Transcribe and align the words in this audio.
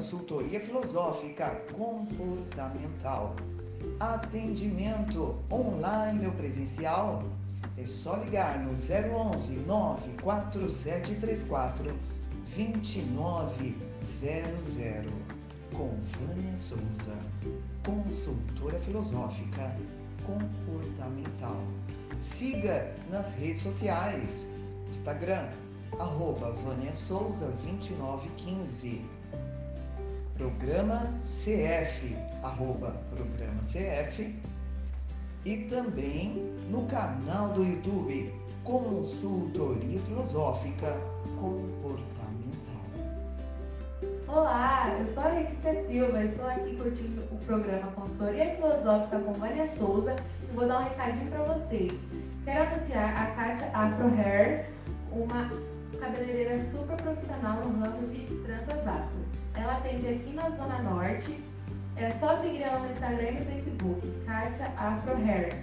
consultoria 0.00 0.58
filosófica 0.58 1.62
comportamental. 1.76 3.36
Atendimento 4.00 5.38
online 5.50 6.24
ou 6.26 6.32
presencial? 6.32 7.22
É 7.76 7.84
só 7.86 8.16
ligar 8.16 8.58
no 8.60 8.70
011 8.72 9.56
94734 9.66 11.94
2900 12.56 15.12
com 15.74 15.90
Vânia 16.18 16.56
Souza, 16.56 17.14
consultora 17.84 18.78
filosófica 18.78 19.76
comportamental. 20.24 21.62
Siga 22.18 22.90
nas 23.10 23.34
redes 23.34 23.62
sociais, 23.62 24.46
Instagram, 24.88 25.50
arroba 25.98 26.52
Vânia 26.52 26.94
Souza 26.94 27.52
2915. 27.64 29.19
Programa 30.40 31.02
CF, 31.20 32.16
arroba 32.42 32.96
Programa 33.10 33.60
CF. 33.60 34.34
E 35.44 35.56
também 35.68 36.30
no 36.70 36.86
canal 36.86 37.50
do 37.50 37.62
YouTube, 37.62 38.32
Consultoria 38.64 40.00
Filosófica 40.00 40.96
Comportamental. 41.38 42.08
Olá, 44.28 44.96
eu 44.98 45.06
sou 45.12 45.24
a 45.24 45.28
Letícia 45.28 45.86
Silva, 45.86 46.24
estou 46.24 46.46
aqui 46.46 46.74
curtindo 46.74 47.22
o 47.30 47.36
programa 47.44 47.92
Consultoria 47.92 48.56
Filosófica 48.56 49.18
com 49.20 49.32
Vânia 49.34 49.68
Souza 49.76 50.16
e 50.42 50.56
vou 50.56 50.66
dar 50.66 50.80
um 50.80 50.84
recadinho 50.84 51.30
para 51.30 51.52
vocês. 51.52 51.92
Quero 52.46 52.62
anunciar 52.62 53.14
a 53.14 53.26
Kátia 53.32 53.70
Afro 53.74 54.08
Hair, 54.18 54.70
uma 55.12 55.69
cabeleireira 56.00 56.64
super 56.64 56.96
profissional 56.96 57.60
no 57.60 57.78
ramo 57.78 58.04
de 58.06 58.24
tranças 58.44 58.86
afro. 58.86 59.20
Ela 59.54 59.76
atende 59.76 60.08
aqui 60.08 60.32
na 60.34 60.48
Zona 60.50 60.82
Norte. 60.82 61.38
É 61.96 62.10
só 62.18 62.40
seguir 62.40 62.62
ela 62.62 62.78
no 62.78 62.90
Instagram 62.90 63.28
e 63.28 63.40
no 63.40 63.44
Facebook, 63.44 64.00
Kátia 64.24 64.72
Afro 64.78 65.16
Hair. 65.16 65.62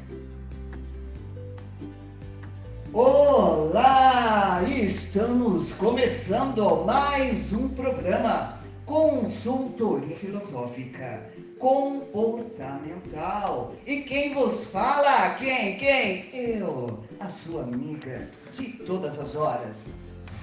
Olá! 2.93 4.61
Estamos 4.63 5.73
começando 5.73 6.85
mais 6.85 7.51
um 7.53 7.69
programa 7.69 8.59
Consultoria 8.85 10.15
Filosófica 10.15 11.27
Comportamental. 11.57 13.73
E 13.87 14.01
quem 14.01 14.35
vos 14.35 14.65
fala? 14.65 15.31
Quem? 15.31 15.77
Quem? 15.77 16.29
Eu, 16.33 16.99
a 17.19 17.27
sua 17.27 17.63
amiga 17.63 18.29
de 18.53 18.73
todas 18.85 19.17
as 19.19 19.35
horas, 19.35 19.87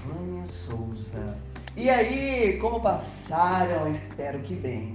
Vânia 0.07 0.45
Souza. 0.47 1.37
E 1.77 1.89
aí, 1.89 2.59
como 2.61 2.81
passaram? 2.81 3.91
Espero 3.91 4.39
que 4.41 4.55
bem. 4.55 4.95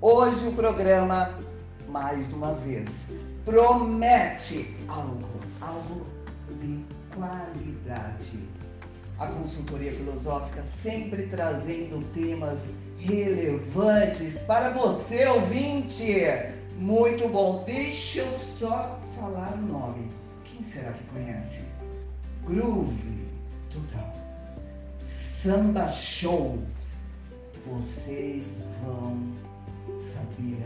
Hoje 0.00 0.48
o 0.48 0.52
programa, 0.52 1.38
mais 1.88 2.32
uma 2.32 2.54
vez, 2.54 3.06
promete 3.44 4.76
algo, 4.88 5.28
algo 5.60 6.06
de 6.60 6.84
qualidade. 7.14 8.48
A 9.18 9.26
consultoria 9.26 9.92
filosófica 9.92 10.62
sempre 10.62 11.26
trazendo 11.26 12.04
temas 12.12 12.68
relevantes 12.98 14.42
para 14.42 14.70
você, 14.70 15.26
ouvinte. 15.26 16.22
Muito 16.78 17.28
bom. 17.28 17.62
Deixa 17.64 18.20
eu 18.20 18.32
só 18.32 18.98
falar 19.16 19.54
o 19.54 19.62
nome. 19.62 20.10
Quem 20.44 20.62
será 20.62 20.92
que 20.92 21.04
conhece? 21.04 21.64
Groove 22.44 23.24
Total. 23.74 24.13
Samba 25.44 25.86
Show. 25.88 26.58
Vocês 27.66 28.56
vão 28.82 29.30
saber 30.14 30.64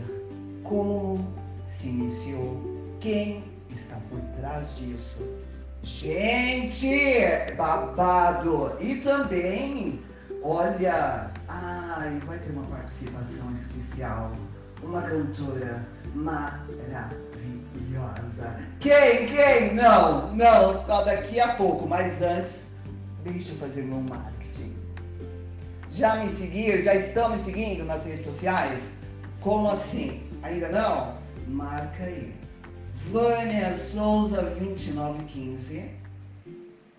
como 0.63 1.27
se 1.65 1.89
iniciou, 1.89 2.63
quem 3.01 3.43
está 3.69 3.97
por 4.09 4.21
trás 4.37 4.77
disso. 4.77 5.21
Gente, 5.83 6.87
babado! 7.57 8.71
E 8.79 9.01
também, 9.01 9.99
olha, 10.41 11.29
ai, 11.49 12.17
vai 12.25 12.39
ter 12.39 12.51
uma 12.51 12.63
participação 12.67 13.51
especial. 13.51 14.31
Uma 14.81 15.01
cantora 15.01 15.85
maravilhosa. 16.15 17.19
Quem? 18.79 19.27
Quem? 19.27 19.75
Não, 19.75 20.33
não, 20.33 20.73
só 20.85 21.01
daqui 21.01 21.37
a 21.37 21.55
pouco. 21.55 21.85
Mas 21.85 22.21
antes, 22.21 22.67
deixa 23.25 23.51
eu 23.51 23.57
fazer 23.57 23.81
meu 23.81 23.99
marketing. 24.09 24.38
Já 25.99 26.15
me 26.15 26.33
seguiram? 26.33 26.81
Já 26.81 26.95
estão 26.95 27.35
me 27.35 27.43
seguindo 27.43 27.83
nas 27.83 28.05
redes 28.05 28.23
sociais? 28.23 28.87
Como 29.41 29.67
assim? 29.67 30.23
Ainda 30.43 30.69
não? 30.69 31.17
Marca 31.45 32.05
aí. 32.05 32.33
Vânia 33.11 33.75
Souza 33.75 34.43
2915 34.43 35.91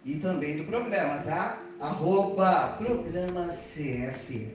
e 0.05 0.17
também 0.17 0.59
do 0.59 0.65
programa, 0.65 1.17
tá? 1.23 1.59
Arroba 1.81 2.77
Programa 2.77 3.47
CF. 3.47 4.55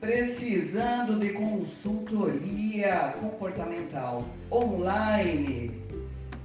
Precisando 0.00 1.20
de 1.20 1.34
consultoria 1.34 3.14
comportamental 3.20 4.24
online, 4.50 5.78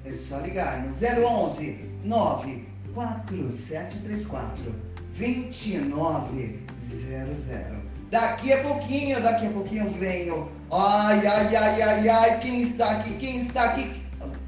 é 0.04 0.12
só 0.12 0.42
ligar 0.42 0.84
no 0.84 0.90
011 0.90 1.90
94734 2.04 4.87
2900. 5.18 7.88
Daqui 8.10 8.54
a 8.54 8.64
pouquinho, 8.64 9.22
daqui 9.22 9.48
a 9.48 9.50
pouquinho 9.50 9.86
eu 9.86 9.92
venho. 9.92 10.50
Ai, 10.72 11.28
ai, 11.28 11.56
ai, 11.56 11.82
ai, 11.82 12.10
ai, 12.10 12.40
quem 12.40 12.62
está 12.62 12.92
aqui? 12.92 13.16
Quem 13.16 13.46
está 13.46 13.66
aqui? 13.66 14.02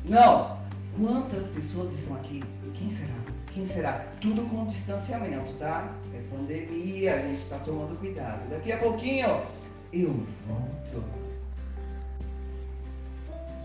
Não. 0.05 0.57
Quantas 0.97 1.49
pessoas 1.49 1.91
estão 1.93 2.15
aqui? 2.15 2.43
Quem 2.73 2.89
será? 2.89 3.13
Quem 3.51 3.65
será? 3.65 4.05
Tudo 4.21 4.43
com 4.43 4.65
distanciamento, 4.65 5.51
tá? 5.53 5.91
É 6.13 6.19
pandemia, 6.33 7.15
a 7.15 7.21
gente 7.21 7.39
está 7.39 7.57
tomando 7.59 7.97
cuidado. 7.99 8.47
Daqui 8.49 8.71
a 8.71 8.77
pouquinho 8.77 9.41
eu 9.91 10.25
volto. 10.47 11.03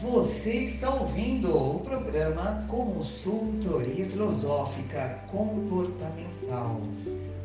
Você 0.04 0.52
está 0.52 0.90
ouvindo 0.90 1.56
o 1.56 1.80
programa 1.80 2.64
Consultoria 2.68 4.04
Filosófica 4.04 5.24
Comportamental. 5.30 6.82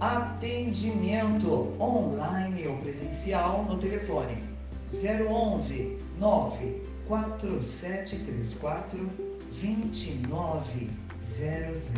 Atendimento 0.01 1.73
online 1.81 2.67
ou 2.67 2.75
presencial 2.79 3.63
no 3.63 3.77
telefone 3.77 4.43
011 4.91 5.97
94734 6.19 9.09
2900. 9.61 11.91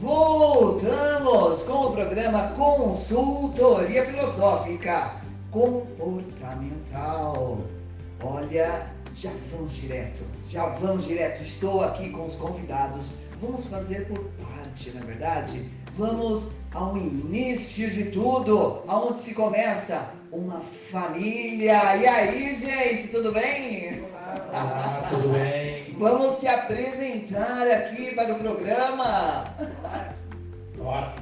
Voltamos 0.00 1.64
com 1.64 1.72
o 1.72 1.92
programa 1.92 2.48
Consultoria 2.54 4.06
Filosófica 4.06 5.27
Comportamental. 5.50 7.60
Olha, 8.22 8.86
já 9.14 9.30
vamos 9.50 9.76
direto, 9.76 10.26
já 10.48 10.66
vamos 10.66 11.06
direto. 11.06 11.42
Estou 11.42 11.82
aqui 11.82 12.10
com 12.10 12.24
os 12.24 12.34
convidados. 12.34 13.12
Vamos 13.40 13.66
fazer 13.66 14.06
por 14.08 14.18
parte, 14.18 14.90
na 14.90 15.00
é 15.00 15.04
verdade? 15.04 15.70
Vamos 15.94 16.50
ao 16.74 16.96
início 16.96 17.90
de 17.90 18.10
tudo, 18.10 18.82
aonde 18.86 19.20
se 19.20 19.34
começa 19.34 20.12
uma 20.32 20.60
família. 20.60 21.96
E 21.96 22.06
aí, 22.06 22.56
gente, 22.56 23.08
tudo 23.08 23.32
bem? 23.32 24.02
Olá, 24.50 25.06
tudo 25.08 25.30
bem? 25.30 25.94
Vamos 25.98 26.40
se 26.40 26.46
apresentar 26.46 27.66
aqui 27.68 28.14
para 28.14 28.34
o 28.34 28.38
programa. 28.38 29.54
Bora. 30.76 31.14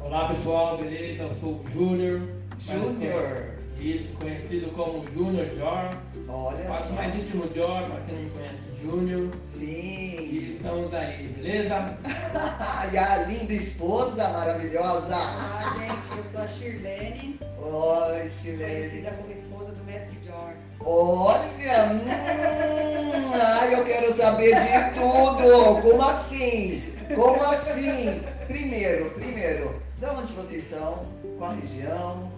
Olá, 0.00 0.28
pessoal, 0.28 0.78
beleza? 0.78 1.24
Eu 1.24 1.34
sou 1.40 1.54
o 1.54 1.64
Júnior. 1.70 2.41
Júnior. 2.66 3.52
Isso, 3.80 4.16
conhecido 4.16 4.70
como 4.72 5.04
Júnior 5.12 5.46
Jor. 5.56 5.90
Olha 6.28 6.64
Faço 6.68 6.88
só. 6.88 6.92
mais 6.94 7.14
íntimo 7.16 7.52
Jor, 7.52 7.82
para 7.90 8.00
quem 8.02 8.14
não 8.14 8.22
me 8.22 8.30
conhece, 8.30 8.62
Júnior. 8.82 9.30
Sim. 9.44 9.66
E 9.66 10.52
estamos 10.56 10.94
aí, 10.94 11.28
beleza? 11.36 11.98
e 12.92 12.98
a 12.98 13.16
linda 13.26 13.52
esposa 13.52 14.28
maravilhosa. 14.28 15.16
Ah, 15.16 15.76
gente, 15.78 16.18
eu 16.18 16.24
sou 16.30 16.40
a 16.42 16.46
Shirlene, 16.46 17.40
Oi, 17.58 18.30
Chilene. 18.30 18.74
conhecida 18.74 19.10
como 19.10 19.32
esposa 19.32 19.72
do 19.72 19.84
mestre 19.84 20.18
George. 20.24 20.56
Olha, 20.84 21.92
hum, 21.92 23.32
ai, 23.40 23.74
eu 23.74 23.84
quero 23.84 24.14
saber 24.14 24.54
de 24.54 24.94
tudo. 24.94 25.82
Como 25.82 26.02
assim? 26.02 26.82
Como 27.14 27.42
assim? 27.42 28.22
Primeiro, 28.46 29.10
primeiro, 29.10 29.74
de 29.98 30.06
onde 30.06 30.32
vocês 30.34 30.64
são? 30.64 31.04
Qual 31.38 31.50
a 31.50 31.54
região? 31.54 32.31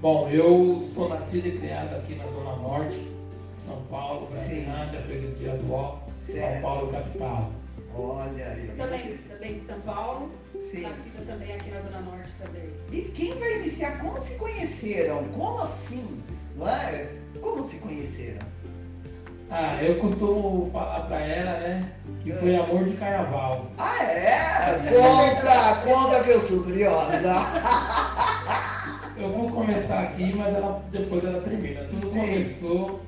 Bom, 0.00 0.28
eu 0.28 0.86
sou 0.94 1.08
nascido 1.08 1.48
e 1.48 1.58
criado 1.58 1.96
aqui 1.96 2.16
na 2.16 2.26
Zona 2.26 2.56
Norte, 2.56 3.10
São 3.66 3.80
Paulo. 3.90 4.26
Brasilândia, 4.26 5.00
Freguesia 5.02 5.52
do 5.52 5.72
Ó, 5.72 5.98
São. 6.16 6.60
Paulo, 6.60 6.92
capital. 6.92 7.50
Olha 7.94 8.46
aí. 8.46 8.68
Eu 8.68 8.76
também, 8.76 9.16
também 9.16 9.54
de 9.58 9.66
São 9.66 9.80
Paulo, 9.80 10.30
Sim. 10.60 10.82
nascida 10.82 11.24
também 11.26 11.54
aqui 11.54 11.70
na 11.70 11.80
Zona 11.80 12.00
Norte 12.00 12.30
também. 12.44 12.70
E 12.92 13.02
quem 13.12 13.34
vai 13.38 13.60
iniciar? 13.60 13.98
Como 13.98 14.20
se 14.20 14.34
conheceram? 14.34 15.24
Como 15.28 15.62
assim? 15.62 16.22
Não 16.56 16.68
é? 16.68 17.08
Como 17.40 17.62
se 17.62 17.78
conheceram? 17.78 18.46
Ah, 19.50 19.82
eu 19.82 19.98
costumo 19.98 20.68
falar 20.72 21.06
pra 21.06 21.20
ela, 21.20 21.60
né? 21.60 21.92
Que 22.22 22.32
foi 22.32 22.54
amor 22.54 22.84
de 22.84 22.96
carnaval. 22.96 23.70
Ah, 23.78 24.04
é? 24.04 24.36
Conta, 24.92 25.82
conta 25.84 26.22
que 26.22 26.30
eu 26.30 26.40
sou 26.42 26.64
curiosa. 26.64 27.32
Eu 29.18 29.28
vou 29.32 29.50
começar 29.50 30.00
aqui, 30.02 30.32
mas 30.34 30.54
ela, 30.54 30.82
depois 30.90 31.24
ela 31.24 31.40
termina. 31.40 31.84
Tudo 31.84 32.06
Sim. 32.06 32.20
começou 32.20 33.00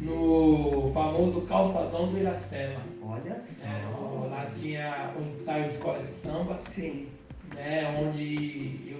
no 0.00 0.90
famoso 0.92 1.42
calçadão 1.42 2.08
do 2.08 2.18
Iracema. 2.18 2.80
Olha 3.02 3.36
só. 3.40 3.64
É, 3.66 4.28
lá 4.28 4.46
tinha 4.54 5.12
um 5.18 5.30
ensaio 5.30 5.64
de 5.64 5.74
escola 5.74 6.02
de 6.02 6.10
samba, 6.10 6.58
Sim. 6.58 7.06
né? 7.54 7.96
Onde 8.02 8.90
eu 8.90 8.98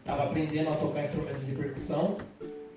estava 0.00 0.24
aprendendo 0.24 0.70
a 0.70 0.76
tocar 0.76 1.04
instrumentos 1.04 1.46
de 1.46 1.52
percussão. 1.54 2.16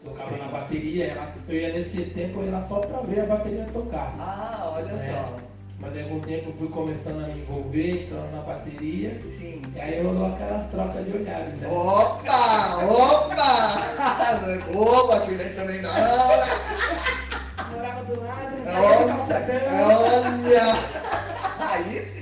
Tocava 0.04 0.32
Sim. 0.32 0.38
na 0.40 0.48
bateria. 0.48 1.18
eu 1.50 1.56
ia 1.56 1.74
nesse 1.74 2.02
tempo 2.06 2.40
eu 2.40 2.46
ia 2.46 2.52
lá 2.52 2.62
só 2.68 2.80
pra 2.80 3.02
ver 3.02 3.22
a 3.22 3.26
bateria 3.26 3.66
tocar. 3.74 4.16
Ah, 4.20 4.74
olha 4.76 4.86
É. 4.86 4.98
só. 4.98 5.38
Mas 5.80 5.94
aí 5.98 6.04
com 6.06 6.16
o 6.16 6.22
tempo 6.22 6.50
eu 6.50 6.54
fui 6.58 6.68
começando 6.70 7.24
a 7.24 7.28
me 7.28 7.42
envolver, 7.42 8.04
entrando 8.04 8.32
na 8.32 8.42
bateria. 8.42 9.20
Sim. 9.22 9.62
E 9.76 9.80
aí 9.80 10.02
rolou 10.04 10.34
aquelas 10.34 10.70
trocas 10.72 11.06
de 11.06 11.12
olhares, 11.12 11.54
né? 11.56 11.68
Opa! 11.68 12.78
Opa! 12.86 13.82
Opa, 14.74 15.20
Tilene 15.22 15.56
também 15.56 15.82
não. 15.82 15.92
Morava 17.72 18.04
do 18.06 18.22
lado, 18.22 18.56
não 18.58 18.64
do 18.64 19.28
calçadão. 19.28 19.56
Olha! 19.88 20.66
Aí 21.60 22.15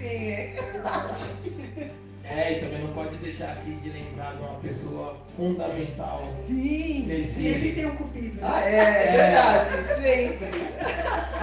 fundamental 5.35 6.23
Sim! 6.29 7.25
Sempre 7.27 7.71
tem 7.73 7.85
um 7.87 7.95
cupido. 7.95 8.39
Ah, 8.41 8.61
é, 8.63 9.07
é 9.07 9.11
verdade, 9.11 9.93
sempre. 9.95 10.47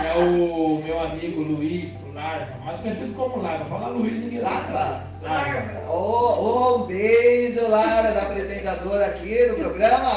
é 0.07 0.15
o 0.19 0.83
meu 0.83 1.01
amigo 1.01 1.43
Luiz, 1.43 1.91
o 2.09 2.13
Larva, 2.13 2.57
mais 2.65 2.81
conhecido 2.81 3.15
como 3.15 3.43
Larva. 3.43 3.65
Fala 3.67 3.89
Luiz, 3.89 4.13
ninguém 4.13 4.41
Larva? 4.41 5.03
Larva. 5.23 5.91
Ô, 5.91 6.77
um 6.85 6.87
beijo, 6.87 7.69
Lara, 7.69 8.13
da 8.13 8.23
apresentadora 8.23 9.07
aqui 9.07 9.47
do 9.49 9.55
programa. 9.57 10.11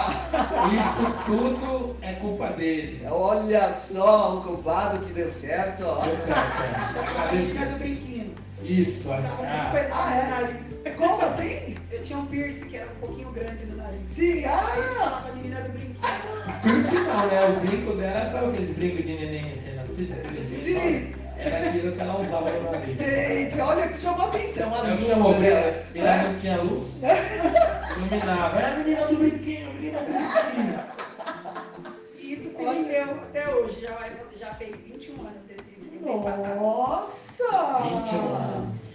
Isso 0.74 1.14
tudo 1.26 1.96
é 2.02 2.14
culpa 2.14 2.48
dele. 2.50 3.02
Olha 3.10 3.74
só, 3.74 4.38
um 4.38 4.42
culpado 4.42 5.06
que 5.06 5.14
deu 5.14 5.28
certo. 5.28 5.84
ó. 5.86 6.06
Deu 6.06 6.18
certo, 6.18 6.30
é. 6.32 7.20
A 7.20 7.24
Agradeço. 7.24 7.78
brinquinho. 7.80 8.34
Isso, 8.64 9.04
com 9.04 9.10
um 9.12 9.16
ah, 9.46 9.74
Ah, 9.92 10.50
é? 10.86 10.90
Como 10.92 11.22
assim? 11.22 11.73
Tinha 12.04 12.20
um 12.20 12.26
piercing 12.26 12.68
que 12.70 12.76
era 12.78 12.92
um 12.92 12.96
pouquinho 12.96 13.32
grande 13.32 13.66
no 13.66 13.78
nariz. 13.78 14.00
Sim, 14.12 14.40
Aí 14.40 14.46
ah! 14.46 14.94
falava 15.00 15.30
a 15.30 15.32
menina 15.36 15.62
do 15.62 15.70
brinquinho. 15.70 16.00
piercing 16.62 16.96
não, 17.08 17.28
né? 17.28 17.46
O 17.46 17.60
brinco 17.66 17.94
dela, 17.96 18.32
sabe 18.32 18.46
aquele 18.50 18.74
brinco 18.74 19.04
de 19.04 19.14
neném 19.14 19.44
recém-nascido? 19.56 20.14
aquele 20.14 20.48
Sim. 20.48 21.16
Era 21.38 21.70
aquilo 21.70 21.92
que 21.94 22.02
ela 22.02 22.20
usava 22.22 22.52
no 22.52 22.72
nariz. 22.72 22.98
Gente, 22.98 23.60
olha 23.62 23.88
que 23.88 23.94
chamou 23.98 24.26
a 24.26 24.28
atenção. 24.30 24.74
A 24.74 24.78
É 24.88 24.94
luz, 24.94 25.08
chamou, 25.08 25.32
né? 25.40 25.72
porque 25.84 26.00
ela 26.00 26.24
não 26.24 26.40
tinha 26.40 26.62
luz, 26.62 26.88
iluminava. 27.98 28.60
É 28.60 28.66
a 28.66 28.76
menina 28.78 29.08
do 29.08 29.16
brinquinho, 29.18 29.70
a 29.70 29.74
menina 29.74 30.00
do 30.00 30.06
brinquinho. 30.06 30.80
E 32.20 32.34
isso 32.34 32.50
se 32.50 32.64
me 32.64 32.84
deu 32.86 33.04
até 33.12 33.50
hoje. 33.56 33.82
Já, 33.82 33.92
vai- 33.96 34.12
já 34.38 34.54
fez 34.56 34.76
21 34.86 35.22
anos 35.22 35.50
esse. 35.50 35.74
Nossa! 36.60 37.80
21 37.84 38.36
anos. 38.36 38.93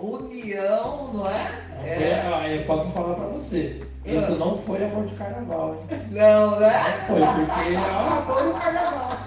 União, 0.00 1.10
não 1.12 1.28
é? 1.28 1.70
É, 1.84 2.30
ó, 2.32 2.42
eu 2.46 2.64
posso 2.66 2.90
falar 2.90 3.14
pra 3.14 3.26
você. 3.26 3.80
Isso 4.04 4.32
não 4.36 4.56
foi 4.62 4.82
amor 4.82 5.04
de 5.04 5.14
carnaval, 5.14 5.74
hein? 5.90 6.00
Não, 6.10 6.58
né? 6.58 6.70
Foi 7.06 7.20
porque 7.20 7.76
ó, 7.76 8.32
Foi 8.32 8.42
no 8.44 8.54
carnaval. 8.54 9.18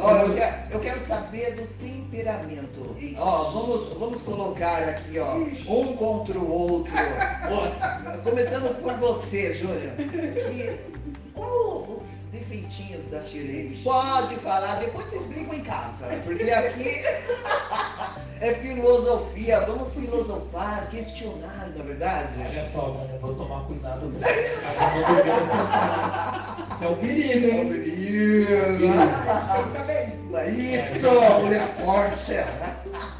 Ó, 0.00 0.12
eu, 0.16 0.34
quero, 0.34 0.56
eu 0.72 0.80
quero 0.80 1.04
saber 1.04 1.54
do 1.54 1.66
temperamento. 1.78 2.96
Ó, 3.18 3.50
vamos, 3.50 3.86
vamos 3.94 4.22
colocar 4.22 4.82
aqui, 4.88 5.18
ó, 5.20 5.36
um 5.36 5.94
contra 5.94 6.38
o 6.38 6.50
outro. 6.50 6.92
Ó, 7.50 8.18
Começando 8.28 8.82
por 8.82 8.94
você, 8.94 9.54
Júnior. 9.54 9.92
Que, 9.96 10.78
qual 11.32 12.00
defeitinhos 12.30 13.06
da 13.06 13.20
Chilene? 13.20 13.76
Pode 13.82 14.36
falar, 14.36 14.76
depois 14.76 15.06
vocês 15.06 15.26
brincam 15.26 15.54
em 15.54 15.62
casa. 15.62 16.06
Porque 16.24 16.50
aqui 16.50 17.02
é 18.40 18.54
filosofia. 18.54 19.60
Vamos 19.60 19.94
filosofar, 19.94 20.88
questionar, 20.90 21.70
na 21.76 21.84
verdade. 21.84 22.34
olha 22.38 22.68
só, 22.72 22.88
mano, 22.88 23.10
eu 23.14 23.20
vou 23.20 23.34
tomar 23.34 23.64
cuidado 23.66 24.10
com 24.10 24.18
isso. 24.18 24.30
É 26.82 26.88
um 26.88 26.96
perigo, 26.96 27.46
hein? 27.48 27.64
menino. 27.64 28.46
Tem 28.78 29.64
que 29.64 29.72
saber. 29.72 30.20
Isso, 30.48 31.10
mulher 31.42 31.66
forte. 31.84 32.32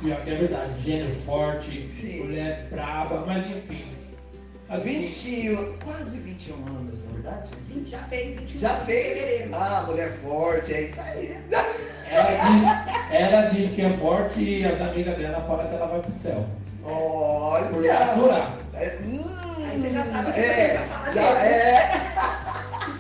Pior 0.00 0.20
que 0.22 0.30
é 0.30 0.34
verdade, 0.36 0.80
gênio 0.82 1.14
forte, 1.26 1.88
Sim. 1.90 2.24
mulher 2.24 2.68
braba, 2.70 3.24
mas 3.26 3.44
enfim. 3.46 3.99
Assim, 4.70 5.04
20, 5.04 5.78
quase 5.84 6.16
21 6.18 6.54
anos, 6.66 7.04
na 7.04 7.12
verdade. 7.12 7.50
Já 7.86 7.98
fez 8.04 8.38
21 8.40 8.60
Já 8.60 8.68
fez? 8.76 9.48
Ah, 9.52 9.84
mulher 9.86 10.08
forte, 10.08 10.72
é 10.72 10.82
isso 10.82 11.00
aí. 11.00 11.36
ela, 12.08 12.30
diz, 12.30 13.20
ela 13.20 13.42
diz 13.50 13.70
que 13.72 13.82
é 13.82 13.96
forte 13.98 14.40
e 14.40 14.64
as 14.64 14.80
amigas 14.80 15.18
dela 15.18 15.44
falam 15.46 15.66
que 15.68 15.74
ela 15.74 15.86
vai 15.86 16.00
pro 16.00 16.12
céu. 16.12 16.46
Por 16.82 16.90
Olha! 16.92 17.94
aturar. 17.94 18.56
É, 18.74 18.98
hum, 19.02 19.24
Aí 19.70 19.80
você 19.80 19.90
já 19.90 20.04
sabe 20.04 20.30
o 20.30 20.32
que 20.32 20.40
é, 20.40 20.78
você 21.04 21.12
já 21.12 21.32
dele. 21.34 21.54
é. 21.54 22.00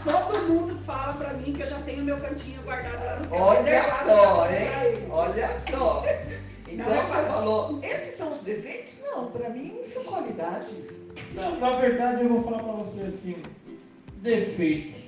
Todo 0.04 0.42
mundo 0.48 0.78
fala 0.84 1.12
pra 1.14 1.32
mim 1.34 1.52
que 1.52 1.62
eu 1.62 1.68
já 1.70 1.78
tenho 1.82 2.02
meu 2.02 2.18
cantinho 2.18 2.60
guardado 2.62 3.04
lá 3.04 3.16
no 3.16 3.30
céu. 3.30 3.40
Olha 3.40 3.84
só, 4.04 4.48
hein? 4.50 5.06
Olha 5.10 5.50
só. 5.70 6.04
Então 6.72 6.86
Não 6.86 7.06
você 7.06 7.22
falou, 7.24 7.80
esses 7.82 8.14
são 8.14 8.32
os 8.32 8.40
defeitos? 8.40 9.00
Não, 9.02 9.30
pra 9.30 9.50
mim 9.50 9.82
são 9.82 10.04
qualidades. 10.04 11.00
Na, 11.34 11.50
na 11.50 11.70
verdade, 11.72 12.22
eu 12.22 12.28
vou 12.28 12.42
falar 12.42 12.62
pra 12.62 12.72
você 12.72 13.00
assim: 13.00 13.36
defeitos. 14.16 15.00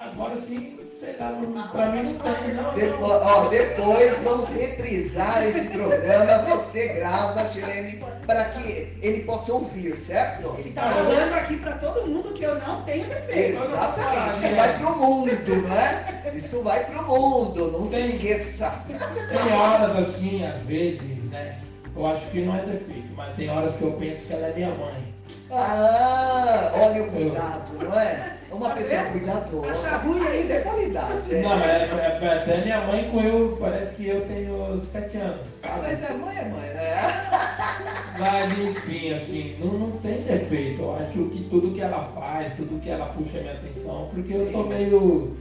Agora 0.00 0.40
sim, 0.40 0.78
Não, 1.02 2.74
Depois, 2.74 3.22
ó, 3.22 3.48
depois 3.48 4.18
vamos 4.20 4.48
reprisar 4.50 5.44
esse 5.44 5.62
programa. 5.68 6.38
Você 6.44 6.88
grava, 6.94 7.44
Chilene, 7.48 8.04
para 8.24 8.44
que 8.46 8.96
ele 9.02 9.24
possa 9.24 9.52
ouvir, 9.52 9.98
certo? 9.98 10.54
Ele 10.58 10.70
tá 10.70 10.88
falando 10.88 11.32
aqui 11.34 11.56
pra 11.56 11.78
todo 11.78 12.06
mundo 12.06 12.32
que 12.34 12.44
eu 12.44 12.54
não 12.60 12.82
tenho 12.82 13.06
defeito. 13.08 13.62
Exatamente, 13.62 14.46
isso 14.46 14.54
vai 14.54 14.78
pro 14.78 14.96
mundo, 14.96 15.56
não 15.56 15.76
é? 15.76 16.32
Isso 16.34 16.62
vai 16.62 16.84
pro 16.84 17.02
mundo, 17.02 17.70
não 17.72 17.84
se 17.86 17.90
Tem. 17.90 18.16
esqueça. 18.16 18.84
Tem 18.86 19.52
horas 19.52 19.96
assim, 20.08 20.46
às 20.46 20.60
vezes, 20.62 21.24
né? 21.30 21.58
Eu 21.96 22.06
acho 22.06 22.26
que 22.28 22.40
não 22.42 22.56
é 22.56 22.60
defeito, 22.60 23.12
mas 23.16 23.34
tem 23.34 23.50
horas 23.50 23.74
que 23.74 23.82
eu 23.82 23.92
penso 23.92 24.26
que 24.26 24.32
ela 24.32 24.46
é 24.46 24.54
minha 24.54 24.74
mãe. 24.74 25.12
Ah, 25.50 26.70
olha 26.76 27.02
o 27.02 27.10
cuidado, 27.10 27.72
não 27.78 27.98
é? 28.00 28.38
Uma 28.52 28.70
pessoa 28.70 29.02
vendo? 29.02 29.12
cuidadosa. 29.12 29.70
Acha 29.72 29.96
ruim 29.98 30.26
Ainda 30.26 30.54
é 30.54 30.60
qualidade, 30.60 31.34
é. 31.34 31.42
Não, 31.42 31.50
mas 31.50 31.62
é, 31.62 31.88
é- 31.90 32.18
é 32.22 32.38
até 32.38 32.60
minha 32.62 32.80
mãe 32.86 33.10
com 33.10 33.20
eu, 33.20 33.56
parece 33.60 33.94
que 33.94 34.08
eu 34.08 34.20
tenho 34.26 34.80
sete 34.92 35.16
anos. 35.16 35.48
Ah, 35.62 35.78
mas 35.80 36.02
é 36.02 36.12
mãe, 36.14 36.36
é 36.36 36.44
mãe, 36.44 36.68
né? 36.72 36.92
Mas 38.18 38.58
enfim, 38.58 39.12
assim, 39.14 39.56
não, 39.58 39.72
não 39.72 39.90
tem 39.92 40.22
defeito. 40.22 40.82
Eu 40.82 40.96
acho 40.96 41.24
que 41.30 41.44
tudo 41.48 41.72
que 41.72 41.80
ela 41.80 42.10
faz, 42.14 42.52
tudo 42.54 42.78
que 42.80 42.90
ela 42.90 43.06
puxa 43.06 43.40
minha 43.40 43.54
atenção, 43.54 44.08
porque 44.12 44.32
eu 44.34 44.46
sou 44.52 44.66
meio. 44.66 45.34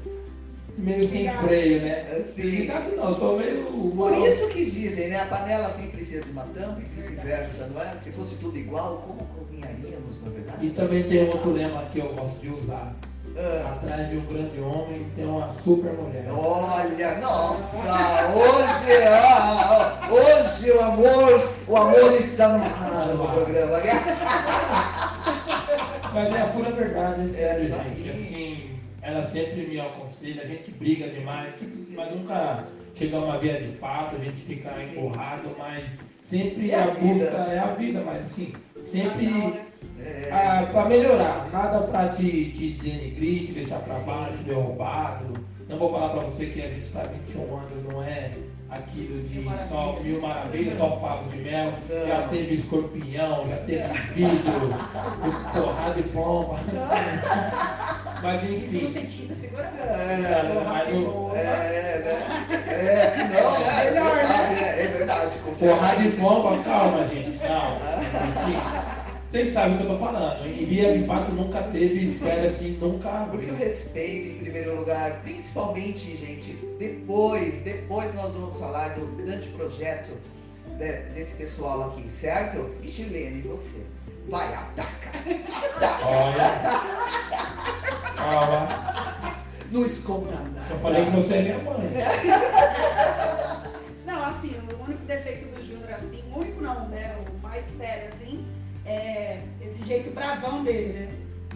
Meio 0.82 1.08
sem 1.08 1.32
freio, 1.38 1.82
né? 1.82 2.06
Assim. 2.18 2.68
Sabe 2.68 2.96
não, 2.96 3.16
sou 3.18 3.38
meio. 3.38 3.64
Por 3.66 4.14
isso 4.28 4.48
que 4.50 4.66
dizem, 4.66 5.10
né? 5.10 5.20
A 5.22 5.26
panela 5.26 5.70
sempre 5.72 5.92
precisa 5.92 6.24
de 6.24 6.32
uma 6.32 6.44
tampa 6.46 6.82
e 6.82 6.84
vice-versa, 6.96 7.68
não 7.74 7.82
é? 7.82 7.94
Se 7.96 8.12
fosse 8.12 8.36
tudo 8.36 8.58
igual, 8.58 9.04
como 9.08 9.26
cozinharíamos, 9.28 10.22
na 10.24 10.30
verdade? 10.32 10.66
E 10.66 10.70
também 10.72 11.04
tem 11.04 11.24
um 11.26 11.32
outro 11.32 11.52
lema 11.52 11.86
que 11.92 12.00
eu 12.00 12.14
gosto 12.14 12.40
de 12.40 12.50
usar. 12.50 12.96
Ah, 13.38 13.78
Atrás 13.82 14.10
de 14.10 14.18
um 14.18 14.26
grande 14.26 14.60
homem 14.60 15.08
tem 15.16 15.26
uma 15.26 15.50
super 15.64 15.94
mulher. 15.94 16.26
olha, 16.30 17.18
nossa, 17.20 17.78
hoje, 18.36 18.92
ah, 19.08 20.10
hoje 20.12 20.72
o 20.72 20.82
amor, 20.82 21.50
o 21.66 21.78
amor 21.78 22.12
está 22.20 22.50
no 22.50 22.64
ar 22.66 23.08
no 23.16 23.28
programa. 23.30 23.78
né? 23.78 23.94
Mas 26.14 26.36
é 26.36 26.42
a 26.42 26.48
pura 26.48 26.72
verdade, 26.72 27.22
é 27.38 27.42
É 27.44 27.56
sério, 27.56 27.68
gente. 27.70 28.10
Assim, 28.10 28.71
ela 29.02 29.26
sempre 29.26 29.66
me 29.68 29.80
aconselha, 29.80 30.44
a 30.44 30.46
gente 30.46 30.72
briga 30.72 31.10
demais, 31.10 31.56
tipo, 31.60 31.96
mas 31.96 32.16
nunca 32.16 32.68
chega 32.94 33.18
a 33.18 33.24
uma 33.24 33.38
via 33.38 33.60
de 33.60 33.78
fato, 33.78 34.16
a 34.16 34.20
gente 34.20 34.42
fica 34.42 34.72
Sim. 34.74 34.92
empurrado, 34.92 35.56
mas 35.58 35.84
sempre 36.24 36.72
É 36.72 36.76
a 36.76 36.84
a 36.84 36.88
vida. 36.88 37.26
busca 37.26 37.38
é 37.38 37.60
a 37.60 37.74
vida, 37.74 38.02
mas 38.06 38.26
assim, 38.26 38.54
sempre 38.82 39.26
né? 39.28 39.66
É, 40.00 40.30
ah, 40.32 40.68
pra 40.72 40.86
melhorar, 40.86 41.50
nada 41.52 41.82
pra 41.88 42.10
te, 42.10 42.52
te 42.52 42.72
denegrir, 42.72 43.48
te 43.48 43.54
deixar 43.54 43.80
Sim. 43.80 44.06
baixo, 44.06 44.44
derrubado. 44.44 45.46
Não 45.68 45.78
vou 45.78 45.92
falar 45.92 46.10
pra 46.10 46.24
você 46.24 46.46
que 46.48 46.62
a 46.62 46.68
gente 46.68 46.82
está 46.82 47.04
21 47.04 47.56
anos, 47.58 47.84
não 47.92 48.04
é 48.04 48.32
aquilo 48.72 49.22
de 49.24 49.44
só 49.70 50.00
mil 50.02 50.22
maravilhas, 50.22 50.78
só 50.78 50.98
favo 51.00 51.30
de 51.30 51.38
mel. 51.42 51.74
Já 52.08 52.28
teve 52.30 52.56
escorpião, 52.56 53.46
já 53.48 53.58
teve 53.58 53.84
vidro, 54.16 54.72
porrada 55.54 55.94
de 55.96 56.04
pomba. 56.10 56.60
Mas 58.24 58.44
Isso 58.44 58.52
no 58.52 58.58
enfim. 58.82 58.94
sentido 58.94 59.36
figurado. 59.42 59.78
É, 59.80 60.64
mas 60.64 60.94
não- 60.94 61.32
É, 61.36 61.44
né? 61.44 62.64
É, 62.68 63.10
se 63.12 63.24
não, 63.24 63.60
né? 63.60 63.88
É 63.88 63.90
Melhor, 63.90 64.14
verdade, 64.16 64.54
é, 64.64 64.84
é 64.84 64.88
verdade. 64.96 65.32
Porrada 65.40 65.96
de 65.96 66.02
certeza. 66.04 66.22
pomba, 66.22 66.64
calma, 66.64 67.08
gente, 67.08 67.38
calma. 67.40 67.78
Enfim, 68.46 69.01
Vocês 69.32 69.54
sabem 69.54 69.76
o 69.76 69.78
que 69.78 69.84
eu 69.86 69.90
tô 69.92 69.98
falando. 69.98 70.46
Em 70.46 70.66
Bia, 70.66 70.98
de 70.98 71.06
fato, 71.06 71.32
nunca 71.32 71.64
teve, 71.64 72.04
espera 72.04 72.48
assim, 72.48 72.78
nunca 72.82 73.10
Porque 73.32 73.46
o 73.46 73.54
abriu. 73.54 73.56
respeito 73.56 74.28
em 74.36 74.40
primeiro 74.40 74.76
lugar, 74.76 75.22
principalmente, 75.24 76.16
gente, 76.18 76.52
depois, 76.78 77.60
depois 77.62 78.14
nós 78.14 78.34
vamos 78.36 78.60
falar 78.60 78.90
do 78.90 79.06
grande 79.16 79.48
projeto 79.50 80.12
de- 80.78 81.14
desse 81.14 81.36
pessoal 81.36 81.90
aqui, 81.92 82.12
certo? 82.12 82.70
E 82.84 82.88
Chilene, 82.90 83.42
você 83.44 83.82
vai, 84.30 84.54
ataca, 84.54 85.12
ataca, 85.78 86.08
Olha. 86.08 86.44
Calma. 88.18 88.68
não 89.72 89.86
esconda 89.86 90.32
Eu 90.34 90.44
nada. 90.52 90.76
falei 90.82 91.06
que 91.06 91.12
você 91.12 91.34
é 91.36 91.42
minha 91.44 91.58
mãe. 91.60 91.90
Não, 94.06 94.26
assim, 94.26 94.54
o 94.70 94.84
único 94.84 95.06
defeito 95.06 95.56
do 95.56 95.66
Júnior, 95.66 95.92
assim, 95.94 96.22
o 96.34 96.40
único 96.40 96.62
não, 96.62 96.88
né? 96.90 97.16
O 97.34 97.38
mais 97.42 97.64
sério, 97.78 98.10
assim, 98.10 98.46
é 98.92 99.40
esse 99.62 99.84
jeito 99.86 100.12
bravão 100.12 100.64
dele, 100.64 100.94
né? 100.94 101.08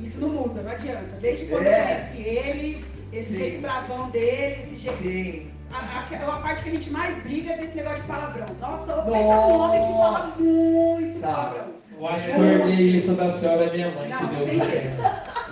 Isso 0.01 0.19
não 0.19 0.29
muda, 0.29 0.61
não 0.61 0.71
adianta. 0.71 1.17
Desde 1.19 1.45
quando 1.45 1.65
É. 1.67 1.79
eu 1.81 1.85
conheci 1.85 2.21
ele, 2.29 2.85
esse 3.13 3.31
Sim. 3.33 3.37
jeito 3.39 3.61
bravão 3.61 4.09
dele, 4.09 4.63
esse 4.67 4.77
jeito. 4.77 4.97
Sim, 4.97 5.51
A, 5.71 5.77
a, 5.77 6.35
a 6.35 6.39
parte 6.39 6.63
que 6.63 6.69
a 6.69 6.71
gente 6.73 6.89
mais 6.91 7.23
briga 7.23 7.53
é 7.53 7.57
desse 7.57 7.75
negócio 7.77 8.01
de 8.01 8.07
palavrão. 8.07 8.47
Nossa, 8.61 8.91
eu 8.91 9.01
penso 9.03 9.17
um 9.17 9.59
homem 9.59 9.81
que 9.81 9.93
fala 9.93 10.35
muito 10.39 11.19
palavrão. 11.21 11.75
Eu 11.97 12.07
acho 12.07 12.25
que 12.25 12.31
eu 12.31 12.43
herdei 12.43 12.89
isso 12.97 13.13
da 13.13 13.31
senhora 13.31 13.71
minha 13.73 13.89
mãe, 13.91 14.11
que 14.11 14.23
Não, 14.23 14.35
Deus 14.35 14.49
tem 14.49 14.59
me 14.59 14.65
jeito. 14.65 15.44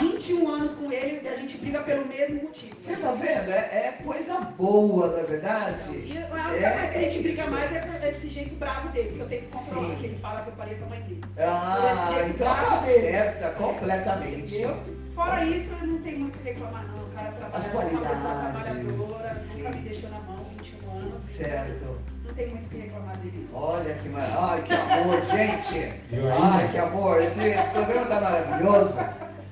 Tenha. 0.00 0.10
21 0.12 0.48
anos 0.48 0.74
com 0.76 0.92
ele 0.92 1.20
e 1.22 1.28
a 1.28 1.36
gente 1.36 1.58
briga 1.58 1.80
pelo 1.80 2.06
mesmo 2.06 2.42
motivo. 2.42 2.74
você 2.80 2.96
tá 2.96 3.12
vendo? 3.12 3.50
É, 3.50 3.86
é 3.88 3.92
coisa 4.04 4.40
boa, 4.58 5.08
não 5.08 5.18
é 5.18 5.22
verdade? 5.22 5.90
E 5.92 6.18
a 6.18 6.26
única 6.48 6.66
É, 6.66 6.70
coisa 6.70 6.88
que 6.92 6.98
a 6.98 7.00
gente 7.00 7.18
é 7.18 7.22
briga 7.22 7.42
isso. 7.42 7.50
mais 7.50 7.72
é 7.76 7.80
por 7.80 8.08
esse 8.08 8.28
jeito 8.28 8.54
bravo 8.56 8.88
dele, 8.90 9.12
que 9.14 9.20
eu 9.20 9.28
tenho 9.28 9.42
que 9.42 9.48
comprovar 9.48 9.84
Sim. 9.84 9.96
que 9.96 10.06
ele 10.06 10.18
fala 10.20 10.42
que 10.42 10.48
eu 10.48 10.54
pareço 10.54 10.84
a 10.84 10.86
mãe 10.86 11.00
dele. 11.02 11.24
Ah, 11.38 12.24
então 12.28 12.46
tá 12.46 12.78
certa, 12.78 13.50
completamente. 13.50 14.54
Entendeu? 14.56 14.76
Fora 15.14 15.44
isso, 15.44 15.72
eu 15.80 15.86
não 15.86 15.98
tenho 16.00 16.18
muito 16.20 16.36
o 16.36 16.38
que 16.38 16.48
reclamar 16.50 16.86
não. 16.86 17.04
O 17.04 17.10
cara 17.10 17.28
As 17.52 17.64
trabalha, 17.66 17.88
é 17.88 17.90
uma 17.90 18.00
pessoa 18.00 18.00
qualidades, 18.00 18.62
trabalhadora, 18.62 19.40
sim. 19.40 19.58
nunca 19.62 19.70
me 19.70 19.80
deixou 19.82 20.10
na 20.10 20.18
mão, 20.20 20.36
21 20.58 20.90
anos. 20.98 21.24
Certo. 21.24 21.98
Não 22.24 22.34
tem 22.34 22.48
muito 22.48 22.66
o 22.66 22.68
que 22.70 22.76
reclamar 22.78 23.16
dele. 23.18 23.48
Olha 23.52 23.94
que 23.94 24.08
mar... 24.08 24.22
Ai, 24.38 24.62
que 24.62 24.72
amor, 24.72 25.20
gente. 25.26 25.92
Ai, 26.40 26.68
que 26.70 26.78
amor. 26.78 27.22
Esse 27.22 27.38
programa 27.72 28.06
tá 28.06 28.20
maravilhoso. 28.20 28.98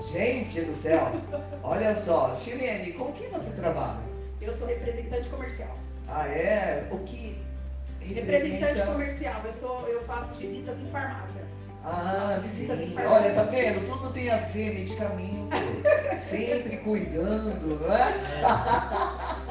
Gente 0.00 0.60
do 0.62 0.74
céu. 0.74 1.12
Olha 1.62 1.94
só, 1.94 2.34
Chilene, 2.36 2.92
com 2.92 3.12
quem 3.12 3.28
você 3.30 3.50
trabalha? 3.50 4.00
Eu 4.40 4.56
sou 4.56 4.66
representante 4.66 5.28
comercial. 5.28 5.76
Ah, 6.06 6.26
é? 6.28 6.88
O 6.90 6.98
que 7.00 7.36
Representante 8.00 8.64
representa... 8.64 8.92
comercial, 8.92 9.42
eu, 9.44 9.54
sou, 9.54 9.88
eu 9.88 10.02
faço 10.04 10.34
visitas 10.34 10.78
em 10.78 10.90
farmácia. 10.90 11.42
Ah, 11.84 12.40
sim. 12.44 12.96
Olha, 13.06 13.34
tá 13.34 13.42
vendo? 13.44 13.86
Tudo 13.86 14.12
tem 14.12 14.30
a 14.30 14.36
ver, 14.36 14.74
medicamento. 14.74 15.48
Sempre 16.16 16.76
cuidando, 16.78 17.80
não 17.80 17.94
é? 17.94 18.10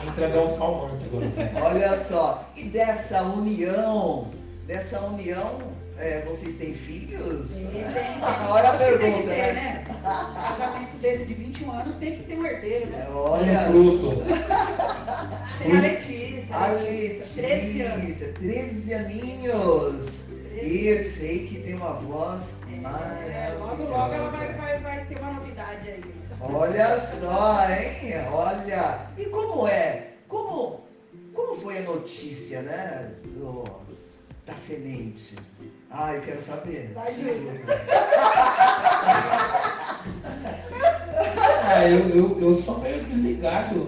É. 0.04 0.08
Entra 0.08 0.42
uns 0.42 0.58
calmantes 0.58 1.06
agora. 1.06 1.66
Olha 1.66 2.00
só. 2.00 2.44
E 2.56 2.64
dessa 2.66 3.22
união, 3.24 4.28
dessa 4.66 5.00
união, 5.02 5.60
é, 5.98 6.22
vocês 6.26 6.56
têm 6.56 6.74
filhos? 6.74 7.52
Tem, 7.52 7.68
tem, 7.72 8.22
Olha 8.50 8.70
a 8.70 8.78
tem 8.78 8.92
que 8.92 8.98
pergunta, 9.00 9.28
ter, 9.34 9.54
né? 9.54 9.84
Um 9.90 10.58
casamento 10.58 10.98
desse 11.02 11.26
de 11.26 11.34
21 11.34 11.72
anos 11.72 11.96
tem 11.96 12.18
que 12.18 12.24
ter 12.24 12.38
um 12.38 12.46
herdeiro, 12.46 12.86
É, 12.86 12.98
né? 12.98 13.08
Olha 13.14 13.70
Um 13.70 13.72
fruto. 13.72 14.24
Tem 15.60 15.78
a 15.78 15.82
Letícia. 15.82 16.56
A 16.56 16.68
13 16.76 17.82
anos. 17.82 18.04
Letícia, 18.06 18.34
13 18.34 18.94
aninhos. 18.94 20.18
13. 20.54 20.68
E 20.68 20.88
eu 20.88 21.04
sei 21.04 21.48
que 21.48 21.60
tem 21.60 21.74
uma 21.76 21.94
voz 21.94 22.56
É, 22.72 22.80
maravilhosa. 22.80 23.56
logo, 23.60 23.84
logo 23.84 24.14
ela 24.14 24.30
vai, 24.30 24.54
vai, 24.54 24.80
vai 24.80 25.06
ter 25.06 25.18
uma 25.20 25.32
novidade 25.34 25.90
aí. 25.90 26.04
Olha 26.42 27.00
só, 27.02 27.64
hein? 27.70 28.14
Olha. 28.32 29.08
E 29.18 29.26
como 29.26 29.68
é? 29.68 30.14
Como, 30.28 30.82
como 31.34 31.56
foi 31.56 31.80
a 31.80 31.82
notícia, 31.82 32.62
né? 32.62 33.12
Do, 33.26 33.66
da 34.46 34.54
semente? 34.56 35.36
Ah, 35.90 36.14
eu 36.14 36.22
quero 36.22 36.42
saber. 36.42 36.92
Vai, 36.94 37.12
Júlio. 37.12 37.52
Ah, 41.66 41.86
eu, 41.88 42.10
eu, 42.10 42.40
eu 42.42 42.62
sou 42.62 42.80
meio 42.80 43.04
desligado. 43.06 43.88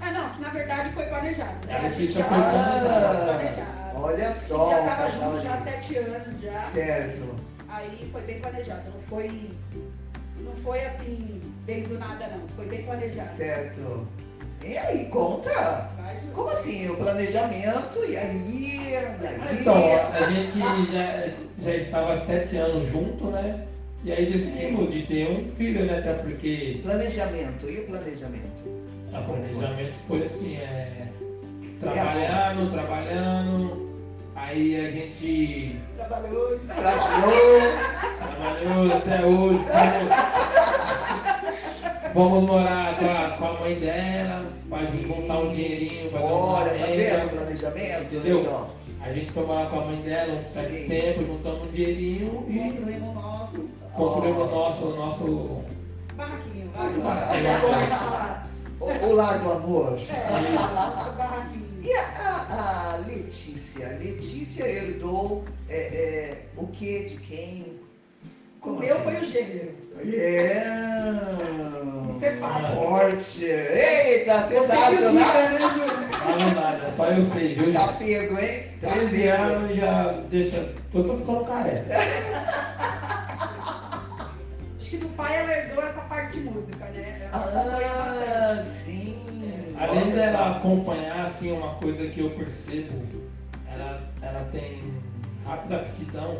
Ah, 0.00 0.10
não, 0.12 0.38
na 0.40 0.48
verdade 0.50 0.90
foi 0.92 1.06
planejado. 1.06 1.66
Né? 1.66 1.74
A 1.76 1.86
A 1.86 1.90
gente 1.90 2.12
já 2.12 2.24
foi 2.24 2.38
planejado. 2.38 3.72
Olha 3.96 4.28
A 4.28 4.32
só. 4.34 4.70
gente 4.70 4.86
já 4.86 4.96
tava 4.96 5.10
junto 5.10 5.42
já 5.42 5.54
há 5.54 5.62
sete 5.62 5.96
anos 5.98 6.40
já. 6.42 6.50
Certo. 6.52 7.34
Aí 7.68 8.08
foi 8.12 8.20
bem 8.22 8.40
planejado. 8.40 8.90
Não 8.94 9.02
foi, 9.08 9.50
não 10.40 10.52
foi 10.62 10.84
assim, 10.84 11.42
bem 11.64 11.82
do 11.84 11.98
nada 11.98 12.26
não. 12.28 12.48
Foi 12.56 12.66
bem 12.66 12.84
planejado. 12.84 13.32
Certo. 13.36 14.06
E 14.64 14.78
aí, 14.78 15.06
conta. 15.06 15.90
Como 16.34 16.48
assim? 16.48 16.88
O 16.88 16.96
planejamento, 16.96 17.98
e 18.08 18.16
aí? 18.16 18.90
E 18.90 18.96
aí? 18.96 19.58
Então, 19.60 19.74
a 19.74 20.30
gente 20.30 20.92
já, 20.92 21.28
já 21.58 21.76
estava 21.76 22.20
sete 22.24 22.56
anos 22.56 22.88
junto, 22.88 23.26
né? 23.26 23.66
E 24.04 24.12
aí 24.12 24.26
decidimos 24.32 24.92
de 24.92 25.02
ter 25.06 25.30
um 25.30 25.48
filho, 25.56 25.84
né? 25.84 25.98
Até 25.98 26.14
porque 26.14 26.80
Planejamento, 26.82 27.68
e 27.68 27.80
o 27.80 27.86
planejamento? 27.86 28.62
o 29.12 29.24
planejamento 29.24 29.98
foi 30.08 30.24
assim, 30.24 30.56
é, 30.56 31.06
trabalhando, 31.78 32.72
trabalhando, 32.72 33.94
aí 34.34 34.76
a 34.80 34.90
gente 34.90 35.76
Trabalhou. 35.96 36.58
Trabalhou, 36.66 37.60
trabalhou 38.18 38.96
até 38.96 39.24
hoje, 39.24 39.60
fomos 42.12 42.44
morar 42.44 42.98
com 42.98 43.04
a, 43.06 43.30
com 43.38 43.44
a 43.44 43.60
mãe 43.60 43.74
dela, 43.78 44.46
para 44.68 44.84
juntar 44.84 45.38
um 45.38 45.48
dinheirinho, 45.54 46.10
uma 46.10 46.22
olha, 46.22 46.70
tá 46.70 46.86
vendo 46.86 47.30
planejamento? 47.30 48.14
Entendeu? 48.14 48.40
Então, 48.40 48.66
A 49.00 49.12
gente 49.12 49.30
foi 49.32 49.46
morar 49.46 49.70
com 49.70 49.80
a 49.80 49.84
mãe 49.86 49.96
dela 50.02 50.40
um 50.40 50.44
certo 50.44 50.70
Sim. 50.70 50.88
tempo, 50.88 51.24
juntamos 51.24 51.62
um 51.62 51.66
dinheirinho 51.72 52.44
e 52.48 52.58
Construímos 52.58 53.08
o 53.08 53.12
nosso 53.14 53.68
construímos 53.94 54.42
o 54.42 54.46
nosso, 54.46 54.84
o 54.86 54.96
nosso 54.96 55.64
barraquinho. 56.16 56.70
Vai, 56.74 56.88
Barraquinho. 56.92 57.44
vai. 58.10 58.42
o, 58.80 59.06
o 59.06 59.12
Lar 59.14 59.38
do 59.40 59.52
Amor. 59.52 59.96
É. 59.98 61.82
E 61.82 61.92
a, 61.94 62.02
a- 62.02 62.92
a 62.94 62.96
Letícia? 63.06 63.88
Letícia 63.98 64.64
herdou 64.66 65.44
é, 65.68 65.76
é, 65.78 66.42
o 66.56 66.66
que 66.68 67.04
de 67.06 67.16
quem? 67.16 67.81
O 68.64 68.70
meu 68.70 68.96
foi 69.00 69.16
o 69.16 69.24
gênero. 69.26 69.74
É. 69.98 70.62
Isso 72.10 72.24
é. 72.24 72.36
Forte. 72.74 73.44
Eita, 73.44 74.46
sensacional. 74.48 75.12
né? 75.12 75.22
Fala 76.18 76.54
nada, 76.54 76.90
só 76.96 77.06
eu 77.06 77.24
sei, 77.26 77.54
viu? 77.54 77.72
Tá 77.72 77.92
pego, 77.94 78.38
hein? 78.38 78.62
Tá 78.80 78.90
13 78.92 79.22
pego. 79.22 79.42
anos 79.42 79.76
já 79.76 80.12
deixa. 80.30 80.72
Eu 80.94 81.04
tô 81.04 81.16
ficando 81.16 81.44
careca. 81.44 81.92
Acho 84.78 84.90
que 84.90 84.96
do 84.98 85.08
pai 85.10 85.36
ela 85.36 85.52
herdou 85.52 85.82
essa 85.84 86.00
parte 86.02 86.38
de 86.38 86.44
música, 86.50 86.84
né? 86.86 87.28
Ela 87.32 88.60
Ah, 88.60 88.62
sim. 88.62 89.74
Além 89.78 90.02
Olha 90.02 90.12
dela 90.14 90.38
só. 90.38 90.44
acompanhar, 90.58 91.26
assim, 91.26 91.50
uma 91.52 91.74
coisa 91.76 92.06
que 92.06 92.20
eu 92.20 92.30
percebo, 92.30 92.92
ela, 93.72 94.00
ela 94.20 94.48
tem 94.52 94.80
rápida 95.46 95.76
aptidão 95.76 96.38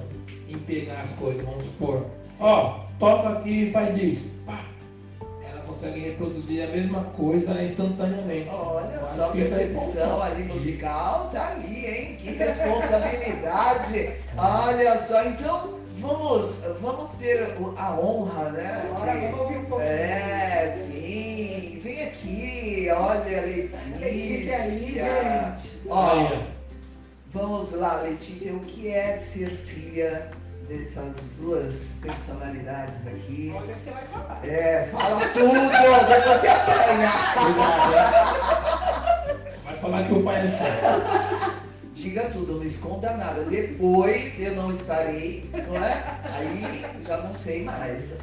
em 0.49 0.59
pegar 0.59 1.01
as 1.01 1.11
coisas. 1.11 1.43
Vamos 1.45 1.65
supor, 1.65 2.07
ó, 2.41 2.81
toca 2.99 3.29
aqui 3.31 3.69
e 3.69 3.73
faz 3.73 3.97
isso. 3.97 4.31
Pá. 4.47 4.65
Ela 5.49 5.61
consegue 5.63 6.01
reproduzir 6.01 6.63
a 6.65 6.67
mesma 6.69 7.05
coisa 7.17 7.63
instantaneamente. 7.63 8.49
Olha 8.51 8.87
Eu 8.95 9.03
só, 9.03 9.33
aí 9.33 9.45
percepção 9.45 10.11
conta. 10.17 10.25
ali 10.27 10.43
musical, 10.45 11.31
tá 11.31 11.49
ali, 11.53 11.87
hein? 11.87 12.19
Que 12.23 12.31
responsabilidade. 12.33 14.11
Olha 14.37 14.97
só, 14.99 15.25
então 15.25 15.79
vamos, 15.95 16.57
vamos 16.81 17.15
ter 17.15 17.55
a 17.77 17.95
honra, 18.01 18.51
né? 18.51 18.83
Agora 18.91 19.13
de- 19.13 19.21
vamos 19.27 19.41
ouvir 19.41 19.59
um 19.59 19.65
pouquinho. 19.65 19.89
É, 19.91 20.77
sim. 20.79 21.81
Vem 21.83 22.03
aqui, 22.05 22.89
olha, 22.95 23.41
Letícia 23.41 23.99
Letícia. 23.99 24.57
aí, 24.63 24.95
gente. 24.95 25.81
Ó. 25.89 26.52
vamos 27.33 27.73
lá, 27.73 28.03
Letícia. 28.03 28.53
O 28.55 28.61
que 28.61 28.89
é 28.89 29.19
ser 29.19 29.51
filha 29.51 30.31
dessas 30.69 31.31
duas 31.41 31.95
personalidades 32.01 33.07
aqui. 33.07 33.53
Olha 33.57 33.73
o 33.73 33.77
que 33.77 33.83
você 33.83 33.91
vai 33.91 34.07
falar. 34.07 34.41
É, 34.47 34.85
fala 34.87 35.21
tudo, 35.29 35.53
depois 35.53 36.41
você 36.41 36.49
apanha. 36.49 37.13
Vai 39.65 39.77
falar 39.81 40.07
que 40.07 40.15
o 40.15 40.23
pai 40.23 40.47
é 40.47 40.51
chato. 40.51 41.63
Diga 41.95 42.25
tudo, 42.31 42.55
não 42.57 42.65
esconda 42.65 43.13
nada. 43.17 43.45
Depois 43.45 44.39
eu 44.41 44.55
não 44.57 44.71
estarei, 44.73 45.49
não 45.69 45.77
é? 45.77 46.03
Aí 46.35 46.85
já 47.07 47.17
não 47.19 47.33
sei 47.33 47.65
mais. 47.65 48.15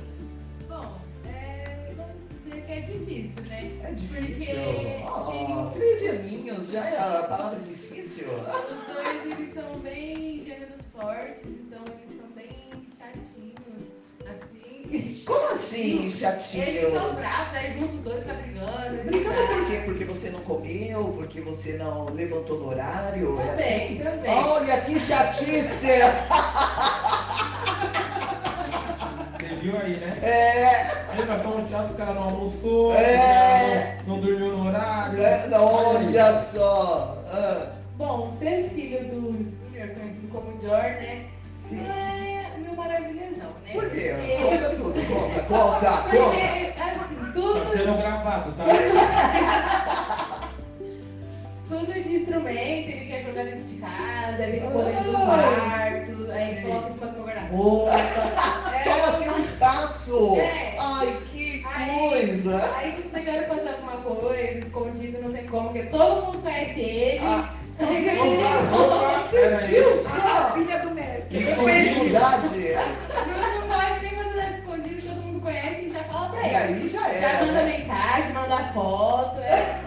Bom, 0.68 0.98
é, 1.26 1.92
vamos 1.96 2.14
dizer 2.46 2.62
que 2.66 2.72
é 2.72 2.82
difícil, 2.82 3.44
né? 3.44 3.72
É 3.84 3.92
difícil. 3.92 4.56
Porque 4.56 5.04
Oh, 5.06 5.32
tem- 5.32 5.82
13 5.82 6.08
aninhos, 6.10 6.72
já 6.72 6.86
é 6.86 6.98
a 6.98 7.24
palavra 7.24 7.60
difícil. 7.60 7.89
Os 8.10 8.16
dois, 8.96 9.26
eles 9.40 9.54
são 9.54 9.80
bem 9.82 10.44
gêneros 10.44 10.84
fortes, 10.92 11.44
então 11.46 11.80
eles 11.94 12.18
são 12.20 12.28
bem 12.36 12.88
chatinhos, 12.98 13.86
assim. 14.26 15.24
Como 15.28 15.46
assim, 15.50 16.00
Eles 16.02 16.14
são 16.16 16.32
chatinhos? 16.32 16.92
bravos, 17.20 17.54
aí 17.56 17.74
juntos 17.80 17.96
os 17.98 18.02
dois 18.04 18.24
ficam 18.24 18.36
brigando. 18.38 19.04
Brigando 19.04 19.36
por 19.36 19.46
brigando. 19.48 19.66
quê? 19.68 19.82
Porque 19.86 20.06
você 20.06 20.30
não 20.32 20.40
comeu? 20.42 21.14
Porque 21.18 21.40
você 21.42 21.74
não 21.74 22.06
levantou 22.06 22.58
no 22.60 22.70
horário? 22.70 23.40
É 23.40 23.46
Também, 23.46 23.86
assim? 23.86 23.98
também. 24.18 24.32
Olha 24.40 24.82
que 24.82 25.00
chatice! 25.00 25.88
Você 29.40 29.56
viu 29.62 29.78
aí, 29.78 29.98
né? 29.98 30.18
É, 30.24 30.66
Aí 31.12 31.26
nós 31.26 31.42
fomos 31.44 31.70
chatos, 31.70 31.92
o 31.92 31.96
cara 31.96 32.14
não 32.16 32.24
almoçou, 32.24 32.94
É. 32.96 34.00
não, 34.08 34.16
não 34.16 34.22
dormiu 34.22 34.58
no 34.58 34.68
horário. 34.68 35.22
é, 35.22 35.48
olha 35.60 36.40
só. 36.40 37.24
Ah, 37.32 37.79
Bom, 38.00 38.32
ser 38.40 38.70
filho 38.74 39.10
do 39.10 39.22
Júnior, 39.34 39.90
conhecido 39.90 40.30
como 40.32 40.54
Jor, 40.62 40.72
né? 40.82 41.26
sim. 41.58 41.76
Não 41.86 41.94
é 41.94 42.46
meu 42.58 42.74
maravilhosão, 42.74 43.50
né? 43.66 43.74
Por 43.74 43.90
quê? 43.90 44.14
Porque- 44.16 44.58
Conta 44.58 44.70
tudo, 44.70 45.02
conta, 45.06 45.42
conta, 45.42 45.86
conta. 45.90 46.10
Porque, 46.10 46.42
assim, 46.80 47.16
Tá 47.18 47.32
tudo, 47.34 47.66
sendo 47.74 47.98
gravado, 47.98 48.54
tá? 48.54 48.64
tudo 51.68 51.94
de 51.94 52.16
instrumento, 52.16 52.90
ele 52.90 53.06
quer 53.06 53.22
jogar 53.24 53.44
dentro 53.44 53.66
de 53.68 53.76
casa, 53.76 54.44
ele 54.44 54.62
põe 54.62 54.86
dentro 54.86 55.04
do 55.04 55.18
Ah, 55.18 55.26
quarto, 55.26 56.32
aí 56.32 56.62
coloca 56.62 56.90
em 56.90 56.94
cima 56.94 57.08
do 57.08 57.14
meu 57.18 57.26
guarda-roupa. 57.26 57.92
Toma 58.86 59.08
assim 59.10 59.30
um 59.30 59.38
espaço. 59.40 60.38
É. 60.40 60.76
Ai, 60.80 61.18
que 61.30 61.39
coisa. 61.88 62.72
Aí 62.78 62.92
se 62.94 63.02
você 63.10 63.20
quer 63.22 63.48
fazer 63.48 63.70
alguma 63.70 63.98
coisa 63.98 64.42
escondido, 64.60 65.22
não 65.22 65.32
tem 65.32 65.46
como, 65.48 65.70
porque 65.70 65.84
todo 65.88 66.26
mundo 66.26 66.40
conhece 66.42 66.80
ele. 66.80 67.20
Ah, 67.26 67.50
Você 67.80 69.56
viu 69.68 69.94
A 69.94 69.98
só? 69.98 70.52
filha 70.54 70.80
do 70.80 70.92
mestre. 70.92 71.38
Que 71.38 71.56
comunidade. 71.56 72.48
Não 72.48 73.68
pode 73.68 74.02
nem 74.04 74.16
fazer 74.24 74.36
nada 74.36 74.58
escondido, 74.58 75.02
todo 75.08 75.22
mundo 75.24 75.42
conhece 75.42 75.82
e 75.86 75.92
já 75.94 76.04
fala 76.04 76.30
pra 76.30 76.42
E 76.42 76.46
ele. 76.48 76.56
aí 76.58 76.88
já 76.90 77.02
Já 77.02 77.30
era. 77.30 77.46
manda 77.46 77.54
né? 77.64 77.78
mensagem, 77.78 78.34
manda 78.34 78.74
foto. 78.74 79.40
É. 79.40 79.80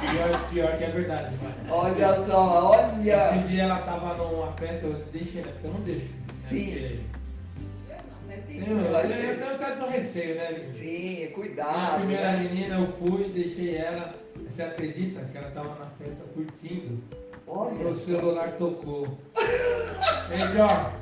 Pior, 0.00 0.48
pior 0.50 0.76
que 0.78 0.84
é 0.84 0.90
verdade, 0.90 1.36
pai. 1.38 1.52
Olha 1.70 2.22
só, 2.24 2.70
olha. 2.72 3.14
Esse 3.14 3.38
dia 3.48 3.62
ela 3.62 3.78
tava 3.78 4.14
numa 4.14 4.52
festa, 4.52 4.84
eu 4.86 4.94
deixei, 5.12 5.40
né? 5.42 5.52
Porque 5.52 5.66
eu 5.68 5.72
não 5.72 5.80
deixo. 5.80 6.00
né? 6.06 6.12
Sim. 6.34 7.00
Eu, 8.58 8.90
Mas 8.92 9.10
eu, 9.10 9.16
tem- 9.16 9.28
eu 9.28 9.38
tenho 9.38 9.54
um 9.54 9.58
certo 9.58 9.86
receio, 9.86 10.34
né? 10.36 10.50
menino? 10.52 10.70
Sim, 10.70 11.24
A 11.24 11.28
cuidado, 11.34 11.96
primeira 11.98 12.30
né? 12.32 12.38
menina 12.38 12.74
eu 12.76 12.86
fui, 12.98 13.28
deixei 13.30 13.76
ela. 13.76 14.14
Você 14.48 14.62
acredita 14.62 15.20
que 15.24 15.38
ela 15.38 15.50
tava 15.50 15.68
na 15.78 15.86
festa 15.98 16.22
curtindo? 16.34 17.02
Olha 17.46 17.72
Meu 17.74 17.92
celular 17.92 18.52
tocou. 18.52 19.18
Ei, 20.30 20.38
Jó, 20.56 20.92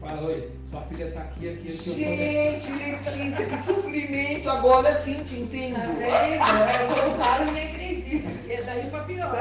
fala, 0.00 0.22
oi, 0.28 0.50
sua 0.70 0.80
filha 0.82 1.10
tá 1.12 1.20
aqui, 1.20 1.48
aqui, 1.50 1.68
aqui. 1.68 1.68
eu 1.68 1.94
Gente, 1.94 2.72
Letícia, 2.72 3.46
que 3.46 3.62
sofrimento. 3.62 4.50
Agora 4.50 4.94
sim 5.00 5.22
te 5.22 5.36
Tá 5.36 5.40
entendo. 5.42 5.98
vendo? 5.98 6.02
É 6.02 6.84
o 6.90 6.94
que 6.94 7.00
eu 7.00 7.14
falo 7.16 7.48
e 7.48 7.52
nem 7.52 7.70
acredito. 7.70 8.50
E 8.50 8.62
daí 8.62 8.86
pra 8.90 9.00
pior. 9.04 9.30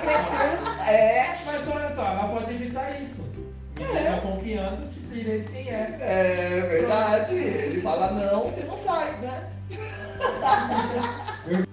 Cresceu. 0.00 0.92
É, 0.94 1.38
Mas 1.44 1.68
olha 1.68 1.94
só, 1.94 2.06
ela 2.06 2.28
pode 2.28 2.54
evitar 2.54 3.00
isso. 3.02 3.27
Me 3.78 3.84
deixar 3.84 4.20
confiando, 4.22 4.88
te 4.88 4.98
direi 5.00 5.42
quem 5.44 5.70
é. 5.70 5.96
é 6.00 6.60
verdade. 6.68 7.32
Ele 7.34 7.80
fala 7.80 8.10
não, 8.10 8.44
você 8.44 8.64
não 8.64 8.76
sai, 8.76 9.12
né? 9.20 9.52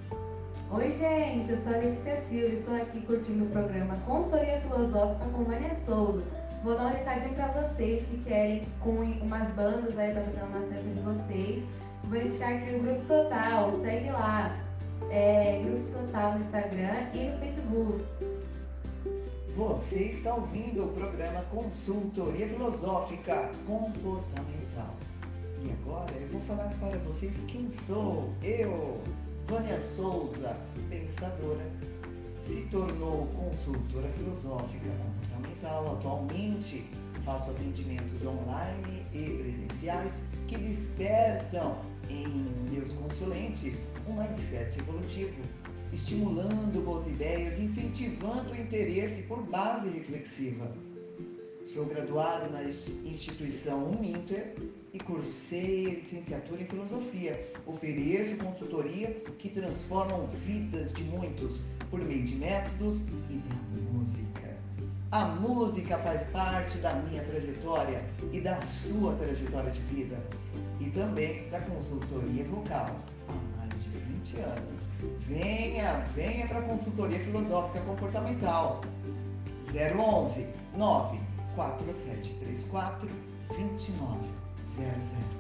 Oi, 0.72 0.94
gente, 1.00 1.52
eu 1.52 1.62
sou 1.62 1.74
a 1.74 1.78
Letícia 1.78 2.22
Silva, 2.26 2.54
estou 2.54 2.76
aqui 2.76 3.02
curtindo 3.02 3.46
o 3.46 3.50
programa 3.50 3.98
Consultoria 4.06 4.62
Filosófica 4.62 5.26
com 5.34 5.46
Vânia 5.46 5.76
Souza. 5.84 6.22
Vou 6.64 6.76
dar 6.76 6.86
um 6.86 6.90
recadinho 6.90 7.34
para 7.34 7.48
vocês 7.48 8.04
que 8.08 8.18
querem 8.24 8.68
com 8.82 8.92
umas 8.92 9.50
bandas 9.52 9.98
aí 9.98 10.14
para 10.14 10.22
tocar 10.22 10.46
umas 10.46 10.70
festas 10.70 10.94
de 10.94 11.00
vocês. 11.00 11.64
Vou 12.04 12.22
indicar 12.22 12.54
aqui 12.54 12.76
o 12.76 12.84
Grupo 12.84 13.02
Total, 13.06 13.80
segue 13.82 14.12
lá. 14.12 14.56
É, 15.10 15.62
Grupo 15.64 15.90
Total 15.90 16.34
no 16.34 16.46
Instagram 16.46 17.08
e 17.14 17.30
no 17.30 17.38
Facebook. 17.40 18.04
Você 19.56 20.08
está 20.08 20.36
ouvindo 20.36 20.84
o 20.84 20.90
programa 20.90 21.42
Consultoria 21.44 22.46
Filosófica 22.46 23.50
Comportamental. 23.66 24.94
E 25.64 25.72
agora 25.72 26.12
eu 26.12 26.28
vou 26.28 26.42
falar 26.42 26.68
para 26.78 26.98
vocês 26.98 27.42
quem 27.48 27.72
sou. 27.72 28.34
Eu, 28.44 29.02
Vânia 29.48 29.80
Souza, 29.80 30.58
pensadora, 30.90 31.72
se 32.46 32.64
tornou 32.70 33.28
consultora 33.28 34.10
filosófica 34.10 34.90
comportamental. 34.90 36.00
Atualmente 36.00 36.92
faço 37.24 37.52
atendimentos 37.52 38.26
online 38.26 39.06
e 39.14 39.38
presenciais 39.42 40.22
que 40.50 40.58
despertam 40.58 41.78
em 42.10 42.28
meus 42.74 42.92
consulentes 42.92 43.86
um 44.06 44.22
mindset 44.22 44.78
evolutivo 44.80 45.42
estimulando 45.96 46.84
boas 46.84 47.08
ideias, 47.08 47.58
incentivando 47.58 48.52
o 48.52 48.56
interesse 48.56 49.22
por 49.24 49.42
base 49.44 49.88
reflexiva. 49.90 50.70
Sou 51.66 51.86
graduado 51.86 52.52
na 52.52 52.64
inst- 52.66 52.90
instituição 53.06 53.92
Uninter 53.92 54.56
e 54.94 55.00
cursei 55.00 55.96
licenciatura 55.96 56.62
em 56.62 56.68
filosofia. 56.68 57.50
Ofereço 57.66 58.36
consultoria 58.38 59.10
que 59.40 59.50
transformam 59.50 60.28
vidas 60.28 60.92
de 60.94 61.04
muitos 61.04 61.64
por 61.90 62.02
meio 62.02 62.24
de 62.24 62.36
métodos 62.36 63.04
e 63.30 63.38
da 63.38 63.56
música. 63.94 64.54
A 65.12 65.26
música 65.28 65.98
faz 66.00 66.28
parte 66.28 66.78
da 66.80 66.94
minha 66.94 67.24
trajetória 67.24 68.04
e 68.34 68.42
da 68.42 68.62
sua 68.62 69.16
trajetória 69.16 69.72
de 69.72 69.80
vida 69.84 70.18
e 70.82 70.90
também 70.90 71.50
da 71.50 71.62
consultoria 71.62 72.44
vocal 72.44 73.00
há 73.30 73.58
mais 73.58 73.82
de 73.82 73.90
20 73.90 74.38
anos. 74.42 74.85
Venha, 75.20 76.06
venha 76.16 76.48
para 76.48 76.60
a 76.60 76.64
consultoria 76.64 77.20
filosófica 77.20 77.82
comportamental. 77.82 78.82
011 79.74 80.48
94734 80.76 83.10
2900. 83.50 85.36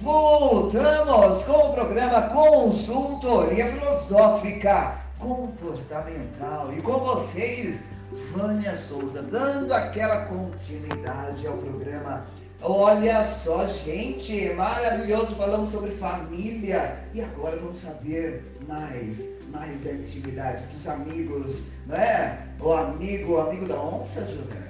Voltamos 0.00 1.42
com 1.44 1.52
o 1.52 1.72
programa 1.72 2.22
Consultoria 2.22 3.72
Filosófica 3.72 5.00
Comportamental 5.18 6.72
e 6.72 6.82
com 6.82 6.98
vocês, 6.98 7.84
Vânia 8.32 8.76
Souza, 8.76 9.22
dando 9.22 9.72
aquela 9.72 10.26
continuidade 10.26 11.46
ao 11.46 11.56
programa. 11.58 12.26
Olha 12.66 13.26
só, 13.26 13.66
gente, 13.66 14.54
maravilhoso, 14.54 15.36
falamos 15.36 15.70
sobre 15.70 15.90
família 15.90 16.98
e 17.12 17.20
agora 17.20 17.58
vamos 17.58 17.76
saber 17.76 18.42
mais, 18.66 19.22
mais 19.50 19.78
da 19.84 19.92
intimidade 19.92 20.64
dos 20.68 20.88
amigos, 20.88 21.66
não 21.86 21.94
é? 21.94 22.38
O 22.58 22.72
amigo, 22.72 23.34
o 23.34 23.40
amigo 23.40 23.66
da 23.66 23.78
onça, 23.78 24.24
Júlia? 24.24 24.64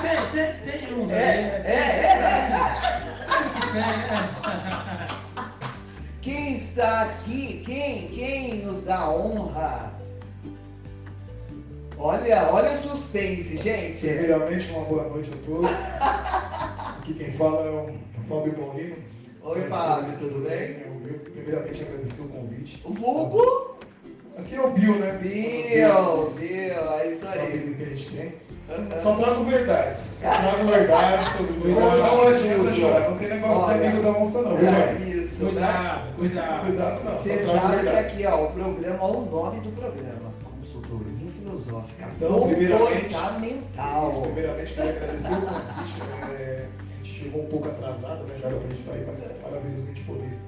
Tem, 0.00 0.30
tem, 0.30 0.54
tem 0.78 0.94
um. 0.94 1.10
É, 1.10 1.62
é, 1.64 2.04
é. 2.04 2.18
Né? 3.74 5.08
Quem 6.22 6.56
está 6.58 7.02
aqui? 7.02 7.64
Quem? 7.66 8.08
Quem 8.10 8.62
nos 8.64 8.84
dá 8.84 9.10
honra? 9.10 9.97
Olha, 12.00 12.48
olha 12.52 12.78
o 12.78 12.82
suspense, 12.82 13.56
gente. 13.56 14.06
Primeiramente, 14.06 14.70
uma 14.70 14.84
boa 14.84 15.08
noite 15.08 15.30
a 15.32 15.46
todos. 15.46 15.70
Aqui 17.00 17.14
quem 17.14 17.32
fala 17.32 17.66
é 17.66 17.70
o 17.70 17.88
Fábio 18.28 18.52
Paulino. 18.54 18.96
Oi, 19.42 19.60
Fábio, 19.62 20.16
tudo 20.18 20.48
bem? 20.48 20.76
Eu, 20.84 21.08
eu 21.08 21.18
primeiramente 21.18 21.82
agradecer 21.82 22.22
o 22.22 22.28
convite. 22.28 22.80
O 22.84 22.92
vulgo? 22.92 23.78
Aqui 24.38 24.54
é 24.54 24.60
o 24.60 24.70
Bill, 24.70 24.94
né? 25.00 25.18
Bill, 25.20 26.30
Bill, 26.38 26.92
é 27.00 27.10
isso 27.10 27.26
Só 27.26 27.40
aí. 27.40 27.74
que 27.76 27.82
a 27.82 27.86
gente 27.86 28.10
tem. 28.16 28.34
Aham. 28.70 29.00
Só 29.02 29.16
trago 29.16 29.44
verdades. 29.44 29.98
Só 29.98 30.28
trago 30.30 30.68
verdades 30.68 31.28
sobre 31.30 31.52
o 31.52 31.74
Não 31.74 32.74
chorar. 32.76 33.10
Não 33.10 33.18
tem 33.18 33.28
negócio 33.28 33.58
de 33.58 33.72
Olha. 33.72 33.88
amigo 33.88 34.02
da 34.04 34.10
onça, 34.10 34.42
não. 34.42 34.58
É 34.58 34.92
isso. 35.08 35.44
Cuidado, 35.44 36.16
cuidado. 36.16 36.66
Cuidado 36.66 37.04
não. 37.04 37.16
Você 37.16 37.38
sabe 37.38 37.82
que 37.82 37.88
aqui, 37.88 38.26
ó, 38.26 38.44
o 38.44 38.52
programa, 38.52 38.98
ó, 39.00 39.10
o 39.10 39.24
nome 39.26 39.60
do 39.60 39.72
programa, 39.72 40.32
Consultoria 40.44 41.27
Filosófica 41.48 42.08
Então, 42.16 42.42
primeiramente- 42.48 43.14
Comportamental. 43.14 44.10
Isso, 44.10 44.20
primeiramente, 44.22 44.74
queria 44.74 44.90
agradecer 44.90 45.32
o 45.32 45.40
convite. 45.40 46.02
É, 46.30 46.66
a 46.68 47.04
gente 47.04 47.18
chegou 47.20 47.42
um 47.42 47.46
pouco 47.46 47.68
atrasado, 47.68 48.24
né? 48.24 48.36
Já 48.40 48.48
era 48.48 48.56
pra 48.58 48.68
gente 48.68 48.80
estar 48.80 48.92
aí, 48.92 49.04
mas 49.06 49.22
é 49.22 49.34
maravilhoso 49.42 49.84
a 49.84 49.88
gente 49.88 50.04
poder 50.04 50.38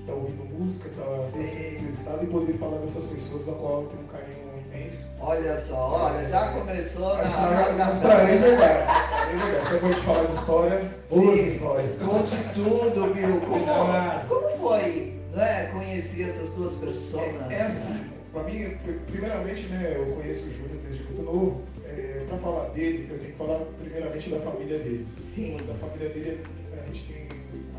estar 0.00 0.12
ouvindo 0.12 0.58
música, 0.58 0.88
estar 0.88 1.02
tá, 1.04 1.28
sendo 1.32 1.76
entrevistado 1.76 2.24
e 2.24 2.26
poder 2.26 2.52
falar 2.54 2.78
dessas 2.78 3.06
pessoas 3.06 3.46
da 3.46 3.52
qual 3.52 3.82
eu 3.82 3.88
tenho 3.88 4.02
um 4.02 4.06
carinho 4.06 4.50
imenso. 4.66 5.06
Olha 5.20 5.60
só, 5.60 6.06
olha, 6.06 6.26
já 6.26 6.48
começou 6.52 7.16
Mas 7.16 7.32
trarei 7.32 7.72
na- 7.74 7.84
mas. 7.86 8.00
Trarei 8.00 8.38
verdade. 8.38 9.66
Se 9.68 9.72
eu 9.74 9.80
vou 9.80 9.94
te 9.94 10.00
falar 10.00 10.24
de 10.24 10.34
história, 10.34 10.90
boas 11.08 11.38
histórias. 11.38 11.96
Conte 11.98 12.36
tudo, 12.54 13.14
Bill. 13.14 13.40
Como, 13.42 14.28
como 14.28 14.48
foi 14.58 15.20
não 15.32 15.42
é, 15.44 15.66
conhecer 15.66 16.28
essas 16.28 16.50
duas 16.50 16.74
pessoas? 16.74 17.22
É 17.50 17.62
assim, 17.62 18.09
pra 18.32 18.42
mim, 18.44 18.76
primeiramente, 19.10 19.66
né, 19.68 19.94
eu 19.96 20.06
conheço 20.14 20.48
o 20.48 20.52
Júnior 20.52 20.78
desde 20.82 21.02
muito 21.04 21.22
novo. 21.22 21.62
É, 21.86 22.24
pra 22.28 22.38
falar 22.38 22.68
dele, 22.70 23.08
eu 23.10 23.18
tenho 23.18 23.32
que 23.32 23.38
falar 23.38 23.58
primeiramente 23.80 24.30
da 24.30 24.40
família 24.40 24.78
dele. 24.78 25.06
Sim, 25.18 25.56
Da 25.66 25.74
família 25.74 26.08
dele, 26.10 26.40
a 26.72 26.86
gente 26.86 27.12
tem, 27.12 27.28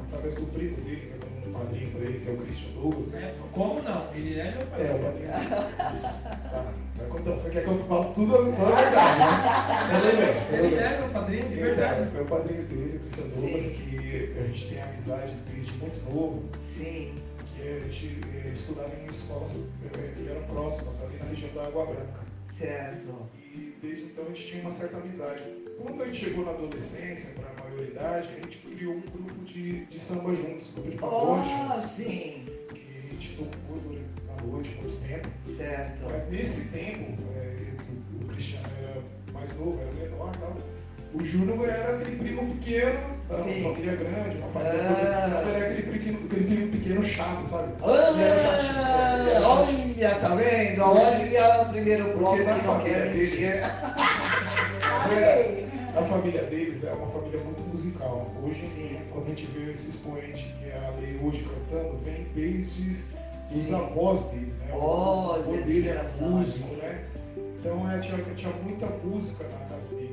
através 0.06 0.36
do 0.36 0.46
primo 0.48 0.76
dele, 0.82 1.14
que 1.18 1.46
é 1.46 1.50
um 1.50 1.54
padrinho 1.54 1.92
pra 1.92 2.02
ele, 2.02 2.20
que 2.20 2.30
é 2.30 2.34
o 2.34 2.38
Christian 2.38 2.72
Douglas. 2.74 3.16
É, 3.16 3.34
Como 3.54 3.82
não? 3.82 4.14
Ele 4.14 4.40
é 4.40 4.52
meu 4.58 4.68
pai. 4.68 4.86
É, 4.86 4.94
o 4.94 5.00
padrinho. 5.00 5.28
Tá. 6.52 6.74
Vai 6.98 7.08
contando. 7.08 7.38
Você 7.38 7.52
quer 7.52 7.64
que 7.64 7.70
eu 7.70 7.80
fale 7.86 8.14
tudo, 8.14 8.32
toda 8.34 8.78
a 8.78 8.82
verdade, 8.82 9.20
né? 9.20 10.46
Tudo 10.50 10.66
Ele 10.66 10.76
é 10.76 10.98
meu 11.00 11.10
padrinho 11.10 11.48
de 11.48 11.54
Ele 11.54 11.64
verdade. 11.64 12.18
É 12.18 12.22
o 12.22 12.26
padrinho 12.26 12.64
dele, 12.64 12.98
o 12.98 13.00
Christian 13.00 13.28
Douglas, 13.28 13.70
que 13.72 14.34
a 14.38 14.44
gente 14.48 14.68
tem 14.70 14.82
amizade 14.82 15.34
desde 15.54 15.72
muito 15.78 16.14
novo. 16.14 16.44
sim, 16.62 17.14
que 17.56 17.68
a 17.68 17.80
gente 17.80 18.20
eh, 18.34 18.52
estudava 18.54 18.94
em 18.96 19.06
escolas 19.08 19.68
eh, 19.94 20.14
que 20.16 20.28
eram 20.30 20.44
próximas, 20.44 21.02
ali 21.04 21.18
na 21.18 21.26
região 21.26 21.54
da 21.54 21.68
Água 21.68 21.86
Branca. 21.86 22.22
certo. 22.44 23.30
E 23.54 23.76
desde 23.82 24.06
então 24.06 24.26
a 24.26 24.28
gente 24.30 24.48
tinha 24.48 24.62
uma 24.62 24.72
certa 24.72 24.98
amizade. 24.98 25.44
Quando 25.82 26.02
a 26.04 26.06
gente 26.06 26.20
chegou 26.26 26.46
na 26.46 26.52
adolescência, 26.52 27.34
para 27.34 27.50
a 27.50 27.70
maioridade, 27.70 28.30
a 28.30 28.36
gente 28.42 28.58
criou 28.60 28.94
um 28.96 29.02
grupo 29.02 29.44
de, 29.46 29.86
de 29.86 30.00
samba 30.00 30.36
juntos, 30.36 30.70
grupo 30.74 30.90
de 30.92 30.98
pagode 30.98 31.50
Oh, 31.78 31.82
sim, 31.82 32.46
que 32.74 32.98
a 32.98 33.14
gente 33.14 33.36
tocou 33.36 33.78
durante 33.82 34.06
a 34.30 34.42
noite, 34.46 34.70
muito 34.82 35.08
tempo. 35.08 35.28
certo. 35.42 36.04
Mas 36.10 36.30
nesse 36.30 36.68
tempo, 36.70 37.18
que 37.18 38.24
o 38.24 38.28
Cristiano 38.28 38.68
era 38.82 39.02
mais 39.34 39.54
novo, 39.58 39.80
era 39.82 39.92
menor 39.92 40.32
e 40.36 40.38
tal, 40.38 40.58
o 41.14 41.24
Júnior 41.24 41.68
era 41.68 41.96
aquele 41.98 42.16
primo 42.18 42.54
pequeno, 42.56 43.00
da 43.30 43.38
Sim. 43.44 43.64
família 43.64 43.96
grande, 43.96 44.38
uma 44.38 44.48
família 44.50 44.90
Ah. 44.90 44.94
de 44.94 45.16
samba, 45.22 45.50
era 45.52 45.66
aquele 45.72 45.92
pequeno, 45.92 46.20
aquele 46.26 46.46
primo 46.46 46.72
pequeno 46.72 47.04
chato, 47.06 47.48
sabe? 47.50 47.74
Ah, 47.84 48.14
era 48.18 49.30
era 49.30 49.40
chatinho. 49.42 49.96
olha, 49.98 50.16
tá 50.16 50.36
vendo? 50.36 50.82
Olha 50.82 51.62
o 51.62 51.70
primeiro 51.72 52.18
bloco 52.18 52.38
que 52.38 52.44
não 52.68 52.80
quer 52.82 53.10
deles- 53.10 53.32
mentir. 53.32 53.62
Verdade. 55.10 55.72
A 55.96 56.04
família 56.04 56.44
deles 56.44 56.84
é 56.86 56.94
uma 56.94 57.08
família 57.12 57.40
muito 57.44 57.62
musical. 57.70 58.32
Hoje, 58.44 58.62
Sim. 58.66 59.00
quando 59.12 59.26
a 59.26 59.30
gente 59.30 59.46
vê 59.48 59.72
esse 59.74 59.90
expoente 59.90 60.54
que 60.60 60.70
é 60.70 60.76
a 60.88 61.00
lei 61.02 61.20
hoje 61.22 61.44
cantando, 61.46 61.98
vem 62.06 62.26
desde 62.34 62.96
os 63.52 63.68
Sim. 63.68 63.76
avós 63.76 64.22
dele, 64.32 64.54
né? 64.60 64.72
Olha, 64.74 64.80
o 64.80 65.32
avô 65.36 65.52
dele 65.58 65.90
era 65.90 66.00
que 66.06 66.24
músico, 66.24 66.76
né? 66.76 67.00
Então 67.60 67.92
é, 67.92 68.00
tinha, 68.00 68.18
tinha 68.36 68.54
muita 68.64 68.86
música 69.04 69.44
na 69.44 69.71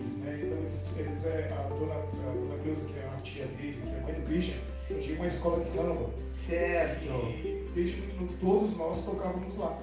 deles, 0.08 0.16
né? 0.18 0.40
Então 0.42 0.58
eles, 0.58 0.86
eles 0.96 1.24
é, 1.26 1.52
a 1.52 1.68
dona, 1.68 1.94
a 1.94 2.32
dona 2.32 2.58
Cleusa, 2.62 2.84
que 2.86 2.98
é 2.98 3.06
a 3.06 3.20
tia 3.22 3.46
dele, 3.46 3.80
que 3.82 3.90
é 3.90 3.98
a 3.98 4.02
mãe 4.02 4.14
do 4.14 4.22
Christian, 4.22 4.56
Sim, 4.72 5.00
tinha 5.00 5.16
uma 5.16 5.26
escola 5.26 5.60
de 5.60 5.66
samba. 5.66 6.10
certo. 6.32 7.04
E 7.04 7.70
desde 7.74 8.02
todos 8.40 8.76
nós 8.76 9.04
tocávamos 9.04 9.56
lá. 9.58 9.78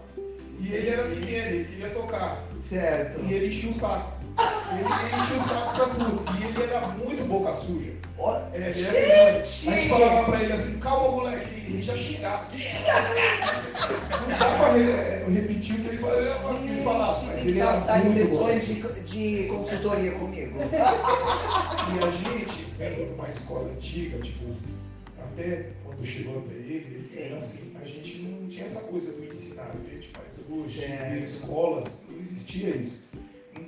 E 0.60 0.72
ele 0.72 0.90
era 0.90 1.04
pequeno, 1.04 1.48
ele 1.48 1.66
queria 1.66 1.90
tocar. 1.90 2.44
Certo. 2.62 3.20
E 3.26 3.34
ele 3.34 3.48
enchia 3.48 3.70
o 3.70 3.74
saco. 3.74 4.25
Ele, 4.72 4.80
ele 4.82 5.24
enchia 5.24 5.38
o 5.38 5.44
saco 5.44 5.76
pra 5.76 5.86
tudo. 5.88 6.24
E 6.40 6.44
ele 6.44 6.64
era 6.64 6.88
muito 6.88 7.24
boca 7.26 7.54
suja. 7.54 7.94
É, 8.54 8.72
era! 8.72 9.40
A 9.42 9.44
gente 9.44 9.90
falava 9.90 10.24
pra 10.32 10.42
ele 10.44 10.54
assim, 10.54 10.80
calma 10.80 11.12
moleque, 11.12 11.50
e 11.54 11.74
ele 11.74 11.82
já 11.84 11.96
xingava. 11.98 12.48
Não 14.22 14.38
dá 14.38 14.56
pra 14.58 14.72
re- 14.74 15.26
repetir 15.32 15.76
o 15.76 15.80
que 15.82 15.88
ele 15.90 15.98
falava, 15.98 16.54
tem 17.26 17.36
que 17.36 17.48
ele 17.50 17.60
era 17.60 17.80
muito 18.04 18.26
sessões 18.26 18.66
de, 18.66 18.82
de 19.04 19.48
consultoria 19.48 20.12
comigo. 20.14 20.60
E 20.60 22.06
a 22.06 22.10
gente, 22.10 22.66
de 22.66 23.14
uma 23.14 23.30
escola 23.30 23.70
antiga, 23.72 24.18
tipo, 24.20 24.46
até 25.22 25.72
quando 25.84 26.06
chegou 26.06 26.40
até 26.40 26.56
ele, 26.56 27.02
Sim. 27.02 27.20
era 27.24 27.36
assim, 27.36 27.74
a 27.82 27.86
gente 27.86 28.18
não 28.20 28.48
tinha 28.48 28.66
essa 28.66 28.80
coisa 28.82 29.12
do 29.12 29.24
ensinar, 29.26 29.72
a 29.74 29.94
gente 29.94 30.10
faz 30.10 30.40
hoje, 30.50 30.86
escolas, 31.22 32.04
não 32.10 32.20
existia 32.22 32.76
isso. 32.76 33.05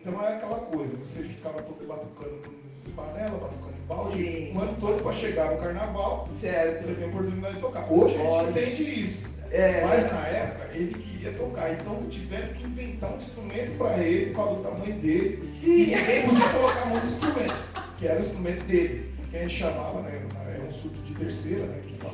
Então 0.07 0.23
é 0.23 0.35
aquela 0.35 0.59
coisa, 0.59 0.95
você 0.95 1.23
ficava 1.23 1.61
to- 1.63 1.85
batucando 1.85 2.41
em 2.87 2.91
panela, 2.91 3.37
batucando 3.39 3.73
em 3.77 3.85
balde, 3.87 4.23
Sim. 4.23 4.57
o 4.57 4.61
ano 4.61 4.77
todo 4.79 5.03
para 5.03 5.11
chegar 5.11 5.51
no 5.51 5.57
carnaval, 5.57 6.29
você 6.31 6.47
Certo. 6.47 6.95
tem 6.95 7.03
a 7.03 7.07
oportunidade 7.07 7.55
de 7.55 7.59
tocar. 7.61 7.91
Hoje 7.91 8.15
a 8.17 8.21
Olha. 8.21 8.53
gente 8.53 8.81
entende 8.81 8.99
isso. 9.03 9.37
É, 9.51 9.83
Mas 9.85 10.09
na 10.11 10.25
época 10.27 10.69
ele 10.77 10.93
queria 10.93 11.33
tocar, 11.33 11.73
então 11.73 12.03
tiveram 12.09 12.53
que 12.53 12.63
inventar 12.63 13.11
um 13.13 13.17
instrumento 13.17 13.77
para 13.77 13.97
ele, 13.97 14.33
causa 14.33 14.55
do 14.55 14.63
tamanho 14.63 14.95
dele. 15.01 15.39
E 15.41 15.45
sim. 15.45 15.85
ninguém 15.87 16.23
podia 16.29 16.49
colocar 16.53 16.85
nesse 16.89 17.07
instrumento, 17.07 17.55
que 17.97 18.07
era 18.07 18.17
o 18.17 18.19
instrumento 18.21 18.63
dele, 18.65 19.11
que 19.29 19.35
a 19.37 19.39
gente 19.41 19.53
chamava, 19.55 20.01
né? 20.03 20.21
Era 20.53 20.63
um 20.63 20.71
surto 20.71 21.01
de 21.01 21.13
terceira, 21.15 21.65
né? 21.65 21.81
Que 21.85 22.05
a 22.05 22.09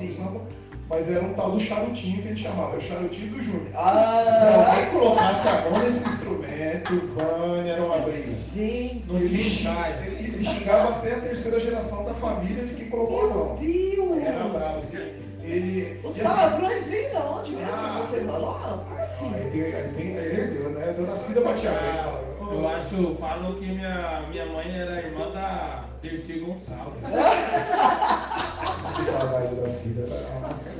gente 0.84 0.90
mas 0.90 1.10
era 1.12 1.24
um 1.26 1.34
tal 1.34 1.52
do 1.52 1.60
charutinho 1.60 2.22
que 2.22 2.28
a 2.28 2.32
gente 2.32 2.44
chamava, 2.44 2.70
era 2.72 2.78
o 2.78 2.82
charutinho 2.82 3.32
do 3.32 3.42
Júnior. 3.42 3.66
Se 3.68 3.72
Ah, 3.76 4.66
alguém 4.70 4.86
colocasse 4.92 5.48
a 5.48 5.70
mão 5.70 5.80
nesse 5.80 6.08
instrumento, 6.08 6.94
Vânia 7.16 7.72
era 7.74 7.84
uma 7.84 7.98
briga. 8.00 8.22
gente. 8.22 9.06
No 9.08 9.18
Ele, 9.18 9.64
vai. 9.64 10.08
ele- 10.08 10.34
ele 10.36 10.46
xingava 10.46 10.90
até 10.90 11.16
a 11.16 11.20
terceira 11.22 11.60
geração 11.60 12.06
da 12.06 12.14
família 12.16 12.64
de 12.66 12.74
quem 12.76 12.90
colocou 12.90 13.20
a 13.22 13.28
Meu 13.28 13.34
mão. 13.46 13.56
Deus. 13.56 14.24
Era 14.24 14.44
bravo, 14.46 14.80
assim. 14.80 14.98
Ele. 15.44 16.00
Os 16.04 16.12
assim, 16.12 16.24
palavrões 16.24 16.88
vêm 16.88 17.10
de 17.10 17.16
onde 17.18 17.52
mesmo? 17.52 17.72
Ah. 17.74 18.02
Você 18.02 18.20
falou? 18.22 18.54
Como 18.88 19.00
assim? 19.02 19.34
Aí 19.36 19.50
tem, 19.52 19.94
tem, 19.94 20.16
ele 20.16 20.42
herdeu, 20.42 20.70
né? 20.70 20.94
Dona 20.96 21.16
Cida 21.18 21.42
batia 21.42 21.72
bem. 21.72 21.80
Ah, 21.80 22.20
Eu 22.52 22.68
acho, 22.70 23.16
falam 23.20 23.56
que 23.56 23.66
minha, 23.66 24.22
minha 24.30 24.46
mãe 24.46 24.72
era 24.72 25.00
irmã 25.02 25.32
da 25.32 25.86
Dercy 26.02 26.40
Gonçalves. 26.40 27.02
Que 28.96 29.04
saudade 29.06 29.56
da 29.56 29.68
Cida. 29.68 30.02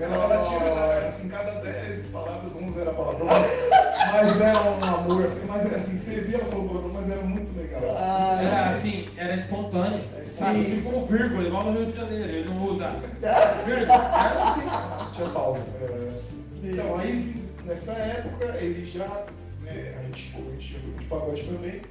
Ela, 0.02 0.16
ela 0.16 0.44
tinha, 0.46 0.60
ela, 0.60 1.08
assim, 1.08 1.30
cada 1.30 1.52
10 1.62 2.08
palavras, 2.08 2.56
11 2.56 2.80
era 2.82 2.92
palavrão. 2.94 3.28
Mas 3.28 4.42
era 4.42 4.62
um 4.62 4.84
amor, 4.96 5.26
assim, 5.26 5.46
mas 5.48 5.74
assim, 5.74 5.98
você 5.98 6.22
via 6.22 6.40
palavrão, 6.40 6.90
mas 6.94 7.10
era 7.10 7.22
muito 7.22 7.58
legal. 7.58 7.82
Era 7.84 7.94
Ah, 8.00 8.76
assim, 8.78 9.10
era 9.18 9.36
espontâneo. 9.36 10.04
Sabe? 10.26 10.64
Sim. 10.64 10.76
Tipo 10.76 10.98
um 10.98 11.06
vírgula, 11.06 11.44
igual 11.44 11.64
no 11.66 11.72
Rio 11.80 11.92
de 11.92 11.98
Janeiro, 11.98 12.30
ele 12.32 12.46
não 12.50 12.56
muda. 12.56 12.92
Vírgula. 13.66 13.94
Era 13.96 14.42
assim. 14.44 15.16
Tinha 15.16 15.30
pausa. 15.30 15.62
é. 15.82 16.12
Então, 16.64 16.98
aí, 17.00 17.44
nessa 17.66 17.92
época, 17.94 18.46
ele 18.58 18.86
já, 18.86 19.26
né, 19.64 19.96
a 20.00 20.04
gente, 20.04 20.36
a 20.38 20.52
gente 20.52 20.68
tinha 20.68 20.80
grupo 20.82 21.00
de 21.00 21.06
pagode 21.06 21.44
também. 21.44 21.78
O 21.80 21.84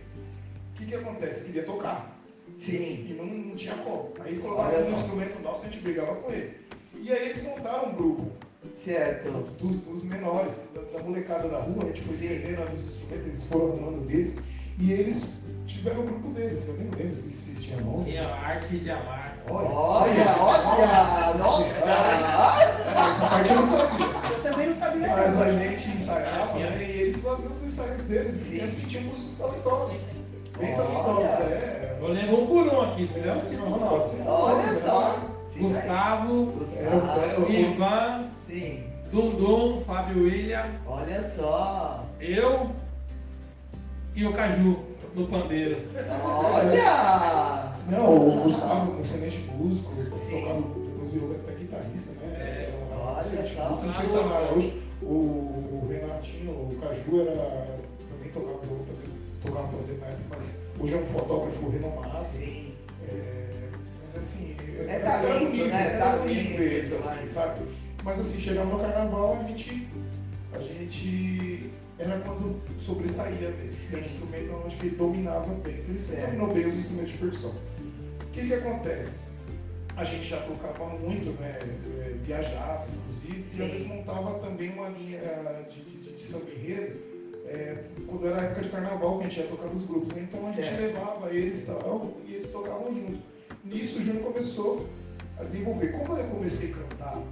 que 0.76 0.86
que 0.86 0.94
acontece? 0.94 1.44
Queria 1.46 1.64
tocar. 1.64 2.10
Sim. 2.56 3.06
E 3.10 3.14
não, 3.14 3.26
não 3.26 3.56
tinha 3.56 3.76
como. 3.76 4.12
Aí 4.20 4.38
colocava 4.38 4.76
Olha 4.76 4.86
um 4.86 4.98
instrumento 4.98 5.42
nosso 5.42 5.64
e 5.64 5.68
a 5.68 5.70
gente 5.70 5.82
brigava 5.82 6.14
com 6.16 6.32
ele. 6.32 6.56
E 7.00 7.12
aí 7.12 7.26
eles 7.26 7.42
montaram 7.42 7.90
um 7.90 7.94
grupo. 7.94 8.30
Certo. 8.76 9.30
dos, 9.58 9.82
dos 9.82 10.04
menores, 10.04 10.68
da, 10.74 10.80
da 10.82 11.04
molecada 11.04 11.48
da 11.48 11.60
rua, 11.60 11.84
a 11.84 11.86
gente 11.86 12.02
foi 12.02 12.16
Sim. 12.16 12.28
cedendo 12.28 12.62
ali 12.62 12.76
os 12.76 12.84
instrumentos, 12.84 13.26
eles 13.26 13.42
foram 13.44 13.72
arrumando 13.72 14.06
deles, 14.06 14.38
e 14.78 14.92
eles 14.92 15.42
tiveram 15.66 16.00
o 16.00 16.04
grupo 16.04 16.28
deles, 16.28 16.68
eu 16.68 16.74
nem 16.74 16.90
lembro 16.90 17.14
se 17.14 17.30
se 17.30 17.54
tinha 17.56 17.80
nome. 17.80 18.04
Tinha 18.04 18.26
a 18.26 18.40
arte 18.40 18.78
de 18.78 18.90
amar. 18.90 19.36
Olha, 19.50 19.68
olha, 19.68 21.38
nossa. 21.38 21.64
Essa 21.64 23.26
parte 23.28 23.50
eu 23.50 23.56
não 23.56 23.64
sabia. 23.64 24.06
Eu 24.30 24.42
também 24.42 24.66
não 24.68 24.78
sabia. 24.78 25.08
Mas 25.08 25.40
a 25.40 25.50
gente 25.50 25.88
ensaiava, 25.90 26.58
né, 26.58 26.84
e 26.84 27.00
eles 27.02 27.22
faziam 27.22 27.50
os 27.50 27.62
ensaios 27.62 28.04
deles, 28.04 28.34
Sim. 28.34 28.56
e 28.56 28.60
assim 28.60 28.86
tínhamos 28.86 29.26
os 29.26 29.38
talentosos. 29.38 29.96
Bem 30.58 30.74
Olha. 30.74 30.76
talentosos, 30.84 31.40
é. 31.46 31.96
Eu 32.00 32.08
lembro 32.08 32.42
um 32.42 32.46
por 32.46 32.66
um 32.66 32.80
aqui, 32.82 33.06
se 33.08 33.20
der 33.20 33.36
um 33.36 33.40
cinco 33.40 33.70
Não, 33.70 33.78
não. 33.78 33.88
pode 33.88 34.06
ser. 34.06 34.26
Olha 34.28 34.56
né? 34.72 34.80
só. 34.84 35.16
Sim, 35.44 35.68
Gustavo, 35.68 36.52
Era 36.76 36.96
o- 36.96 37.20
era 37.20 37.40
o- 37.40 37.50
Ivan, 37.52 38.24
Sim. 38.34 38.84
Dundum, 39.12 39.80
Fábio 39.82 40.24
William, 40.24 40.64
Olha 40.86 41.20
só. 41.20 42.04
eu 42.18 42.70
e 44.14 44.24
o 44.26 44.32
Caju 44.32 44.78
no 45.14 45.26
pandeiro. 45.26 45.76
Olha. 46.24 47.72
Não, 47.88 48.16
o 48.16 48.42
Gustavo, 48.44 48.92
um 48.92 49.00
excelente 49.00 49.50
músico, 49.52 49.90
tocava, 49.94 50.60
depois 50.60 51.10
virou 51.12 51.32
até 51.32 51.52
guitarrista, 51.52 52.12
né? 52.22 52.34
É, 52.38 52.72
olha 52.90 53.44
só. 53.46 53.68
Não 53.82 53.92
sei 53.92 54.06
se 54.06 54.12
tá 54.12 54.52
hoje. 54.56 54.82
O, 55.02 55.06
o 55.06 55.88
Renatinho, 55.90 56.52
o 56.52 56.76
Caju 56.80 57.20
era, 57.28 57.76
na 59.52 60.06
época, 60.08 60.26
mas 60.30 60.58
hoje 60.78 60.94
é 60.94 60.96
um 60.98 61.06
fotógrafo 61.06 61.68
renomado. 61.68 62.14
Sim. 62.16 62.74
É, 63.08 63.68
mas 64.04 64.16
assim, 64.24 64.56
É 64.88 64.98
talento, 64.98 65.66
né? 65.66 65.86
era 65.94 65.98
Talento, 65.98 66.94
assim, 66.96 67.00
mas- 67.04 67.32
sabe? 67.32 67.60
Mas 68.04 68.20
assim, 68.20 68.40
chegava 68.40 68.70
no 68.70 68.78
carnaval, 68.80 69.38
a 69.38 69.42
gente, 69.44 69.86
a 70.52 70.58
gente 70.58 71.70
era 71.98 72.18
quando 72.20 72.60
sobressaía 72.80 73.50
mesmo. 73.50 73.64
Esse 73.64 73.96
instrumento 73.96 74.46
eu 74.50 74.66
acho 74.66 74.76
que 74.78 74.86
ele 74.86 74.96
dominava 74.96 75.54
bem. 75.54 75.74
Ele 75.74 75.98
Certo. 75.98 76.26
dominou 76.26 76.54
bem 76.54 76.66
os 76.66 76.74
instrumentos 76.74 77.12
de 77.12 77.18
percussão. 77.18 77.54
O 78.22 78.26
que 78.32 78.46
que 78.46 78.54
acontece? 78.54 79.18
A 79.94 80.04
gente 80.04 80.24
já 80.26 80.40
tocava 80.40 80.86
muito, 80.86 81.38
né? 81.40 81.58
eh, 81.60 82.14
Viajava, 82.24 82.86
inclusive, 82.90 83.38
e 83.38 83.42
Sim. 83.42 83.62
às 83.62 83.70
vezes 83.72 83.86
montava 83.86 84.38
também 84.38 84.70
uma 84.70 84.88
linha 84.88 85.18
eh, 85.18 85.64
de, 85.70 85.80
de, 85.82 86.12
de 86.14 86.22
samba 86.24 86.50
enredo, 86.50 86.98
eh, 87.52 87.84
quando 88.06 88.26
era 88.26 88.40
época 88.42 88.62
de 88.62 88.68
carnaval, 88.70 89.18
que 89.18 89.26
a 89.26 89.28
gente 89.28 89.40
ia 89.40 89.46
tocar 89.46 89.66
nos 89.68 89.84
grupos. 89.86 90.14
né? 90.14 90.26
Então 90.28 90.46
a 90.46 90.50
gente 90.50 90.64
Certo. 90.64 90.80
levava 90.80 91.30
eles 91.34 91.62
e 91.62 91.66
tal, 91.66 92.12
e 92.26 92.34
eles 92.34 92.50
tocavam 92.50 92.92
junto. 92.92 93.18
Nisso 93.64 93.98
o 93.98 94.02
Júnior 94.02 94.24
começou 94.24 94.88
a 95.38 95.44
desenvolver. 95.44 95.92
Como 95.92 96.16
eu 96.16 96.28
comecei 96.30 96.72
a 96.72 96.76
cantar 96.76 97.22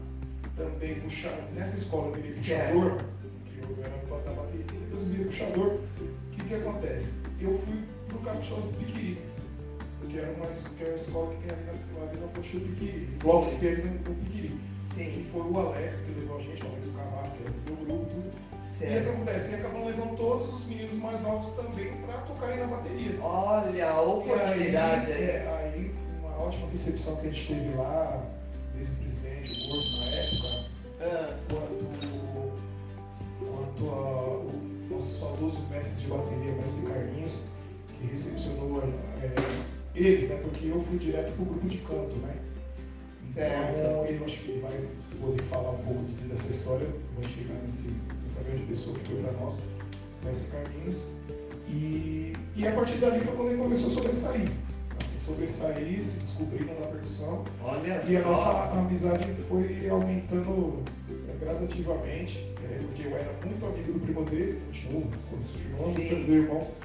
também 0.57 1.01
puxar, 1.01 1.37
nessa 1.55 1.77
escola 1.79 2.15
dele 2.17 2.33
puxador, 2.35 2.99
que 3.47 3.59
eu 3.59 3.85
era 3.85 4.23
da 4.25 4.33
bateria, 4.33 4.65
depois 4.67 5.03
eu 5.03 5.09
virei 5.09 5.25
puxador, 5.27 5.67
o 5.75 6.31
que 6.33 6.45
que 6.45 6.55
acontece? 6.55 7.13
Eu 7.41 7.59
fui 7.59 7.79
pro 8.09 8.19
Caprichoso 8.19 8.69
do 8.69 8.79
Piquiri, 8.79 9.19
que 10.11 10.19
era 10.19 10.33
uma, 10.33 10.47
que 10.47 10.85
é 10.85 10.87
uma 10.89 10.95
escola 10.97 11.35
que 11.35 11.41
tem 11.43 11.51
ali 11.51 11.65
na, 11.65 12.03
ali 12.11 12.21
na 12.21 12.27
Ponte 12.29 12.57
do 12.59 12.69
Piquiri, 12.75 13.07
bloco 13.23 13.51
que 13.51 13.57
tem 13.61 13.69
ali 13.71 13.83
no, 13.85 13.95
no 14.11 14.15
Piquiri. 14.17 14.61
Sim, 14.95 15.05
Que 15.05 15.31
foi 15.33 15.43
o 15.43 15.57
Alex 15.59 16.01
que 16.03 16.21
levou 16.21 16.37
a 16.37 16.41
gente, 16.41 16.63
o 16.65 16.67
Alex 16.67 16.87
Carvalho, 16.97 17.31
que 17.33 17.43
era 17.45 17.51
do 17.53 17.87
meu 17.87 17.87
grupo, 17.87 18.20
tudo. 18.81 18.91
E 18.91 18.97
o 18.97 18.99
que 18.99 19.05
certo. 19.05 19.09
acontece? 19.11 19.51
E 19.53 19.55
acabam 19.57 19.85
levando 19.85 20.17
todos 20.17 20.55
os 20.55 20.67
meninos 20.67 20.97
mais 20.97 21.21
novos 21.23 21.55
também 21.55 21.93
para 22.03 22.15
tocarem 22.23 22.59
na 22.61 22.67
bateria. 22.67 23.21
Olha 23.23 23.89
a 23.91 24.01
oportunidade 24.03 25.13
aí, 25.13 25.13
aí. 25.13 25.25
é, 25.31 25.73
aí, 25.75 25.95
uma 26.21 26.47
ótima 26.47 26.69
recepção 26.71 27.17
que 27.17 27.29
a 27.29 27.31
gente 27.31 27.47
teve 27.55 27.75
lá, 27.77 28.25
desde 28.75 28.93
o 28.93 28.97
presidente, 28.97 29.65
o 29.65 29.69
Gordo 29.69 29.91
na 29.99 30.05
época, 30.07 30.65
Ah, 31.03 31.35
quanto, 31.49 32.53
quanto 33.39 33.91
a- 33.91 34.37
o 34.39 34.53
nosso 34.91 35.19
saudoso 35.21 35.61
mestre 35.71 36.03
de 36.03 36.09
bateria, 36.09 36.53
o 36.53 36.57
mestre 36.57 36.87
Carlinhos, 36.87 37.51
que 37.99 38.07
recepcionou 38.07 38.83
é, 39.23 39.33
eles, 39.95 40.29
né? 40.29 40.37
Porque 40.43 40.67
eu 40.67 40.83
fui 40.85 40.99
direto 40.99 41.33
pro 41.37 41.45
grupo 41.47 41.67
de 41.69 41.79
canto, 41.79 42.17
né? 42.17 42.35
Certo. 43.35 43.79
Então, 43.79 44.05
eu 44.07 44.25
acho 44.25 44.39
que 44.41 44.51
ele 44.51 44.61
vai 44.61 44.81
poder 45.21 45.43
falar 45.45 45.71
um 45.71 45.79
pouco 45.79 46.05
de- 46.05 46.29
dessa 46.29 46.51
história, 46.51 46.87
vou 47.15 47.25
chegar 47.25 47.55
nesse, 47.65 47.95
nessa 48.23 48.43
grande 48.43 48.63
pessoa 48.65 48.99
que 48.99 49.09
foi 49.09 49.23
para 49.23 49.33
nós, 49.33 49.63
mestre 50.25 50.51
Carlinhos. 50.51 51.05
E, 51.69 52.33
e 52.57 52.67
a 52.67 52.73
partir 52.73 52.99
dali 52.99 53.21
foi 53.25 53.37
quando 53.37 53.49
ele 53.51 53.63
começou 53.63 53.91
a 53.91 53.95
sobressair. 53.95 54.49
Assim, 55.01 55.19
sobressair, 55.25 56.05
se 56.05 56.19
descobrindo 56.19 56.67
na 56.81 56.87
percussão. 56.89 57.45
olha 57.63 58.03
E 58.09 58.17
a 58.17 58.23
só. 58.23 58.29
nossa 58.31 58.73
amizade 58.79 59.27
foi 59.49 59.89
aumentando 59.89 60.83
eh, 61.09 61.37
gradativamente, 61.41 62.53
eh, 62.65 62.81
porque 62.83 63.07
eu 63.07 63.17
era 63.17 63.33
muito 63.47 63.65
amigo 63.65 63.93
do 63.93 64.01
primo 64.01 64.25
dele, 64.25 64.61
continuo, 64.67 65.05
continuamos 65.31 65.95
Sim. 65.95 66.09
sendo 66.09 66.33
irmãos, 66.33 66.77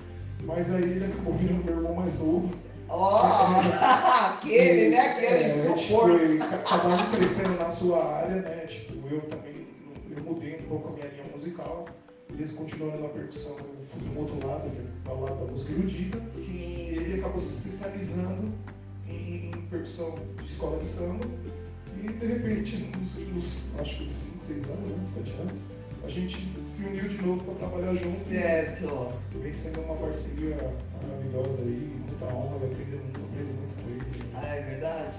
mas 0.45 0.71
aí 0.71 0.84
ele 0.84 1.05
acabou 1.05 1.34
virando 1.34 1.65
meu 1.65 1.77
irmão 1.77 1.95
mais 1.95 2.19
novo. 2.19 2.53
Ó, 2.88 3.21
aquele, 4.38 4.89
né? 4.89 5.00
Aquele 5.00 5.28
É, 5.43 6.38
ca- 6.38 6.58
cada 6.60 6.88
um 6.95 7.12
crescendo 7.15 7.58
na 7.58 7.69
sua 7.69 8.04
área, 8.17 8.41
né? 8.41 8.65
Tipo, 8.67 9.08
eu 9.08 9.21
também, 9.21 9.67
eu 10.15 10.24
mudei 10.24 10.60
um 10.60 10.67
pouco 10.69 10.89
a 10.89 10.91
minha 10.91 11.08
linha 11.08 11.26
musical, 11.34 11.86
eles 12.30 12.52
continuando 12.54 13.02
na 13.04 13.10
percussão, 13.10 13.58
eu 13.58 13.84
fui 13.84 14.02
para 14.12 14.21
outro 14.21 14.48
lado, 14.48 14.69
que 14.69 15.10
é 15.10 15.12
o 15.13 15.19
lado 15.21 15.36
da 15.45 15.52
música 15.52 15.74
erudita, 15.74 16.17
e 16.17 16.28
Sim, 16.28 16.88
ele 16.89 17.19
acabou 17.19 17.39
se 17.39 17.67
especializando 17.67 18.52
em, 19.08 19.52
em 19.52 19.62
percussão 19.69 20.15
de 20.39 20.45
escola 20.45 20.78
de 20.80 20.86
samba. 20.86 21.26
E 22.04 22.08
de 22.08 22.26
repente, 22.26 22.78
nos 22.98 23.15
últimos, 23.17 23.71
acho 23.80 23.98
que 23.98 24.10
5, 24.12 24.43
6 24.43 24.65
anos, 24.69 24.89
né, 24.89 25.06
7 25.13 25.32
anos, 25.41 25.62
a 26.04 26.10
gente 26.10 26.38
se 26.76 26.84
uniu 26.84 27.08
de 27.08 27.21
novo 27.21 27.43
para 27.45 27.54
trabalhar 27.56 27.93
junto. 27.95 28.19
certo. 28.19 29.12
E 29.34 29.38
vem 29.39 29.52
sendo 29.52 29.82
uma 29.82 29.95
parceria 29.95 30.56
maravilhosa 31.02 31.62
aí, 31.63 31.95
muita 32.15 32.25
honra, 32.34 32.58
eu 32.62 32.67
aprendo 32.71 33.04
muito, 33.04 33.19
aprendo 33.19 33.51
muito 33.60 33.75
com 33.75 33.89
ele. 33.89 34.32
Ah, 34.36 34.56
é 34.56 34.62
verdade? 34.62 35.17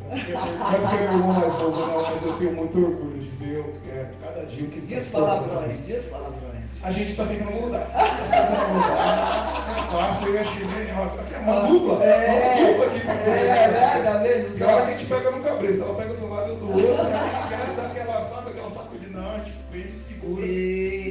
Não 0.00 0.12
é 0.12 0.18
é 0.20 0.98
meu 1.00 1.12
irmão 1.12 1.32
mais 1.32 1.54
não, 1.54 2.12
mas 2.12 2.24
eu 2.24 2.32
tenho 2.34 2.52
muito 2.54 2.78
orgulho 2.78 3.18
de 3.18 3.28
ver 3.44 3.64
é, 3.88 4.10
cada 4.22 4.46
dia 4.46 4.64
o 4.64 4.70
que 4.70 4.78
ele 4.78 4.94
E 4.94 4.98
os 4.98 5.08
fazendo. 5.08 5.26
palavrões? 5.26 5.88
E 5.88 5.92
os 5.94 6.04
palavrões? 6.04 6.84
A 6.84 6.90
gente 6.92 7.10
está 7.10 7.26
tentando 7.26 7.50
mudar. 7.50 7.86
Tá 7.90 8.04
tentando 8.04 8.74
mudar. 8.74 9.66
É 9.76 9.98
fácil, 9.98 10.34
eu 10.34 10.40
achei 10.40 10.64
genial. 10.68 11.04
Aqui 11.04 11.34
é 11.34 11.38
uma 11.38 11.60
dupla. 11.60 12.04
É. 12.04 12.64
Uma 12.64 12.72
dupla 12.72 12.86
aqui. 12.86 13.00
É, 13.30 13.68
né? 13.68 14.02
Tá 14.04 14.18
vendo 14.18 14.62
a 14.62 14.66
hora 14.66 14.86
que 14.86 14.92
a 14.92 14.98
só? 14.98 14.98
gente 14.98 15.06
pega 15.06 15.30
no 15.30 15.42
cabresto, 15.42 15.82
ela 15.82 15.94
pega 15.94 16.14
do 16.14 16.28
lado 16.28 16.56
do 16.56 16.68
outro, 16.68 17.02
aí 17.02 17.48
quer 17.48 17.76
dar 17.76 17.86
aquela, 17.86 18.20
sabe, 18.20 18.50
aquela 18.50 18.68
sacudida, 18.68 19.20
não, 19.20 19.40
tipo, 19.40 19.58
prende 19.70 19.92
e 19.92 19.96
segura. 19.96 20.46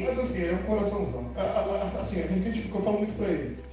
Mas 0.06 0.20
assim, 0.20 0.46
é 0.46 0.54
um 0.54 0.64
coraçãozão. 0.64 1.32
Assim, 2.00 2.22
a 2.22 2.28
gente, 2.28 2.70
eu 2.70 2.82
falo 2.82 2.98
muito 3.00 3.18
pra 3.18 3.28
ele. 3.28 3.65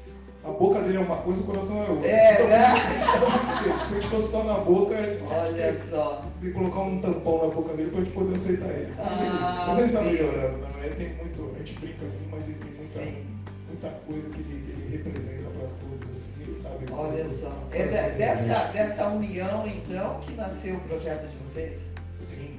A 0.45 0.51
boca 0.51 0.81
dele 0.83 0.97
é 0.97 1.01
uma 1.01 1.17
coisa, 1.17 1.41
o 1.41 1.45
coração 1.45 1.85
é 1.85 1.89
outra. 1.89 2.09
É, 2.09 2.35
Então, 2.35 2.49
né? 2.49 3.79
Se 3.87 3.95
gente 3.95 4.09
fosse 4.09 4.29
só 4.33 4.43
na 4.45 4.55
boca, 4.59 4.95
Olha 4.95 5.77
só. 5.89 6.25
tem 6.41 6.51
que 6.51 6.59
colocar 6.59 6.81
um 6.81 7.01
tampão 7.01 7.47
na 7.49 7.55
boca 7.55 7.75
dele 7.75 7.91
pra 7.91 8.01
gente 8.01 8.13
poder 8.13 8.35
aceitar 8.35 8.69
ele. 8.71 8.93
Ah, 8.99 9.65
mas 9.69 9.79
ele 9.79 9.93
tá 9.93 10.03
melhorando, 10.03 10.59
né? 10.59 10.69
Ele 10.85 10.95
tem 10.97 11.15
muito, 11.15 11.53
a 11.55 11.59
gente 11.59 11.79
brinca 11.79 12.07
assim, 12.07 12.27
mas 12.31 12.45
ele 12.49 12.55
tem 12.59 12.73
muita, 12.73 13.01
Sim. 13.01 13.25
muita 13.69 13.89
coisa 14.07 14.29
que 14.31 14.41
ele, 14.41 14.63
que 14.67 14.71
ele 14.73 14.97
representa 14.97 15.49
pra 15.51 15.69
todos, 15.81 16.11
assim, 16.11 16.33
ele 16.43 16.55
sabe. 16.55 16.87
Olha 16.91 17.29
só. 17.29 17.53
É 17.71 17.83
de- 17.85 18.17
dessa, 18.19 18.65
dessa 18.73 19.07
união, 19.09 19.65
então, 19.67 20.19
que 20.23 20.33
nasceu 20.35 20.75
o 20.75 20.81
projeto 20.81 21.29
de 21.29 21.37
vocês? 21.39 21.91
Sim. 22.19 22.59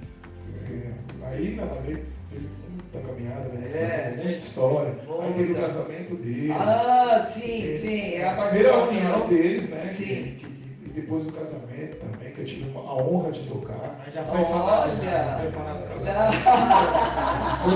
É, 0.71 1.27
aí, 1.27 1.55
não, 1.55 1.65
mas 1.67 1.85
ele 1.89 2.05
teve 2.31 2.47
muita 2.93 2.99
caminhada, 3.07 3.49
né? 3.49 3.63
É. 3.73 4.13
Muita 4.15 4.37
história. 4.37 4.93
Aí 5.21 5.33
teve 5.33 5.43
o 5.43 5.45
Muita. 5.47 5.61
casamento 5.61 6.15
dele. 6.15 6.51
Ah, 6.53 7.25
sim, 7.27 7.77
sim. 7.79 8.13
É 8.15 8.29
a 8.29 8.33
primeira 8.33 8.71
da 8.71 8.83
união 8.83 9.27
deles, 9.27 9.69
né? 9.69 9.81
Sim. 9.81 10.05
Que, 10.05 10.13
que- 10.13 10.47
que- 10.47 10.77
e 10.85 10.89
depois 10.89 11.25
do 11.25 11.31
casamento 11.31 11.97
também, 11.97 12.31
que 12.33 12.41
eu 12.41 12.45
tive 12.45 12.69
uma- 12.69 12.81
a 12.81 12.95
honra 12.95 13.31
de 13.31 13.47
tocar. 13.47 13.99
Mas 14.05 14.13
já 14.13 14.23
foi 14.23 14.43
falado, 14.43 14.91
Olha. 14.91 15.03
já 15.03 15.37
foi 15.39 15.51
falado 15.51 15.83
Eu 17.65 17.71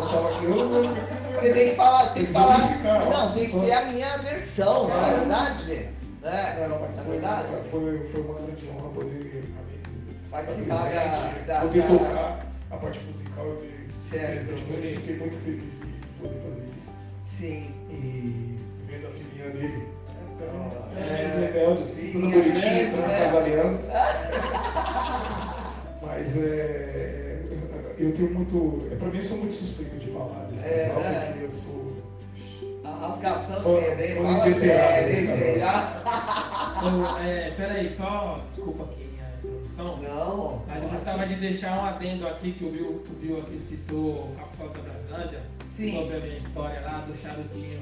eu 0.00 0.08
tava 0.08 0.28
aqui, 0.28 0.44
eu 0.44 0.50
eu- 0.56 1.18
Você 1.38 1.52
tem 1.52 1.68
que 1.70 1.76
falar, 1.76 2.08
tem 2.14 2.26
que 2.26 2.32
falar. 2.32 2.58
Não, 2.82 3.32
tem 3.32 3.46
que 3.50 3.60
ser 3.60 3.72
a 3.72 3.84
minha 3.86 4.18
versão, 4.18 4.88
não 4.88 5.06
é 5.06 5.14
verdade? 5.18 5.88
Né? 6.22 6.66
Não, 6.68 6.80
mas 6.80 6.96
Na 6.96 7.02
foi, 7.02 7.12
verdade, 7.12 7.46
foi, 7.70 8.08
foi 8.12 8.20
uma 8.22 8.34
grande 8.34 8.68
honra 8.70 8.88
poder 8.90 9.44
Participar 10.30 10.82
presente, 10.82 11.46
da- 11.46 11.54
da- 11.54 11.60
poder 11.60 11.82
da- 11.82 11.88
tocar 11.88 12.46
a 12.70 12.76
parte 12.76 13.00
musical 13.04 13.46
e 13.62 13.77
Certo. 13.90 14.50
eu 14.50 14.56
fiquei 14.96 15.16
muito 15.18 15.36
feliz 15.44 15.74
de 15.80 15.86
poder 16.20 16.38
fazer 16.40 16.64
isso. 16.76 16.90
Sim. 17.24 17.70
E 17.90 18.56
vendo 18.86 19.06
a 19.06 19.10
filhinha 19.10 19.50
dele. 19.50 19.82
Então, 20.34 20.72
É. 20.96 21.00
é, 21.00 21.02
é 21.24 21.26
rebelde, 21.46 21.82
assim, 21.82 22.12
tudo 22.12 22.30
bonitinho, 22.30 22.54
grande, 22.54 22.90
tudo 22.90 23.02
né? 23.02 23.08
com 23.18 23.24
as 23.24 23.34
alianças. 23.44 23.88
Mas 26.02 26.36
é, 26.36 27.42
eu 27.98 28.12
tenho 28.14 28.30
muito. 28.34 28.86
É, 28.92 28.96
pra 28.96 29.08
mim 29.08 29.18
eu 29.18 29.24
sou 29.24 29.36
muito 29.38 29.52
suspeito 29.54 29.96
de 29.96 30.10
falar 30.12 30.46
desse 30.50 30.64
É, 30.64 30.88
casal, 30.88 31.00
né? 31.02 31.20
porque 31.32 31.44
eu 31.44 31.50
sou. 31.50 31.88
A 32.84 32.90
rasgação 33.06 33.78
hein? 33.78 34.18
ô, 34.18 34.22
Fala 34.22 34.44
velho? 34.54 34.68
Então, 36.78 37.18
é, 37.24 37.50
peraí, 37.56 37.94
só 37.96 38.40
desculpa 38.54 38.84
aqui 38.84 39.08
minha 39.78 39.94
introdução. 39.94 39.98
Não. 40.02 40.64
Mas 40.66 40.82
eu 40.82 40.88
gostava 40.88 41.26
de 41.26 41.34
deixar 41.36 41.78
um 41.78 41.84
adendo 41.84 42.26
aqui 42.26 42.52
que 42.52 42.64
o 42.64 42.70
Bill, 42.70 43.02
o 43.08 43.14
Bill 43.14 43.38
aqui 43.38 43.60
citou 43.68 44.24
o 44.24 44.36
Capitão 44.36 44.68
da 44.68 44.80
Brasilândia 44.80 45.42
Sim. 45.64 45.96
sobre 45.96 46.16
a 46.16 46.20
minha 46.20 46.38
história 46.38 46.80
lá 46.80 46.98
do 47.00 47.16
charutinho. 47.16 47.80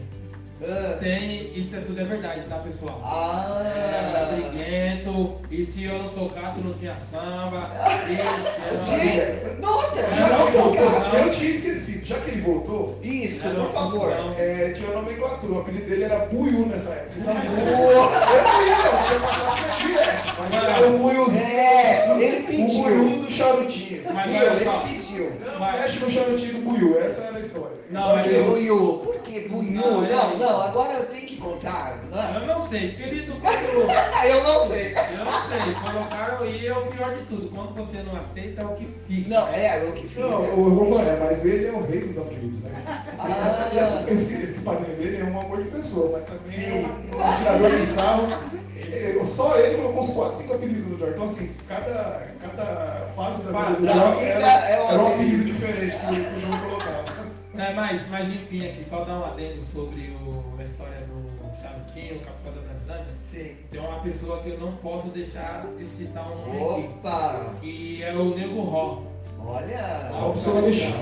Ah. 0.62 0.96
Tem, 1.00 1.52
isso 1.58 1.76
é 1.76 1.80
tudo 1.80 2.00
é 2.00 2.04
verdade, 2.04 2.40
tá 2.48 2.56
pessoal? 2.56 2.98
Ah. 3.04 3.62
Era 3.76 4.26
briguento, 4.26 5.36
e 5.50 5.64
se 5.66 5.84
eu 5.84 5.98
não 5.98 6.08
tocasse 6.10 6.60
não 6.60 6.72
tinha 6.74 6.96
samba. 7.10 7.70
E, 8.08 8.16
Gente, 8.86 9.60
Nossa, 9.60 10.00
Não, 10.02 10.08
se 10.08 10.20
não, 10.20 10.50
não 10.50 10.72
tocasse. 10.72 11.16
Eu 11.16 11.30
tinha 11.30 11.50
esquecido, 11.50 12.06
já 12.06 12.20
que 12.20 12.30
ele 12.30 12.40
voltou, 12.40 12.98
Isso, 13.02 13.48
por 13.50 13.70
favor. 13.70 14.12
é, 14.38 14.70
tinha 14.74 14.90
nomenclatura, 14.92 15.52
o 15.52 15.60
apelido 15.60 15.88
dele 15.90 16.04
era 16.04 16.20
Buiu 16.26 16.66
nessa 16.66 16.92
época. 16.92 17.20
Boa. 17.20 17.36
eu 17.36 18.42
não 18.42 18.66
ia, 18.66 18.76
não, 18.76 19.02
tinha 19.04 19.20
passado 19.20 19.78
direto. 19.78 20.36
Mas 20.38 20.52
ele 20.52 20.66
era 20.70 20.90
o. 20.90 21.36
É, 21.36 22.22
ele 22.22 22.38
O 22.42 22.46
pediu. 22.46 22.82
Buiu 22.82 23.20
do 23.22 23.30
charutinho. 23.30 24.02
Mas 24.12 24.30
Viu? 24.30 24.40
olha 24.40 24.64
só, 24.64 24.82
Ele 24.84 24.94
pediu. 24.94 25.32
Não, 25.44 25.58
Vai. 25.58 25.80
mexe 25.80 26.04
no 26.04 26.10
charutinho 26.10 26.52
do 26.54 26.60
Buiu, 26.60 26.98
essa 26.98 27.24
era 27.24 27.36
a 27.36 27.40
história. 27.40 27.76
Não, 27.90 28.02
Por 28.02 28.16
mas 28.16 28.26
que 28.26 28.34
eu- 28.34 28.44
Buiu? 28.44 28.92
Por 29.04 29.18
que? 29.20 29.48
Não, 29.48 30.04
é 30.04 30.08
Não, 30.08 30.30
ele- 30.32 30.38
não, 30.46 30.60
agora 30.62 30.92
eu 30.94 31.06
tenho 31.06 31.26
que 31.26 31.36
contar. 31.36 31.98
Não, 32.10 32.40
eu 32.40 32.46
não 32.46 32.68
sei, 32.68 32.92
querido, 32.92 33.34
quando 33.40 33.90
Ah, 33.90 34.26
eu 34.28 34.42
não 34.44 34.68
sei. 34.68 34.94
eu 34.94 35.24
não 35.24 35.30
sei, 35.30 35.74
colocaram 35.82 36.46
e 36.46 36.66
é 36.66 36.72
o 36.72 36.86
pior 36.86 37.14
de 37.16 37.24
tudo. 37.24 37.50
Quando 37.54 37.74
você 37.74 38.02
não 38.02 38.16
aceita 38.20 38.62
é 38.62 38.64
o 38.64 38.74
que 38.76 38.88
fica. 39.08 39.28
Não, 39.28 39.48
é, 39.48 39.84
o 39.84 39.92
que 39.92 40.08
fica. 40.08 40.20
Não, 40.26 40.44
eu 40.44 40.70
vou 40.70 41.00
é, 41.00 41.16
mas 41.18 41.44
ele 41.44 41.66
é 41.66 41.72
o 41.72 41.82
rei 41.84 42.00
dos 42.00 42.18
apelidos, 42.18 42.62
né? 42.62 42.70
Ah. 43.18 43.70
Esse, 43.76 44.10
esse, 44.12 44.42
esse 44.44 44.60
padrinho 44.60 44.96
dele 44.96 45.18
é 45.18 45.24
um 45.24 45.40
amor 45.40 45.62
de 45.62 45.70
pessoa, 45.70 46.22
mas 46.28 46.40
também 46.40 46.58
é 46.58 46.70
Sim. 46.70 46.86
um, 46.86 47.16
um 47.16 47.36
tirador 47.38 47.70
de 47.70 47.86
sarro. 47.86 48.28
É, 48.76 48.96
ele, 49.10 49.26
só 49.26 49.58
ele 49.58 49.76
colocou 49.76 50.02
uns 50.02 50.10
4, 50.10 50.36
5 50.38 50.54
apelidos 50.54 50.86
no 50.86 50.98
Jorge. 50.98 51.14
Então, 51.14 51.24
assim, 51.26 51.50
cada, 51.68 52.26
cada 52.40 53.08
fase 53.16 53.42
da 53.42 53.62
vida 53.64 53.80
do 53.80 53.98
Jorge 53.98 54.24
era, 54.24 54.46
é 54.68 54.82
um 54.82 54.90
era 54.90 55.02
um 55.02 55.06
apelido. 55.08 55.12
apelido 55.12 55.44
diferente 55.44 55.96
que 55.96 56.06
o 56.36 56.40
João 56.40 56.60
colocava. 56.60 57.25
É, 57.58 57.72
mas, 57.74 58.08
mas 58.10 58.28
enfim, 58.28 58.66
aqui 58.66 58.84
só 58.88 59.04
dar 59.04 59.18
um 59.20 59.24
adendo 59.24 59.64
sobre 59.72 60.10
o, 60.10 60.44
a 60.58 60.62
história 60.62 60.98
do 61.06 61.60
Charutinho, 61.62 62.16
o 62.16 62.20
Capitão 62.20 62.52
da 62.52 62.60
Brasilândia. 62.60 63.14
Sim. 63.18 63.56
Tem 63.70 63.80
uma 63.80 64.00
pessoa 64.00 64.42
que 64.42 64.50
eu 64.50 64.60
não 64.60 64.72
posso 64.76 65.08
deixar 65.08 65.66
de 65.78 65.86
citar 65.86 66.30
um 66.30 66.36
nome 66.46 66.84
aqui, 66.84 66.94
Opa! 66.98 67.54
que 67.60 68.02
é 68.02 68.14
o 68.14 68.34
Nego 68.36 68.60
Ró. 68.62 69.02
Olha! 69.38 70.10
Ó, 70.12 70.32
o 70.32 70.36
seu 70.36 70.56
Alexandre, 70.58 70.98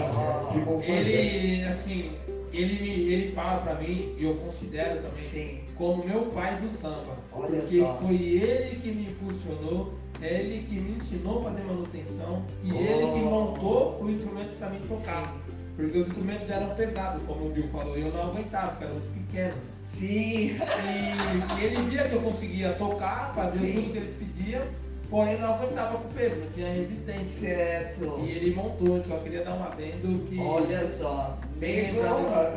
primo 0.52 0.78
mais 0.78 1.06
velho. 1.06 1.18
Ele, 1.18 1.64
assim, 1.64 2.10
ele, 2.52 2.74
me- 2.82 3.12
ele 3.12 3.32
fala 3.32 3.60
pra 3.62 3.74
mim, 3.74 4.14
e 4.18 4.24
eu 4.24 4.34
considero 4.36 4.96
também, 4.96 5.12
Sim. 5.12 5.60
como 5.76 6.04
meu 6.04 6.22
pai 6.26 6.56
do 6.60 6.68
samba. 6.68 7.16
Olha 7.32 7.60
porque 7.60 7.80
só. 7.80 7.94
foi 7.94 8.14
ele 8.16 8.76
que 8.80 8.90
me 8.92 9.06
impulsionou, 9.10 9.94
é 10.22 10.40
ele 10.40 10.66
que 10.68 10.74
me 10.78 10.96
ensinou 10.96 11.40
a 11.40 11.50
fazer 11.50 11.64
manutenção 11.64 12.44
e 12.62 12.70
ele 12.70 13.06
que 13.12 13.24
Oh. 13.24 13.30
montou 13.30 13.98
o 14.00 14.10
instrumento 14.10 14.56
pra 14.58 14.70
mim 14.70 14.78
tocar. 14.78 15.34
Porque 15.76 15.98
os 15.98 16.06
instrumentos 16.08 16.46
já 16.46 16.54
eram 16.56 16.74
pesados, 16.74 17.22
como 17.26 17.46
o 17.46 17.50
Bill 17.50 17.68
falou, 17.72 17.98
e 17.98 18.02
eu 18.02 18.12
não 18.12 18.22
aguentava, 18.30 18.68
porque 18.68 18.84
era 18.84 18.92
muito 18.94 19.12
pequeno. 19.26 19.54
Sim. 19.84 20.06
E, 20.06 21.60
e 21.60 21.64
ele 21.64 21.82
via 21.90 22.08
que 22.08 22.14
eu 22.14 22.22
conseguia 22.22 22.72
tocar, 22.74 23.32
fazer 23.34 23.66
Sim. 23.66 23.74
tudo 23.74 23.92
que 23.92 23.98
ele 23.98 24.14
pedia, 24.18 24.68
porém 25.10 25.38
não 25.40 25.54
aguentava 25.54 25.98
com 25.98 26.08
o 26.08 26.12
peso, 26.12 26.36
não 26.36 26.50
tinha 26.52 26.72
resistência. 26.72 27.24
Certo. 27.56 28.20
E 28.24 28.30
ele 28.30 28.54
montou, 28.54 28.96
eu 28.98 29.04
só 29.04 29.16
queria 29.18 29.42
dar 29.44 29.54
um 29.54 29.64
adendo 29.64 30.24
que. 30.26 30.38
Olha 30.38 30.86
só. 30.88 31.36
Nego. 31.60 32.00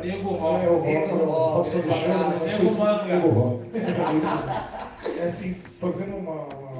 Nego 0.04 0.30
Rock. 0.34 0.64
É, 0.64 0.68
o 0.70 0.80
Nego 0.82 1.16
Rock? 1.24 1.70
Nego 1.76 2.74
Manga. 2.78 3.04
Nego 3.04 3.28
Rock. 3.30 3.68
É 5.18 5.24
assim, 5.24 5.54
fazendo 5.54 6.16
uma, 6.16 6.32
uma- 6.32 6.70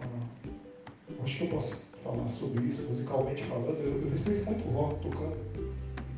uma- 0.00 1.22
Acho 1.22 1.38
que 1.38 1.44
eu 1.44 1.48
posso 1.50 1.84
falar 2.02 2.28
sobre 2.28 2.64
isso, 2.64 2.82
musicalmente 2.88 3.42
falando. 3.44 3.76
Eu, 3.78 4.02
eu 4.02 4.10
respeito 4.10 4.46
muito 4.46 4.66
o 4.68 4.72
rock 4.72 5.00
tocando, 5.02 5.36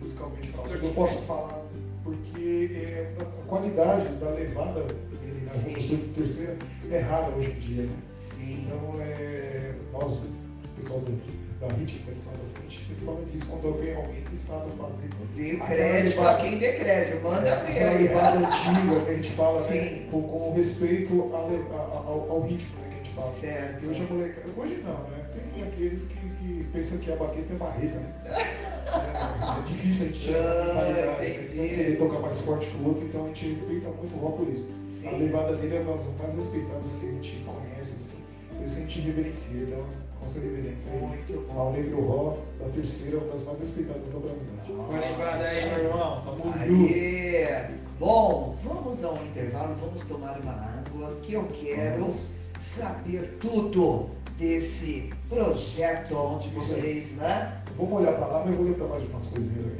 musicalmente 0.00 0.48
falando. 0.48 0.84
Eu 0.84 0.92
posso 0.94 1.22
falar 1.22 1.62
porque 2.04 2.70
é, 2.74 3.12
a 3.18 3.22
a 3.22 3.48
qualidade 3.48 4.08
da 4.16 4.30
levada 4.30 4.82
dele 4.82 5.42
na 5.44 5.50
Sim. 5.50 5.76
música 5.76 6.02
terceira 6.14 6.56
é 6.90 6.98
rara 6.98 7.30
hoje 7.36 7.50
em 7.50 7.58
dia. 7.60 7.82
Né? 7.84 7.96
Sim. 8.14 8.64
Então, 8.66 9.00
é, 9.00 9.72
nós, 9.92 10.14
o 10.14 10.68
pessoal 10.76 11.00
do, 11.00 11.12
da 11.60 11.68
rítmica 11.72 12.12
de 12.12 12.20
gente 12.68 12.86
sempre 12.86 13.04
fala 13.04 13.24
disso, 13.24 13.46
quando 13.46 13.64
eu 13.64 13.72
tenho 13.74 13.96
alguém 13.98 14.22
que 14.24 14.36
sabe 14.36 14.70
fazer. 14.78 15.08
Dê 15.34 15.56
crédito 15.56 16.20
a 16.20 16.34
quem 16.36 16.58
dê 16.58 16.72
crédito. 16.74 17.22
Manda 17.22 17.40
ver 17.56 17.70
Aquela 17.72 17.90
aí. 17.90 18.02
levada 18.08 18.38
antiga 18.38 19.00
que 19.04 19.10
a 19.10 19.14
gente 19.14 19.30
fala, 19.32 19.60
né? 19.70 20.06
Com, 20.10 20.22
com 20.22 20.54
respeito 20.54 21.30
a 21.34 21.38
a- 21.38 22.02
ao, 22.06 22.26
ao 22.30 22.40
ritmo 22.42 22.76
né, 22.80 22.88
que 22.90 22.94
a 22.94 23.04
gente 23.04 23.14
fala. 23.14 23.30
Certo. 23.32 23.86
Hoje 23.88 24.06
a 24.08 24.12
molecada, 24.14 24.46
hoje 24.56 24.82
não, 24.84 24.98
né? 25.10 25.26
Tem 25.54 25.62
aqueles 25.62 26.02
que, 26.08 26.14
que 26.18 26.66
pensam 26.72 26.98
que 26.98 27.12
a 27.12 27.16
baqueta 27.16 27.52
é 27.52 27.56
barreta, 27.56 27.98
né? 27.98 28.14
É, 28.86 29.58
é 29.58 29.62
difícil 29.66 30.06
a 30.06 30.08
gente 30.08 30.20
tirar 30.20 30.38
essa 30.38 30.50
Ah, 30.62 30.64
mentalidade, 30.64 31.16
né? 31.20 31.34
entendi. 31.34 31.56
não 31.56 31.68
querer 31.68 31.98
tocar 31.98 32.18
mais 32.20 32.40
forte 32.40 32.66
que 32.66 32.76
o 32.82 32.88
outro, 32.88 33.04
então 33.04 33.24
a 33.24 33.28
gente 33.28 33.48
respeita 33.48 33.88
muito 33.88 34.14
o 34.16 34.18
rock 34.18 34.38
por 34.38 34.48
isso. 34.48 34.68
A 35.06 35.10
Sim. 35.10 35.18
levada 35.18 35.56
dele 35.56 35.76
é 35.76 35.80
uma 35.80 35.92
das 35.92 36.16
mais 36.18 36.34
respeitadas 36.34 36.92
que 36.92 37.06
a 37.06 37.10
gente 37.10 37.44
conhece, 37.44 37.94
assim. 37.94 38.18
Por 38.56 38.64
isso 38.64 38.74
que 38.76 38.80
a 38.82 38.86
gente 38.86 39.00
reverencia, 39.00 39.60
então, 39.62 39.84
com 40.18 40.26
essa 40.26 40.40
reverência 40.40 40.92
aí. 40.92 40.98
Muito 41.00 41.46
Ao 41.56 41.72
Negro 41.72 42.00
Ró, 42.06 42.36
da 42.60 42.68
terceira, 42.70 43.16
é 43.16 43.20
uma 43.20 43.32
das 43.32 43.44
mais 43.44 43.60
respeitadas 43.60 44.08
do 44.08 44.20
Brasil. 44.20 44.86
Foi 44.88 44.98
lembrado 44.98 45.42
aí, 45.42 45.68
meu 45.70 45.84
irmão. 45.84 46.22
Tamo 46.24 46.54
junto. 46.66 47.86
Bom, 47.98 48.54
vamos 48.62 49.04
a 49.04 49.10
um 49.12 49.24
intervalo, 49.26 49.74
vamos 49.76 50.02
tomar 50.02 50.38
uma 50.40 50.52
água 50.52 51.16
que 51.22 51.32
eu 51.34 51.44
quero 51.52 52.14
saber 52.58 53.38
tudo 53.40 54.10
desse 54.38 55.10
projeto 55.30 56.14
onde 56.14 56.48
vocês, 56.50 57.14
né? 57.16 57.62
Vamos 57.76 57.92
olhar 57.92 58.14
pra 58.14 58.26
lá, 58.26 58.38
mas 58.44 58.50
eu 58.50 58.56
vou 58.56 58.66
olhar 58.66 58.76
pra 58.76 58.86
baixo 58.86 59.06
umas 59.06 59.26
coisinhas 59.26 59.66
aí. 59.66 59.76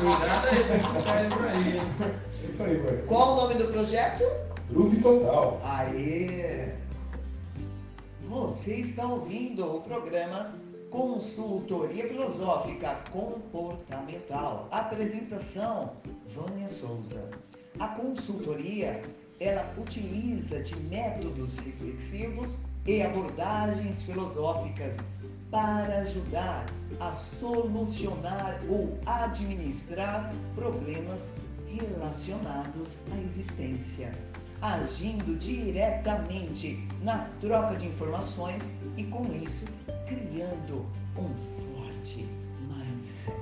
Cuidado 0.00 0.46
aí 0.48 0.64
com 0.64 0.74
esse 0.74 1.04
cérebro 1.04 1.48
aí? 1.48 1.78
É 1.78 2.48
isso 2.48 2.62
aí, 2.62 2.76
velho. 2.76 3.06
Qual 3.06 3.32
o 3.32 3.36
nome 3.36 3.54
do 3.54 3.68
projeto? 3.68 4.24
Groove 4.70 5.02
total. 5.02 5.60
Aê! 5.62 6.72
Você 8.28 8.76
está 8.76 9.06
ouvindo 9.06 9.76
o 9.76 9.80
programa 9.82 10.54
Consultoria 10.90 12.06
Filosófica 12.08 12.96
Comportamental. 13.12 14.68
Apresentação: 14.70 15.92
Vânia 16.34 16.68
Souza. 16.68 17.30
A 17.78 17.88
consultoria 17.88 19.02
ela 19.38 19.70
utiliza 19.78 20.62
de 20.62 20.74
métodos 20.84 21.58
reflexivos 21.58 22.60
e 22.86 23.02
abordagens 23.02 24.02
filosóficas 24.02 24.96
para 25.50 25.98
ajudar 26.00 26.66
a 27.00 27.12
solucionar 27.12 28.60
ou 28.68 28.98
administrar 29.06 30.32
problemas 30.54 31.30
relacionados 31.66 32.96
à 33.12 33.16
existência 33.18 34.12
agindo 34.62 35.38
diretamente 35.38 36.88
na 37.02 37.28
troca 37.40 37.76
de 37.76 37.86
informações 37.86 38.72
e 38.96 39.04
com 39.04 39.26
isso 39.32 39.66
criando 40.06 40.86
um 41.16 41.34
forte 41.36 42.26
mindset. 42.60 43.36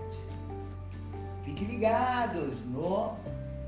Fiquem 1.45 1.67
ligados 1.69 2.67
no 2.67 3.17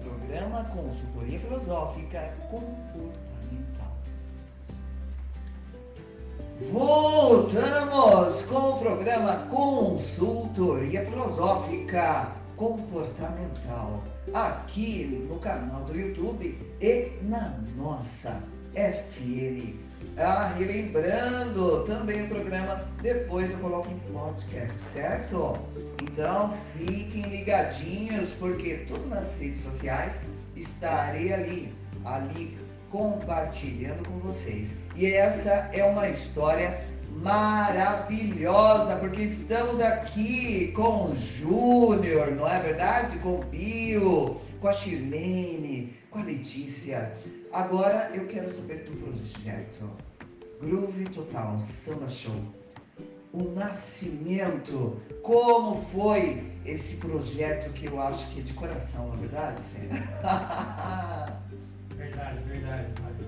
programa 0.03 0.65
Consultoria 0.65 1.39
Filosófica 1.39 2.35
Comportamental. 2.51 3.26
Voltamos 6.59 8.43
com 8.47 8.71
o 8.71 8.79
programa 8.79 9.47
Consultoria 9.51 11.05
Filosófica 11.05 12.33
Comportamental 12.57 14.03
aqui 14.33 15.27
no 15.29 15.39
canal 15.39 15.85
do 15.85 15.95
YouTube 15.95 16.59
e 16.81 17.11
na 17.25 17.59
nossa 17.77 18.43
FM. 18.73 19.77
Ah, 20.17 20.55
e 20.59 20.65
lembrando 20.65 21.85
também 21.85 22.25
o 22.25 22.29
programa, 22.29 22.89
depois 23.03 23.51
eu 23.51 23.59
coloco 23.59 23.91
em 23.91 23.99
podcast, 24.11 24.79
certo? 24.81 25.59
Então 26.03 26.55
fiquem 26.75 27.29
ligadinhos, 27.37 28.33
porque 28.33 28.77
tudo 28.89 29.07
nas 29.11 29.39
redes 29.39 29.61
sociais 29.61 30.23
estarei 30.57 31.35
ali, 31.35 31.75
ali 32.07 32.66
compartilhando 32.91 34.07
com 34.09 34.19
vocês. 34.21 34.77
E 34.95 35.07
essa 35.07 35.51
é 35.73 35.85
uma 35.85 36.09
história 36.09 36.87
maravilhosa, 37.23 38.97
porque 38.97 39.23
estamos 39.23 39.81
aqui 39.81 40.73
com 40.73 41.11
o 41.11 41.17
Júnior, 41.17 42.33
não 42.33 42.47
é 42.47 42.61
verdade? 42.61 43.19
Com 43.19 43.41
o 43.41 43.45
Bill, 43.45 44.41
com 44.61 44.69
a 44.69 44.73
Shirlene, 44.73 45.95
com 46.11 46.19
a 46.19 46.23
Letícia. 46.23 47.13
Agora 47.53 48.11
eu 48.15 48.27
quero 48.27 48.51
saber 48.51 48.85
do 48.85 48.97
projeto 48.97 49.91
Groove 50.61 51.05
Total 51.07 51.59
Samba 51.59 52.09
Show. 52.09 52.37
O 53.33 53.43
nascimento, 53.55 55.01
como 55.23 55.77
foi 55.77 56.43
esse 56.65 56.97
projeto 56.97 57.73
que 57.73 57.87
eu 57.87 58.01
acho 58.01 58.31
que 58.31 58.41
é 58.41 58.43
de 58.43 58.53
coração, 58.55 59.09
na 59.11 59.17
verdade? 59.17 59.63
Verdade, 62.17 62.39
verdade, 62.49 62.85
Fábio. 62.97 63.27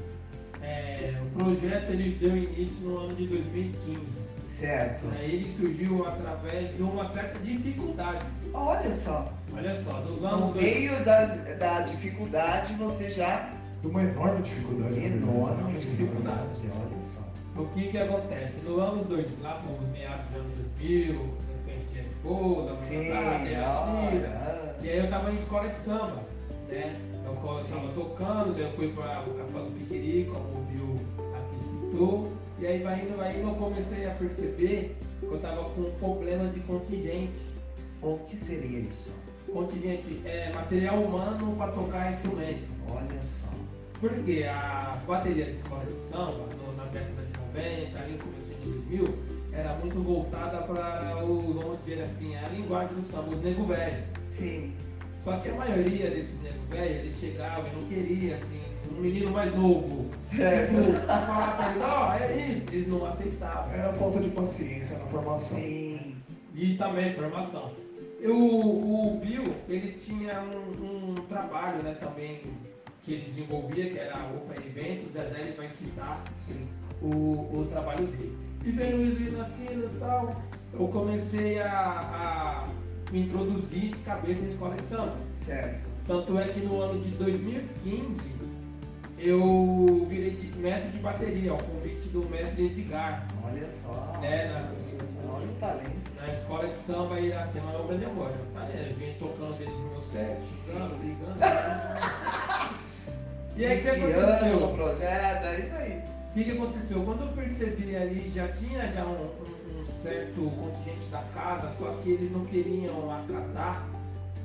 É, 0.63 1.15
o 1.23 1.39
projeto 1.39 1.91
ele 1.91 2.17
deu 2.19 2.37
início 2.37 2.83
no 2.89 2.99
ano 2.99 3.15
de 3.15 3.27
2015. 3.27 4.01
certo. 4.45 5.05
Né? 5.07 5.25
Ele 5.25 5.55
surgiu 5.59 6.07
através 6.09 6.75
de 6.75 6.83
uma 6.83 7.07
certa 7.13 7.39
dificuldade. 7.41 8.25
Olha 8.55 8.91
só, 8.91 9.31
Olha 9.55 9.79
só, 9.83 9.93
dos 10.01 10.23
no 10.23 10.29
anos 10.29 10.55
dois- 10.55 10.63
meio 10.65 11.05
das, 11.05 11.59
da 11.59 11.81
dificuldade 11.83 12.73
você 12.75 13.11
já 13.11 13.51
De 13.83 13.89
uma 13.89 14.03
enorme 14.03 14.43
dificuldade. 14.43 14.95
né? 14.95 15.07
enorme 15.07 15.73
dificuldade, 15.79 16.63
olha 16.75 17.01
só. 17.01 17.21
O 17.61 17.67
que 17.69 17.89
que 17.91 17.99
acontece? 17.99 18.61
No 18.65 18.81
ano 18.81 19.05
2000, 19.05 19.37
lá 19.43 19.55
por 19.57 19.87
meados 19.91 20.27
do 20.33 20.39
ano 20.39 20.51
2000, 20.79 21.15
eu 21.15 21.37
conheci 21.65 21.99
a 21.99 22.03
esposa, 22.03 22.73
a 22.73 22.77
Sim, 22.77 23.09
namorada, 23.11 23.67
a 23.67 23.83
olha. 24.09 24.77
E 24.83 24.89
aí 24.89 24.99
eu 24.99 25.11
tava 25.11 25.31
em 25.33 25.37
escola 25.37 25.69
de 25.69 25.77
samba, 25.79 26.23
né? 26.69 26.97
Eu 27.29 27.35
co- 27.35 27.61
tava 27.63 27.89
tocando, 27.93 28.59
eu 28.59 28.71
fui 28.73 28.89
para 28.93 29.23
o 29.27 29.35
Café 29.35 29.59
do 29.59 29.71
Piquiri, 29.79 30.31
como 30.33 30.63
Bill 30.65 30.95
aqui 31.35 31.65
citou. 31.65 32.33
E 32.59 32.67
aí 32.67 32.83
vai 32.83 33.01
indo, 33.01 33.17
vai 33.17 33.39
indo, 33.39 33.49
eu 33.49 33.55
comecei 33.55 34.07
a 34.07 34.11
perceber 34.15 34.97
que 35.21 35.27
eu 35.27 35.39
tava 35.41 35.65
com 35.71 35.83
um 35.83 35.91
problema 35.99 36.49
de 36.49 36.61
contingente. 36.61 37.39
O 38.03 38.17
que 38.19 38.37
seria 38.37 38.79
isso? 38.81 39.21
Contingente 39.53 40.23
é 40.25 40.53
material 40.53 41.03
humano 41.03 41.55
para 41.57 41.73
tocar 41.73 42.13
instrumento. 42.13 42.69
Olha 42.91 43.23
só. 43.23 43.49
Porque 44.01 44.45
a 44.49 44.99
bateria 45.07 45.47
de 45.47 45.57
escola 45.57 45.85
de 45.85 45.95
samba, 46.09 46.47
no- 46.57 46.77
na 46.77 46.85
década 46.85 47.23
de 47.23 47.39
90, 47.41 47.99
ali 47.99 48.13
no 48.13 48.19
começo 48.19 48.47
de 48.47 48.71
2000, 48.71 49.19
era 49.53 49.75
muito 49.75 50.01
voltada 50.03 50.59
para 50.63 51.25
o, 51.25 51.53
vamos 51.55 51.79
dizer 51.85 52.03
assim, 52.03 52.37
a 52.37 52.49
linguagem 52.49 52.95
do 52.97 53.03
samba, 53.03 53.29
os 53.35 53.43
nego 53.43 53.67
velho. 53.67 54.05
Sim, 54.23 54.73
Só 55.23 55.37
que 55.39 55.49
a 55.49 55.55
maioria 55.55 56.11
desses 56.11 56.41
negros 56.43 56.69
velhos, 56.71 56.99
eles 57.01 57.19
chegavam 57.19 57.67
e 57.67 57.77
não 57.77 57.89
queriam, 57.89 58.35
assim, 58.35 58.61
um 58.91 59.01
menino 59.01 59.31
mais 59.31 59.55
novo. 59.55 60.07
Certo. 60.35 60.75
Tipo, 60.75 60.93
falar 61.07 61.57
pra 61.57 61.71
eles, 61.71 61.83
ó, 61.83 62.15
é 62.15 62.37
isso, 62.37 62.67
eles 62.73 62.89
não 62.89 63.07
aceitavam. 63.07 63.73
Era 63.73 63.93
falta 63.95 64.21
de 64.21 64.31
paciência 64.31 64.99
na 64.99 65.05
formação. 65.07 65.59
Sim. 65.59 66.17
E 66.55 66.77
também 66.77 67.15
formação. 67.15 67.73
Eu, 68.21 68.37
o 68.37 69.21
Bill, 69.25 69.55
ele 69.69 69.93
tinha 69.93 70.41
um, 70.41 71.13
um 71.13 71.15
trabalho, 71.29 71.83
né, 71.83 71.95
também, 72.01 72.41
que 73.03 73.13
ele 73.15 73.31
desenvolvia, 73.31 73.91
que 73.91 73.99
era 73.99 74.17
a 74.17 74.27
Open 74.27 74.67
Eventos, 74.67 75.15
já 75.15 75.27
já 75.27 75.39
ele 75.39 75.53
vai 75.53 75.69
citar 75.69 76.25
Sim. 76.37 76.69
o, 77.01 77.49
o 77.53 77.67
trabalho 77.71 78.07
dele. 78.07 78.37
E 78.65 78.71
vendo 78.71 79.13
isso 79.13 79.23
e 79.23 79.31
naquilo 79.31 79.85
e 79.85 79.99
tal, 80.01 80.43
eu 80.73 80.89
comecei 80.89 81.61
a, 81.61 81.71
a 81.71 82.69
me 83.11 83.23
introduzir 83.23 83.91
de 83.95 83.99
cabeça 84.03 84.41
em 84.45 84.51
escola 84.51 84.77
de 84.77 84.83
samba. 84.87 85.17
Certo. 85.33 85.85
Tanto 86.07 86.39
é 86.39 86.49
que 86.49 86.61
no 86.61 86.81
ano 86.81 87.01
de 87.01 87.11
2015 87.11 88.39
eu 89.19 90.07
virei 90.09 90.31
de- 90.31 90.57
mestre 90.59 90.91
de 90.93 90.99
bateria, 90.99 91.51
ao 91.51 91.59
convite 91.59 92.09
do 92.09 92.25
mestre 92.31 92.67
Edgar, 92.67 93.27
Olha 93.45 93.69
só. 93.69 94.17
né, 94.21 94.47
na, 94.47 94.69
Olha 95.33 95.45
os 95.47 95.55
talentos. 95.55 96.17
na 96.17 96.29
escola 96.33 96.69
de 96.69 96.79
samba 96.79 97.21
Iracema 97.21 97.73
na 97.73 97.79
obra 97.79 97.99
de 97.99 98.05
agora. 98.05 98.35
Tá, 98.55 98.61
né? 98.61 98.95
Vim 98.99 99.15
tocando 99.19 99.57
desde 99.59 99.75
os 99.75 99.91
meus 99.91 100.05
sete, 100.13 100.41
xingando, 100.55 100.97
brigando. 100.97 101.39
e 103.57 103.67
aí 103.67 103.79
o 103.79 103.83
que 103.83 103.89
aconteceu? 103.89 104.61
no 104.61 104.75
projeto, 104.75 105.45
é 105.47 105.61
isso 105.61 105.75
aí. 105.75 106.03
O 106.31 106.35
que, 106.35 106.45
que 106.45 106.51
aconteceu? 106.53 107.03
Quando 107.05 107.23
eu 107.23 107.29
percebi 107.33 107.97
ali, 107.97 108.31
já 108.33 108.49
tinha 108.49 108.93
já 108.93 109.05
um- 109.05 109.25
um 109.25 109.58
certo 110.03 110.51
contingente 110.51 111.07
da 111.11 111.23
casa, 111.35 111.71
só 111.77 111.91
que 112.03 112.11
eles 112.11 112.31
não 112.33 112.45
queriam 112.47 113.11
acatar 113.11 113.87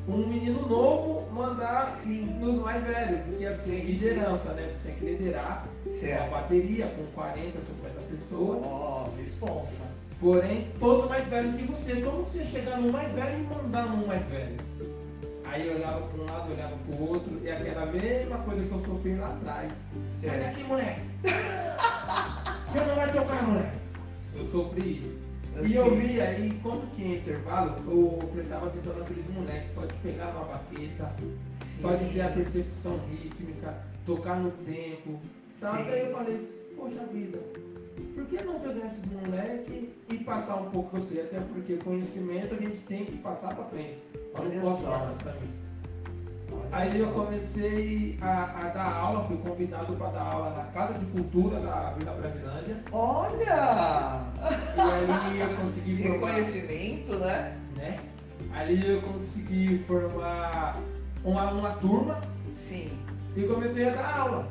um 0.08 0.18
menino 0.28 0.68
novo 0.68 1.32
mandar 1.32 1.86
Sim. 1.86 2.26
nos 2.39 2.62
mais 2.62 2.84
velhos, 2.84 3.22
porque 3.26 3.45
assim, 3.45 3.80
liderança, 3.80 4.51
né? 4.54 4.70
Você 4.70 4.88
tem 4.89 4.95
que 4.95 5.06
liderar 5.06 5.66
uma 5.86 5.95
Certo. 5.95 6.30
bateria 6.32 6.88
com 6.88 7.06
40, 7.14 7.58
50 7.60 8.01
pessoas, 8.12 8.62
Ó, 8.66 9.10
responsa. 9.18 9.84
porém 10.20 10.68
todo 10.80 11.08
mais 11.08 11.26
velho 11.28 11.54
que 11.54 11.66
você. 11.68 12.01
Como 12.01 12.24
você 12.24 12.43
chegar 12.43 12.82
no 12.82 12.91
mais 12.91 13.12
velho 13.14 13.39
e 13.39 13.56
mandar 13.56 13.86
no 13.88 14.06
mais 14.06 14.26
velho? 14.28 14.58
Aí 15.45 15.68
eu 15.68 15.76
olhava 15.76 16.01
para 16.01 16.22
um 16.22 16.26
lado, 16.26 16.51
olhava 16.51 16.76
para 16.76 16.95
o 16.95 17.10
outro, 17.10 17.39
e 17.43 17.49
aquela 17.49 17.86
mesma 17.86 18.38
coisa 18.39 18.64
que 18.66 18.72
eu 18.72 18.80
sofri 18.80 19.16
lá 19.16 19.28
atrás. 19.28 19.72
Sai 20.22 20.39
daqui, 20.39 20.64
moleque! 20.64 21.01
Você 22.74 22.80
não 22.86 22.95
vai 22.95 23.12
tocar, 23.12 23.43
moleque! 23.43 23.78
Eu 24.36 24.51
sofri 24.51 24.97
isso. 24.97 25.24
E 25.62 25.76
eu 25.76 25.86
Assim, 25.86 25.95
via 25.99 26.24
aí, 26.24 26.60
quando 26.64 26.95
tinha 26.95 27.18
intervalo, 27.18 27.76
eu 27.88 28.28
prestava 28.30 28.68
atenção 28.68 28.97
naqueles 28.97 29.30
moleques, 29.30 29.72
só 29.74 29.86
de 29.86 29.93
pegar 29.95 30.30
uma 30.30 30.45
baqueta, 30.45 31.12
só 31.80 31.93
de 31.93 32.14
ter 32.14 32.22
a 32.22 32.30
sim. 32.30 32.34
percepção 32.36 32.99
rítmica, 33.12 33.76
tocar 34.06 34.39
no 34.39 34.51
tempo. 34.51 35.20
Sabe? 35.51 35.84
Sim. 35.84 35.91
Aí 35.91 35.99
eu 35.99 36.12
falei, 36.12 36.72
poxa 36.76 37.06
vida, 37.06 37.39
por 38.16 38.26
que 38.26 38.43
não 38.43 38.60
pegar 38.60 38.88
esses 38.88 39.06
moleques 39.06 39.89
e 40.10 40.18
passar 40.24 40.56
um 40.56 40.72
pouco 40.72 40.99
você? 40.99 41.22
Até 41.22 41.39
porque 41.39 41.78
conhecimento 41.78 42.56
a 42.56 42.58
gente 42.58 42.78
tem 42.78 43.06
que 43.06 43.18
passar 43.18 43.56
pra 43.56 43.66
frente. 43.66 43.99
Olha 44.34 44.62
só. 44.62 45.16
pra 45.22 45.34
mim. 45.34 45.62
Aí 46.72 46.99
eu 46.99 47.08
comecei 47.12 48.18
a, 48.22 48.43
a 48.43 48.70
dar 48.70 48.93
aula, 48.93 49.26
fui 49.26 49.38
convidado 49.38 49.95
para 49.95 50.10
dar 50.10 50.22
aula 50.22 50.49
na 50.58 50.64
Casa 50.72 50.97
de 50.97 51.06
Cultura 51.06 51.60
da 51.60 51.91
Vila 51.91 52.14
Brasilândia. 52.14 52.84
Olha! 52.91 54.22
E 54.76 55.12
aí 55.12 55.39
eu 55.39 55.56
consegui 55.58 56.01
formar, 56.04 56.28
Reconhecimento, 56.28 57.20
né? 57.20 57.58
né? 57.76 57.99
Ali 58.54 58.88
eu 58.88 59.01
consegui 59.01 59.84
formar 59.88 60.80
uma, 61.24 61.51
uma 61.51 61.70
turma 61.74 62.20
Sim. 62.49 62.91
e 63.36 63.43
comecei 63.43 63.89
a 63.89 63.91
dar 63.91 64.18
aula. 64.18 64.47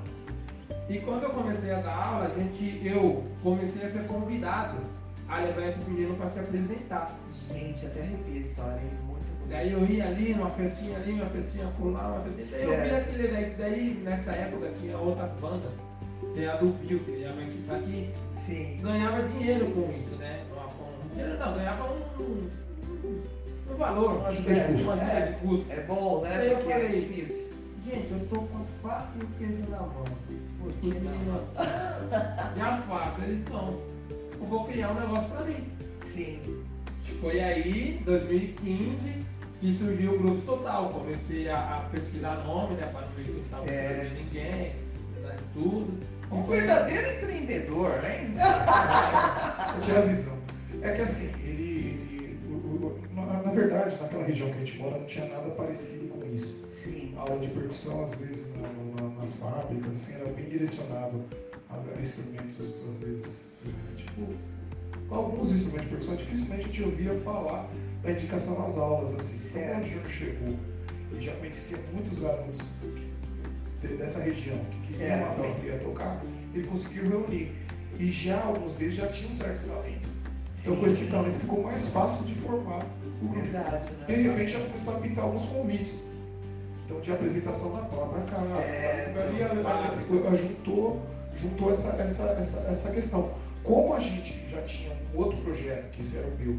E 0.88 0.98
quando 1.00 1.24
eu 1.24 1.30
comecei 1.30 1.72
a 1.72 1.80
dar 1.80 1.94
aula, 1.94 2.26
a 2.26 2.38
gente, 2.38 2.80
eu 2.84 3.24
comecei 3.42 3.86
a 3.86 3.90
ser 3.90 4.06
convidado 4.06 4.78
a 5.28 5.38
levar 5.38 5.68
esse 5.68 5.80
menino 5.88 6.14
para 6.16 6.30
se 6.30 6.38
apresentar. 6.40 7.18
Gente, 7.32 7.86
até 7.86 8.02
arrepia 8.02 8.34
a 8.34 8.40
história, 8.40 8.80
hein? 8.80 9.11
Daí 9.52 9.70
eu 9.72 9.84
ia 9.84 10.06
ali, 10.06 10.32
uma 10.32 10.48
festinha 10.50 10.96
ali, 10.96 11.12
uma 11.12 11.26
festinha 11.26 11.66
colar, 11.78 12.08
uma 12.12 12.20
festinha. 12.20 12.66
Daí 12.66 12.78
eu 12.78 12.82
vi 12.84 12.90
aquele 12.96 13.28
daí, 13.28 13.54
daí 13.58 14.02
nessa 14.02 14.32
época 14.32 14.72
tinha 14.80 14.96
outras 14.96 15.30
bandas. 15.32 15.70
Tem 16.34 16.46
a 16.46 16.56
do 16.56 16.68
Bill, 16.68 17.00
que 17.00 17.20
já 17.20 17.32
vai 17.32 17.46
citar 17.48 17.76
aqui, 17.76 18.10
Sim. 18.32 18.80
ganhava 18.82 19.22
dinheiro 19.28 19.66
com 19.72 19.92
isso, 20.00 20.14
né? 20.16 20.40
Com- 20.50 21.08
dinheiro 21.14 21.38
não, 21.38 21.54
ganhava 21.54 21.84
um, 21.92 22.48
um 23.70 23.76
valor, 23.76 24.12
Uma 24.20 24.30
de 24.32 24.36
custo. 24.36 24.82
uma 24.84 24.96
de 24.96 25.32
custo. 25.46 25.66
É 25.72 25.80
bom, 25.82 26.20
né? 26.22 26.34
Aí 26.34 26.50
eu 26.50 26.56
Porque 26.56 26.72
é 26.72 26.80
falei, 26.80 27.00
difícil. 27.00 27.52
Gente, 27.84 28.12
eu 28.12 28.26
tô 28.30 28.36
com 28.42 28.56
a 28.58 28.88
faca 28.88 29.08
e 29.20 29.24
o 29.24 29.28
queijo 29.38 29.70
na 29.70 29.78
mão. 29.80 30.04
Por 30.60 30.68
Os 30.68 30.74
que 30.76 30.88
não? 31.00 31.44
já 32.56 32.76
faço, 32.88 33.22
eles 33.22 33.40
estão. 33.40 33.78
Eu 34.40 34.46
vou 34.46 34.64
criar 34.64 34.92
um 34.92 35.00
negócio 35.00 35.28
pra 35.28 35.44
mim. 35.44 35.68
Sim. 36.00 36.64
Foi 37.20 37.40
aí, 37.40 38.00
2015, 38.04 39.26
que 39.62 39.72
surgiu 39.74 40.14
o 40.14 40.18
Grupo 40.18 40.42
Total. 40.42 40.88
Comecei 40.90 41.48
a, 41.48 41.76
a 41.76 41.80
pesquisar 41.90 42.34
nome, 42.44 42.74
né? 42.74 42.86
Para 42.92 43.02
não 43.02 43.08
ver 43.12 43.22
se 43.22 43.30
eu 43.30 43.38
estava 43.38 43.64
ninguém, 43.64 44.74
né, 45.22 45.36
tudo. 45.54 46.00
Um 46.32 46.42
E 46.42 46.46
foi- 46.46 46.56
verdadeiro 46.58 47.16
empreendedor, 47.16 47.90
né? 48.02 48.34
Eu 49.74 49.80
tinha 49.80 49.98
a 49.98 50.02
visão. 50.02 50.36
É 50.82 50.92
que 50.92 51.02
assim, 51.02 51.26
ele. 51.44 51.62
ele- 52.12 52.38
o- 52.50 52.54
o- 52.56 53.14
na, 53.14 53.42
na 53.42 53.52
verdade, 53.52 53.96
naquela 54.02 54.24
região 54.24 54.48
que 54.48 54.54
a 54.54 54.58
gente 54.64 54.78
mora, 54.78 54.98
não 54.98 55.06
tinha 55.06 55.26
nada 55.26 55.50
parecido 55.50 56.08
com 56.08 56.24
isso. 56.34 56.60
Sim. 56.66 57.14
A 57.16 57.20
aula 57.20 57.38
de 57.38 57.48
percussão, 57.48 58.02
às 58.04 58.14
vezes, 58.16 58.52
na- 58.56 58.68
na- 59.02 59.14
nas 59.16 59.34
fábricas, 59.34 59.94
assim, 59.94 60.14
era 60.14 60.32
bem 60.32 60.48
direcionado 60.48 61.22
a, 61.70 61.76
a 61.76 62.00
instrumentos, 62.00 62.58
às 62.60 62.98
vezes, 63.00 63.54
eh, 63.64 63.96
tipo. 63.96 64.26
Alguns 65.12 65.50
instrumentos 65.52 65.82
de 65.84 65.88
percussão, 65.90 66.16
dificilmente 66.16 66.62
a 66.62 66.66
gente 66.66 66.82
ouvia 66.82 67.20
falar 67.20 67.68
da 68.02 68.10
indicação 68.12 68.58
nas 68.58 68.76
aulas, 68.78 69.12
assim. 69.14 69.58
Então, 69.58 69.70
quando 69.74 69.82
o 69.84 69.86
Júnior 69.88 70.08
chegou 70.08 70.54
e 71.12 71.20
já 71.22 71.32
conhecia 71.36 71.78
muitos 71.92 72.18
garotos 72.18 72.70
de- 73.82 73.96
dessa 73.96 74.20
região 74.20 74.58
que 74.82 74.92
queriam 74.94 75.08
Certo. 75.18 75.40
aprender 75.40 75.74
a 75.74 75.78
tocar, 75.78 76.22
ele 76.54 76.66
conseguiu 76.66 77.08
reunir. 77.10 77.52
E 77.98 78.10
já 78.10 78.42
alguns 78.42 78.76
deles 78.76 78.94
já 78.94 79.06
tinham 79.08 79.30
um 79.30 79.34
certo 79.34 79.66
talento. 79.66 80.08
Então, 80.58 80.76
com 80.76 80.86
esse 80.86 81.10
talento, 81.10 81.40
ficou 81.40 81.62
mais 81.62 81.88
fácil 81.88 82.24
de 82.24 82.34
formar 82.36 82.84
o 83.20 83.26
grupo. 83.28 83.34
Verdade, 83.42 83.90
E 84.08 84.12
de 84.14 84.22
né? 84.22 84.30
repente 84.30 84.52
já 84.52 84.60
começaram 84.60 84.98
a 84.98 85.00
pintar 85.02 85.24
alguns 85.24 85.44
convites. 85.46 86.06
Então, 86.86 87.00
de 87.00 87.12
apresentação 87.12 87.74
da 87.76 87.82
própria 87.82 88.22
casa. 88.24 88.62
Certo. 88.62 89.20
Ali 89.20 89.42
a- 89.42 89.46
a- 89.68 90.30
a- 90.30 90.34
juntou, 90.36 91.00
juntou 91.34 91.70
essa, 91.70 91.88
essa, 92.02 92.24
essa, 92.40 92.60
essa 92.70 92.92
questão. 92.92 93.30
Como 93.64 93.94
a 93.94 94.00
gente 94.00 94.48
já 94.50 94.60
tinha 94.62 94.92
um 95.14 95.18
outro 95.18 95.38
projeto, 95.42 95.90
que 95.92 96.02
esse 96.02 96.18
era 96.18 96.26
o 96.26 96.36
meu, 96.36 96.58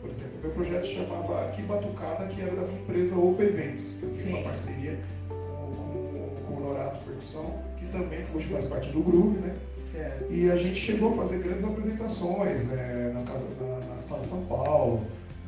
por 0.00 0.10
exemplo, 0.10 0.38
o 0.38 0.42
meu 0.42 0.50
projeto 0.50 0.86
chamava 0.86 1.46
Aqui 1.46 1.62
Batucada, 1.62 2.26
que 2.28 2.40
era 2.40 2.54
da 2.54 2.62
minha 2.62 2.80
empresa 2.80 3.16
Opa 3.16 3.42
Eventos, 3.42 3.96
que 3.98 4.02
eu 4.04 4.10
tinha 4.10 4.36
uma 4.36 4.44
parceria 4.44 4.98
com, 5.28 5.34
com, 5.34 6.46
com 6.46 6.54
o 6.54 6.60
Norato 6.60 7.04
Percussão, 7.04 7.62
que 7.78 7.86
também 7.86 8.24
hoje 8.34 8.46
faz 8.48 8.66
parte 8.66 8.90
do 8.90 9.02
Groove, 9.02 9.38
né? 9.38 9.56
Certo. 9.90 10.32
E 10.32 10.50
a 10.50 10.56
gente 10.56 10.76
chegou 10.76 11.12
a 11.12 11.16
fazer 11.16 11.38
grandes 11.38 11.64
apresentações 11.64 12.72
é, 12.72 13.12
na, 13.14 13.22
casa, 13.22 13.44
na, 13.60 13.94
na 13.94 14.00
Sala 14.00 14.24
São 14.24 14.44
Paulo, 14.46 15.02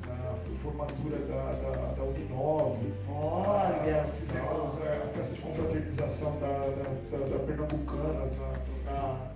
na 0.06 0.34
formatura 0.62 1.18
da, 1.18 1.52
da, 1.52 1.92
da 1.94 2.02
Uninove. 2.04 2.92
Olha 3.08 4.04
Fizemos 4.04 4.72
só. 4.72 4.84
é, 4.84 5.02
a 5.04 5.08
festa 5.14 5.34
de 5.34 5.40
confraternização 5.40 6.38
da, 6.40 6.46
da, 6.48 7.18
da, 7.18 7.26
da 7.26 7.38
Pernambucanas 7.44 8.36
na, 8.38 8.92
na, 8.92 9.35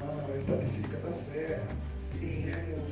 lá 0.00 0.26
na 0.28 0.36
Itapecerica 0.36 0.96
da 0.98 1.12
Serra. 1.12 1.62
Sim. 2.12 2.28
Fizemos 2.28 2.90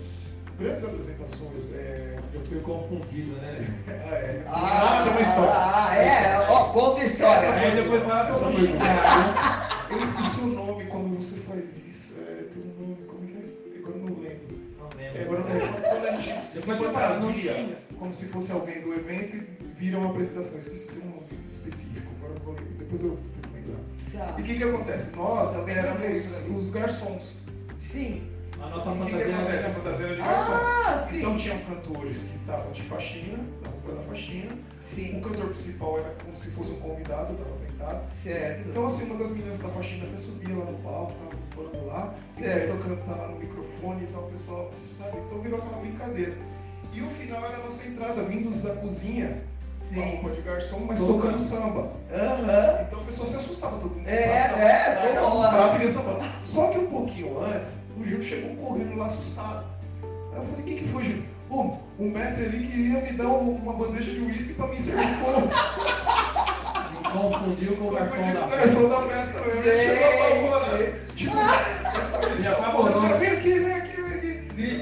grandes 0.59 0.85
apresentações. 0.85 1.73
É, 1.75 2.17
Eu 2.35 2.45
fui 2.45 2.61
confundido, 2.61 3.33
né? 3.37 3.67
ah, 3.89 4.15
é. 4.17 4.45
Ah, 4.47 5.03
tem 5.05 5.13
uma 5.13 5.21
história. 5.21 5.53
ah, 5.55 5.97
é. 5.97 6.51
Ó, 6.51 6.65
conta 6.73 7.01
a 7.01 7.05
história. 7.05 7.51
Aí 7.55 7.75
depois 7.77 8.03
fala 8.05 8.31
Essa 8.31 8.45
eu 8.45 8.53
foi 8.53 8.67
xingar. 8.67 9.87
Eu 9.91 9.99
esqueci 10.05 10.41
o 10.41 10.47
nome 10.49 10.85
quando 10.87 11.17
você 11.17 11.41
faz 11.41 11.65
isso. 11.87 12.15
É, 12.21 12.43
tem 12.53 12.63
um 12.63 12.81
nome, 12.81 12.97
como 13.07 13.27
que 13.27 13.35
é? 13.35 13.79
Agora 13.79 13.97
eu 13.97 14.03
não 14.05 14.21
lembro. 14.21 14.59
Não 14.79 15.01
É, 15.01 15.13
lembro. 15.13 15.23
agora 15.23 15.41
eu 15.41 15.49
não 15.49 15.67
lembro. 15.67 15.83
Quando 15.83 16.07
a 16.07 16.21
gente 16.21 16.41
se 16.41 16.57
eu 16.59 16.63
fantasia 16.63 17.79
como 17.99 18.13
se 18.13 18.29
fosse 18.29 18.53
alguém 18.53 18.81
do 18.83 18.93
evento 18.95 19.37
e 19.37 19.65
vira 19.79 19.99
uma 19.99 20.11
apresentação. 20.11 20.59
Esqueci 20.59 20.93
de 20.93 20.99
um 21.01 21.11
nome 21.11 21.23
específico. 21.51 22.07
Agora 22.19 22.35
eu 22.35 22.41
vou 22.45 22.55
lembrar. 22.55 22.75
Depois 22.79 23.03
eu. 23.03 23.19
E 24.37 24.41
o 24.41 24.45
que, 24.45 24.57
que 24.57 24.65
acontece? 24.65 25.17
Nós 25.17 25.69
éramos 25.69 26.01
vejo 26.03 26.57
os 26.57 26.71
garçons. 26.71 27.39
Sim. 27.79 28.29
A 28.61 28.67
nossa 28.71 28.91
O 28.91 29.07
que, 29.07 29.13
que 29.13 29.13
fantasia 29.13 29.37
acontece? 29.37 29.67
A 29.67 29.69
era 29.69 29.75
fantasia 29.81 30.07
era 30.07 30.15
de 30.17 30.23
garçom. 30.23 30.53
Ah, 30.53 31.07
sim. 31.09 31.19
Então 31.19 31.37
tinham 31.37 31.59
cantores 31.61 32.23
que 32.25 32.37
estavam 32.39 32.73
de 32.73 32.83
faxina, 32.83 33.39
da 33.63 33.69
roupa 33.69 33.93
da 33.93 34.03
faxina. 34.03 34.53
O 34.53 34.81
Sim. 34.81 35.21
cantor 35.21 35.49
principal 35.49 35.99
era 35.99 36.11
como 36.25 36.35
se 36.35 36.51
fosse 36.53 36.71
um 36.73 36.81
convidado, 36.81 37.33
estava 37.35 37.55
sentado. 37.55 38.09
Certo. 38.09 38.69
Então, 38.69 38.87
assim, 38.87 39.05
uma 39.07 39.17
das 39.17 39.31
meninas 39.31 39.61
da 39.61 39.69
faxina 39.69 40.07
até 40.07 40.17
subia 40.17 40.57
lá 40.57 40.65
no 40.65 40.79
palco, 40.79 41.13
tava 41.13 41.35
ocupando 41.37 41.87
lá, 41.87 42.15
e 42.37 42.41
Certo. 42.41 42.73
começou 42.73 42.75
a 42.75 42.97
cantar 42.97 43.17
lá 43.17 43.29
no 43.29 43.39
microfone 43.39 44.05
e 44.05 44.07
tal, 44.09 44.25
o 44.27 44.31
pessoal, 44.31 44.73
sabe? 44.97 45.19
Então 45.19 45.41
virou 45.41 45.59
aquela 45.61 45.81
brincadeira. 45.81 46.35
E 46.93 47.03
o 47.03 47.11
final 47.11 47.45
era 47.45 47.59
a 47.59 47.65
nossa 47.65 47.87
entrada, 47.87 48.25
vindos 48.25 48.63
da 48.63 48.75
cozinha. 48.77 49.43
Uma 49.93 50.05
roupa 50.07 50.31
de 50.31 50.41
garçom, 50.43 50.81
mas 50.87 50.99
Tocando. 51.01 51.21
tocando 51.21 51.39
samba. 51.39 51.89
Aham. 52.13 52.79
Então 52.87 53.01
a 53.01 53.05
pessoa 53.05 53.29
se 53.29 53.37
assustava, 53.37 53.79
todo 53.79 53.95
mundo. 53.95 54.09
É, 54.09 54.23
é, 54.25 55.01
largava 55.03 55.31
boa. 55.31 55.45
os 55.45 55.51
trapos 55.51 55.81
e 55.81 55.85
ia 55.85 55.91
sambando. 55.91 56.25
Só 56.45 56.69
que 56.69 56.79
um 56.79 56.87
pouquinho 56.87 57.41
antes, 57.45 57.75
o 57.99 58.05
Júlio 58.05 58.23
chegou 58.25 58.57
correndo 58.57 58.97
lá 58.97 59.07
assustado. 59.07 59.65
Aí 60.33 60.39
eu 60.39 60.45
falei, 60.45 60.61
o 60.61 60.65
que, 60.65 60.75
que 60.77 60.89
foi, 60.89 61.05
Júlio? 61.05 61.25
Pô, 61.49 61.63
o 61.99 62.05
mestre 62.11 62.45
ali 62.45 62.67
queria 62.67 63.01
me 63.01 63.13
dar 63.13 63.29
um- 63.29 63.53
uma 63.57 63.73
bandeja 63.73 64.13
de 64.13 64.21
uísque 64.21 64.53
pra 64.55 64.67
me 64.67 64.79
servir 64.79 65.07
fogo. 65.17 65.49
Me 66.93 67.09
confundiu 67.11 67.77
com 67.77 67.89
o 67.89 67.91
garçom 67.91 68.23
de 68.23 68.33
da 68.33 68.47
garçom 68.47 68.89
da 68.89 69.03
festa 69.03 69.41
mesmo. 69.41 69.63
Ele 69.63 69.79
chegou 69.79 70.51
lá. 70.51 70.77
Gente, 70.77 71.09
Tipo, 71.17 71.37
E 72.41 72.47
apavorou. 72.47 73.01
vem 73.19 73.29
aqui, 73.31 73.51
vem 73.59 73.59
aqui, 73.59 73.65
aqui. 73.65 73.68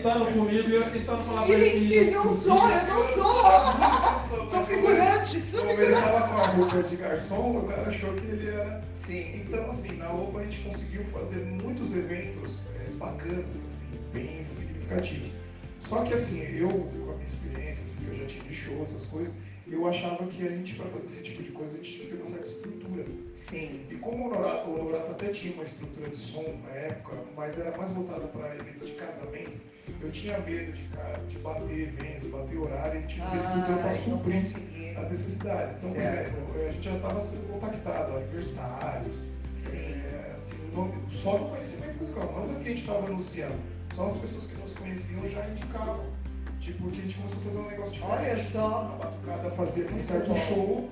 Gritando 0.06 0.32
comigo 0.32 0.68
e 0.68 0.74
eu 0.74 0.88
tentando 0.88 1.24
falar 1.24 1.46
pra 1.46 1.54
ele. 1.54 1.84
Gente, 1.84 2.10
não 2.12 2.38
sou, 2.38 2.70
eu 2.70 2.86
não 2.86 3.08
sou. 3.08 4.50
Sou 4.50 4.62
figurante, 4.62 5.40
sou 5.40 5.60
Como 5.60 5.72
ele 5.72 5.82
figurante. 5.82 6.04
tava 6.04 6.28
com 6.28 6.36
a 6.36 6.46
roupa 6.46 6.82
de 6.84 6.96
garçom, 6.96 7.58
o 7.58 7.66
cara 7.66 7.88
achou 7.88 8.12
que 8.14 8.26
ele 8.26 8.48
era. 8.48 8.84
Sim. 8.94 9.42
Então, 9.44 9.68
assim, 9.68 9.96
na 9.96 10.12
OPA 10.12 10.38
a 10.38 10.42
gente 10.44 10.60
conseguiu 10.60 11.04
fazer 11.06 11.44
muitos 11.44 11.96
eventos 11.96 12.52
é, 12.76 12.88
bacanas, 12.90 13.46
assim, 13.46 13.98
bem 14.12 14.44
significativos. 14.44 15.32
Só 15.80 16.04
que, 16.04 16.14
assim, 16.14 16.40
eu, 16.56 16.68
com 16.68 17.10
a 17.10 17.14
minha 17.14 17.26
experiência, 17.26 17.82
assim, 17.82 18.06
eu 18.08 18.18
já 18.20 18.26
tive 18.26 18.54
show, 18.54 18.80
essas 18.82 19.06
coisas, 19.06 19.34
eu 19.70 19.86
achava 19.86 20.26
que 20.26 20.46
a 20.46 20.50
gente, 20.50 20.74
para 20.76 20.86
fazer 20.86 21.06
esse 21.06 21.22
tipo 21.24 21.42
de 21.42 21.50
coisa, 21.50 21.74
a 21.74 21.76
gente 21.78 21.92
tinha 21.92 22.04
que 22.06 22.10
ter 22.12 22.16
uma 22.16 22.26
certa 22.26 22.46
estrutura. 22.46 23.04
Sim. 23.32 23.86
E 23.90 23.94
como 23.96 24.24
o 24.24 24.26
Honorato, 24.28 24.68
o 24.70 24.80
Honorato 24.80 25.10
até 25.12 25.28
tinha 25.28 25.54
uma 25.54 25.64
estrutura 25.64 26.08
de 26.08 26.16
som 26.16 26.44
na 26.64 26.70
época, 26.70 27.16
mas 27.36 27.58
era 27.58 27.76
mais 27.76 27.90
voltada 27.90 28.26
para 28.28 28.54
eventos 28.56 28.86
de 28.86 28.92
casamento, 28.92 29.56
eu 30.00 30.10
tinha 30.10 30.38
medo 30.40 30.72
de, 30.72 30.82
cara, 30.88 31.18
de 31.28 31.38
bater 31.38 31.80
eventos, 31.88 32.30
bater 32.30 32.58
horário, 32.58 33.00
e 33.00 33.06
tinha 33.06 33.24
que 33.26 33.30
ter 33.32 33.38
estrutura 33.38 33.78
para 33.78 33.90
Ah, 33.90 33.94
suprir 33.98 34.98
as 34.98 35.10
necessidades. 35.10 35.76
Então, 35.76 35.90
por 35.92 36.00
Certo. 36.02 36.36
exemplo, 36.36 36.54
a 36.68 36.72
gente 36.72 36.84
já 36.84 36.96
estava 36.96 37.20
sendo 37.20 37.52
contactado, 37.52 38.16
aniversários, 38.16 39.14
Sim. 39.52 39.76
é, 39.76 40.32
assim, 40.34 40.70
nome, 40.74 40.94
só 41.10 41.38
no 41.38 41.48
conhecimento 41.50 41.98
musical, 41.98 42.32
não 42.36 42.46
do 42.54 42.60
que 42.60 42.66
a 42.66 42.68
gente 42.70 42.80
estava 42.80 43.06
anunciando. 43.06 43.56
Só 43.94 44.06
as 44.08 44.16
pessoas 44.18 44.46
que 44.48 44.56
nos 44.58 44.74
conheciam 44.74 45.28
já 45.28 45.48
indicavam. 45.48 46.04
Tipo, 46.66 46.82
porque 46.82 46.98
a 46.98 47.02
gente 47.04 47.14
começou 47.14 47.38
a 47.38 47.44
fazer 47.44 47.58
um 47.58 47.70
negócio 47.70 47.92
diferente. 47.92 48.18
Olha 48.18 48.36
só. 48.36 48.66
A 48.66 49.04
Batucada 49.04 49.50
fazia 49.52 49.86
um 49.86 49.98
certo 50.00 50.28
bom. 50.30 50.34
show 50.34 50.90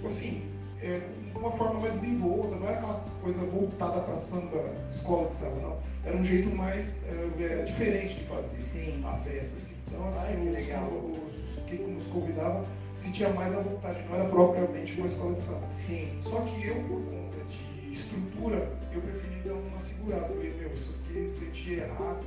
com, 0.00 0.06
assim, 0.06 0.50
é, 0.80 1.02
com 1.34 1.40
uma 1.40 1.52
forma 1.52 1.80
mais 1.80 2.00
desenvolta, 2.00 2.56
não 2.56 2.66
era 2.66 2.78
aquela 2.78 3.04
coisa 3.22 3.44
voltada 3.44 4.00
para 4.00 4.16
samba, 4.16 4.74
escola 4.88 5.28
de 5.28 5.34
samba, 5.34 5.60
não. 5.60 5.76
Era 6.02 6.16
um 6.16 6.24
jeito 6.24 6.48
mais 6.48 6.88
é, 7.04 7.42
é, 7.44 7.62
diferente 7.64 8.20
de 8.20 8.24
fazer 8.24 8.56
Sim. 8.56 9.04
a 9.04 9.18
festa, 9.18 9.54
assim. 9.56 9.76
Então, 9.88 10.08
assim, 10.08 10.32
que 10.32 10.48
os, 10.48 10.54
legal. 10.54 10.88
os, 10.88 11.62
quem 11.66 11.86
nos 11.88 12.06
convidava 12.06 12.64
sentia 12.96 13.28
mais 13.34 13.54
à 13.54 13.60
vontade, 13.60 14.02
não 14.08 14.14
era 14.14 14.30
propriamente 14.30 14.94
uma 14.96 15.08
escola 15.08 15.34
de 15.34 15.42
samba. 15.42 15.68
Sim. 15.68 16.16
Só 16.22 16.40
que 16.40 16.68
eu, 16.68 16.76
por 16.84 17.02
conta 17.02 17.36
de 17.50 17.92
estrutura, 17.92 18.72
eu 18.94 19.00
preferi 19.02 19.42
dar 19.44 19.52
uma 19.52 19.78
segurada. 19.78 20.28
Eu 20.28 20.36
falei, 20.36 20.54
meu, 20.58 20.72
isso 20.72 20.94
aqui, 21.04 21.28
se 21.28 21.44
a 21.44 21.48
gente 21.48 21.72
errar, 21.74 22.18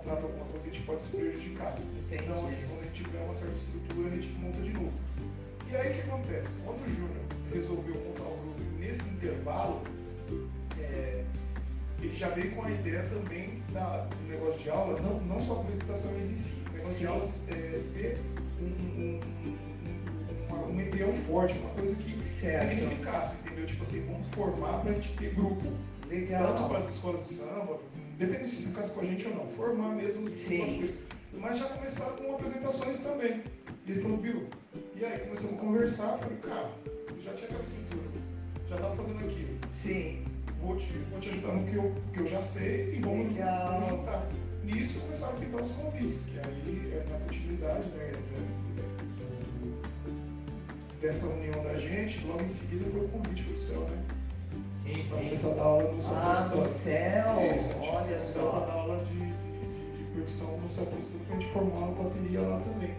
contrato, 0.00 0.22
alguma 0.24 0.44
coisa, 0.46 0.66
a 0.66 0.70
gente 0.70 0.82
pode 0.82 1.02
se 1.02 1.16
prejudicar. 1.16 1.76
Entendi. 1.78 2.24
Então, 2.24 2.46
assim, 2.46 2.66
quando 2.68 2.80
a 2.80 2.84
gente 2.84 3.04
tiver 3.04 3.22
uma 3.24 3.34
certa 3.34 3.52
estrutura, 3.54 4.08
a 4.08 4.10
gente 4.10 4.28
monta 4.38 4.60
de 4.60 4.72
novo. 4.72 4.92
E 5.70 5.76
aí 5.76 5.90
o 5.90 5.94
que 5.94 6.00
acontece? 6.10 6.58
Quando 6.64 6.84
o 6.86 6.90
Júnior 6.90 7.10
resolveu 7.52 7.94
montar 7.94 8.22
o 8.24 8.36
grupo 8.38 8.60
nesse 8.78 9.08
intervalo, 9.10 9.82
é, 10.80 11.24
ele 12.00 12.12
já 12.12 12.28
veio 12.30 12.50
com 12.54 12.64
a 12.64 12.70
ideia 12.70 13.02
também 13.08 13.62
da, 13.72 13.98
do 14.06 14.28
negócio 14.28 14.58
de 14.60 14.70
aula, 14.70 14.98
não, 15.00 15.20
não 15.20 15.40
só 15.40 15.58
a 15.58 15.60
apresentação 15.60 16.16
em 16.18 16.24
si, 16.24 16.62
o 16.66 16.72
negócio 16.72 16.92
Sim. 16.94 16.98
de 16.98 17.06
aula 17.06 17.22
é, 17.22 17.76
ser 17.76 18.18
um, 18.60 18.64
um, 18.64 19.20
um, 19.46 20.46
uma- 20.48 20.66
um 20.66 20.80
embrião 20.80 21.12
forte, 21.28 21.56
uma 21.58 21.70
coisa 21.74 21.94
que 21.96 22.20
Certo. 22.20 22.68
significasse, 22.70 23.36
entendeu? 23.44 23.66
Tipo 23.66 23.82
assim, 23.82 24.06
vamos 24.06 24.26
formar 24.28 24.80
pra 24.80 24.92
gente 24.92 25.14
ter 25.16 25.34
grupo. 25.34 25.60
Tanto 25.62 26.08
para 26.08 26.16
Legal. 26.16 26.76
as 26.76 26.88
escolas 26.90 27.28
de 27.28 27.34
samba, 27.34 27.78
independente 28.20 28.50
se 28.50 28.66
ficasse 28.66 28.92
com 28.94 29.00
a 29.00 29.04
gente 29.04 29.26
ou 29.28 29.34
não, 29.34 29.46
formar 29.52 29.94
mesmo 29.94 30.28
Sim. 30.28 30.94
Mas 31.32 31.58
já 31.58 31.66
começaram 31.70 32.16
com 32.16 32.34
apresentações 32.34 33.00
também. 33.00 33.42
E 33.86 33.92
ele 33.92 34.02
falou, 34.02 34.18
Bill, 34.18 34.46
e 34.94 35.04
aí 35.04 35.20
começamos 35.20 35.58
a 35.58 35.60
conversar, 35.62 36.18
falei, 36.18 36.36
cara, 36.38 36.70
eu 36.86 37.20
já 37.22 37.32
tinha 37.32 37.44
aquela 37.46 37.60
estrutura, 37.62 38.10
já 38.68 38.76
estava 38.76 38.96
fazendo 38.96 39.24
aquilo, 39.24 39.58
Sim. 39.70 40.22
vou 40.60 40.76
te, 40.76 40.92
vou 41.10 41.18
te 41.18 41.30
ajudar 41.30 41.54
no 41.54 41.66
que 41.66 41.76
eu, 41.76 41.94
que 42.12 42.20
eu 42.20 42.26
já 42.26 42.42
sei 42.42 42.94
e 42.94 43.00
vamos, 43.00 43.32
vamos 43.34 43.86
juntar. 43.88 44.28
Nisso 44.64 45.00
começaram 45.00 45.36
a 45.36 45.40
pintar 45.40 45.62
os 45.62 45.72
convites, 45.72 46.26
que 46.26 46.38
aí 46.38 46.92
é 46.92 47.06
na 47.10 47.18
continuidade 47.20 47.88
né, 47.88 48.12
do- 48.12 48.60
dessa 51.00 51.26
união 51.26 51.62
da 51.62 51.78
gente, 51.78 52.26
logo 52.26 52.42
em 52.42 52.48
seguida 52.48 52.84
foi 52.90 53.06
o 53.06 53.08
convite 53.08 53.42
para 53.44 53.54
o 53.54 53.58
céu, 53.58 53.80
né? 53.88 54.19
Sim, 54.94 55.04
Para 55.08 55.18
sim. 55.18 55.24
começar 55.24 55.50
a 55.50 55.54
dar 55.54 55.62
aula 55.62 55.92
no 55.92 56.00
São 56.00 56.12
Ah, 56.16 56.40
no 56.44 56.50
Paulo. 56.50 56.64
céu. 56.64 57.52
Isso, 57.56 57.70
a 57.70 57.74
gente 57.74 57.88
Olha 57.90 58.04
começou 58.06 58.48
a 58.48 58.52
só. 58.52 58.60
dar 58.60 58.72
aula 58.72 59.04
de, 59.04 59.12
de, 59.14 59.98
de, 59.98 60.04
percussão 60.14 60.56
no 60.58 60.70
Céu 60.70 60.86
Cristo, 60.86 61.12
pra 61.26 61.36
gente 61.36 61.52
formar 61.52 61.76
uma 61.86 62.02
bateria 62.02 62.40
lá 62.40 62.60
também. 62.60 62.94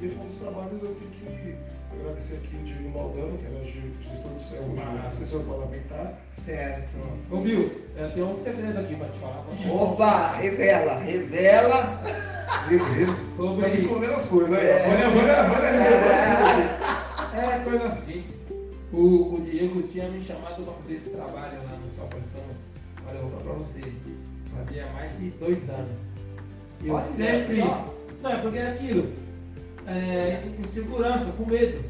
E 0.00 0.08
foi 0.08 0.18
um 0.24 0.26
dos 0.26 0.36
trabalhos 0.36 0.84
assim 0.84 1.06
que 1.10 1.56
eu 1.92 2.00
agradecer 2.00 2.36
aqui 2.36 2.56
o 2.56 2.64
Diego 2.64 2.88
Maldano, 2.90 3.38
que 3.38 3.46
era 3.46 3.64
ge- 3.64 3.92
gestor 4.02 4.30
do 4.32 4.42
céu, 4.42 4.62
hoje 4.62 5.06
assessor 5.06 5.42
parlamentar. 5.44 6.14
Certo. 6.32 6.92
Ô, 7.30 7.36
Bill, 7.38 7.70
eu 7.96 8.10
tenho 8.12 8.26
um 8.30 8.34
segredo 8.42 8.78
aqui 8.80 8.96
pra 8.96 9.08
te 9.08 9.18
falar. 9.18 9.44
Opa, 9.70 10.36
revela, 10.36 10.98
revela. 11.00 12.00
Guerreiro. 12.68 13.14
Sobre. 13.36 13.62
Tá 13.62 13.68
me 13.68 13.74
escondendo 13.74 14.14
as 14.14 14.26
coisas, 14.26 14.52
aí. 14.58 14.66
É. 14.66 14.78
Vânia, 14.88 15.10
Vânia, 15.10 15.42
Vânia, 15.44 15.68
É 17.34 17.58
coisa 17.64 17.90
simples. 18.00 18.43
O, 18.94 19.34
o 19.34 19.42
Diego 19.42 19.82
tinha 19.82 20.08
me 20.08 20.22
chamado 20.22 20.62
para 20.62 20.72
fazer 20.74 20.94
esse 20.94 21.10
trabalho 21.10 21.56
lá 21.58 21.76
no 21.78 22.08
Prestando. 22.08 22.54
Olha, 23.08 23.16
eu 23.16 23.22
vou 23.28 23.30
falar 23.40 23.42
pra 23.42 23.52
você. 23.54 23.80
Fazia 24.56 24.86
mais 24.92 25.18
de 25.18 25.30
dois 25.30 25.68
anos. 25.68 25.96
Eu 26.84 26.94
Olha 26.94 27.06
sempre. 27.40 27.60
só. 27.60 27.94
Não, 28.22 28.30
é 28.30 28.36
porque 28.40 28.58
é 28.58 28.68
aquilo. 28.68 29.12
É, 29.88 30.42
insegurança, 30.60 31.24
com 31.32 31.44
medo. 31.50 31.84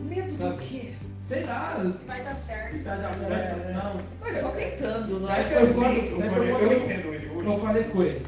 Medo 0.00 0.36
do 0.36 0.58
quê? 0.58 0.92
Sei 1.28 1.44
lá. 1.44 1.80
Vai 2.06 2.22
dar 2.24 2.34
certo. 2.34 2.82
Já, 2.82 2.96
já, 2.96 3.12
já, 3.12 3.34
É. 3.36 3.72
não. 3.72 4.00
Mas 4.20 4.36
só 4.38 4.50
tentando, 4.50 5.20
não 5.20 5.32
É 5.32 5.40
é? 5.40 5.44
que 5.48 5.54
assim, 5.54 5.80
Vânia, 6.16 6.30
quando 6.30 6.42
eu 6.44 6.72
eu- 6.72 6.84
entendo 6.84 7.14
ele 7.14 7.28
hoje. 7.30 7.46
Eu 7.46 7.60
falei 7.60 7.84
com 7.84 8.02
ele. 8.02 8.26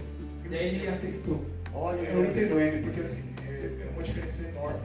Daí 0.48 0.66
ele 0.76 0.88
aceitou. 0.88 1.44
Olha, 1.74 1.98
Eu 2.08 2.24
entendo 2.24 2.60
ele, 2.60 2.82
porque 2.84 3.00
assim, 3.00 3.34
é 3.48 3.52
é 3.82 3.90
uma 3.92 4.02
diferença 4.02 4.48
enorme. 4.48 4.78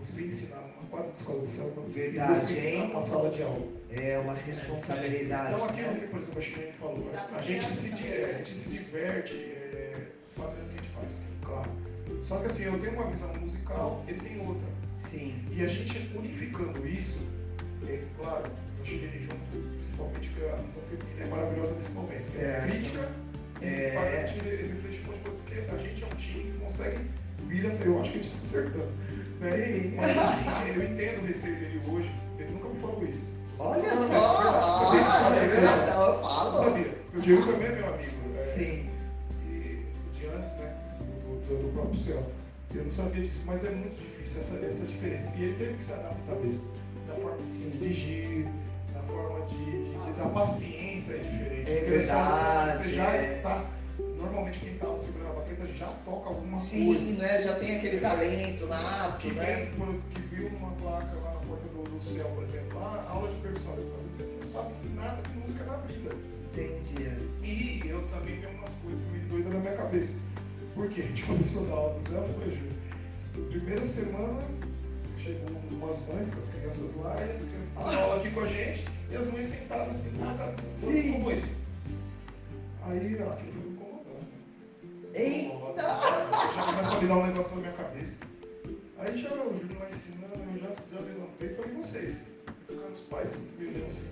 Você 0.00 0.24
ensinar 0.24 0.58
uma 0.60 0.88
quadra 0.90 1.10
de 1.10 1.16
escola 1.16 1.40
de 1.42 1.48
samba 1.48 1.82
Verdade, 1.88 2.38
você 2.38 2.52
ensinar 2.58 2.84
uma 2.84 3.02
sala 3.02 3.30
de 3.30 3.42
aula. 3.42 3.66
é 3.90 4.18
uma 4.18 4.34
responsabilidade. 4.34 5.54
Então 5.54 5.64
aquilo 5.68 5.94
que, 5.96 6.06
por 6.06 6.20
exemplo, 6.20 6.38
a 6.38 6.42
Chilene 6.42 6.72
falou, 6.72 7.10
a 7.34 7.42
gente 7.42 7.72
se, 7.72 7.92
é, 8.06 8.32
a 8.34 8.38
gente 8.38 8.54
se 8.56 8.68
diverte 8.70 9.34
é, 9.34 9.96
fazendo 10.36 10.66
o 10.66 10.68
que 10.70 10.78
a 10.78 10.82
gente 10.82 10.94
faz, 10.94 11.10
sim, 11.12 11.36
claro. 11.44 11.70
Só 12.22 12.38
que 12.38 12.46
assim, 12.46 12.62
eu 12.64 12.78
tenho 12.80 12.92
uma 12.94 13.06
visão 13.10 13.34
musical, 13.36 14.04
ele 14.08 14.20
tem 14.20 14.40
outra. 14.46 14.68
Sim. 14.94 15.44
E 15.52 15.62
a 15.64 15.68
gente 15.68 16.10
unificando 16.16 16.86
isso, 16.86 17.18
é 17.86 18.02
claro, 18.16 18.50
a 18.80 18.84
Chilene 18.84 19.20
junto, 19.26 19.68
principalmente 19.76 20.28
porque 20.30 20.48
a 20.48 20.56
visão 20.56 20.82
feminina 20.90 21.24
é 21.24 21.28
maravilhosa 21.28 21.74
nesse 21.74 21.90
momento. 21.92 22.20
É 22.20 22.22
Certo. 22.22 22.66
crítica 22.70 23.12
e 23.60 23.64
É. 23.66 23.90
faz 23.92 24.14
a 24.14 24.26
gente 24.26 24.44
refletir 24.48 25.02
um 25.02 25.06
monte 25.06 25.16
de 25.18 25.22
coisa, 25.24 25.38
porque 25.44 25.54
a 25.54 25.76
gente 25.76 26.04
é 26.04 26.06
um 26.06 26.16
time 26.16 26.52
que 26.52 26.58
consegue 26.58 26.98
vir 27.48 27.64
essa, 27.66 27.84
eu 27.84 28.00
acho 28.00 28.12
que 28.12 28.18
a 28.18 28.22
gente 28.22 28.32
está 28.34 28.42
acertando. 28.60 28.92
Né? 29.40 29.56
Sim. 29.56 29.94
Mas 29.96 30.18
assim, 30.18 30.46
eu 30.74 30.82
entendo 30.84 31.22
o 31.22 31.26
receio 31.26 31.56
dele 31.56 31.80
hoje, 31.88 32.10
ele 32.38 32.50
nunca 32.52 32.68
me 32.68 32.80
falou 32.80 33.06
isso. 33.06 33.26
Olha 33.58 33.94
Não, 33.94 34.08
só. 34.08 34.42
é 34.94 34.98
Ah, 34.98 35.20
sabia? 35.20 35.40
é 35.40 35.46
verdade, 35.48 35.90
eu 35.90 35.96
Não 35.96 36.22
falo. 36.22 36.64
sabia. 36.64 36.98
O 37.14 37.20
Diego 37.20 37.46
também 37.46 37.68
é 37.68 37.72
meu 37.72 37.94
amigo. 37.94 38.12
é, 38.38 38.42
Sim. 38.42 38.88
E 39.44 39.84
de 40.12 40.26
antes, 40.26 40.52
né? 40.58 40.72
Do, 41.00 41.36
do- 41.56 41.62
do 41.62 41.72
próprio 41.72 41.96
céu. 42.00 42.22
Eu 42.74 42.84
não 42.84 42.92
sabia 42.92 43.22
disso, 43.24 43.40
mas 43.46 43.64
é 43.64 43.70
muito 43.70 43.96
difícil 43.96 44.40
essa, 44.40 44.64
essa 44.64 44.86
diferença. 44.86 45.32
E 45.36 45.42
ele 45.44 45.54
teve 45.56 45.74
que 45.74 45.82
se 45.84 45.92
adaptar 45.92 46.34
mesmo. 46.36 46.68
Na 47.08 47.14
forma 47.14 47.36
de 47.38 47.42
se 47.54 47.70
dirigir, 47.70 48.46
na 48.94 49.00
forma 49.02 49.40
de, 49.46 49.56
de, 49.84 49.90
de 49.92 50.12
dar 50.18 50.28
paciência 50.28 51.14
é 51.14 51.18
diferente. 51.18 51.70
É 51.70 51.80
verdade, 51.80 52.76
Você 52.84 52.90
já 52.94 53.10
é. 53.14 53.36
está. 53.36 53.64
Normalmente 54.18 54.58
quem 54.58 54.72
estava 54.74 54.98
segurando 54.98 55.30
a 55.30 55.34
baqueta 55.40 55.66
já 55.68 55.86
toca 56.04 56.28
alguma 56.28 56.58
Sim, 56.58 56.86
coisa. 56.86 57.12
né? 57.22 57.42
Já 57.42 57.54
tem 57.56 57.76
aquele 57.76 58.00
talento 58.00 58.66
nato, 58.66 59.18
Que, 59.20 59.32
né? 59.32 59.70
vem, 59.76 60.00
que 60.10 60.20
viu 60.34 60.50
numa 60.50 60.72
placa 60.72 61.14
lá 61.22 61.34
na 61.34 61.40
porta 61.40 61.64
do, 61.68 61.82
do 61.84 62.02
céu, 62.04 62.26
por 62.34 62.42
exemplo, 62.42 62.80
lá, 62.80 63.06
aula 63.08 63.30
de 63.32 63.36
percussão. 63.40 63.72
Às 63.74 63.78
vezes 63.78 64.20
ele 64.20 64.38
não 64.40 64.46
sabe 64.48 64.74
nada 64.96 65.22
de 65.22 65.38
música 65.38 65.64
na 65.64 65.76
vida. 65.78 66.14
Entendi. 66.52 67.28
E 67.44 67.88
eu 67.88 68.02
também 68.08 68.40
tenho 68.40 68.52
umas 68.58 68.72
coisas 68.82 69.04
meio 69.12 69.24
doidas 69.26 69.52
na 69.54 69.60
minha 69.60 69.76
cabeça. 69.76 70.16
Por 70.74 70.88
quê? 70.88 71.02
A 71.02 71.06
gente 71.06 71.24
começou 71.24 71.64
a 71.64 71.68
dar 71.68 71.74
aula 71.74 71.94
no 71.94 72.00
céu, 72.00 72.28
foi. 72.38 73.42
Primeira 73.50 73.84
semana, 73.84 74.42
chegou 75.22 75.56
umas 75.70 76.06
mães 76.08 76.34
com 76.34 76.40
as 76.40 76.46
crianças 76.50 76.96
lá, 76.96 77.16
e 77.20 77.30
as 77.30 77.38
crianças 77.44 77.68
estavam 77.68 77.98
aula 78.00 78.16
aqui 78.16 78.30
com 78.32 78.40
a 78.40 78.46
gente, 78.46 78.88
e 79.12 79.16
as 79.16 79.32
mães 79.32 79.46
sentadas 79.46 79.96
assim, 79.96 80.18
nada, 80.18 80.54
Sim. 80.80 81.12
como 81.12 81.30
isso. 81.30 81.60
Aí, 82.84 83.16
ó, 83.20 83.34
incomodando. 83.34 83.67
Eita! 85.18 85.82
Já 86.54 86.62
começa 86.62 86.94
a 86.94 87.00
me 87.00 87.08
dar 87.08 87.16
um 87.16 87.26
negócio 87.26 87.54
na 87.56 87.60
minha 87.62 87.72
cabeça. 87.72 88.14
Aí 88.98 89.20
já 89.20 89.32
o 89.32 89.58
Júlio 89.58 89.78
lá 89.80 89.90
ensinando, 89.90 90.34
eu 90.34 90.60
já, 90.60 90.68
já 90.68 91.00
levantei 91.00 91.48
e 91.48 91.54
falei, 91.56 91.72
vocês, 91.72 92.26
ficaram 92.68 92.92
os 92.92 93.00
pais 93.00 93.32
que 93.32 93.64
me 93.64 93.84
assim. 93.86 94.08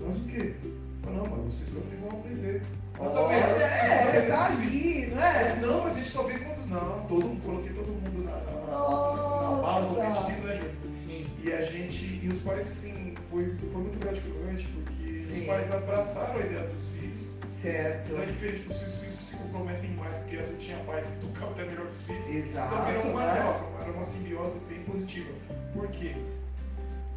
Mas 0.00 0.16
o 0.16 0.24
quê? 0.24 0.54
Falei, 1.02 1.18
não, 1.18 1.26
mas 1.26 1.54
vocês 1.54 1.70
também 1.70 2.00
vão 2.00 2.18
aprender. 2.18 2.62
Eu 2.98 3.10
também, 3.10 3.42
Olha, 3.42 3.46
eu 3.46 3.60
é, 3.60 4.20
tá 4.22 4.46
ali, 4.46 5.06
não 5.06 5.16
Mas 5.16 5.36
é? 5.36 5.60
não, 5.60 5.84
mas 5.84 5.94
a 5.94 5.98
gente 5.98 6.10
só 6.10 6.22
vê 6.24 6.38
quando. 6.38 6.66
Não, 6.66 7.06
todo 7.06 7.26
mundo, 7.26 7.42
coloquei 7.44 7.72
todo 7.72 7.86
mundo 7.86 8.24
na, 8.24 8.32
na, 8.32 8.52
na, 8.52 8.60
na 8.60 9.62
bala, 9.62 9.86
como 9.86 10.00
a 10.00 10.12
gente 10.12 10.34
diz, 10.34 10.44
né, 10.44 10.56
Júlio? 10.56 10.74
Sim. 11.06 11.26
E 11.44 11.52
a 11.52 11.62
gente, 11.62 12.20
e 12.24 12.28
os 12.28 12.38
pais, 12.42 12.68
assim, 12.68 13.14
foi, 13.30 13.56
foi 13.72 13.82
muito 13.82 13.98
gratificante, 14.00 14.68
porque 14.68 15.18
Sim. 15.18 15.40
os 15.40 15.46
pais 15.46 15.72
abraçaram 15.72 16.40
a 16.40 16.44
ideia 16.44 16.66
dos 16.66 16.88
filhos. 16.88 17.38
Certo. 17.48 18.12
Não 18.12 18.22
é 18.22 18.26
diferente 18.26 18.62
dos 18.62 18.76
filhos, 18.78 18.94
os 18.94 19.00
filhos 19.00 19.09
se 19.09 19.09
comprometem 19.50 19.90
mais, 19.90 20.16
porque 20.16 20.36
a 20.36 20.42
gente 20.42 20.58
tinha 20.58 20.78
pais 20.84 21.10
que 21.10 21.26
tocavam 21.26 21.50
até 21.50 21.64
melhor 21.64 21.86
que 21.86 21.92
os 21.92 22.02
filhos. 22.04 22.28
Exato, 22.28 22.74
Então 22.74 22.88
era 22.88 23.00
uma 23.08 23.24
né? 23.24 23.60
era 23.80 23.92
uma 23.92 24.02
simbiose 24.02 24.60
bem 24.60 24.82
positiva. 24.84 25.32
Por 25.72 25.88
quê? 25.88 26.14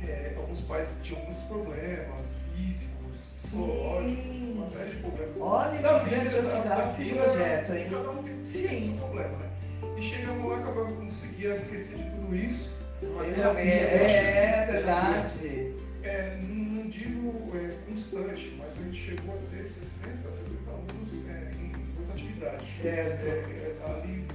É, 0.01 0.33
alguns 0.35 0.61
pais 0.61 0.97
tinham 1.03 1.21
muitos 1.25 1.43
problemas 1.45 2.35
físicos, 2.55 3.17
psicológicos, 3.17 4.55
uma 4.55 4.65
série 4.67 4.89
de 4.91 4.97
problemas. 4.97 5.37
Olha 5.39 5.81
Da 5.81 5.99
que 5.99 6.09
vida, 6.09 6.21
grandiosidade 6.23 7.03
vida, 7.03 7.23
projeto, 7.23 7.73
hein? 7.73 7.87
Cada 7.89 8.09
um 8.09 8.23
tem 8.23 8.43
Sim. 8.43 8.85
seu 8.85 8.97
problema, 8.97 9.37
né? 9.37 9.49
E 9.97 10.01
chegamos 10.01 10.51
lá, 10.51 10.57
acabamos 10.57 10.95
conseguia 10.97 11.55
esquecer 11.55 11.97
de 11.97 12.09
tudo 12.11 12.35
isso. 12.35 12.73
É, 13.01 13.05
é, 13.05 13.43
eu 13.43 13.51
acho. 13.51 14.71
verdade. 14.71 15.73
É, 16.03 16.37
não 16.41 16.87
digo 16.89 17.55
é, 17.55 17.75
constante, 17.87 18.53
mas 18.57 18.77
a 18.77 18.83
gente 18.83 18.97
chegou 18.97 19.35
a 19.35 19.55
ter 19.55 19.65
60, 19.65 20.31
70 20.31 20.62
30, 22.43 22.57
7, 22.57 23.25
é, 23.25 23.75
ali 23.85 24.27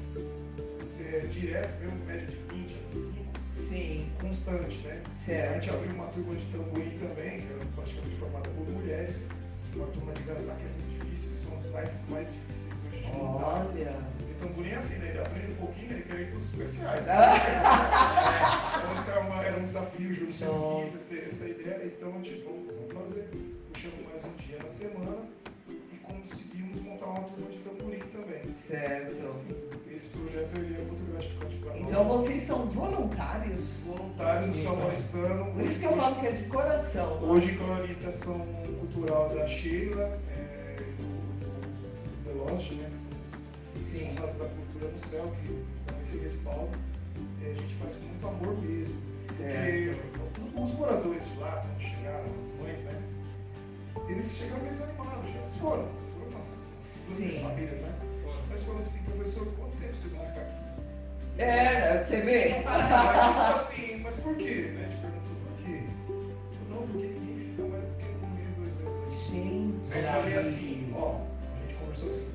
é, 1.01 1.27
direto, 1.27 1.81
mesmo 1.81 2.07
média 2.07 2.27
de 2.27 2.57
20, 2.57 2.75
a 2.75 2.95
25. 2.95 3.19
Sim. 3.51 4.13
Constante, 4.21 4.79
né? 4.79 5.03
Certo. 5.13 5.51
A 5.51 5.55
gente 5.55 5.71
abriu 5.71 5.95
uma 5.95 6.07
turma 6.07 6.35
de 6.35 6.47
tamborim 6.47 6.99
também, 6.99 7.43
que 7.43 7.53
era 7.53 7.65
praticamente 7.75 8.17
formada 8.17 8.49
por 8.51 8.69
mulheres, 8.69 9.29
uma 9.75 9.87
turma 9.89 10.13
de 10.13 10.23
gazá 10.23 10.55
que 10.55 10.65
é 10.65 10.69
muito 10.69 11.05
difícil, 11.05 11.31
são 11.31 11.59
os 11.59 11.67
lives 11.67 12.09
mais 12.09 12.33
difíceis 12.33 12.75
hoje 12.87 13.03
de 13.03 13.13
montar. 13.13 13.45
Tá? 13.45 13.67
Olha! 13.69 14.19
O 14.31 14.41
tamborim 14.41 14.71
é 14.71 14.77
assim, 14.77 14.99
né? 14.99 15.11
Ele 15.11 15.19
aprende 15.19 15.53
um 15.53 15.57
pouquinho, 15.57 15.93
ele 15.93 16.03
quer 16.03 16.21
ir 16.21 16.29
para 16.29 16.37
os 16.37 16.45
especiais. 16.45 17.05
Né? 17.05 17.13
Ah! 17.13 18.75
é, 18.75 18.79
então 18.79 18.95
isso 18.95 19.11
era, 19.11 19.21
uma, 19.21 19.45
era 19.45 19.59
um 19.59 19.65
desafio, 19.65 20.15
Júlio, 20.15 20.33
se 20.33 20.45
eu 20.45 20.89
quis 20.91 21.01
ter 21.09 21.29
essa 21.31 21.49
ideia, 21.49 21.87
então 21.87 22.23
tipo, 22.23 22.51
vamos 22.89 23.09
fazer. 23.09 23.29
Puxamos 23.73 24.07
mais 24.09 24.25
um 24.25 24.33
dia 24.37 24.59
na 24.59 24.69
semana 24.69 25.19
e 25.69 25.97
conseguimos 25.99 26.81
montar 26.81 27.07
uma 27.07 27.23
turma 27.23 27.51
de 27.51 27.59
tamborim 27.59 27.78
certo. 28.59 29.69
Esse 29.91 30.11
projeto 30.11 30.57
ele 30.57 30.75
é 30.77 30.85
muito 30.85 31.11
gratificante 31.11 31.57
para 31.57 31.71
nós. 31.71 31.81
Então 31.83 32.05
vocês 32.09 32.43
são 32.43 32.67
voluntários? 32.67 33.85
voluntários 33.87 34.51
do 34.51 34.63
São 34.63 34.77
tá. 34.77 34.83
Paulistano. 34.83 35.53
Por 35.53 35.63
isso 35.65 35.81
que 35.81 35.87
eu 35.87 35.93
falo 35.93 36.21
que 36.21 36.27
é 36.27 36.33
de 36.33 36.43
coração. 36.45 37.21
né? 37.21 37.29
Hoje 37.29 37.57
com 37.57 37.65
a 37.65 37.79
orientação 37.81 38.47
cultural 38.81 39.35
da 39.35 39.47
Sheila 39.47 40.21
é, 40.31 40.77
do, 40.99 41.07
do 41.41 42.25
The 42.25 42.33
Lost, 42.33 42.73
né, 42.73 42.91
que 42.91 42.99
são 42.99 43.83
os 43.83 43.89
Sim. 43.89 44.05
responsáveis 44.05 44.39
da 44.39 44.45
cultura 44.47 44.93
no 44.93 44.99
céu, 44.99 45.33
que 45.43 45.65
dão 45.87 46.01
esse 46.03 46.19
respaldo, 46.19 46.79
é, 47.43 47.51
a 47.51 47.55
gente 47.55 47.75
faz 47.75 47.95
com 47.95 48.05
muito 48.07 48.27
amor 48.27 48.59
mesmo. 48.63 49.01
Certo. 49.37 49.99
Porque 50.35 50.61
os 50.61 50.75
moradores 50.75 51.23
de 51.25 51.39
lá, 51.39 51.65
quando 51.67 51.81
chegaram, 51.81 52.25
as 52.25 52.61
mães, 52.61 52.81
né, 52.85 53.03
eles 54.09 54.37
chegaram 54.37 54.63
meio 54.63 54.73
desanimados 54.73 55.31
já. 55.33 55.41
Eles 55.41 55.57
foram, 55.57 55.89
foram 56.13 56.29
umas 56.37 56.67
Sim. 56.75 57.41
famílias, 57.43 57.81
né? 57.81 58.08
Mas 58.51 58.63
falaram 58.63 58.81
assim, 58.81 59.03
professor, 59.05 59.47
quanto 59.59 59.77
tempo 59.77 59.95
vocês 59.97 60.13
vão 60.15 60.27
ficar 60.27 60.41
aqui? 60.41 60.59
É, 61.39 62.05
você 62.05 62.21
vê? 62.21 62.63
Mas, 62.65 62.91
assim, 63.55 64.01
mas 64.03 64.15
por 64.17 64.37
quê? 64.37 64.73
Né? 64.75 64.87
A 64.87 64.91
gente 64.91 65.01
perguntou 65.01 65.37
por 65.47 65.65
quê. 65.65 65.83
Não, 66.71 66.77
porque 66.87 67.07
ninguém 67.07 67.51
fica 67.51 67.63
mais 67.69 67.85
do 67.85 67.97
que 67.97 68.05
um 68.25 68.31
mês, 68.35 68.55
dois 68.55 68.75
meses. 68.75 69.31
Gente. 69.31 69.97
Eu 69.99 70.13
falei 70.13 70.39
assim, 70.39 70.93
ó, 70.97 71.21
a 71.21 71.61
gente 71.69 71.75
conversou 71.79 72.09
assim, 72.09 72.29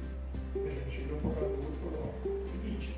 a 0.56 0.90
gente 0.90 1.02
olhou 1.10 1.20
pra 1.20 1.32
cara 1.32 1.48
do 1.48 1.58
outro 1.58 1.74
e 1.74 1.80
falou, 1.84 2.14
ó, 2.24 2.52
seguinte, 2.52 2.98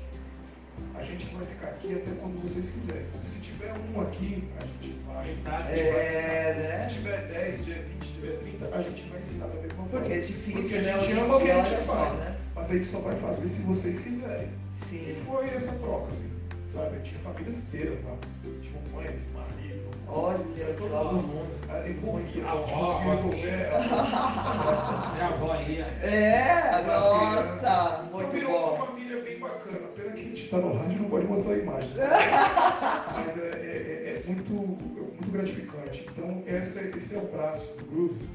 a 0.94 1.02
gente 1.02 1.26
vai 1.34 1.46
ficar 1.46 1.66
aqui 1.68 1.92
até 1.94 2.10
quando 2.20 2.40
vocês 2.42 2.70
quiserem. 2.70 3.06
Se 3.24 3.40
tiver 3.40 3.72
um 3.74 4.00
aqui, 4.02 4.48
a 4.60 4.62
gente 4.66 5.00
vai. 5.06 5.16
A 5.24 5.26
gente 5.26 5.42
vai 5.42 5.78
É, 5.78 6.54
né? 6.54 6.88
Se 6.88 6.94
tiver 6.96 7.26
10, 7.26 7.54
se 7.54 7.64
tiver 7.64 7.82
20, 7.82 8.04
se 8.04 8.12
tiver 8.12 8.38
30, 8.38 8.76
a 8.76 8.82
gente 8.82 9.02
vai 9.08 9.18
ensinar 9.18 9.46
da 9.48 9.54
mesma 9.54 9.74
forma. 9.74 9.88
Porque 9.90 10.12
é 10.12 10.16
Porque 10.20 10.32
difícil, 10.32 10.78
a 10.78 10.82
né? 10.82 10.92
gente 10.92 11.04
Hoje 11.04 11.12
em 11.12 11.20
ama 11.20 11.36
o 11.36 11.40
que 11.40 11.50
a 11.50 11.64
gente 11.64 11.84
faz. 11.84 12.18
né? 12.20 12.36
Mas 12.56 12.70
a 12.70 12.74
gente 12.74 12.86
só 12.86 12.98
vai 13.00 13.14
fazer 13.16 13.48
se 13.48 13.62
vocês 13.62 14.00
quiserem. 14.00 14.48
E 14.48 14.84
Sim. 14.84 15.22
foi 15.26 15.46
essa 15.50 15.72
troca, 15.72 16.08
assim, 16.10 16.32
sabe? 16.72 16.98
Tinha 17.00 17.20
famílias 17.20 17.58
inteiras 17.58 17.98
lá. 18.04 18.16
Tinha 18.62 18.80
mãe, 18.94 19.20
marido, 19.34 19.90
Olha 20.08 20.38
Todo 20.78 20.90
só. 20.90 21.12
mundo. 21.12 21.46
a 21.68 21.88
envolvia, 21.88 22.44
A 22.46 22.52
avó, 22.52 22.92
a 22.92 23.00
avó 23.00 23.12
envolver, 23.18 23.70
Minha 25.14 25.26
avó 25.26 25.54
ia. 25.68 25.84
É, 26.02 26.82
nossa, 26.86 27.18
crianças. 27.18 27.62
Então 27.62 28.04
muito 28.12 28.30
virou 28.32 28.50
uma 28.58 28.76
bom. 28.78 28.86
família 28.86 29.22
bem 29.22 29.38
bacana. 29.38 29.78
Pena 29.96 30.10
que 30.12 30.20
a 30.20 30.24
gente 30.24 30.48
tá 30.48 30.58
no 30.58 30.72
rádio 30.76 30.92
e 30.92 31.00
não 31.02 31.08
pode 31.10 31.26
mostrar 31.26 31.54
a 31.54 31.58
imagem. 31.58 31.90
Mas 31.96 33.36
é, 33.38 33.40
é- 33.40 33.52
é- 34.16 34.22
é 34.22 34.22
muito, 34.26 34.52
é 34.52 35.00
muito 35.00 35.30
gratificante. 35.30 36.06
Então, 36.12 36.42
essa, 36.46 36.80
esse 36.96 37.14
é 37.16 37.18
o 37.18 37.26
braço 37.26 37.76
do 37.76 37.84
Groove 37.86 38.28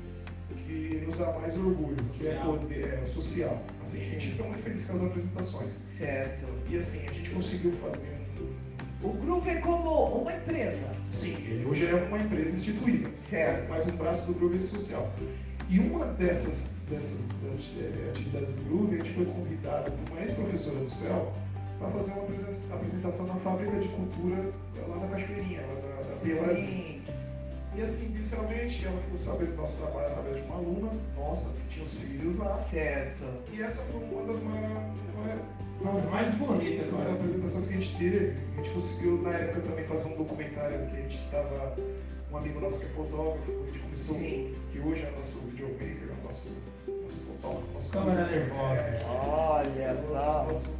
que 0.72 1.06
nos 1.06 1.18
dá 1.18 1.32
mais 1.40 1.56
orgulho, 1.58 1.98
que 2.14 2.28
é 2.28 2.36
poder 2.36 3.00
é, 3.02 3.06
social. 3.06 3.62
Assim, 3.84 3.98
a 3.98 4.10
gente 4.10 4.32
fica 4.32 4.44
muito 4.44 4.64
feliz 4.64 4.86
com 4.86 4.98
as 4.98 5.04
apresentações. 5.04 5.72
Certo. 5.72 6.46
E 6.70 6.78
assim, 6.78 7.08
a 7.08 7.12
gente 7.12 7.30
conseguiu 7.32 7.72
fazer 7.74 8.08
um. 8.40 9.08
O 9.08 9.14
Groove 9.14 9.50
é 9.50 9.56
como 9.56 10.22
uma 10.22 10.34
empresa. 10.34 10.94
Sim, 11.12 11.36
ele 11.48 11.66
hoje 11.66 11.88
é 11.88 11.96
uma 11.96 12.20
empresa 12.20 12.52
instituída. 12.52 13.14
Certo. 13.14 13.70
Mas 13.70 13.88
um 13.88 13.98
braço 13.98 14.28
do 14.28 14.34
Groove 14.38 14.56
é 14.58 14.60
social. 14.60 15.12
E 15.70 15.80
uma 15.80 16.06
dessas, 16.06 16.78
dessas 16.90 17.30
eh, 17.80 18.10
atividades 18.10 18.50
do 18.50 18.62
Groove, 18.70 18.96
a 18.96 18.98
gente 19.04 19.14
foi 19.14 19.26
convidado 19.26 19.92
por 19.92 20.12
uma 20.12 20.22
ex-professora 20.22 20.80
do 20.80 20.90
céu 20.90 21.34
para 21.80 21.90
fazer 21.90 22.12
uma 22.12 22.24
apresen- 22.24 22.72
apresentação 22.72 23.28
na 23.28 23.36
fábrica 23.36 23.80
de 23.80 23.88
cultura 23.88 24.52
lá 24.88 24.98
da 24.98 25.08
Cachoeirinha, 25.08 25.62
lá 25.62 25.74
da, 25.76 26.02
Brasil. 26.44 26.68
Sim. 26.68 26.91
E 27.74 27.82
assim, 27.82 28.08
inicialmente, 28.08 28.86
ela 28.86 29.00
ficou 29.00 29.18
sabendo 29.18 29.52
do 29.52 29.58
nosso 29.62 29.78
trabalho 29.78 30.08
através 30.08 30.36
de 30.38 30.42
uma 30.44 30.56
aluna 30.56 30.92
nossa, 31.16 31.54
que 31.54 31.68
tinha 31.70 31.86
os 31.86 31.94
filhos 31.94 32.38
lá. 32.38 32.58
Certo. 32.58 33.24
E 33.54 33.62
essa 33.62 33.82
foi 33.84 34.04
uma 34.04 34.24
das 34.26 34.42
maiores. 34.44 35.02
Uma 35.82 35.94
das 35.94 36.06
mais 36.12 36.38
bonitas, 36.38 36.92
né? 36.92 37.12
apresentações 37.12 37.68
que 37.68 37.74
a 37.74 37.78
gente 37.78 37.98
teve. 37.98 38.38
A 38.54 38.58
gente 38.58 38.70
conseguiu, 38.72 39.22
na 39.22 39.32
época, 39.32 39.62
também 39.62 39.86
fazer 39.86 40.10
um 40.10 40.18
documentário 40.18 40.86
que 40.88 40.98
a 40.98 41.02
gente 41.02 41.16
estava. 41.16 41.76
Um 42.32 42.38
amigo 42.38 42.60
nosso 42.60 42.80
que 42.80 42.86
é 42.86 42.90
fotógrafo, 42.90 43.52
a 43.52 43.66
gente 43.66 43.80
começou, 43.80 44.16
Sim. 44.16 44.56
que 44.72 44.80
hoje 44.80 45.02
é 45.02 45.12
nosso 45.12 45.40
videomaker, 45.40 46.08
é 46.08 46.24
o 46.24 46.28
nosso, 46.28 46.50
nosso 47.04 47.26
fotógrafo, 47.26 47.74
nosso 47.74 47.92
Câmera 47.92 48.28
nervosa. 48.28 48.80
É, 48.80 49.06
Olha 49.06 49.82
é 49.82 49.94
o 49.94 50.08
só. 50.08 50.46
nosso 50.46 50.80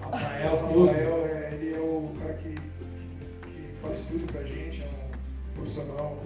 Rafael. 0.00 0.56
Rafael, 0.56 1.26
é, 1.26 1.54
ele 1.54 1.74
é 1.74 1.80
o 1.80 2.14
cara 2.20 2.34
que, 2.34 2.50
que, 2.50 2.60
que 2.60 3.74
faz 3.82 4.06
tudo 4.06 4.32
pra 4.32 4.44
gente, 4.44 4.82
é 4.82 4.86
um 4.86 5.03
profissional. 5.54 6.18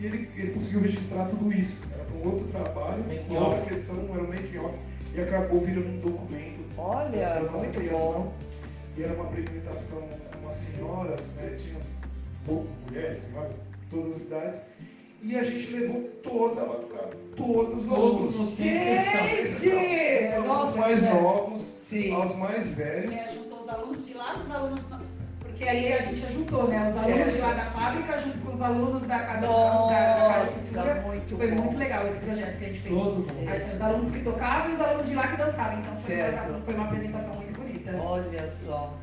E 0.00 0.06
ele, 0.06 0.28
ele 0.36 0.52
conseguiu 0.52 0.80
registrar 0.82 1.26
tudo 1.28 1.52
isso. 1.52 1.82
Era 1.94 2.04
para 2.04 2.16
um 2.16 2.32
outro 2.32 2.48
trabalho, 2.48 3.04
uma 3.28 3.38
outra 3.40 3.58
off. 3.60 3.68
questão, 3.68 3.96
era 4.12 4.22
um 4.24 4.28
making 4.28 4.58
off, 4.58 4.74
e 5.14 5.20
acabou 5.20 5.60
virando 5.60 5.88
um 5.88 6.00
documento 6.00 6.62
Olha, 6.76 7.28
da 7.34 7.40
nossa 7.42 7.58
muito 7.58 7.78
criação. 7.80 8.12
bom. 8.12 8.32
E 8.96 9.02
era 9.02 9.14
uma 9.14 9.24
apresentação 9.24 10.00
com 10.32 10.38
umas 10.40 10.54
senhoras, 10.54 11.32
né? 11.36 11.56
Tinha 11.58 11.80
pouco 12.44 12.66
mulheres, 12.86 13.18
senhoras, 13.18 13.56
todas 13.90 14.16
as 14.16 14.22
idades. 14.24 14.60
E 15.22 15.36
a 15.36 15.44
gente 15.44 15.70
levou 15.70 16.02
toda 16.22 16.62
a 16.62 16.66
batucada, 16.66 17.16
todos 17.36 17.82
os 17.84 17.88
Todos 17.88 17.94
alunos. 17.94 18.40
os 18.40 18.56
Gente! 18.56 19.42
Dos 19.46 20.34
alunos 20.34 20.46
Nossa, 20.48 20.76
mais 20.78 21.00
que 21.00 21.06
novos 21.08 21.60
Sim. 21.60 22.12
aos 22.14 22.36
mais 22.36 22.74
velhos. 22.74 23.14
É, 23.14 23.32
juntou 23.34 23.60
os 23.62 23.68
alunos 23.68 24.04
de 24.06 24.14
lá, 24.14 24.34
os 24.44 24.50
alunos. 24.50 24.82
Porque 25.52 25.68
ali 25.68 25.92
a 25.92 26.02
gente 26.02 26.32
juntou, 26.32 26.66
né? 26.68 26.88
Os 26.90 26.96
alunos 26.96 27.34
de 27.34 27.40
lá 27.40 27.52
da 27.52 27.64
fábrica 27.66 28.18
junto 28.18 28.38
com 28.40 28.54
os 28.54 28.62
alunos 28.62 29.02
da 29.02 29.18
Casa 29.18 29.40
da, 29.40 29.46
da, 29.46 29.86
da 29.86 30.34
Casa. 30.34 30.76
Nossa, 30.76 31.00
muito 31.02 31.36
Foi 31.36 31.50
bom. 31.50 31.62
muito 31.62 31.76
legal 31.78 32.06
esse 32.08 32.18
projeto 32.20 32.58
que 32.58 32.64
a 32.64 32.68
gente 32.68 32.80
fez. 32.80 32.94
Todo 32.94 33.16
mundo. 33.16 33.48
Aí, 33.48 33.62
Os 33.62 33.80
alunos 33.80 34.10
que 34.10 34.22
tocavam 34.24 34.70
e 34.70 34.74
os 34.74 34.80
alunos 34.80 35.06
de 35.06 35.14
lá 35.14 35.28
que 35.28 35.36
dançavam. 35.36 35.78
Então 35.80 35.94
foi, 35.94 36.16
Certo. 36.16 36.62
foi 36.64 36.74
uma 36.74 36.84
apresentação 36.84 37.34
muito 37.36 37.52
bonita. 37.60 37.92
Olha 38.02 38.48
só. 38.48 38.98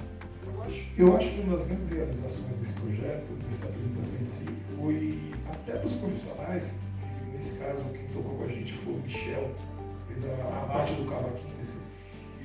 Eu 0.46 0.64
acho, 0.64 0.86
eu 0.98 1.18
acho 1.18 1.30
que 1.30 1.42
uma 1.42 1.56
das 1.58 1.68
grandes 1.68 1.90
realizações 1.92 2.58
desse 2.58 2.74
projeto, 2.74 3.34
dessa 3.48 3.66
apresentação 3.68 4.20
em 4.22 4.26
si, 4.26 4.46
foi 4.76 5.20
até 5.50 5.74
para 5.78 5.86
os 5.86 5.96
profissionais, 5.96 6.74
que 7.00 7.32
nesse 7.32 7.58
caso 7.60 7.84
quem 7.92 8.08
tocou 8.08 8.36
com 8.38 8.44
a 8.44 8.48
gente 8.48 8.74
foi 8.74 8.94
o 8.94 8.98
Michel, 8.98 9.50
fez 10.08 10.26
a, 10.26 10.34
a 10.34 10.66
parte 10.74 10.94
do 10.96 11.06
cavaquinho 11.10 11.56
desse. 11.58 11.78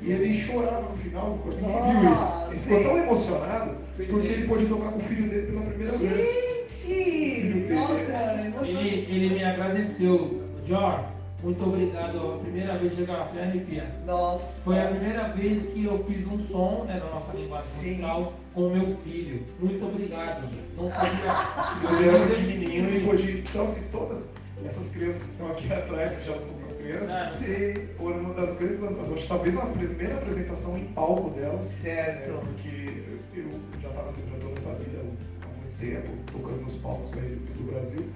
E 0.02 0.12
ele 0.12 0.34
chorava 0.34 0.90
no 0.90 0.96
final, 0.98 1.38
quando 1.42 1.58
ele 1.58 2.00
viu 2.00 2.12
isso. 2.12 2.46
Ele 2.50 2.60
ficou 2.60 2.82
tão 2.82 2.98
emocionado 2.98 3.84
porque 3.96 4.12
ele 4.12 4.48
pôde 4.48 4.66
tocar 4.66 4.90
com 4.90 4.98
o 4.98 5.02
filho 5.02 5.30
dele 5.30 5.46
pela 5.46 5.62
primeira 5.62 5.96
vez. 5.96 6.10
Gente! 6.12 7.72
Nossa, 7.72 7.94
é 7.94 8.52
Ele, 8.62 9.06
ele 9.08 9.34
me 9.34 9.44
agradeceu. 9.44 10.42
Jor, 10.66 11.04
Muito 11.42 11.62
obrigado. 11.62 12.34
A 12.34 12.38
primeira 12.38 12.78
vez 12.78 12.94
que 12.94 13.02
eu 13.02 13.14
até 13.14 13.42
arrepiar. 13.42 13.86
Nossa. 14.06 14.62
Foi 14.62 14.80
a 14.80 14.88
primeira 14.88 15.28
vez 15.28 15.66
que 15.66 15.84
eu 15.84 16.02
fiz 16.04 16.26
um 16.26 16.44
som, 16.48 16.84
né, 16.88 17.00
na 17.04 17.10
nossa 17.14 17.36
linguagem 17.36 17.68
Sim. 17.68 17.90
musical, 17.90 18.32
com 18.54 18.66
o 18.66 18.70
meu 18.70 18.96
filho. 18.96 19.42
Muito 19.60 19.84
obrigado. 19.84 20.48
Não 20.76 20.90
podia. 20.90 21.98
Ele 21.98 22.08
era 22.08 22.26
pequenininho 22.26 22.96
e 22.96 23.04
podia. 23.04 23.38
Então, 23.38 23.64
assim, 23.64 23.88
todas 23.92 24.30
essas 24.64 24.96
crianças 24.96 25.22
que 25.22 25.30
estão 25.32 25.50
aqui 25.50 25.70
atrás, 25.72 26.18
que 26.18 26.26
já 26.26 26.32
não 26.32 26.40
são 26.40 26.63
Ah, 26.92 27.32
Sim, 27.38 27.88
foram 27.96 28.18
uma 28.20 28.34
das 28.34 28.56
grandes. 28.58 28.82
Acho 28.82 29.22
que 29.22 29.28
talvez 29.28 29.56
a 29.56 29.66
primeira 29.66 30.14
apresentação 30.16 30.76
em 30.78 30.84
palco 30.92 31.30
delas. 31.30 31.64
certo. 31.66 32.30
É, 32.30 32.32
porque 32.32 33.04
eu 33.34 33.50
já 33.80 33.88
estava 33.88 34.12
já 34.12 34.38
tô 34.38 34.48
nessa 34.48 34.74
vida 34.76 34.98
há 35.42 35.46
muito 35.46 35.78
tempo, 35.78 36.10
tocando 36.32 36.60
nos 36.62 36.74
palcos 36.74 37.12
aí 37.14 37.36
do 37.56 37.70
Brasil, 37.72 38.06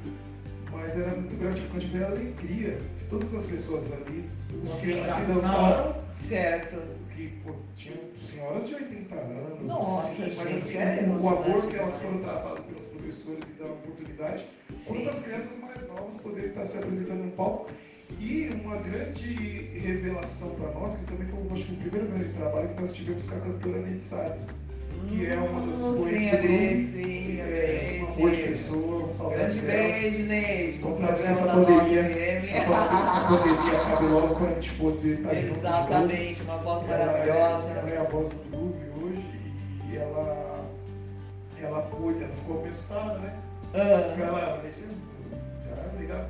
mas 0.71 0.99
era 0.99 1.11
muito 1.17 1.37
gratificante 1.37 1.87
ver 1.87 2.05
a 2.05 2.07
alegria 2.09 2.79
de 2.97 3.05
todas 3.07 3.35
as 3.35 3.45
pessoas 3.47 3.93
ali, 3.93 4.29
os 4.65 4.75
crianças 4.77 5.27
dançaram, 5.27 5.97
Certo. 6.15 6.77
que 7.15 7.29
pô, 7.45 7.53
tinham 7.77 7.99
senhoras 8.29 8.67
de 8.67 8.75
80 8.75 9.15
anos, 9.15 9.67
Nossa, 9.67 10.25
assim, 10.25 10.35
mas 10.37 10.55
assim, 10.55 10.79
é 10.79 11.07
o 11.09 11.29
amor 11.29 11.67
que 11.69 11.77
elas 11.77 11.95
foram 12.01 12.19
tratadas 12.19 12.65
pelos 12.65 12.85
professores 12.87 13.45
e 13.49 13.63
da 13.63 13.67
oportunidade, 13.67 14.45
Sim. 14.69 14.77
quanto 14.85 15.09
as 15.09 15.23
crianças 15.23 15.61
mais 15.61 15.89
novas 15.89 16.17
poderem 16.21 16.49
estar 16.51 16.65
se 16.65 16.79
apresentando 16.79 17.25
no 17.25 17.31
palco. 17.33 17.71
E 18.21 18.51
uma 18.65 18.77
grande 18.79 19.35
revelação 19.79 20.51
para 20.57 20.71
nós, 20.73 20.97
que 20.99 21.07
também 21.07 21.27
foi 21.29 21.39
acho 21.53 21.73
o 21.73 21.77
primeiro 21.77 22.07
grande 22.09 22.31
trabalho 22.33 22.69
que 22.69 22.81
nós 22.81 22.93
tivemos 22.93 23.27
com 23.27 23.37
a 23.37 23.41
cantora 23.41 23.79
Neide 23.81 24.05
Salles 24.05 24.47
que 25.07 25.27
é 25.27 25.37
uma 25.37 25.61
das 25.67 25.79
Hum, 25.81 25.95
expoentes 25.95 26.21
Sim, 26.21 26.31
do 26.31 26.39
grupo. 26.39 26.49
Sim, 26.93 27.41
É, 27.41 27.99
uma 28.01 28.11
boa 28.17 28.31
pessoa, 28.31 29.05
um 29.05 29.09
saudade 29.15 29.59
Grande 29.61 29.61
beijo, 29.61 30.23
Neide. 30.25 30.73
Que 30.73 30.79
programa 30.79 31.13
essa 31.13 31.45
pandemia, 31.45 31.79
a 31.79 31.81
pandemia 33.29 33.77
acabe 33.79 34.05
logo 34.07 34.35
para 34.35 34.49
a 34.49 34.51
gente 34.55 34.71
poder 34.73 35.15
estar 35.19 35.35
junto. 35.35 35.43
de 35.43 35.47
novo. 35.49 35.61
Exatamente, 35.61 36.43
uma 36.43 36.57
voz 36.59 36.83
é, 36.83 36.87
maravilhosa. 36.89 37.69
ela 37.69 37.91
é 37.91 37.99
a 37.99 38.03
voz 38.05 38.29
do 38.31 38.37
grupo 38.51 38.77
hoje 39.07 39.25
e 39.91 39.97
ela, 39.97 40.65
ela 41.63 41.83
pôde, 41.83 42.23
ela 42.23 42.33
ficou 42.35 42.61
abençoada, 42.61 43.19
né? 43.19 43.33
Ah. 43.75 43.79
Ela 43.79 44.17
já 44.17 44.25
é 46.15 46.25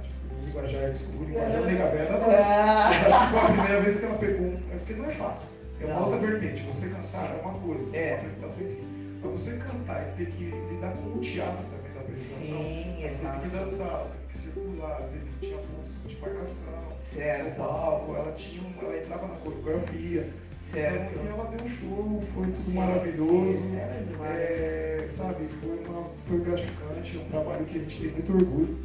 legal, 0.45 0.45
tipo, 0.45 0.47
linguajar 0.47 0.91
de 0.91 0.97
escuro, 0.97 1.25
linguajar 1.25 1.63
legal, 1.63 1.89
ela 1.89 2.19
não. 2.19 2.29
Mas 2.29 3.07
acho 3.07 3.25
que 3.25 3.31
foi 3.31 3.41
a 3.41 3.45
primeira 3.53 3.81
vez 3.81 3.99
que 3.99 4.05
ela 4.05 4.19
pegou 4.19 4.47
um. 4.47 4.55
É 4.73 4.77
porque 4.77 4.95
não 4.95 5.05
é 5.05 5.11
fácil. 5.11 5.59
É 5.81 5.87
uma 5.87 6.07
outra 6.07 6.19
vertente. 6.19 6.63
Você 6.65 6.89
cantar 6.89 7.37
é 7.37 7.41
uma 7.41 7.55
coisa, 7.55 7.97
É. 7.97 8.09
uma 8.11 8.17
apresentação 8.17 8.65
em 8.65 8.69
si. 8.69 8.85
Mas 9.23 9.33
você 9.41 9.57
cantar 9.59 10.09
e 10.09 10.13
ter 10.17 10.27
que 10.31 10.45
lidar 10.71 10.93
com 10.93 11.19
o 11.19 11.21
teatro 11.21 11.65
também 11.65 11.93
da 11.93 12.01
apresentação. 12.01 12.65
Sim, 12.65 13.05
exato. 13.05 13.41
Teve 13.41 13.51
que 13.51 13.57
dançar, 13.57 14.07
teve 14.11 14.27
que 14.29 14.37
circular, 14.39 15.03
teve, 15.03 15.25
tinha 15.41 15.59
pontos 15.59 15.93
de 16.07 16.21
marcação. 16.21 16.73
Certo, 17.03 17.57
palco, 17.57 18.15
ela 18.15 18.33
tinha 18.33 18.63
um- 18.63 18.73
ela 18.85 18.97
entrava 18.99 19.27
na 19.29 19.35
coreografia. 19.37 20.29
certo. 20.71 21.13
Então, 21.13 21.25
e 21.25 21.29
ela 21.29 21.45
deu 21.51 21.65
um 21.65 21.69
show, 21.69 22.23
foi 22.35 22.47
tudo 22.47 22.75
maravilhoso. 22.75 23.59
sim. 23.63 23.77
É, 24.25 25.07
sabe, 25.09 25.49
foi, 25.61 25.83
uma, 25.89 26.11
foi 26.29 26.39
gratificante, 26.41 27.17
um 27.19 27.25
trabalho 27.31 27.65
que 27.65 27.79
a 27.79 27.81
gente 27.83 28.01
tem 28.03 28.11
muito 28.13 28.33
orgulho. 28.35 28.79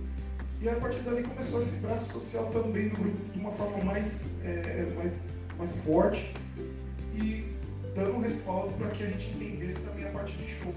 E 0.63 0.69
a 0.69 0.75
partir 0.75 0.99
dali 0.99 1.23
começou 1.23 1.61
esse 1.61 1.81
braço 1.81 2.13
social 2.13 2.45
também 2.51 2.87
do 2.87 2.95
grupo 2.97 3.17
de 3.33 3.39
uma 3.39 3.51
forma 3.51 3.83
mais, 3.83 4.33
é, 4.45 4.85
mais, 4.95 5.25
mais 5.57 5.75
forte 5.79 6.33
e 7.13 7.45
dando 7.93 8.13
um 8.15 8.19
respaldo 8.21 8.73
para 8.77 8.87
que 8.91 9.03
a 9.03 9.07
gente 9.07 9.31
entendesse 9.31 9.79
também 9.81 10.05
a 10.07 10.11
parte 10.11 10.37
de 10.37 10.47
show. 10.47 10.73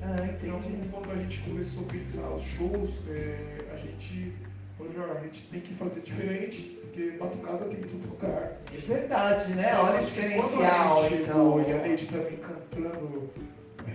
Ah, 0.00 0.26
Então, 0.42 0.58
quando 0.90 1.10
a 1.12 1.16
gente 1.16 1.38
começou 1.42 1.84
a 1.84 1.92
pensar 1.92 2.30
os 2.30 2.44
shows, 2.44 3.06
é, 3.10 3.58
a 3.74 3.76
gente 3.76 4.32
falou, 4.78 4.92
"Jorge, 4.94 5.18
a 5.18 5.22
gente 5.24 5.42
tem 5.50 5.60
que 5.60 5.74
fazer 5.74 6.00
diferente, 6.00 6.78
porque 6.80 7.10
batucada 7.18 7.66
tem 7.66 7.78
em 7.80 7.82
todo 7.82 8.08
lugar. 8.08 8.56
Verdade, 8.88 9.52
né? 9.54 9.74
Olha 9.74 9.82
o 9.82 9.84
Quando 9.84 9.96
a 9.96 10.00
diferencial, 10.00 11.02
gente 11.10 11.22
então. 11.22 11.60
E 11.60 11.72
a 11.72 11.82
Neide 11.82 12.06
também 12.06 12.38
cantando 12.38 13.30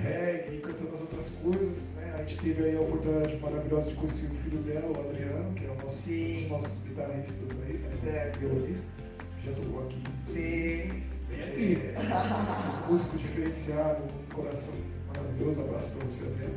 reggae, 0.01 0.57
cantando 0.57 0.95
as 0.95 1.01
outras 1.01 1.29
coisas, 1.43 1.89
né? 1.95 2.13
A 2.15 2.23
gente 2.23 2.39
teve 2.39 2.63
aí 2.63 2.77
a 2.77 2.81
oportunidade 2.81 3.37
maravilhosa 3.37 3.89
de 3.89 3.95
conhecer 3.95 4.27
o 4.27 4.35
filho 4.43 4.57
dela, 4.59 4.87
o 4.87 5.09
Adriano, 5.09 5.53
que 5.53 5.65
é 5.65 5.69
o 5.69 5.75
nosso, 5.75 6.09
um 6.09 6.35
dos 6.35 6.49
nossos 6.49 6.87
guitarristas 6.87 7.49
aí, 7.67 7.73
né? 7.73 7.89
Certo. 8.03 8.39
violonista, 8.39 8.87
já 9.45 9.51
tocou 9.53 9.85
aqui. 9.85 10.03
Sim. 10.25 11.03
Vem 11.29 11.43
aqui. 11.43 11.81
É, 11.95 12.87
músico 12.89 13.17
diferenciado, 13.17 14.03
um 14.03 14.35
coração 14.35 14.73
maravilhoso, 15.07 15.61
abraço 15.61 15.91
para 15.91 16.07
você, 16.07 16.25
Adriano. 16.25 16.55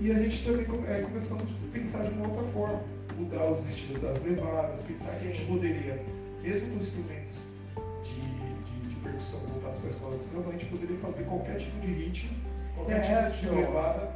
E 0.00 0.10
a 0.10 0.14
gente 0.14 0.44
também 0.44 0.66
é, 0.88 1.02
começamos 1.02 1.44
a 1.44 1.72
pensar 1.72 2.04
de 2.04 2.14
uma 2.14 2.28
outra 2.28 2.42
forma, 2.52 2.82
mudar 3.16 3.50
os 3.50 3.66
estilos 3.66 4.02
das 4.02 4.22
levadas, 4.24 4.80
pensar 4.80 5.20
que 5.20 5.28
a 5.28 5.34
gente 5.34 5.46
poderia, 5.46 6.02
mesmo 6.42 6.70
com 6.70 6.82
instrumentos 6.82 7.54
de, 8.02 8.20
de, 8.20 8.88
de 8.88 8.96
percussão 8.96 9.40
voltados 9.40 9.78
para 9.78 9.86
a 9.86 9.90
escola 9.90 10.16
de 10.18 10.24
samba, 10.24 10.48
a 10.48 10.52
gente 10.52 10.66
poderia 10.66 10.96
fazer 10.98 11.24
qualquer 11.24 11.58
tipo 11.58 11.80
de 11.80 11.86
ritmo, 11.86 12.36
qualquer 12.74 13.32
levada, 13.50 14.12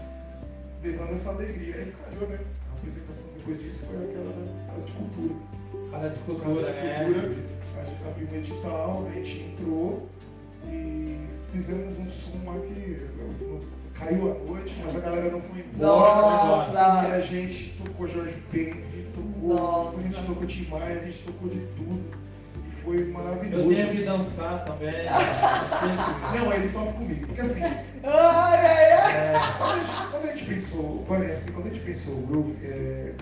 levando 0.82 1.12
essa 1.12 1.30
alegria. 1.30 1.76
Aí 1.76 1.92
calhou, 2.04 2.28
né? 2.28 2.38
A 2.70 2.74
apresentação 2.78 3.32
depois 3.34 3.60
disso 3.60 3.86
foi 3.86 3.96
aquela 3.96 4.32
da 4.32 4.72
Casa 4.72 4.86
de 4.86 4.92
Cultura. 4.92 5.34
Casa 5.90 6.10
de 6.10 6.16
Casa 6.16 6.24
cultura, 6.24 6.72
de 6.72 6.80
né? 6.80 7.04
Cultura, 7.04 7.48
a 7.78 7.84
gente 7.84 8.08
abriu 8.08 8.28
um 8.28 8.34
edital, 8.34 9.06
a 9.06 9.10
gente 9.10 9.40
entrou 9.42 10.08
e 10.66 11.26
fizemos 11.52 11.98
um 11.98 12.10
som 12.10 12.38
lá 12.44 12.58
que 12.60 13.06
caiu 13.94 14.30
à 14.30 14.34
noite, 14.44 14.76
mas 14.84 14.96
a 14.96 15.00
galera 15.00 15.30
não 15.30 15.40
foi 15.40 15.60
embora. 15.60 15.76
E 15.76 15.80
Nossa! 15.80 16.80
a 16.80 17.20
gente 17.20 17.82
tocou 17.82 18.06
Jorge 18.06 18.42
Ben, 18.52 18.70
a 18.70 18.96
gente 18.96 19.12
tocou, 19.14 19.54
Nossa. 19.54 19.98
a 19.98 20.02
gente 20.02 20.26
tocou 20.26 20.46
Tim 20.46 20.68
Maia, 20.68 21.00
a 21.00 21.04
gente 21.04 21.22
tocou 21.24 21.48
de 21.48 21.60
tudo. 21.76 22.27
Foi 22.84 23.04
maravilhoso. 23.06 23.70
Eu 23.70 23.76
tenho 23.76 23.88
que 23.90 24.02
dançar 24.02 24.64
também. 24.64 24.92
Não, 26.38 26.52
ele 26.52 26.68
só 26.68 26.84
comigo. 26.92 27.26
Porque 27.26 27.40
assim, 27.40 27.62
Ai, 27.62 27.86
ai, 28.04 28.92
ai! 28.92 29.14
é, 29.14 29.32
quando, 30.10 30.24
a 30.24 30.36
gente, 30.36 30.44
pensou, 30.46 31.04
olha, 31.08 31.34
assim, 31.34 31.52
quando 31.52 31.66
a 31.66 31.70
gente 31.70 31.84
pensou 31.84 32.14
o 32.14 32.26
grupo, 32.26 32.56
é, 32.62 33.12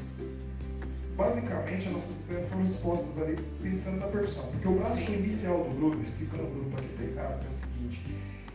basicamente 1.16 1.88
as 1.88 1.92
nossas 1.94 2.20
ideias 2.24 2.48
foram 2.48 2.62
expostas 2.64 3.22
ali 3.22 3.36
pensando 3.62 4.00
na 4.00 4.06
percussão. 4.06 4.46
Porque 4.50 4.68
o 4.68 4.72
braço 4.72 4.96
Sim. 5.06 5.14
inicial 5.14 5.64
do 5.64 5.70
grupo, 5.74 6.00
explicando 6.02 6.44
o 6.44 6.50
grupo 6.50 6.76
aqui 6.78 7.04
em 7.04 7.14
casa, 7.14 7.42
é 7.44 7.48
o 7.48 7.52
seguinte, 7.52 8.06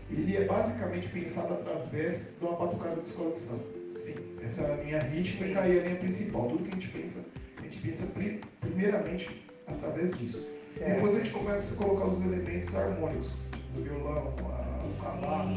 ele 0.09 0.37
é 0.37 0.45
basicamente 0.45 1.07
pensado 1.09 1.53
através 1.53 2.29
de 2.39 2.45
uma 2.45 2.55
batucada 2.57 3.01
de 3.01 3.07
escola 3.07 3.31
de 3.31 3.39
samba. 3.39 3.63
Sim, 3.91 4.15
essa 4.43 4.61
é 4.63 4.73
a 4.73 4.83
linha 4.83 4.99
rítmica 5.01 5.67
e 5.67 5.79
a 5.79 5.83
linha 5.83 5.95
principal. 5.97 6.47
Tudo 6.47 6.63
que 6.63 6.69
a 6.71 6.73
gente 6.75 6.87
pensa, 6.89 7.19
a 7.57 7.61
gente 7.63 7.77
pensa 7.79 8.05
pri- 8.07 8.41
primeiramente 8.61 9.41
através 9.67 10.11
disso. 10.17 10.45
Depois 10.79 11.11
a 11.13 11.15
Certo. 11.15 11.17
gente 11.17 11.31
começa 11.31 11.73
a 11.73 11.77
colocar 11.77 12.05
os 12.05 12.21
elementos 12.21 12.73
harmônicos, 12.75 13.35
tipo 13.51 13.79
o 13.79 13.81
violão, 13.81 14.33
a- 14.39 14.85
o 14.85 14.93
cavaco, 15.03 15.49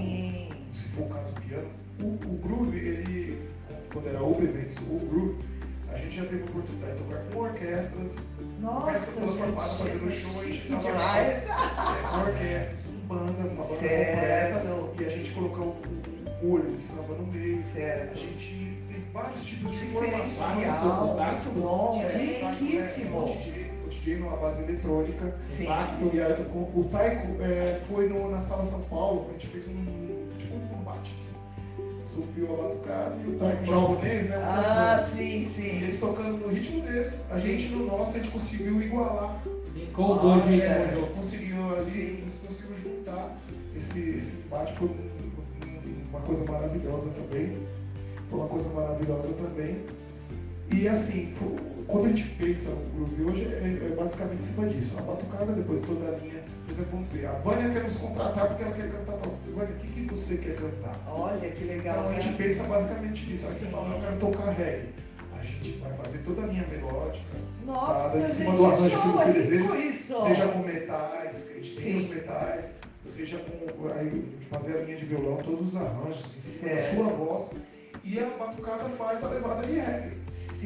se 0.72 0.88
for 0.88 1.02
o 1.02 1.08
caso 1.08 1.30
o 1.30 1.40
piano. 1.40 1.68
O, 2.00 2.06
o 2.06 2.38
groove, 2.42 2.76
ele, 2.78 3.38
quando 3.92 4.08
era 4.08 4.20
Open 4.22 4.46
Eventos, 4.46 4.76
o 4.78 4.98
groove, 5.08 5.34
a 5.92 5.96
gente 5.96 6.16
já 6.16 6.24
teve 6.26 6.42
a 6.42 6.44
oportunidade 6.46 6.92
de 6.94 6.98
tocar 7.04 7.18
com 7.32 7.38
orquestras, 7.38 8.24
Nossa, 8.60 9.20
gente, 9.20 9.52
fazendo 9.54 10.10
show, 10.10 10.40
a 10.40 10.44
gente 10.44 10.68
tava- 10.68 11.18
é, 11.18 11.40
com 12.10 12.20
orquestras, 12.20 12.84
com 12.86 13.06
banda, 13.06 13.32
uma 13.42 13.62
banda 13.64 13.64
Certo. 13.78 14.14
completa, 14.66 15.02
e 15.02 15.04
a 15.04 15.08
gente 15.08 15.30
colocou 15.32 15.76
o, 16.42 16.46
o 16.46 16.50
olho 16.52 16.70
de 16.72 16.78
samba 16.78 17.14
no 17.14 17.26
meio. 17.26 17.58
A 17.58 17.62
Certo. 17.62 18.16
gente 18.18 18.78
tem 18.88 19.04
vários 19.12 19.44
tipos 19.44 19.70
de. 19.72 19.78
Diferencial, 19.84 21.16
muito 21.16 21.60
bom, 21.60 22.02
É, 22.02 22.48
riquíssimo. 22.50 23.36
DJ, 24.04 24.16
o 24.16 24.20
numa 24.20 24.36
base 24.36 24.62
eletrônica. 24.64 25.34
Sim. 25.48 25.64
E 25.64 26.20
aí, 26.20 26.46
o, 26.54 26.80
o 26.80 26.88
Taiko 26.92 27.42
é, 27.42 27.80
foi 27.88 28.08
no- 28.08 28.30
na 28.30 28.40
sala 28.40 28.64
São 28.64 28.82
Paulo, 28.82 29.26
a 29.30 29.32
gente 29.32 29.46
fez 29.46 29.66
um 29.68 30.28
tipo 30.38 30.54
um 30.56 30.68
combate. 30.68 31.10
Assim. 31.14 31.34
Subiu 32.02 32.52
a 32.54 32.62
batucada 32.62 33.16
e 33.24 33.28
o 33.28 33.38
Taiko 33.38 33.64
japonês, 33.64 34.28
né? 34.28 34.36
Ah, 34.36 35.04
sim, 35.10 35.42
E 35.42 35.46
sim. 35.46 35.82
eles 35.82 35.98
tocando 35.98 36.36
no 36.38 36.48
ritmo 36.48 36.82
deles, 36.82 37.24
a 37.30 37.40
Sim. 37.40 37.48
gente 37.58 37.68
no 37.74 37.86
nosso 37.86 38.16
a 38.16 38.20
gente 38.20 38.30
conseguiu 38.30 38.80
igualar. 38.82 39.42
Linkou 39.74 40.18
dois 40.18 40.44
Ah, 40.44 40.50
é. 40.54 40.90
juntos. 40.92 41.14
Conseguiu 41.16 41.64
ali, 41.76 42.00
eles 42.00 42.34
conseguiram 42.46 42.78
juntar 42.78 43.36
esse, 43.74 44.10
esse 44.10 44.42
foi 44.78 44.88
um- 44.88 44.90
um- 44.92 46.08
uma 46.10 46.20
coisa 46.20 46.44
maravilhosa 46.44 47.10
também. 47.10 47.58
Foi 48.30 48.38
uma 48.38 48.48
coisa 48.48 48.72
maravilhosa 48.74 49.32
também. 49.34 49.82
E 50.70 50.88
assim, 50.88 51.34
quando 51.86 52.06
a 52.06 52.08
gente 52.08 52.24
pensa 52.36 52.70
o 52.70 52.86
groove 52.94 53.22
hoje, 53.24 53.44
é, 53.44 53.88
é 53.92 53.94
basicamente 53.96 54.38
em 54.42 54.46
cima 54.46 54.66
disso. 54.68 54.96
A 54.98 55.02
batucada, 55.02 55.52
depois 55.52 55.80
toda 55.82 56.08
a 56.08 56.18
linha. 56.18 56.42
Por 56.64 56.72
exemplo, 56.72 56.92
vamos 56.92 57.10
dizer, 57.10 57.26
a 57.26 57.32
Vânia 57.40 57.70
quer 57.70 57.84
nos 57.84 57.96
contratar 57.96 58.48
porque 58.48 58.62
ela 58.62 58.72
quer 58.72 58.90
cantar 58.90 59.16
tal. 59.18 59.34
Vânia, 59.54 59.74
o 59.74 59.78
que, 59.78 59.86
que 59.88 60.10
você 60.10 60.36
quer 60.38 60.56
cantar? 60.56 60.98
Olha 61.06 61.50
que 61.50 61.64
legal, 61.64 61.98
Então 61.98 62.10
a 62.10 62.20
gente 62.20 62.28
né? 62.30 62.48
pensa 62.48 62.62
basicamente 62.64 63.30
nisso. 63.30 63.46
Aí 63.46 63.52
você 63.52 63.64
Sim. 63.66 63.70
fala, 63.70 63.94
eu 63.94 64.00
quero 64.00 64.16
tocar 64.18 64.50
reggae. 64.52 64.88
A 65.38 65.44
gente 65.44 65.78
vai 65.78 65.92
fazer 65.98 66.18
toda 66.24 66.42
a 66.42 66.46
linha 66.46 66.66
melódica, 66.68 67.26
Nossa, 67.66 68.16
em 68.16 68.22
gente, 68.22 68.34
cima 68.36 68.54
do 68.56 68.64
arranjo 68.64 69.02
que 69.02 69.08
você 69.08 69.32
deseja, 69.32 69.76
isso. 69.76 70.22
seja 70.22 70.48
com 70.48 70.58
metais, 70.60 71.44
que 71.44 71.52
a 71.52 71.56
gente 71.56 71.76
tem 71.76 71.92
Sim. 71.92 71.98
os 71.98 72.08
metais, 72.08 72.70
seja 73.06 73.38
com 73.38 73.88
aí, 73.92 74.38
fazer 74.50 74.78
a 74.78 74.80
linha 74.84 74.96
de 74.96 75.04
violão, 75.04 75.36
todos 75.44 75.68
os 75.68 75.76
arranjos 75.76 76.34
em 76.34 76.40
cima 76.40 76.74
da 76.76 76.82
sua 76.94 77.04
voz. 77.12 77.56
e 78.02 78.18
a 78.18 78.30
batucada 78.38 78.88
faz 78.96 79.22
a 79.22 79.28
levada 79.28 79.66
de 79.66 79.74
reggae. 79.74 80.16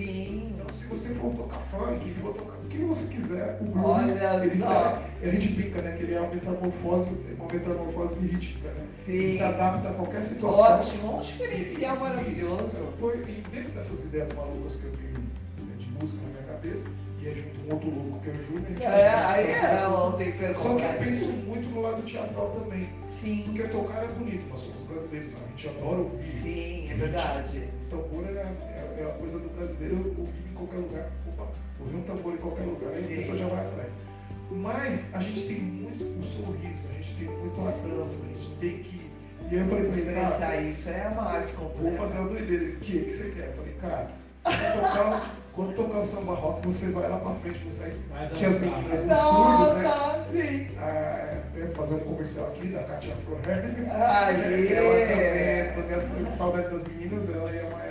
Sim. 0.06 0.52
Então, 0.54 0.70
se 0.70 0.86
você 0.86 1.14
for 1.14 1.32
tocar 1.34 1.58
funk, 1.70 2.14
for 2.20 2.34
tocar 2.34 2.56
o 2.58 2.68
que 2.68 2.78
você 2.78 3.14
quiser, 3.14 3.58
o 3.60 3.64
groove, 3.64 3.88
Olha 3.88 4.44
ele 4.44 4.56
serve. 4.56 5.04
A 5.22 5.26
gente 5.30 5.48
brinca, 5.48 5.82
né? 5.82 5.92
Que 5.96 6.02
ele 6.04 6.14
é 6.14 6.20
uma 6.20 6.34
metamorfose, 6.34 7.16
uma 7.38 7.52
metamorfose 7.52 8.14
rítmica, 8.20 8.68
né? 8.70 8.86
Ele 9.06 9.32
Sim. 9.32 9.36
se 9.38 9.42
adapta 9.42 9.88
a 9.88 9.94
qualquer 9.94 10.22
situação. 10.22 10.78
Ótimo, 10.78 11.16
um 11.16 11.20
diferencial 11.20 11.96
maravilhoso. 11.96 12.64
Isso. 12.66 12.92
Foi, 13.00 13.16
e 13.16 13.42
dentro 13.50 13.70
dessas 13.72 14.04
ideias 14.04 14.30
malucas 14.32 14.76
que 14.76 14.84
eu 14.86 14.92
tenho 14.92 15.18
né, 15.18 15.74
de 15.78 15.86
música 15.98 16.22
na 16.26 16.28
minha 16.28 16.42
cabeça, 16.52 16.88
e 17.20 17.26
é 17.26 17.34
junto 17.34 17.60
um 17.68 17.72
outro 17.74 17.90
louco 17.90 18.20
que 18.22 18.30
é 18.30 18.32
o 18.34 18.44
Júnior, 18.44 18.82
É, 18.82 19.08
aí 19.08 19.50
é 19.50 19.88
o 19.88 20.12
tempero 20.12 20.54
Só 20.54 20.76
que 20.76 20.84
eu 20.84 20.92
penso 20.98 21.24
muito 21.48 21.68
no 21.70 21.80
lado 21.80 22.02
teatral 22.02 22.50
também. 22.50 22.88
Sim, 23.00 23.42
Porque 23.46 23.62
tocar 23.68 24.04
é 24.04 24.08
bonito, 24.08 24.46
nós 24.48 24.60
somos 24.60 24.82
brasileiros, 24.82 25.34
a 25.34 25.48
gente 25.50 25.68
adora 25.68 26.00
ouvir. 26.00 26.22
sim, 26.22 26.90
é 26.90 26.94
verdade. 26.94 27.68
Tambor 27.90 28.24
é, 28.26 28.46
é, 28.98 29.02
é 29.02 29.04
a 29.06 29.14
coisa 29.14 29.38
do 29.38 29.48
brasileiro 29.50 30.14
ouvir 30.18 30.50
em 30.50 30.54
qualquer 30.54 30.76
lugar. 30.76 31.10
Opa, 31.26 31.48
ouvir 31.80 31.96
um 31.96 32.02
tambor 32.02 32.34
em 32.34 32.38
qualquer 32.38 32.64
lugar, 32.64 32.90
aí 32.90 33.02
Sim. 33.02 33.14
a 33.14 33.16
pessoa 33.16 33.38
já 33.38 33.48
vai 33.48 33.66
atrás. 33.66 33.90
Mas 34.50 35.14
a 35.14 35.20
gente 35.20 35.46
tem 35.46 35.60
muito 35.60 36.04
o 36.04 36.22
sorriso, 36.22 36.88
a 36.88 36.92
gente 36.94 37.14
tem 37.16 37.28
muito 37.28 37.60
a 37.60 37.64
dança, 37.64 38.24
a 38.24 38.28
gente 38.28 38.50
tem 38.60 38.82
que. 38.82 39.08
E 39.50 39.54
aí 39.54 39.60
eu 39.60 39.68
falei 39.68 39.84
pra 39.88 39.96
ele, 39.96 40.14
cara, 40.14 40.28
Expressar 40.28 40.62
isso 40.62 40.88
é 40.90 41.08
uma 41.08 41.22
arte 41.22 41.52
vou 41.54 41.70
completa. 41.70 41.96
fazer 41.96 42.18
uma 42.18 42.28
doideira. 42.28 42.64
O 42.64 42.76
que, 42.80 42.96
o 42.96 43.04
que 43.04 43.12
você 43.12 43.30
quer? 43.30 43.46
Eu 43.48 43.52
falei, 43.52 43.74
cara, 43.80 44.06
quando 44.42 44.72
tocar, 44.72 45.36
quando 45.52 45.74
tocar 45.74 46.02
samba 46.02 46.34
rock, 46.34 46.66
você 46.66 46.90
vai 46.92 47.08
lá 47.08 47.18
pra 47.18 47.34
frente, 47.36 47.58
você 47.64 47.94
vai. 48.10 48.28
Que 48.30 48.44
as 48.44 48.60
meninas 48.60 49.04
dos 49.04 49.18
surdos, 49.18 49.76
né? 49.76 49.82
Nossa, 49.82 50.24
sim. 50.32 50.68
Ah, 50.78 51.38
até 51.48 51.66
fazer 51.68 51.94
um 51.94 52.00
comercial 52.00 52.46
aqui 52.48 52.68
da 52.68 52.82
Katia 52.84 53.14
Froher. 53.24 53.64
Aê! 53.90 54.72
Ela 54.72 55.74
também, 55.74 55.98
também 55.98 56.24
com 56.24 56.32
saudade 56.32 56.70
das 56.70 56.84
meninas, 56.88 57.30
ela 57.30 57.48
a 57.48 57.52
Maera 57.52 57.68
também 57.68 57.87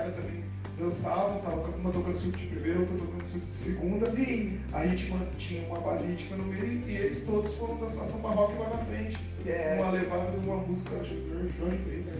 dançavam, 0.77 1.39
tava 1.39 1.61
uma 1.77 1.91
tocando 1.91 2.17
surdo 2.17 2.37
de 2.37 2.47
primeira, 2.47 2.79
outra 2.79 2.97
tocando 2.97 3.25
surdo 3.25 3.45
de 3.47 3.57
segunda. 3.57 4.11
Sim, 4.11 4.59
A 4.71 4.85
gente 4.85 5.11
tinha 5.37 5.67
uma 5.67 5.79
base 5.79 6.07
rítmica 6.07 6.35
no 6.35 6.45
meio 6.45 6.83
e 6.87 6.95
eles 6.95 7.25
todos 7.25 7.53
foram 7.55 7.77
dançar 7.77 8.05
samba 8.05 8.29
rock 8.29 8.57
lá 8.57 8.69
na 8.69 8.85
frente. 8.85 9.17
certo. 9.43 9.81
Uma 9.81 9.91
levada 9.91 10.31
de 10.31 10.37
uma 10.37 10.57
música 10.57 10.95
acho 10.97 11.09
que 11.09 11.15
do 11.15 11.51
Jorge 11.57 11.77
né? 11.77 12.13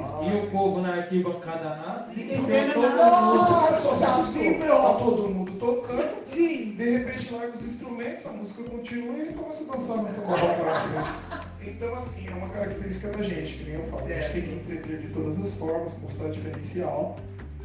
Isso. 0.00 0.24
E 0.24 0.46
o 0.46 0.50
povo 0.50 0.80
na 0.80 0.94
arquibancada 0.94 1.62
nada. 1.62 2.08
Ninguém 2.16 2.42
vendo 2.46 2.72
todo 2.72 2.96
nada. 2.96 3.76
Só 3.76 3.94
se 3.94 4.04
assustou. 4.04 4.66
Tá 4.66 4.94
todo 4.94 5.28
mundo 5.28 5.52
tocando. 5.58 6.22
Sim. 6.22 6.74
De 6.76 6.88
repente 6.90 7.34
larga 7.34 7.54
os 7.54 7.62
instrumentos, 7.64 8.24
a 8.26 8.30
música 8.30 8.62
continua 8.64 9.14
e 9.14 9.20
ele 9.20 9.32
começa 9.34 9.70
a 9.70 9.76
dançar 9.76 10.02
nessa 10.02 10.22
barroca 10.22 10.62
lá 10.62 10.88
na 10.88 11.04
frente. 11.04 11.44
Então, 11.66 11.94
assim, 11.94 12.28
é 12.28 12.30
uma 12.32 12.48
característica 12.48 13.08
da 13.08 13.22
gente, 13.22 13.58
que 13.58 13.64
nem 13.64 13.74
eu 13.74 13.86
falo. 13.90 14.06
A 14.06 14.08
gente 14.08 14.32
tem 14.32 14.42
que 14.42 14.54
entreter 14.54 14.98
de 15.00 15.08
todas 15.08 15.38
as 15.40 15.54
formas, 15.56 15.92
mostrar 16.02 16.30
diferencial. 16.30 17.16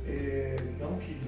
É, 0.10 0.56
não 0.80 0.98
que 0.98 1.20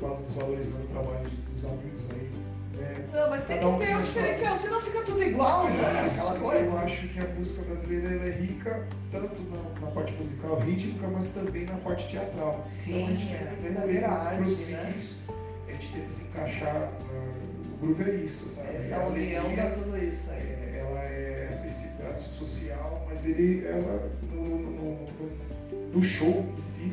vá 0.00 0.14
desvalorizando 0.16 0.84
o 0.84 0.88
trabalho 0.88 1.28
dos 1.52 1.64
amigos 1.64 2.10
aí. 2.12 2.30
Né? 2.76 3.08
Não, 3.12 3.30
mas 3.30 3.44
tem 3.44 3.56
Cada 3.56 3.68
um 3.68 3.72
que 3.74 3.80
ter 3.80 3.86
tem 3.86 3.96
um 3.96 4.00
diferencial, 4.02 4.58
senão 4.58 4.80
fica 4.80 5.02
tudo 5.02 5.22
igual, 5.22 5.68
né? 5.68 6.08
Isso, 6.10 6.20
Aquela 6.20 6.34
Eu 6.36 6.40
coisa. 6.40 6.78
acho 6.80 7.08
que 7.08 7.18
a 7.20 7.26
música 7.28 7.62
brasileira 7.62 8.08
é 8.26 8.30
rica 8.30 8.86
tanto 9.10 9.42
na, 9.42 9.80
na 9.80 9.90
parte 9.92 10.12
musical 10.14 10.58
rítmica, 10.60 11.08
mas 11.08 11.26
também 11.28 11.64
na 11.66 11.76
parte 11.78 12.08
teatral. 12.08 12.60
Sim, 12.64 13.02
então, 13.02 13.06
a 13.08 13.10
gente 13.16 13.34
é 13.34 13.56
verdadeira 13.62 14.08
arte, 14.08 14.36
produzir 14.36 14.72
né? 14.72 14.92
isso, 14.96 15.24
a 15.68 15.72
gente 15.72 15.92
tenta 15.92 16.10
se 16.12 16.22
encaixar. 16.24 16.76
uh, 17.10 17.74
o 17.74 17.76
grupo 17.86 18.02
é 18.02 18.14
isso, 18.16 18.48
sabe? 18.48 18.76
Essa 18.76 18.94
É 18.94 19.02
a 19.02 19.06
união 19.06 19.56
dá 19.56 19.70
tudo 19.70 19.96
isso 19.98 20.30
aí. 20.30 20.38
é, 20.38 20.84
ela 20.86 21.00
é 21.00 21.48
esse 21.50 21.66
esse 21.68 21.88
braço 22.02 22.28
social, 22.38 23.06
mas 23.10 23.26
ele, 23.26 23.66
ela, 23.66 24.08
no, 24.32 24.42
no- 24.42 24.70
no- 24.70 25.90
no 25.92 26.02
show 26.02 26.46
em 26.56 26.60
si, 26.62 26.92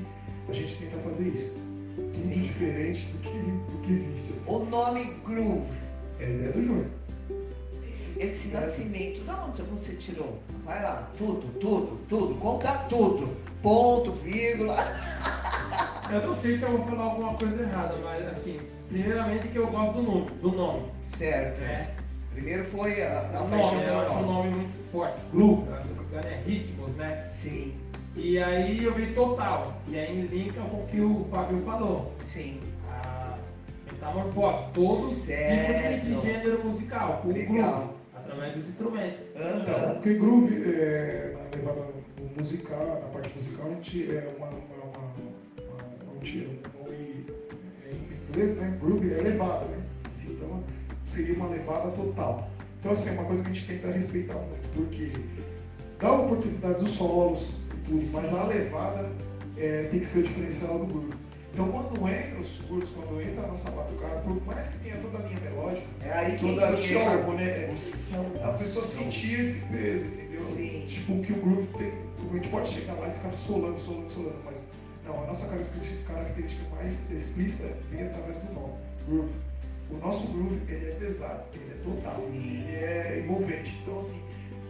a 0.50 0.54
gente 0.54 0.76
tenta 0.78 0.98
fazer 1.00 1.28
isso. 1.30 1.58
Sim. 2.10 2.42
diferente 2.44 3.06
do 3.08 3.18
que, 3.20 3.40
do 3.72 3.82
que 3.82 3.92
existe. 3.92 4.34
Assim. 4.34 4.50
O 4.52 4.60
nome 4.66 5.06
Groove, 5.26 5.68
É 6.20 6.26
a 6.26 6.30
ideia 6.30 6.52
do 6.52 6.62
Júnior. 6.64 6.86
esse, 7.92 8.20
esse 8.20 8.48
nascimento, 8.50 9.24
da 9.26 9.46
onde 9.46 9.62
você 9.64 9.94
tirou? 9.94 10.40
Vai 10.64 10.82
lá, 10.84 11.10
tudo, 11.18 11.42
tudo, 11.60 12.00
tudo, 12.08 12.36
conta 12.36 12.72
tudo. 12.90 13.36
Ponto, 13.64 14.12
vírgula. 14.12 14.78
Eu 16.12 16.26
não 16.28 16.42
sei 16.42 16.58
se 16.58 16.64
eu 16.64 16.78
vou 16.78 16.86
falar 16.88 17.04
alguma 17.04 17.34
coisa 17.34 17.62
errada, 17.62 17.96
mas 18.02 18.26
assim, 18.28 18.58
primeiramente 18.88 19.50
que 19.50 19.58
eu 19.58 19.68
gosto 19.68 19.96
do 19.96 20.02
nome, 20.04 20.32
do 20.42 20.52
nome. 20.54 20.84
Certo. 21.02 21.60
Né? 21.60 21.94
Primeiro 22.34 22.64
foi 22.64 23.02
a, 23.04 23.20
a 23.40 23.44
O 23.44 23.50
paixão 23.50 23.72
nome, 23.74 23.82
eu 23.82 23.86
pelo 23.88 24.00
acho 24.00 24.12
um 24.14 24.22
nome. 24.22 24.28
nome 24.32 24.50
muito 24.56 24.92
forte. 24.92 25.20
Groove, 25.34 25.64
se 25.64 25.70
não 25.90 25.96
me 26.04 26.04
engano, 26.10 26.28
é 26.30 26.42
ritmos, 26.46 26.96
né? 26.96 27.24
Sim, 27.24 27.74
E 28.18 28.40
aí 28.40 28.84
eu 28.84 28.94
vi 28.94 29.08
total. 29.14 29.74
E 29.88 29.98
aí 29.98 30.22
linka 30.22 30.60
com 30.62 30.84
o 30.84 30.88
que 30.88 31.00
o 31.00 31.26
Fábio 31.32 31.62
falou. 31.64 32.12
sim. 32.18 32.60
A 32.90 33.38
metamorfose, 33.92 34.64
todo 34.74 35.08
tipo 35.08 35.14
Certo. 35.22 36.06
de 36.06 36.22
gênero 36.22 36.64
musical, 36.68 37.22
o 37.26 37.32
Legal. 37.32 37.80
groove, 37.80 37.90
através 38.16 38.56
dos 38.56 38.68
instrumentos. 38.70 39.20
Então, 39.36 39.76
Aham. 39.76 39.94
porque 39.96 40.14
groove, 40.16 40.64
é, 40.66 41.34
na 41.36 41.58
levada 41.58 41.88
musical, 42.38 42.86
na 43.02 43.08
parte 43.08 43.36
musical, 43.36 43.68
a 43.68 43.70
gente 43.76 44.12
é 44.12 44.34
uma, 44.38 44.48
uma, 44.48 44.58
uma, 44.58 44.98
uma, 46.04 46.14
um 46.16 46.20
tiro, 46.20 46.50
é, 46.90 47.92
em 47.92 48.30
inglês, 48.30 48.58
né? 48.58 48.78
Groove 48.82 49.08
é 49.08 49.10
Sim. 49.14 49.24
levada, 49.24 49.66
né? 49.66 49.84
Então 50.30 50.64
seria 51.06 51.36
uma 51.36 51.50
levada 51.50 51.92
total. 51.92 52.50
Então 52.80 52.92
assim, 52.92 53.10
é 53.10 53.14
uma 53.14 53.26
coisa 53.26 53.44
que 53.44 53.50
a 53.50 53.54
gente 53.54 53.68
tenta 53.68 53.92
respeitar 53.92 54.36
muito, 54.36 54.70
porque 54.76 55.12
dá 56.00 56.08
a 56.10 56.22
oportunidade 56.22 56.80
dos 56.80 56.92
solos 56.92 57.67
mas 57.90 58.34
a 58.34 58.44
levada 58.44 59.12
é, 59.58 59.88
tem 59.90 60.00
que 60.00 60.06
ser 60.06 60.20
o 60.20 60.24
diferencial 60.24 60.80
do 60.80 60.86
groove. 60.86 61.14
Então 61.54 61.72
quando 61.72 62.08
entra 62.08 62.40
os 62.40 62.48
surdos, 62.50 62.90
quando 62.92 63.22
entra 63.22 63.44
a 63.44 63.48
nossa 63.48 63.72
batucada, 63.72 64.20
por 64.22 64.46
mais 64.46 64.70
que 64.70 64.80
tenha 64.80 64.98
toda 64.98 65.18
a 65.18 65.22
linha 65.22 65.40
melódica, 65.40 65.88
É 66.04 66.12
aí 66.12 66.38
que 66.38 66.46
toda 66.46 66.68
a 66.68 66.72
linha 66.72 67.42
é, 67.42 67.76
som 67.76 68.32
a 68.44 68.54
pessoa 68.54 68.86
sentir 68.86 69.40
esse 69.40 69.66
peso, 69.70 70.06
entendeu? 70.06 70.44
Sim. 70.44 70.86
Tipo, 70.88 71.22
que 71.22 71.34
o 71.34 71.36
groove 71.38 71.68
tem. 71.78 71.92
A 72.30 72.36
gente 72.36 72.50
pode 72.50 72.70
chegar 72.70 72.94
lá 72.94 73.08
e 73.08 73.12
ficar 73.14 73.34
solando, 73.34 73.80
solando, 73.80 74.12
solando, 74.12 74.36
mas 74.46 74.68
não, 75.08 75.24
a 75.24 75.28
nossa 75.28 75.48
característica, 75.48 76.14
característica 76.14 76.76
mais 76.76 77.10
explícita 77.10 77.74
vem 77.90 78.06
através 78.06 78.38
do 78.40 78.54
nome, 78.54 78.74
groove. 79.08 79.32
O 79.90 79.98
nosso 79.98 80.28
groove, 80.28 80.62
ele 80.68 80.92
é 80.92 80.96
pesado, 80.96 81.44
ele 81.54 81.72
é 81.72 81.84
total, 81.84 82.20
Sim. 82.20 82.38
ele 82.38 82.76
é 82.76 83.24
envolvente. 83.24 83.80
Então, 83.82 84.00
assim, 84.00 84.22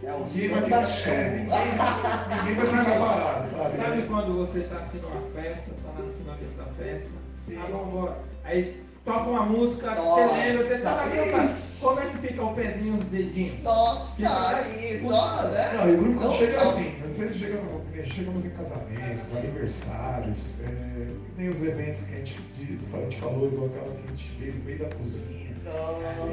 É 0.04 0.14
o 0.14 0.20
vai 0.20 0.70
da 0.70 0.82
é, 0.82 1.30
ninguém, 1.32 2.56
vai 2.56 2.66
ficar 2.68 3.00
parado, 3.00 3.50
sabe? 3.50 3.78
Sabe 3.78 4.02
quando 4.04 4.34
você 4.38 4.60
tá 4.62 4.78
assim 4.78 5.00
numa 5.00 5.22
festa, 5.34 5.72
tá 5.84 5.90
lá 5.98 6.06
no 6.06 6.14
finalzinho 6.14 6.52
da 6.58 6.66
festa, 6.78 7.08
Sim. 7.46 7.58
ah, 7.58 7.68
vamos 7.72 7.88
embora. 7.88 8.18
Aí 8.44 8.84
toca 9.04 9.30
uma 9.30 9.46
música, 9.46 9.96
Nossa, 9.96 10.28
você 10.28 10.38
lembra, 10.38 10.68
você 10.68 10.80
sabe 10.80 11.46
isso. 11.48 11.86
como 11.86 12.00
é 12.00 12.06
que 12.06 12.18
fica 12.28 12.44
o 12.44 12.54
pezinho, 12.54 12.96
os 12.98 13.04
dedinhos? 13.06 13.64
Nossa, 13.64 14.62
isso, 14.62 15.12
ó, 15.12 15.42
né? 15.48 15.74
Não, 15.74 15.90
e 15.90 15.94
o 15.96 15.98
grupo 15.98 16.24
Não 16.24 16.32
chega 16.38 16.62
assim, 16.62 16.94
às 17.10 17.18
vezes 17.18 17.36
chega 17.38 17.62
no- 17.62 17.88
chegamos 18.06 18.46
em 18.46 18.50
casamentos, 18.52 19.36
aniversários, 19.36 20.62
é, 20.64 21.08
nem 21.38 21.50
os 21.50 21.64
eventos 21.64 22.04
que 22.08 22.14
a 22.14 22.18
gente, 22.20 22.42
de- 22.56 22.80
a 22.96 23.02
gente 23.02 23.20
falou, 23.20 23.48
igual 23.48 23.66
aquela 23.68 23.92
que 23.96 24.04
a 24.06 24.10
gente 24.16 24.38
vê 24.40 24.52
no 24.52 24.64
meio 24.64 24.80
da 24.80 24.96
cozinha. 24.96 25.47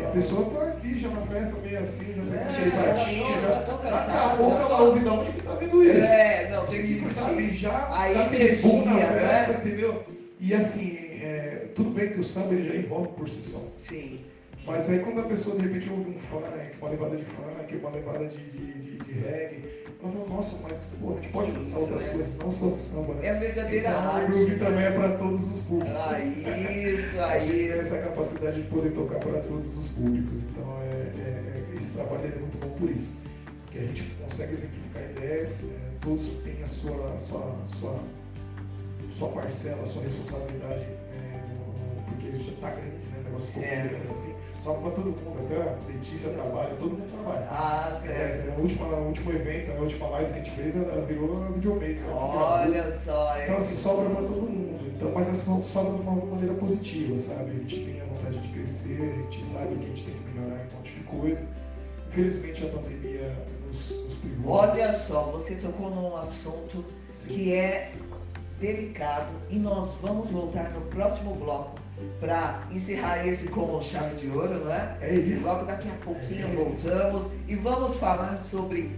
E 0.00 0.04
a 0.06 0.08
pessoa 0.10 0.50
tá 0.50 0.68
aqui 0.68 0.98
já 0.98 1.08
na 1.08 1.26
festa 1.26 1.56
meio 1.60 1.78
assim, 1.80 2.14
já 2.14 2.22
tá 2.22 2.44
com 2.44 3.00
aquele 3.00 3.22
É, 3.22 3.40
já. 3.40 3.60
tá 3.62 3.74
Daqui 3.76 4.10
a 4.10 4.36
pouco 4.36 4.56
ela 4.56 4.68
tá- 4.68 4.82
ouve 4.82 5.00
de 5.00 5.08
onde 5.08 5.32
que 5.32 5.42
tá 5.42 5.54
vindo 5.56 5.82
isso. 5.82 5.92
É, 6.06 6.48
não, 6.50 6.66
tem 6.66 6.82
que 7.00 7.04
sabe, 7.06 7.50
já 7.50 7.70
A 7.72 8.04
aquele 8.04 8.56
boom 8.56 8.84
na 8.84 8.92
energia, 8.92 9.06
festa, 9.18 9.52
né? 9.52 9.58
entendeu? 9.64 10.04
E 10.40 10.54
assim, 10.54 10.96
é, 11.20 11.68
tudo 11.74 11.90
bem 11.90 12.08
que 12.12 12.20
o 12.20 12.24
samba 12.24 12.54
ele 12.54 12.68
já 12.68 12.74
envolve 12.76 13.08
por 13.16 13.28
si 13.28 13.50
só. 13.50 13.60
Sim. 13.76 14.20
Mas 14.66 14.88
aí 14.88 15.00
quando 15.00 15.20
a 15.20 15.24
pessoa 15.24 15.56
de 15.56 15.62
repente 15.68 15.90
ouve 15.90 16.10
um 16.10 16.18
funk, 16.18 16.44
uma 16.80 16.88
levada 16.90 17.16
de 17.16 17.24
funk, 17.24 17.76
uma 17.76 17.90
levada 17.90 18.26
de, 18.28 18.36
de, 18.50 18.72
de, 18.74 18.98
de 18.98 19.12
reggae, 19.12 19.64
nossa, 20.28 20.56
mas 20.62 20.86
pô, 21.00 21.12
a 21.12 21.14
gente 21.16 21.28
pode 21.28 21.50
dançar 21.52 21.66
Isso, 21.68 21.78
outras 21.80 22.02
né? 22.02 22.12
coisas, 22.12 22.36
não 22.38 22.50
só 22.50 22.70
samba, 22.70 23.14
né? 23.14 23.26
É 23.26 23.30
a 23.30 23.38
verdadeira 23.38 23.88
então, 23.88 24.00
arte. 24.10 24.24
o 24.24 24.30
groove 24.30 24.58
também 24.58 24.84
é 24.84 24.90
para 24.90 25.16
todos 25.16 25.42
os 25.56 25.62
públicos. 25.64 25.96
Ah, 25.96 26.18
isso 26.20 27.20
A 27.20 27.38
gente 27.38 27.52
aí. 27.52 27.68
tem 27.68 27.78
essa 27.80 27.98
capacidade 27.98 28.62
de 28.62 28.68
poder 28.68 28.90
tocar 28.92 29.18
para 29.20 29.40
todos 29.40 29.76
os 29.78 29.88
públicos. 29.88 30.34
Então 30.50 30.78
é, 30.82 30.94
é- 30.94 31.64
é- 31.72 31.76
esse 31.76 31.94
trabalho 31.94 32.24
é 32.24 32.38
muito 32.38 32.58
bom 32.58 32.70
por 32.74 32.90
isso. 32.90 33.18
Porque 33.64 33.78
a 33.78 33.82
gente 33.84 34.02
consegue 34.22 34.52
exemplificar 34.54 35.02
ideias, 35.10 35.60
né? 35.62 35.78
todos 36.00 36.24
têm 36.44 36.62
a 36.62 36.66
sua, 36.66 37.14
a 37.14 37.18
sua, 37.18 37.56
a 37.62 37.66
sua, 37.66 37.98
sua 39.18 39.28
parcela, 39.30 39.82
a 39.82 39.86
sua 39.86 40.02
responsabilidade, 40.02 40.82
é, 40.82 41.40
no- 41.48 42.04
porque 42.04 42.30
já 42.30 42.52
está 42.52 42.70
grande, 42.70 42.88
né? 42.88 43.18
O 43.20 43.24
negócio 43.24 43.62
ficou 43.62 44.12
assim. 44.12 44.33
Só 44.64 44.72
para 44.72 44.92
todo 44.92 45.04
mundo, 45.10 45.44
até 45.44 45.60
a 45.60 45.76
Letícia 45.86 46.30
trabalha, 46.30 46.74
todo 46.76 46.92
mundo 46.92 47.12
trabalha. 47.12 47.46
Ah, 47.50 48.00
certo. 48.02 48.48
É, 48.48 48.54
o, 48.56 48.62
último, 48.62 48.86
o 48.86 49.06
último 49.08 49.32
evento, 49.32 49.70
a 49.72 49.74
última 49.74 50.08
live 50.08 50.32
que 50.32 50.38
a 50.38 50.42
gente 50.42 50.50
fez, 50.56 50.74
ela 50.74 51.04
virou 51.04 51.52
videomaker. 51.52 52.02
Olha 52.10 52.98
só, 53.04 53.36
Então 53.42 53.54
é. 53.54 53.56
assim, 53.58 53.76
sobra 53.76 54.08
para 54.08 54.22
todo 54.22 54.40
mundo. 54.40 54.90
Então, 54.96 55.12
mas 55.14 55.28
é 55.28 55.34
só- 55.34 55.60
sobra 55.60 55.92
de 55.92 56.00
uma 56.00 56.14
maneira 56.14 56.54
positiva, 56.54 57.18
sabe? 57.20 57.50
A 57.50 57.54
gente 57.54 57.84
tem 57.84 58.00
a 58.00 58.04
vontade 58.06 58.40
de 58.40 58.48
crescer, 58.54 58.98
a 59.02 59.22
gente 59.22 59.44
sabe 59.44 59.74
que 59.76 59.84
a 59.84 59.88
gente 59.88 60.04
tem 60.06 60.14
que 60.14 60.28
melhorar 60.30 60.56
em 60.56 60.66
um 60.66 60.76
monte 60.78 60.92
de 60.94 61.04
coisa. 61.04 61.46
Infelizmente 62.08 62.64
a 62.64 62.68
pandemia 62.70 63.36
nos, 63.66 63.90
nos 63.90 64.14
privou. 64.14 64.54
Olha 64.54 64.92
só, 64.94 65.24
você 65.24 65.56
tocou 65.56 65.90
num 65.90 66.16
assunto 66.16 66.82
Sim. 67.12 67.34
que 67.34 67.54
é 67.54 67.92
delicado 68.60 69.28
e 69.50 69.58
nós 69.58 69.96
vamos 70.00 70.30
voltar 70.30 70.70
no 70.70 70.80
próximo 70.82 71.34
bloco 71.34 71.83
para 72.20 72.62
encerrar 72.70 73.26
esse 73.26 73.48
com 73.48 73.80
chave 73.80 74.16
de 74.16 74.28
ouro, 74.30 74.64
não 74.64 74.72
é? 74.72 74.96
É 75.00 75.14
isso. 75.14 75.42
bloco 75.42 75.64
daqui 75.64 75.88
a 75.88 76.04
pouquinho 76.04 76.46
É 76.48 76.50
voltamos 76.52 77.28
e 77.48 77.54
vamos 77.54 77.96
falar 77.96 78.36
sobre 78.38 78.94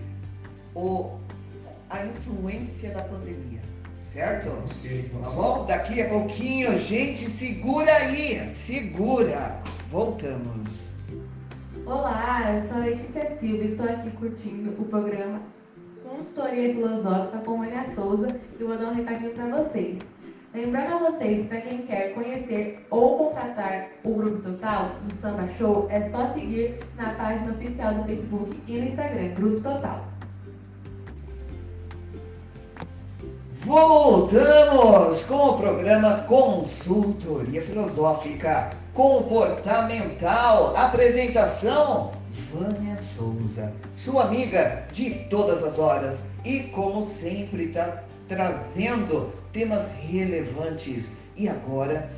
o, 0.74 1.18
a 1.90 2.06
influência 2.06 2.90
da 2.90 3.02
pandemia, 3.02 3.60
certo? 4.02 4.50
Sim, 4.68 5.10
Tá 5.22 5.30
bom? 5.30 5.66
Daqui 5.66 6.02
a 6.02 6.08
pouquinho, 6.08 6.78
gente, 6.78 7.28
segura 7.28 7.92
aí, 7.92 8.52
segura. 8.54 9.60
Voltamos. 9.90 10.90
Olá, 11.84 12.54
eu 12.54 12.62
sou 12.66 12.78
a 12.78 12.80
Letícia 12.80 13.36
Silva 13.36 13.62
e 13.62 13.66
estou 13.66 13.86
aqui 13.86 14.10
curtindo 14.10 14.70
o 14.80 14.86
programa 14.86 15.40
Consultoria 16.02 16.74
Filosófica 16.74 17.38
com 17.38 17.58
Maria 17.58 17.88
Souza 17.88 18.40
e 18.58 18.64
vou 18.64 18.76
dar 18.76 18.88
um 18.88 18.94
recadinho 18.94 19.34
para 19.34 19.62
vocês. 19.62 19.98
Lembrando 20.56 20.94
a 20.94 21.10
vocês, 21.10 21.46
para 21.48 21.60
quem 21.60 21.82
quer 21.82 22.14
conhecer 22.14 22.86
ou 22.88 23.18
contratar 23.18 23.90
o 24.02 24.14
Grupo 24.14 24.38
Total 24.38 24.88
do 25.04 25.12
Samba 25.12 25.46
Show, 25.48 25.86
é 25.90 26.08
só 26.08 26.32
seguir 26.32 26.80
na 26.96 27.12
página 27.12 27.52
oficial 27.52 27.92
do 27.92 28.04
Facebook 28.04 28.62
e 28.66 28.80
no 28.80 28.86
Instagram, 28.86 29.34
Grupo 29.34 29.60
Total. 29.60 30.02
Voltamos 33.66 35.24
com 35.24 35.34
o 35.34 35.58
programa 35.58 36.24
Consultoria 36.26 37.60
Filosófica 37.60 38.70
Comportamental. 38.94 40.74
Apresentação: 40.74 42.12
Vânia 42.50 42.96
Souza, 42.96 43.74
sua 43.92 44.24
amiga 44.24 44.86
de 44.90 45.16
todas 45.28 45.62
as 45.62 45.78
horas. 45.78 46.24
E 46.46 46.60
como 46.70 47.02
sempre, 47.02 47.64
está 47.64 48.04
trazendo 48.26 49.30
temas 49.56 49.90
relevantes. 50.02 51.12
E 51.34 51.48
agora 51.48 52.10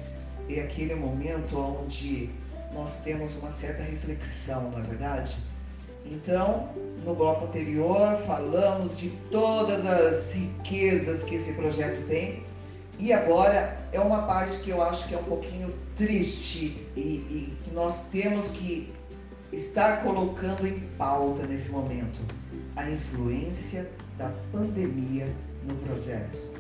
é 0.50 0.60
aquele 0.60 0.96
momento 0.96 1.56
onde 1.56 2.30
nós 2.74 3.00
temos 3.02 3.36
uma 3.36 3.50
certa 3.50 3.84
reflexão, 3.84 4.72
não 4.72 4.80
é 4.80 4.82
verdade? 4.82 5.36
Então, 6.04 6.68
no 7.04 7.14
bloco 7.14 7.44
anterior, 7.44 8.16
falamos 8.16 8.96
de 8.96 9.10
todas 9.30 9.86
as 9.86 10.32
riquezas 10.32 11.22
que 11.22 11.36
esse 11.36 11.52
projeto 11.52 12.04
tem. 12.08 12.42
E 12.98 13.12
agora 13.12 13.78
é 13.92 14.00
uma 14.00 14.22
parte 14.22 14.58
que 14.58 14.70
eu 14.70 14.82
acho 14.82 15.06
que 15.06 15.14
é 15.14 15.18
um 15.18 15.24
pouquinho 15.24 15.72
triste 15.94 16.84
e, 16.96 17.00
e 17.00 17.56
que 17.62 17.70
nós 17.70 18.06
temos 18.08 18.48
que 18.48 18.92
estar 19.52 20.02
colocando 20.02 20.66
em 20.66 20.80
pauta 20.96 21.46
nesse 21.46 21.70
momento: 21.70 22.18
a 22.74 22.90
influência 22.90 23.88
da 24.16 24.32
pandemia 24.50 25.32
no 25.64 25.76
projeto. 25.76 26.57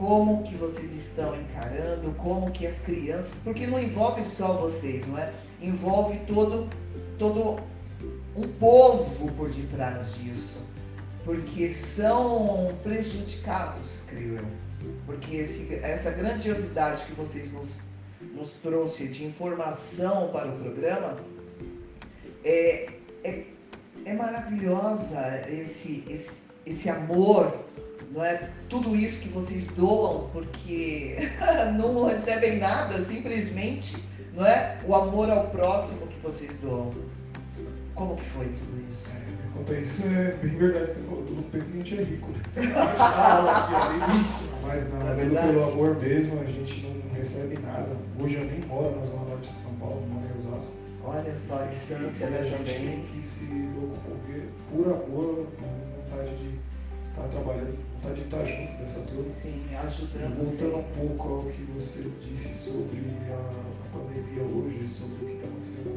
Como 0.00 0.42
que 0.44 0.54
vocês 0.54 0.94
estão 0.94 1.38
encarando? 1.38 2.10
Como 2.14 2.50
que 2.52 2.66
as 2.66 2.78
crianças, 2.78 3.34
porque 3.44 3.66
não 3.66 3.78
envolve 3.78 4.24
só 4.24 4.54
vocês, 4.54 5.06
não 5.06 5.18
é? 5.18 5.30
Envolve 5.60 6.18
todo 6.20 6.66
todo 7.18 7.60
um 8.34 8.48
povo 8.58 9.30
por 9.32 9.50
detrás 9.50 10.14
disso, 10.14 10.66
porque 11.22 11.68
são 11.68 12.74
prejudicados, 12.82 14.04
creio 14.08 14.36
eu. 14.38 14.44
Porque 15.04 15.36
esse- 15.36 15.74
essa 15.82 16.10
grandiosidade 16.12 17.04
que 17.04 17.12
vocês 17.12 17.52
nos, 17.52 17.82
nos 18.34 18.54
trouxe 18.54 19.06
de 19.08 19.26
informação 19.26 20.30
para 20.32 20.48
o 20.48 20.58
programa 20.60 21.18
é, 22.42 22.88
é, 23.22 23.44
é 24.06 24.14
maravilhosa 24.14 25.44
esse, 25.46 26.06
esse, 26.08 26.30
esse 26.64 26.88
amor, 26.88 27.54
não 28.10 28.24
é? 28.24 28.50
Tudo 28.68 28.94
isso 28.96 29.20
que 29.20 29.28
vocês 29.28 29.68
doam, 29.68 30.28
porque 30.32 31.16
não 31.78 32.06
recebem 32.06 32.58
nada, 32.58 32.98
simplesmente, 33.04 33.96
não 34.34 34.44
é? 34.46 34.78
O 34.86 34.94
amor 34.94 35.30
ao 35.30 35.46
próximo 35.48 36.06
que 36.06 36.18
vocês 36.20 36.56
doam. 36.62 36.92
Como 37.94 38.16
que 38.16 38.24
foi 38.24 38.46
tudo 38.46 38.82
isso? 38.90 39.10
É, 39.10 39.30
Quanto 39.52 39.72
a 39.72 39.78
isso, 39.80 40.06
é 40.06 40.32
bem 40.42 40.56
verdade. 40.56 40.90
Você 40.90 41.00
falou, 41.02 41.22
todo 41.24 41.34
mundo 41.36 41.50
pensa 41.50 41.66
que 41.70 41.72
a 41.72 41.76
gente 41.82 41.98
é 41.98 42.02
rico, 42.04 42.30
né? 42.30 42.40
Ali, 43.00 44.26
Mas 44.66 44.90
não, 44.92 45.06
É 45.08 45.12
é 45.12 45.14
verdade. 45.16 45.48
pelo 45.48 45.64
amor 45.64 45.96
mesmo, 45.96 46.40
a 46.40 46.44
gente 46.44 46.86
não 46.86 47.14
recebe 47.14 47.58
nada. 47.58 47.88
Hoje 48.18 48.36
eu 48.36 48.44
nem 48.44 48.60
moro 48.60 48.96
na 48.96 49.04
Zona 49.04 49.24
Norte 49.24 49.52
de 49.52 49.58
São 49.58 49.74
Paulo, 49.74 50.02
moro 50.08 50.24
em 50.32 50.38
Osasco. 50.38 50.72
Olha 51.04 51.34
só 51.36 51.62
a 51.62 51.64
distância, 51.66 52.30
né, 52.30 52.38
a 52.40 52.44
gente 52.44 52.64
tem 52.72 52.78
também. 52.78 53.04
que 53.04 53.26
se 53.26 53.46
locomover 53.74 54.48
por 54.70 54.86
amor, 54.86 55.46
por 55.58 56.12
vontade 56.14 56.36
de 56.36 56.59
estar 57.26 57.28
trabalhando, 57.28 57.78
vontade 57.94 58.14
de 58.14 58.22
estar 58.22 58.44
junto 58.44 58.82
dessa 58.82 59.00
turma. 59.00 59.22
Sim, 59.22 59.66
E 59.70 59.74
ajudando 59.74 60.42
voltando 60.42 60.78
um 60.78 61.08
pouco 61.08 61.28
ao 61.28 61.44
que 61.44 61.62
você 61.72 62.10
disse 62.22 62.70
sobre 62.70 62.98
a, 63.32 63.70
pandemia 63.92 64.42
hoje, 64.42 64.86
sobre 64.86 65.24
o 65.24 65.28
que 65.28 65.34
está 65.34 65.46
acontecendo 65.46 65.90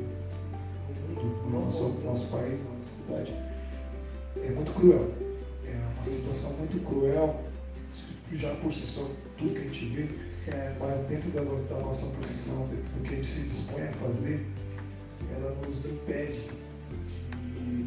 no 0.89 1.23
mundo, 1.23 1.49
no 1.49 1.61
nosso, 1.61 1.89
no 1.89 2.03
nosso 2.03 2.27
país, 2.27 2.63
na 2.65 2.71
nossa 2.71 3.03
cidade, 3.03 3.33
é 4.37 4.49
muito 4.49 4.73
cruel. 4.73 5.11
É 5.65 5.75
uma 5.77 5.87
Sim. 5.87 6.09
situação 6.09 6.57
muito 6.57 6.79
cruel, 6.85 7.39
já 8.33 8.53
por 8.55 8.73
si 8.73 8.87
só, 8.87 9.07
tudo 9.37 9.53
que 9.53 9.59
a 9.59 9.63
gente 9.63 9.85
vê, 9.87 10.07
Certo. 10.29 10.77
mas 10.79 10.99
dentro 11.07 11.29
da 11.31 11.41
nossa, 11.43 11.63
da 11.65 11.79
nossa 11.79 12.05
profissão, 12.07 12.67
do 12.67 13.03
que 13.03 13.09
a 13.13 13.15
gente 13.15 13.27
se 13.27 13.41
dispõe 13.41 13.83
a 13.83 13.91
fazer, 13.93 14.45
ela 15.35 15.55
nos 15.65 15.85
impede 15.85 16.49
de, 17.07 17.85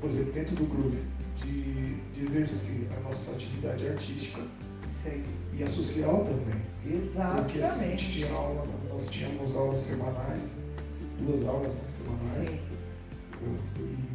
por 0.00 0.10
exemplo, 0.10 0.32
dentro 0.32 0.54
do 0.56 0.66
grupo, 0.66 0.96
de, 1.36 1.95
de 2.16 2.24
exercer 2.24 2.88
a 2.96 3.00
nossa 3.00 3.32
atividade 3.32 3.86
artística 3.86 4.40
Sei. 4.82 5.22
e 5.52 5.62
a 5.62 5.68
social 5.68 6.24
também. 6.24 6.66
Porque 6.82 7.60
assim, 7.60 7.84
a 7.84 7.88
gente 7.90 8.08
Exatamente. 8.08 8.12
tinha 8.12 8.32
aula, 8.32 8.66
nós 8.88 9.10
tínhamos 9.10 9.54
aulas 9.56 9.78
semanais, 9.80 10.58
duas 11.20 11.44
aulas 11.46 11.74
né, 11.74 11.80
semanais, 11.88 12.22
Sim. 12.22 12.60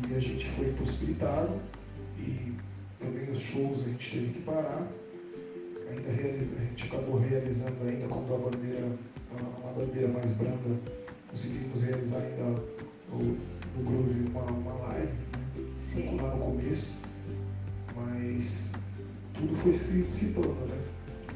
e 0.10 0.16
a 0.16 0.20
gente 0.20 0.50
foi 0.52 0.70
impossibilitado, 0.70 1.60
e 2.18 2.54
também 3.00 3.30
os 3.30 3.42
shows 3.42 3.82
a 3.82 3.90
gente 3.90 4.12
teve 4.12 4.34
que 4.34 4.42
parar. 4.42 4.88
Ainda 5.90 6.10
realiza, 6.10 6.56
a 6.56 6.64
gente 6.64 6.86
acabou 6.86 7.20
realizando 7.20 7.76
ainda 7.84 8.08
quando 8.08 8.34
a 8.34 8.38
bandeira, 8.38 8.88
uma 9.32 9.74
bandeira 9.74 10.08
mais 10.08 10.32
branda, 10.32 10.80
conseguimos 11.30 11.84
realizar 11.84 12.20
ainda 12.20 12.62
o, 13.12 13.16
o 13.18 13.84
Groove 13.84 14.30
uma, 14.30 14.44
uma 14.44 14.74
live, 14.88 15.08
né? 15.08 15.72
Sim. 15.76 16.16
lá 16.16 16.34
no 16.36 16.46
começo, 16.46 17.01
mas 18.06 18.74
tudo 19.34 19.56
foi 19.58 19.74
se 19.74 20.04
dissipando, 20.04 20.54
né? 20.68 20.78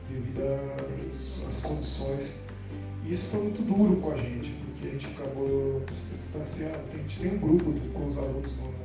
Devido 0.09 0.41
às 1.47 1.61
condições. 1.61 2.43
E 3.03 3.11
isso 3.11 3.29
foi 3.29 3.43
muito 3.43 3.61
duro 3.61 3.95
com 3.97 4.11
a 4.11 4.15
gente, 4.15 4.49
porque 4.65 4.87
a 4.87 4.91
gente 4.91 5.07
acabou 5.07 5.81
se 5.89 6.15
distanciando. 6.15 6.79
A 6.93 6.97
gente 6.97 7.19
tem 7.19 7.35
um 7.35 7.39
grupo 7.39 7.71
com 7.93 8.07
os 8.07 8.17
alunos 8.17 8.51
no, 8.57 8.75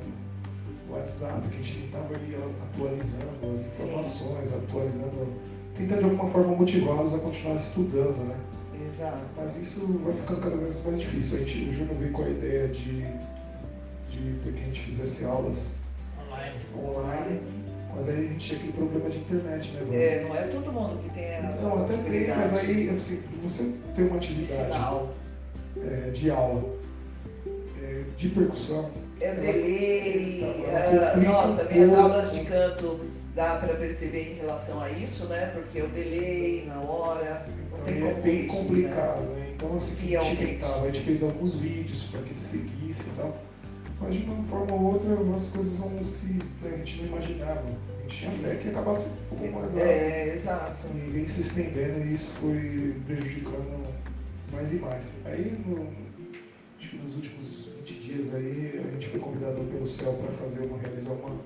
WhatsApp 0.91 1.49
que 1.49 1.55
a 1.55 1.59
gente 1.59 1.83
tentava 1.83 2.15
ir 2.15 2.37
atualizando 2.63 3.53
as 3.53 3.81
informações, 3.81 4.53
atualizando, 4.53 5.29
tentando 5.77 5.99
de 5.99 6.05
alguma 6.05 6.31
forma 6.31 6.57
motivá-los 6.57 7.15
a 7.15 7.19
continuar 7.19 7.57
estudando, 7.57 8.29
né? 8.29 8.37
Exato. 8.85 9.19
Mas 9.37 9.57
isso 9.57 9.87
vai 10.05 10.13
ficando 10.15 10.41
cada 10.41 10.57
vez 10.57 10.85
mais 10.85 11.01
difícil. 11.01 11.37
A 11.37 11.41
gente, 11.41 11.71
o 11.71 11.73
Júnior 11.73 11.97
veio 11.97 12.13
com 12.13 12.25
a 12.25 12.29
ideia 12.29 12.69
de, 12.69 13.03
de, 14.11 14.33
de 14.41 14.53
que 14.53 14.63
a 14.63 14.67
gente 14.67 14.81
fizesse 14.81 15.25
aulas 15.25 15.79
Online. 16.27 16.59
online, 16.77 17.41
mas 17.95 18.09
aí 18.09 18.19
a 18.19 18.23
gente 18.23 18.39
tinha 18.39 18.59
aquele 18.59 18.73
problema 18.73 19.11
de 19.11 19.19
internet, 19.19 19.71
né? 19.73 19.97
É, 19.97 20.25
não 20.27 20.37
é 20.37 20.43
todo 20.43 20.73
mundo 20.73 21.03
que 21.03 21.11
tem 21.11 21.37
a 21.37 21.43
Não, 21.43 21.85
até 21.85 21.97
tem, 21.97 22.29
mas 22.29 22.59
aí 22.59 22.91
assim, 22.91 23.23
você 23.43 23.75
tem 23.95 24.07
uma 24.07 24.19
de 24.19 24.27
atividade 24.29 25.09
é, 25.83 26.11
de 26.11 26.31
aula 26.31 26.63
é, 27.83 28.03
de 28.17 28.29
percussão, 28.29 28.91
É 29.21 29.35
delay. 29.35 30.65
Tá, 30.71 31.13
ah, 31.13 31.17
nossa, 31.17 31.65
minhas 31.65 31.93
aulas 31.95 32.33
de 32.33 32.45
canto 32.45 33.01
dá 33.35 33.57
para 33.57 33.75
perceber 33.75 34.33
em 34.33 34.35
relação 34.35 34.81
a 34.81 34.91
isso, 34.91 35.27
né? 35.27 35.53
Porque 35.55 35.83
o 35.83 35.89
delay 35.89 36.65
na 36.67 36.81
hora. 36.81 37.47
Não 37.71 37.89
então 37.89 38.09
aí 38.09 38.09
é 38.09 38.15
bem 38.15 38.47
isso, 38.47 38.57
complicado, 38.57 39.21
né? 39.35 39.53
Então 39.55 39.77
assim, 39.77 40.17
a 40.17 40.23
gente 40.25 40.47
tentava, 40.47 40.87
a 40.87 40.91
gente 40.91 41.05
fez 41.05 41.23
alguns 41.23 41.55
vídeos 41.57 42.05
para 42.05 42.21
que 42.23 42.39
seguisse 42.39 43.03
e 43.03 43.17
tal, 43.17 43.37
mas 44.01 44.15
de 44.15 44.25
uma 44.25 44.43
forma 44.45 44.75
ou 44.75 44.95
outra 44.95 45.11
as 45.37 45.49
coisas 45.49 45.75
vão 45.75 46.03
se. 46.03 46.35
né, 46.35 46.73
a 46.73 46.77
gente 46.79 47.03
não 47.03 47.09
imaginava. 47.09 47.61
A 47.61 48.03
gente 48.03 48.19
tinha 48.19 48.31
fé 48.31 48.57
que 48.57 48.69
acabasse 48.71 49.11
um 49.31 49.37
pouco 49.37 49.61
mais 49.61 49.75
rápido. 49.75 49.91
É, 49.91 50.29
exato. 50.35 50.87
E 50.95 51.11
vem 51.11 51.27
se 51.27 51.43
estendendo 51.43 52.07
e 52.07 52.13
isso 52.15 52.33
foi 52.41 52.97
prejudicando 53.07 53.87
mais 54.53 54.73
e 54.73 54.77
mais. 54.77 55.15
Aí, 55.27 55.63
no, 55.67 55.87
acho 56.79 56.91
que 56.91 56.97
nos 56.97 57.15
últimos 57.15 57.69
20 57.81 57.95
dias 58.01 58.35
aí, 58.35 58.83
a 58.85 58.91
gente 58.91 59.09
foi 59.09 59.21
convidado 59.21 59.61
pelo 59.71 59.87
CEL 59.87 60.15
para 60.15 60.33
fazer 60.33 60.67
uma, 60.67 60.79
realizar 60.79 61.13
uma, 61.13 61.37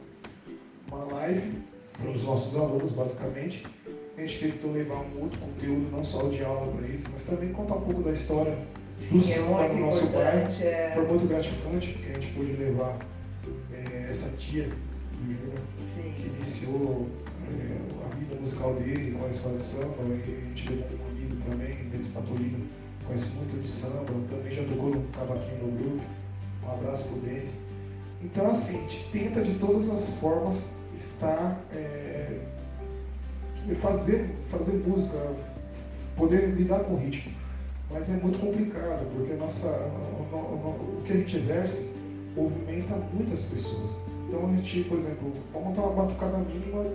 uma 0.89 1.05
live 1.13 1.59
para 2.01 2.11
os 2.11 2.25
nossos 2.25 2.57
alunos, 2.57 2.93
basicamente. 2.93 3.67
A 4.17 4.21
gente 4.21 4.39
tentou 4.39 4.73
levar 4.73 5.01
um 5.01 5.23
outro 5.23 5.41
conteúdo, 5.41 5.91
não 5.91 6.05
só 6.05 6.29
de 6.29 6.45
aula 6.45 6.73
para 6.73 6.87
eles, 6.87 7.05
mas 7.13 7.25
também 7.27 7.53
contar 7.53 7.75
um 7.75 7.81
pouco 7.81 8.03
da 8.03 8.13
história. 8.13 8.57
Sim, 8.99 9.19
é 9.19 9.23
samba 9.23 9.63
muito 9.63 9.75
no 9.75 9.81
nosso 9.87 10.05
importante. 10.05 10.63
É... 10.65 10.93
Foi 10.95 11.07
muito 11.07 11.27
gratificante 11.27 11.93
porque 11.93 12.11
a 12.11 12.21
gente 12.21 12.33
pôde 12.35 12.53
levar 12.53 12.99
eh, 13.73 14.07
essa 14.11 14.37
tia 14.37 14.69
do 14.69 15.33
Júnior, 15.33 15.59
que 16.17 16.27
iniciou 16.27 17.09
é, 17.49 18.07
a 18.07 18.15
vida 18.17 18.35
musical 18.41 18.75
dele 18.75 19.17
com 19.19 19.25
a 19.25 19.29
escola 19.29 19.57
de 19.57 19.63
samba, 19.63 20.03
e 20.03 20.43
a 20.45 20.49
gente 20.49 20.69
levou 20.69 20.99
um 20.99 21.11
amigo 21.11 21.37
também, 21.45 21.77
Denis 21.91 22.09
Patolino, 22.09 22.67
conhece 23.07 23.35
muito 23.35 23.61
de 23.61 23.69
samba, 23.69 24.13
também 24.31 24.53
já 24.53 24.65
tocou 24.65 24.91
no 24.91 25.03
cavaquinho 25.09 25.67
no 25.67 25.79
grupo. 25.79 26.05
Um 26.65 26.73
abraço 26.73 27.09
pro 27.09 27.21
Denis. 27.21 27.61
Então, 28.23 28.51
assim, 28.51 28.79
a 28.79 28.81
gente 28.81 29.09
tenta 29.13 29.43
de 29.43 29.55
todas 29.59 29.91
as 29.91 30.11
formas 30.17 30.73
estar. 30.97 31.61
é, 31.75 32.41
fazer, 33.81 34.29
fazer 34.51 34.87
música, 34.87 35.19
poder 36.17 36.51
lidar 36.51 36.81
com 36.81 36.95
o 36.95 36.99
ritmo. 36.99 37.33
Mas 37.91 38.11
é 38.11 38.15
muito 38.15 38.39
complicado, 38.39 39.07
porque 39.15 39.33
a 39.33 39.37
nossa, 39.37 39.69
o, 39.69 40.37
o- 40.37 40.99
o 40.99 41.03
que 41.05 41.13
a 41.13 41.17
gente 41.17 41.37
exerce 41.37 41.91
movimenta 42.35 42.97
muitas 43.13 43.43
pessoas. 43.43 44.03
Então 44.29 44.47
a 44.47 44.49
gente, 44.49 44.85
por 44.85 44.99
exemplo, 44.99 45.33
para 45.53 45.61
montar 45.61 45.83
uma 45.83 46.03
batucada 46.03 46.39
mínima, 46.39 46.87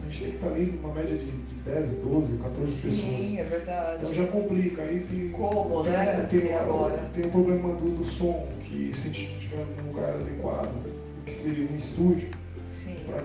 a 0.00 0.04
gente 0.04 0.18
tem 0.20 0.28
que 0.30 0.36
estar 0.36 0.48
ali 0.48 0.66
numa 0.66 0.94
média 0.94 1.16
de, 1.16 1.24
de 1.24 1.54
10, 1.64 1.96
12, 1.96 2.38
14 2.38 2.70
Sim, 2.72 2.88
pessoas. 2.90 3.38
é 3.38 3.44
verdade. 3.44 3.98
Então 4.02 4.14
já 4.14 4.26
complica. 4.26 4.82
Aí 4.82 5.00
tem, 5.00 5.30
Como, 5.30 5.82
tem, 5.82 5.92
né? 5.92 6.26
Tem, 6.30 6.54
agora. 6.54 6.96
tem 7.12 7.24
o 7.26 7.30
problema 7.30 7.74
do, 7.74 7.96
do 7.96 8.04
som, 8.04 8.46
que 8.60 8.92
se 8.94 9.08
a 9.08 9.12
gente 9.12 9.32
não 9.32 9.38
tiver 9.40 9.66
num 9.82 9.88
lugar 9.90 10.14
adequado, 10.14 10.92
que 11.24 11.34
seria 11.34 11.68
um 11.68 11.74
estúdio, 11.76 12.28
Sim. 12.64 12.96
pra 13.06 13.16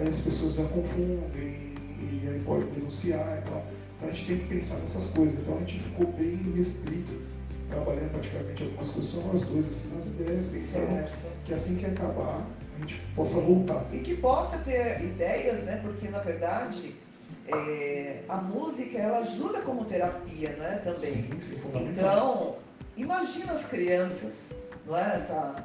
aí 0.00 0.08
as 0.08 0.20
pessoas 0.20 0.54
já 0.54 0.64
confundem 0.68 1.74
e 2.00 2.26
aí 2.26 2.40
pode 2.46 2.64
denunciar 2.70 3.42
e 3.44 3.50
tal. 3.50 3.62
Então 3.98 4.08
a 4.08 4.12
gente 4.12 4.26
tem 4.26 4.38
que 4.38 4.46
pensar 4.46 4.76
nessas 4.76 5.08
coisas. 5.08 5.40
Então 5.40 5.56
a 5.56 5.60
gente 5.60 5.80
ficou 5.80 6.06
bem 6.12 6.36
restrito, 6.56 7.12
trabalhando 7.68 8.12
praticamente 8.12 8.62
algumas 8.62 8.88
coisas 8.88 9.10
só 9.10 9.20
nós 9.20 9.42
dois, 9.42 9.66
assim, 9.66 9.94
nas 9.94 10.06
ideias, 10.06 10.46
pensando 10.46 11.10
que 11.44 11.52
assim 11.52 11.76
que 11.76 11.86
acabar 11.86 12.46
a 12.76 12.80
gente 12.80 13.00
possa 13.14 13.40
voltar. 13.40 13.84
E 13.92 13.98
que 13.98 14.16
possa 14.16 14.58
ter 14.58 15.02
ideias, 15.02 15.64
né? 15.64 15.80
Porque 15.82 16.08
na 16.08 16.20
verdade 16.20 16.94
é, 17.48 18.20
a 18.28 18.36
música 18.36 18.98
ela 18.98 19.18
ajuda 19.18 19.60
como 19.62 19.84
terapia, 19.84 20.50
né? 20.50 20.80
Também. 20.84 21.00
Sim, 21.00 21.40
sim, 21.40 21.60
fundamental. 21.60 21.90
Então, 21.90 22.56
imagina 22.96 23.52
as 23.52 23.66
crianças, 23.66 24.54
não 24.86 24.96
é? 24.96 25.16
Essa, 25.16 25.64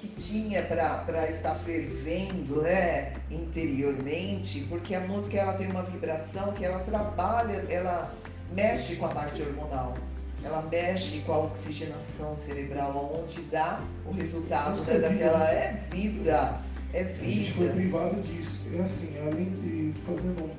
que 0.00 0.08
tinha 0.08 0.62
para 0.62 1.28
estar 1.28 1.54
fervendo 1.56 2.62
né? 2.62 3.12
interiormente, 3.30 4.66
porque 4.68 4.94
a 4.94 5.00
música 5.00 5.38
ela 5.38 5.52
tem 5.54 5.70
uma 5.70 5.82
vibração 5.82 6.52
que 6.52 6.64
ela 6.64 6.80
trabalha, 6.80 7.64
ela 7.68 8.12
mexe 8.52 8.96
com 8.96 9.06
a 9.06 9.10
parte 9.10 9.42
hormonal. 9.42 9.94
Ela 10.42 10.62
mexe 10.70 11.18
com 11.20 11.32
a 11.34 11.38
oxigenação 11.40 12.34
cerebral, 12.34 13.20
onde 13.22 13.42
dá 13.42 13.82
o 14.06 14.12
resultado 14.12 14.80
né, 14.86 14.94
é 14.94 14.98
vida, 14.98 15.08
daquela. 15.08 15.50
É 15.50 15.72
vida, 15.90 16.60
é 16.94 17.00
A 17.02 17.04
gente 17.04 17.52
foi 17.52 17.64
vida. 17.64 17.74
privado 17.74 18.20
disso. 18.22 18.58
É 18.74 18.80
assim, 18.80 19.18
além 19.18 19.50
de 19.60 19.94
fazendo 20.06 20.38
uma, 20.38 20.54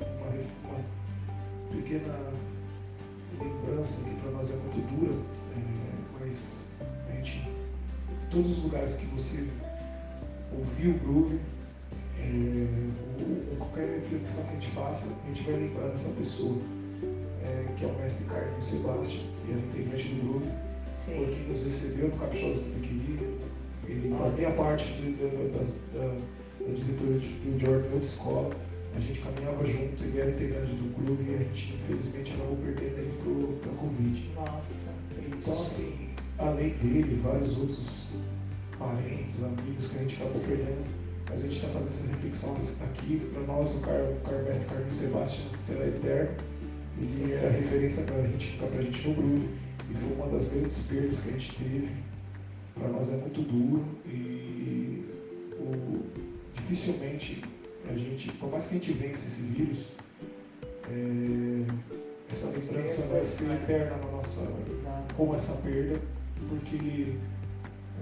uma 0.69 0.79
pequena 1.71 2.13
lembrança 3.39 4.03
que 4.03 4.13
para 4.15 4.31
nós 4.31 4.51
é 4.51 4.55
muito 4.55 4.77
dura, 4.93 5.13
é, 5.57 6.19
mas 6.19 6.69
a 7.09 7.15
gente, 7.15 7.49
todos 8.32 8.57
os 8.57 8.63
lugares 8.63 8.93
que 8.95 9.05
você 9.07 9.47
ouviu 10.57 10.91
o 10.91 10.99
groove, 10.99 11.39
é, 12.19 12.67
ou, 13.19 13.27
ou 13.51 13.55
qualquer 13.57 13.99
reflexão 13.99 14.43
que 14.45 14.49
a 14.49 14.53
gente 14.53 14.71
faça, 14.71 15.07
a 15.07 15.27
gente 15.27 15.43
vai 15.43 15.55
lembrar 15.59 15.88
dessa 15.89 16.09
pessoa, 16.11 16.57
é, 17.43 17.65
que 17.77 17.84
é 17.84 17.88
o 17.88 17.93
mestre 17.99 18.25
Carlos 18.25 18.63
Sebastião, 18.63 19.23
que 19.45 19.51
é 19.51 19.55
integrante 19.55 20.07
do 20.15 20.21
groove, 20.23 20.47
foi 20.93 21.27
quem 21.27 21.47
nos 21.47 21.63
recebeu 21.63 22.09
no 22.09 22.17
Caprichoso 22.17 22.61
do 22.61 22.79
Queria. 22.82 23.27
Ele 23.88 24.15
fazia 24.17 24.51
parte 24.51 24.93
de- 24.93 25.11
da, 25.13 25.57
das- 25.57 25.73
da, 25.93 26.07
da 26.65 26.73
diretoria 26.73 27.19
de- 27.19 27.27
do 27.27 27.59
Jordan 27.59 27.88
em 27.88 27.93
outra 27.93 28.07
escola. 28.07 28.55
A 28.95 28.99
gente 28.99 29.21
caminhava 29.21 29.65
junto, 29.65 30.03
ele 30.03 30.19
era 30.19 30.32
integrante 30.32 30.73
do 30.73 30.93
clube 30.93 31.23
e 31.32 31.36
a 31.36 31.38
gente, 31.39 31.73
infelizmente, 31.82 32.34
acabou 32.34 32.57
perdendo 32.57 32.99
ele 32.99 33.57
para 33.61 33.71
Covid. 33.71 34.29
nossa, 34.36 34.91
Então, 35.17 35.61
assim, 35.61 36.09
além 36.41 36.69
dele, 36.75 37.19
vários 37.23 37.57
outros 37.57 38.07
parentes, 38.77 39.41
amigos 39.43 39.87
que 39.89 39.97
a 39.97 40.01
gente 40.01 40.15
acabou 40.21 40.41
perdendo, 40.41 40.85
mas 41.29 41.39
a 41.39 41.43
gente 41.43 41.55
está 41.55 41.67
fazendo 41.69 41.89
essa 41.89 42.07
reflexão 42.15 42.55
aqui. 42.85 43.21
Para 43.33 43.43
nós, 43.43 43.75
o 43.75 43.81
Car, 43.81 44.01
o 44.01 44.15
Car 44.21 44.43
Mestre 44.43 44.73
Carlos 44.73 44.93
Sebastião 44.93 45.47
será 45.57 45.87
eterno. 45.87 46.31
Ele 46.99 47.33
é 47.33 47.47
a 47.47 47.51
referência 47.51 48.03
para 48.03 48.15
a 48.15 48.27
gente 48.27 48.47
ficar 48.51 48.67
para 48.67 48.79
a 48.79 48.81
gente 48.81 49.07
no 49.07 49.15
grupo. 49.15 49.47
E 49.89 49.93
foi 49.93 50.13
uma 50.15 50.27
das 50.27 50.47
grandes 50.49 50.87
perdas 50.87 51.19
que 51.23 51.29
a 51.29 51.31
gente 51.33 51.55
teve. 51.55 51.89
Para 52.75 52.87
nós 52.89 53.09
é 53.09 53.17
muito 53.17 53.41
duro 53.41 53.85
e 54.05 55.05
o- 55.59 56.03
dificilmente 56.55 57.43
a 57.89 57.95
gente, 57.97 58.31
por 58.33 58.49
mais 58.51 58.67
que 58.67 58.75
a 58.75 58.77
gente 58.79 58.93
vença 58.93 59.27
esse 59.27 59.41
vírus, 59.41 59.87
é, 60.89 61.65
essa 62.31 62.47
lembrança 62.47 63.07
vai 63.07 63.25
ser 63.25 63.51
eterna 63.51 63.97
na 63.97 64.11
nossa, 64.11 64.41
como 65.15 65.35
essa 65.35 65.53
perda, 65.61 65.99
porque 66.49 67.15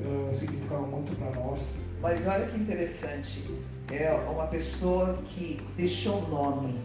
ela 0.04 0.32
significava 0.32 0.86
muito 0.88 1.16
para 1.18 1.32
nós. 1.42 1.76
Mas 2.02 2.28
olha 2.28 2.46
que 2.48 2.58
interessante. 2.60 3.44
É 3.92 4.12
uma 4.30 4.48
pessoa 4.48 5.18
que 5.26 5.60
deixou 5.76 6.22
nome, 6.30 6.80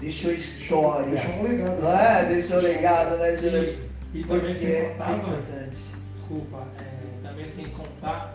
deixou 0.00 0.32
história. 0.32 1.10
Deixou 1.10 1.34
um 1.34 1.42
legado. 1.44 1.80
Não 1.82 1.98
é? 1.98 2.24
Deixou 2.24 2.60
legado, 2.60 3.16
né, 3.18 3.36
Júlio? 3.36 3.88
E, 4.12 4.20
e 4.20 4.24
também 4.24 4.52
Porque 4.52 4.66
sem 4.66 4.74
é 4.74 4.88
contar, 4.90 5.08
mano, 5.08 5.22
importante. 5.22 5.84
desculpa, 6.14 6.66
é, 6.80 7.28
também 7.28 7.46
sem 7.54 7.64
contar, 7.66 8.34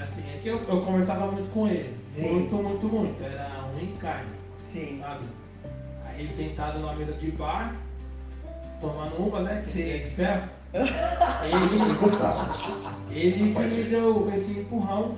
assim, 0.00 0.22
é 0.34 0.38
que 0.38 0.48
eu, 0.48 0.58
eu 0.62 0.80
conversava 0.82 1.30
muito 1.30 1.50
com 1.52 1.68
ele. 1.68 1.94
Sim. 2.10 2.30
Muito, 2.32 2.54
muito, 2.56 2.86
muito. 2.88 3.22
Era 3.22 3.64
um 3.74 3.78
encarne, 3.84 4.30
Sim. 4.58 5.00
sabe? 5.00 5.24
Aí 6.06 6.28
sentado 6.32 6.78
numa 6.78 6.94
mesa 6.94 7.12
de 7.12 7.30
bar, 7.32 7.76
tomando 8.80 9.16
uma, 9.16 9.40
né? 9.42 9.60
Que 9.60 9.68
Sim. 9.68 9.90
é 9.90 9.98
de 9.98 10.10
ferro. 10.14 10.48
Ele, 10.76 11.54
ele 13.10 13.42
que 13.42 13.74
me 13.74 13.84
deu 13.84 14.30
esse 14.34 14.50
empurrão 14.52 15.16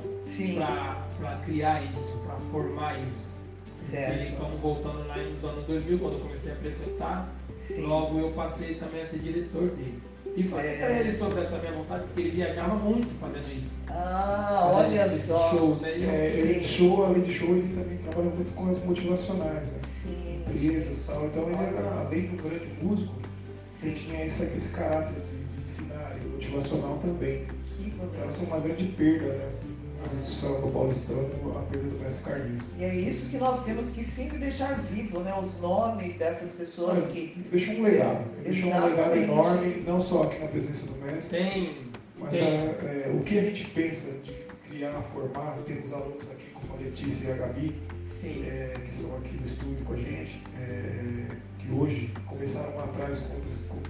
pra 1.19 1.37
criar 1.45 1.83
isso, 1.85 2.19
pra 2.25 2.37
formar 2.53 2.99
isso. 3.01 3.29
Certo. 3.79 4.13
Ele, 4.13 4.37
como 4.37 4.57
voltando 4.59 5.07
lá 5.07 5.17
nos 5.17 5.45
anos 5.45 5.65
2000, 5.67 5.99
quando 5.99 6.15
eu 6.15 6.21
comecei 6.21 6.53
a 6.53 6.57
frequentar, 6.57 7.29
Sim. 7.57 7.83
logo 7.87 8.19
eu 8.19 8.31
passei 8.33 8.75
também 8.75 9.03
a 9.03 9.09
ser 9.09 9.19
diretor 9.21 9.69
dele. 9.71 10.03
E 10.37 10.43
falei 10.43 10.77
pra 10.77 10.91
ele 10.91 11.17
sobre 11.19 11.41
essa 11.41 11.57
minha 11.59 11.73
vontade, 11.73 12.05
porque 12.05 12.21
ele 12.21 12.31
viajava 12.31 12.75
muito 12.75 13.15
fazendo 13.19 13.51
isso. 13.51 13.67
Ah, 13.89 14.71
Fazendo 14.75 14.93
olha 15.01 15.17
só. 15.17 15.51
Shows, 15.51 15.81
né? 15.81 15.99
E 15.99 16.03
eu- 16.05 16.11
É, 16.11 16.27
ele 16.29 16.61
show, 16.65 17.07
além 17.07 17.23
de 17.23 17.33
show, 17.33 17.49
ele 17.49 17.75
também 17.75 17.99
trabalha 17.99 18.31
muito 18.31 18.55
com 18.55 18.69
as 18.69 18.85
motivacionais, 18.85 19.73
né? 19.73 19.79
Sim. 19.83 20.45
Empresas 20.47 21.05
e 21.05 21.11
tal. 21.13 21.27
Então 21.27 21.43
ele 21.45 21.55
era, 21.55 22.01
além 22.07 22.27
do 22.27 22.43
grande 22.43 22.69
músico, 22.83 23.15
ele 23.83 23.97
Sim. 23.97 24.05
tinha 24.07 24.27
esse, 24.27 24.43
esse 24.45 24.69
caráter 24.73 25.15
de, 25.23 25.48
motivacional 26.49 26.99
também. 26.99 27.47
Que 27.77 27.87
Então 27.91 28.25
essa 28.27 28.45
é 28.45 28.47
uma 28.47 28.61
grande 28.61 28.85
perda, 28.85 29.27
né? 29.27 29.53
Do 29.99 30.31
samba 30.31 30.71
paulistano, 30.71 31.59
a 31.59 31.63
perda 31.71 31.89
do 31.89 31.99
mestre 31.99 32.25
Carlinhos. 32.25 32.73
E 32.79 32.85
é 32.85 32.95
isso 32.95 33.31
que 33.31 33.37
nós 33.37 33.65
temos 33.65 33.91
que 33.91 34.05
sempre 34.05 34.39
deixar 34.39 34.81
vivo, 34.83 35.21
né? 35.21 35.35
Os 35.39 35.61
nomes 35.61 36.15
dessas 36.15 36.53
pessoas 36.53 36.99
Olha, 36.99 37.09
que. 37.09 37.35
Deixou 37.51 37.75
um 37.75 37.83
legado. 37.83 38.25
Deixou 38.43 38.71
um 38.71 38.87
legado 38.87 39.17
enorme, 39.17 39.83
não 39.87 40.01
só 40.01 40.23
aqui 40.25 40.39
na 40.39 40.47
presença 40.47 40.93
do 40.93 41.05
mestre, 41.05 41.39
Tem. 41.39 41.77
mas 42.17 42.31
Tem. 42.31 42.43
é, 42.43 43.07
é, 43.07 43.13
o 43.15 43.23
que 43.25 43.39
a 43.39 43.43
gente 43.43 43.67
pensa 43.71 44.13
de 44.25 44.33
criar, 44.69 45.03
formar, 45.13 45.59
temos 45.67 45.93
alunos 45.93 46.31
aqui 46.31 46.47
como 46.55 46.75
a 46.75 46.77
Letícia 46.77 47.29
e 47.29 47.33
a 47.33 47.37
Gabi, 47.37 47.75
Sim. 48.07 48.45
é, 48.47 48.75
que 48.85 48.95
estão 48.95 49.17
aqui 49.17 49.37
no 49.37 49.47
estúdio 49.47 49.85
com 49.85 49.95
a 49.95 49.97
gente, 49.97 50.43
é, 50.61 51.27
que 51.59 51.73
hoje 51.73 52.13
começaram 52.27 52.77
lá 52.77 52.85
atrás 52.85 53.19
como, 53.21 53.43
como 53.69 53.83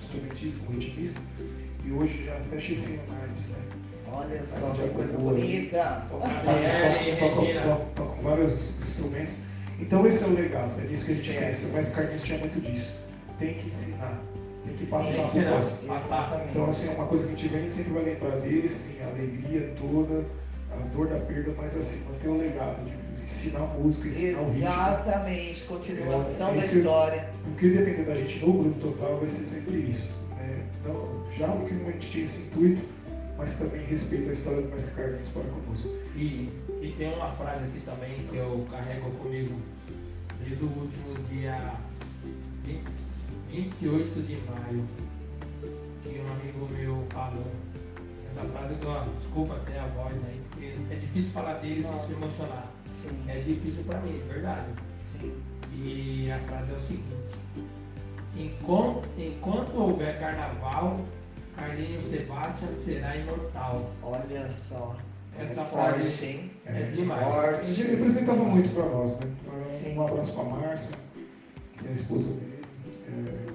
instrumentista, 0.00 0.64
como 0.64 0.78
ritmista, 0.78 1.20
e 1.88 1.92
hoje 1.92 2.24
já 2.24 2.36
até 2.36 2.60
chefiam 2.60 3.00
naves, 3.08 3.50
né? 3.50 3.58
Olha 4.12 4.44
só 4.44 4.70
que 4.70 4.88
coisa 4.88 5.16
bonita. 5.18 6.02
Vários- 6.10 6.70
tocam- 7.20 7.40
Regina. 7.44 7.60
tocam- 7.62 7.86
tocam 7.94 8.22
vários 8.22 8.80
instrumentos. 8.80 9.36
Então 9.80 10.06
esse 10.06 10.24
é 10.24 10.26
o 10.26 10.30
legado, 10.34 10.72
é 10.80 10.88
nisso 10.88 11.06
que 11.06 11.12
a 11.12 11.14
gente 11.14 11.28
Certo. 11.28 11.44
pensa. 11.44 11.68
Mas 11.72 11.90
Carlinhos 11.94 12.22
tinha 12.22 12.38
muito 12.38 12.60
disso. 12.60 12.92
Tem 13.38 13.54
que 13.54 13.68
ensinar, 13.68 14.20
tem 14.64 14.74
que 14.74 14.86
passar 14.86 15.28
próximo. 15.30 15.88
Passar. 15.88 16.46
Então 16.50 16.66
assim, 16.66 16.88
é 16.88 16.94
uma 16.94 17.06
coisa 17.06 17.26
que 17.26 17.32
a 17.32 17.36
gente 17.36 17.48
vem 17.48 17.68
sempre 17.68 17.92
vai 17.92 18.02
lembrar 18.04 18.36
dele, 18.40 18.68
sim, 18.68 18.96
a 19.02 19.06
alegria 19.06 19.72
toda, 19.80 20.24
a 20.72 20.76
dor 20.94 21.06
da 21.08 21.20
perda, 21.20 21.52
mas 21.56 21.76
assim, 21.76 22.04
manter 22.06 22.28
o 22.28 22.38
legado 22.38 22.84
de 22.84 23.22
ensinar 23.24 23.60
música, 23.78 24.08
ensinar 24.08 24.40
o 24.40 24.44
ritmo. 24.50 24.66
Exatamente. 24.66 25.62
Continuação 25.62 26.50
É, 26.50 26.54
da 26.54 26.64
história. 26.64 27.28
Porque 27.44 27.68
depender 27.70 28.02
da 28.04 28.14
gente 28.16 28.44
no 28.44 28.52
grupo 28.52 28.80
total 28.80 29.18
vai 29.18 29.28
ser 29.28 29.44
sempre 29.44 29.76
isso. 29.90 30.10
Né? 30.48 30.66
Então, 30.80 31.24
já 31.36 31.46
no 31.48 31.66
que 31.66 31.74
a 31.74 31.90
gente 31.92 32.10
tinha 32.10 32.24
esse 32.24 32.42
intuito, 32.48 32.82
mas 33.36 33.58
também 33.58 33.84
respeito 33.84 34.30
a 34.30 34.32
história 34.32 34.62
do 34.62 34.68
Mestre 34.68 34.96
Carlinhos 34.96 35.28
para 35.28 35.42
conosco. 35.42 35.88
E, 36.16 36.50
e 36.82 36.94
tem 36.98 37.14
uma 37.14 37.30
frase 37.32 37.64
aqui 37.64 37.80
também 37.84 38.26
que 38.28 38.36
eu 38.36 38.66
carrego 38.70 39.10
comigo 39.12 39.54
desde 40.42 40.64
o 40.64 40.68
último 40.68 41.14
dia 41.30 41.74
20, 42.64 42.84
28 43.50 44.22
de 44.22 44.36
maio, 44.50 44.84
que 46.02 46.20
um 46.20 46.32
amigo 46.32 46.68
meu 46.76 47.06
falou. 47.10 47.46
Essa 48.30 48.46
frase, 48.48 48.74
ó, 48.86 49.04
desculpa 49.20 49.54
até 49.54 49.78
a 49.78 49.86
voz 49.86 50.14
aí, 50.26 50.40
porque 50.50 50.96
difícil 50.96 51.30
falar 51.32 51.54
dele 51.54 51.82
sem 51.82 51.92
Nossa. 51.92 52.06
se 52.06 52.12
emocionar. 52.12 52.72
Sim, 52.84 53.24
É 53.28 53.40
difícil 53.40 53.84
pra 53.84 54.00
mim, 54.00 54.18
de 54.18 54.32
verdade. 54.32 54.66
sim. 55.00 55.32
E 55.72 56.30
a 56.30 56.38
frase 56.40 56.72
é 56.72 56.74
o 56.74 56.80
seguinte: 56.80 57.38
Enquanto, 58.38 59.08
enquanto 59.18 59.76
houver 59.76 60.18
carnaval, 60.20 61.00
Carlinhos 61.56 62.04
Sebastian 62.04 62.68
será 62.84 63.16
imortal. 63.16 63.90
Olha 64.00 64.48
só. 64.48 64.96
É 65.36 65.44
Essa 65.44 65.64
forte, 65.64 65.98
frase 65.98 66.26
hein? 66.26 66.50
é 66.66 66.82
demais. 66.82 67.26
Forte. 67.26 67.80
Ele 67.80 67.90
representava 67.96 68.44
muito 68.44 68.72
para 68.74 68.86
nós, 68.86 69.18
né? 69.18 69.26
Sim. 69.64 69.98
Um 69.98 70.06
abraço 70.06 70.34
para 70.34 70.44
a 70.44 70.46
Márcia, 70.46 70.96
que 71.78 71.86
é 71.86 71.90
a 71.90 71.92
esposa 71.92 72.32
dele. 72.32 72.64
É, 73.08 73.52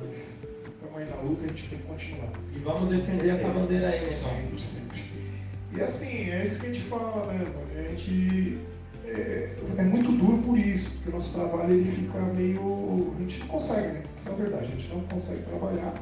mas 0.00 0.46
estamos 0.66 0.98
aí 0.98 1.08
na 1.10 1.16
luta, 1.16 1.44
a 1.44 1.48
gente 1.48 1.68
tem 1.68 1.78
que 1.78 1.84
continuar. 1.84 2.30
E 2.54 2.58
vamos 2.60 2.88
defender 2.88 3.34
essa 3.34 3.48
bandeira 3.48 3.88
aí, 3.90 4.00
né? 4.00 4.12
Sempre, 4.12 4.62
sempre. 4.62 5.04
E 5.74 5.82
assim, 5.82 6.30
é 6.30 6.44
isso 6.44 6.60
que 6.60 6.66
a 6.66 6.72
gente 6.72 6.88
fala, 6.88 7.32
né? 7.32 7.44
mano? 7.44 7.86
A 7.86 7.88
gente 7.90 8.58
é, 9.14 9.56
é 9.78 9.82
muito 9.82 10.12
duro 10.12 10.38
por 10.38 10.58
isso, 10.58 10.90
porque 10.92 11.10
o 11.10 11.12
nosso 11.12 11.34
trabalho 11.34 11.72
ele 11.74 11.90
fica 11.90 12.18
meio. 12.20 13.12
A 13.16 13.20
gente 13.20 13.40
não 13.40 13.46
consegue, 13.46 13.88
né? 13.88 14.02
Isso 14.18 14.28
é 14.28 14.32
a 14.32 14.34
verdade, 14.34 14.64
a 14.64 14.66
gente 14.66 14.94
não 14.94 15.00
consegue 15.02 15.42
trabalhar. 15.42 15.94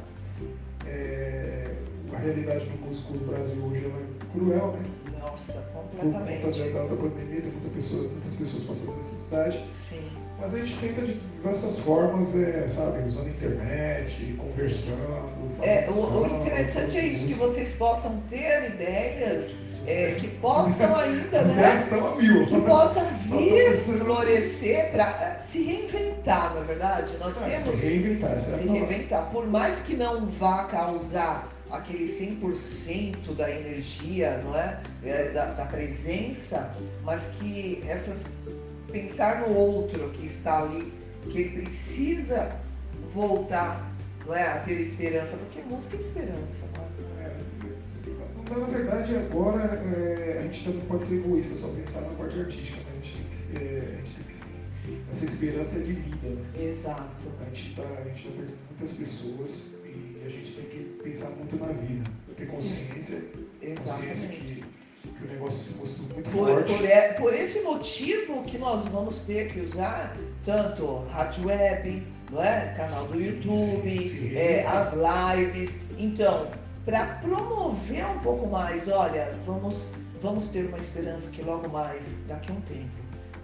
É, 0.85 1.75
a 2.13 2.17
realidade 2.17 2.65
do 2.65 2.85
músico 2.85 3.13
no 3.13 3.25
Brasil 3.27 3.63
hoje 3.65 3.85
é 3.85 4.37
cruel, 4.37 4.73
né? 4.73 4.85
Nossa, 5.19 5.53
Por 5.53 5.99
conta 6.01 6.19
completamente. 6.19 6.73
da, 6.73 6.83
da 6.83 6.95
pandemia, 6.95 7.41
tem 7.41 7.51
muita 7.51 7.69
pessoa, 7.69 8.09
muitas 8.09 8.35
pessoas 8.35 8.63
passando 8.63 8.97
necessidade. 8.97 9.63
Sim. 9.89 10.01
Mas 10.39 10.53
a 10.53 10.59
gente 10.59 10.77
tenta 10.79 11.01
de 11.01 11.13
diversas 11.13 11.79
formas, 11.79 12.35
é, 12.35 12.67
sabe, 12.67 13.07
usando 13.07 13.27
a 13.27 13.29
internet, 13.29 14.35
conversando. 14.37 15.33
É, 15.61 15.83
fazendo 15.83 16.17
o, 16.17 16.23
o 16.23 16.41
interessante 16.41 16.97
é 16.97 17.05
isso, 17.05 17.25
que 17.25 17.33
vocês 17.35 17.75
possam 17.75 18.21
ter 18.29 18.71
ideias 18.71 19.53
é, 19.85 20.15
que 20.19 20.27
possam 20.37 20.95
ainda, 20.95 21.41
né? 21.41 21.53
ideias 21.53 21.83
estão 21.83 22.07
a 22.07 22.15
mil. 22.15 22.45
Que 22.45 22.61
possam 22.61 23.05
vir 23.15 23.73
florescer 23.75 24.91
para 24.91 25.35
se 25.45 25.63
reinventar, 25.63 26.53
na 26.55 26.61
verdade. 26.61 27.13
Nós 27.19 27.35
É, 27.41 27.57
temos 27.59 27.79
se 27.79 27.85
reinventar, 27.87 28.31
é 28.33 28.39
se 28.39 28.67
reinventar. 28.67 29.29
Por 29.31 29.47
mais 29.47 29.79
que 29.79 29.95
não 29.95 30.25
vá 30.27 30.65
causar 30.65 31.51
aquele 31.71 32.05
100% 32.07 33.35
da 33.35 33.49
energia, 33.49 34.37
não 34.45 34.55
é? 34.55 34.79
É, 35.03 35.29
Da, 35.31 35.45
da 35.53 35.65
presença, 35.65 36.73
mas 37.03 37.21
que 37.39 37.83
essas 37.87 38.25
pensar 38.91 39.41
no 39.41 39.55
outro 39.55 40.09
que 40.11 40.25
está 40.25 40.61
ali, 40.61 40.93
que 41.29 41.41
ele 41.41 41.61
precisa 41.61 42.51
voltar, 43.13 43.91
não 44.25 44.35
é? 44.35 44.43
A 44.43 44.59
ter 44.59 44.79
esperança, 44.79 45.35
porque 45.37 45.61
música 45.67 45.97
é 45.97 45.99
esperança, 45.99 46.67
não 46.73 46.83
é? 46.83 46.92
É, 48.51 48.57
na 48.59 48.65
verdade, 48.67 49.15
agora 49.15 49.63
é, 49.95 50.37
a 50.39 50.43
gente 50.43 50.63
também 50.65 50.81
pode 50.85 51.03
ser 51.03 51.15
egoísta, 51.15 51.55
só 51.55 51.67
pensar 51.69 52.01
na 52.01 52.09
parte 52.09 52.39
artística, 52.39 52.77
né? 52.77 52.83
A 52.91 52.95
gente 52.95 53.17
tem 53.17 53.25
que, 53.59 53.65
é, 53.65 53.79
a 53.79 54.05
gente 54.05 54.15
tem 54.15 54.23
que 54.25 54.33
sim, 54.33 55.01
essa 55.09 55.25
esperança 55.25 55.77
é 55.77 55.81
de 55.81 55.93
vida, 55.93 56.27
né? 56.29 56.41
Exato. 56.63 57.31
A 57.41 57.45
gente 57.45 57.69
está 57.69 57.83
tá 57.83 57.87
perdendo 58.03 58.53
muitas 58.69 58.91
pessoas 58.97 59.67
e 59.85 60.21
a 60.25 60.29
gente 60.29 60.51
tem 60.53 60.65
que 60.65 60.79
pensar 61.03 61.29
muito 61.31 61.55
na 61.57 61.67
vida, 61.67 62.09
ter 62.35 62.45
Sim. 62.45 62.51
consciência, 62.51 63.23
consciência 63.77 64.27
que, 64.29 64.63
que 65.03 65.23
o 65.23 65.27
negócio 65.27 65.73
se 65.73 65.79
mostrou 65.79 66.07
muito 66.09 66.29
Por, 66.31 66.47
forte. 66.49 66.73
por, 66.73 66.85
e- 66.85 67.13
por 67.19 67.33
esse 67.33 67.61
motivo 67.61 68.43
que 68.43 68.57
nós 68.57 68.87
vamos 68.87 69.19
ter 69.19 69.51
que 69.53 69.59
usar 69.61 70.17
tanto 70.43 70.97
rádio 71.09 71.47
web, 71.47 72.03
não 72.31 72.43
é? 72.43 72.73
canal 72.75 73.07
do 73.07 73.19
YouTube, 73.21 73.89
Sim. 73.89 74.35
é, 74.35 74.65
as 74.67 74.93
lives. 74.93 75.77
Então, 75.97 76.47
para 76.85 77.05
promover 77.21 78.05
um 78.07 78.19
pouco 78.19 78.47
mais, 78.47 78.87
olha, 78.87 79.33
vamos, 79.45 79.91
vamos 80.21 80.49
ter 80.49 80.65
uma 80.65 80.77
esperança 80.77 81.29
que 81.31 81.41
logo 81.41 81.69
mais, 81.69 82.13
daqui 82.27 82.51
a 82.51 82.55
um 82.55 82.61
tempo, 82.61 82.89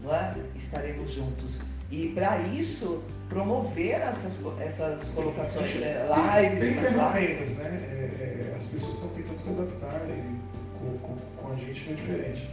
não 0.04 0.14
é? 0.14 0.34
estaremos 0.56 1.12
juntos. 1.12 1.62
E 1.92 2.10
para 2.10 2.38
isso, 2.40 3.04
promover 3.30 4.02
essas, 4.02 4.42
essas 4.60 5.00
Sim. 5.02 5.16
colocações, 5.24 5.74
né? 5.76 6.06
Lives, 6.42 6.60
Tem 6.60 6.74
umas 6.78 6.92
ferramentas, 6.92 7.40
lives. 7.40 7.58
né? 7.58 7.66
É, 7.66 8.52
é, 8.52 8.56
as 8.56 8.64
pessoas 8.66 8.96
estão 8.96 9.10
tentando 9.10 9.40
se 9.40 9.50
adaptar 9.50 10.02
e 10.10 10.40
com, 10.78 10.98
com, 11.00 11.16
com 11.42 11.54
a 11.54 11.56
gente 11.56 11.86
não 11.86 11.94
é 11.94 11.96
diferente. 12.02 12.50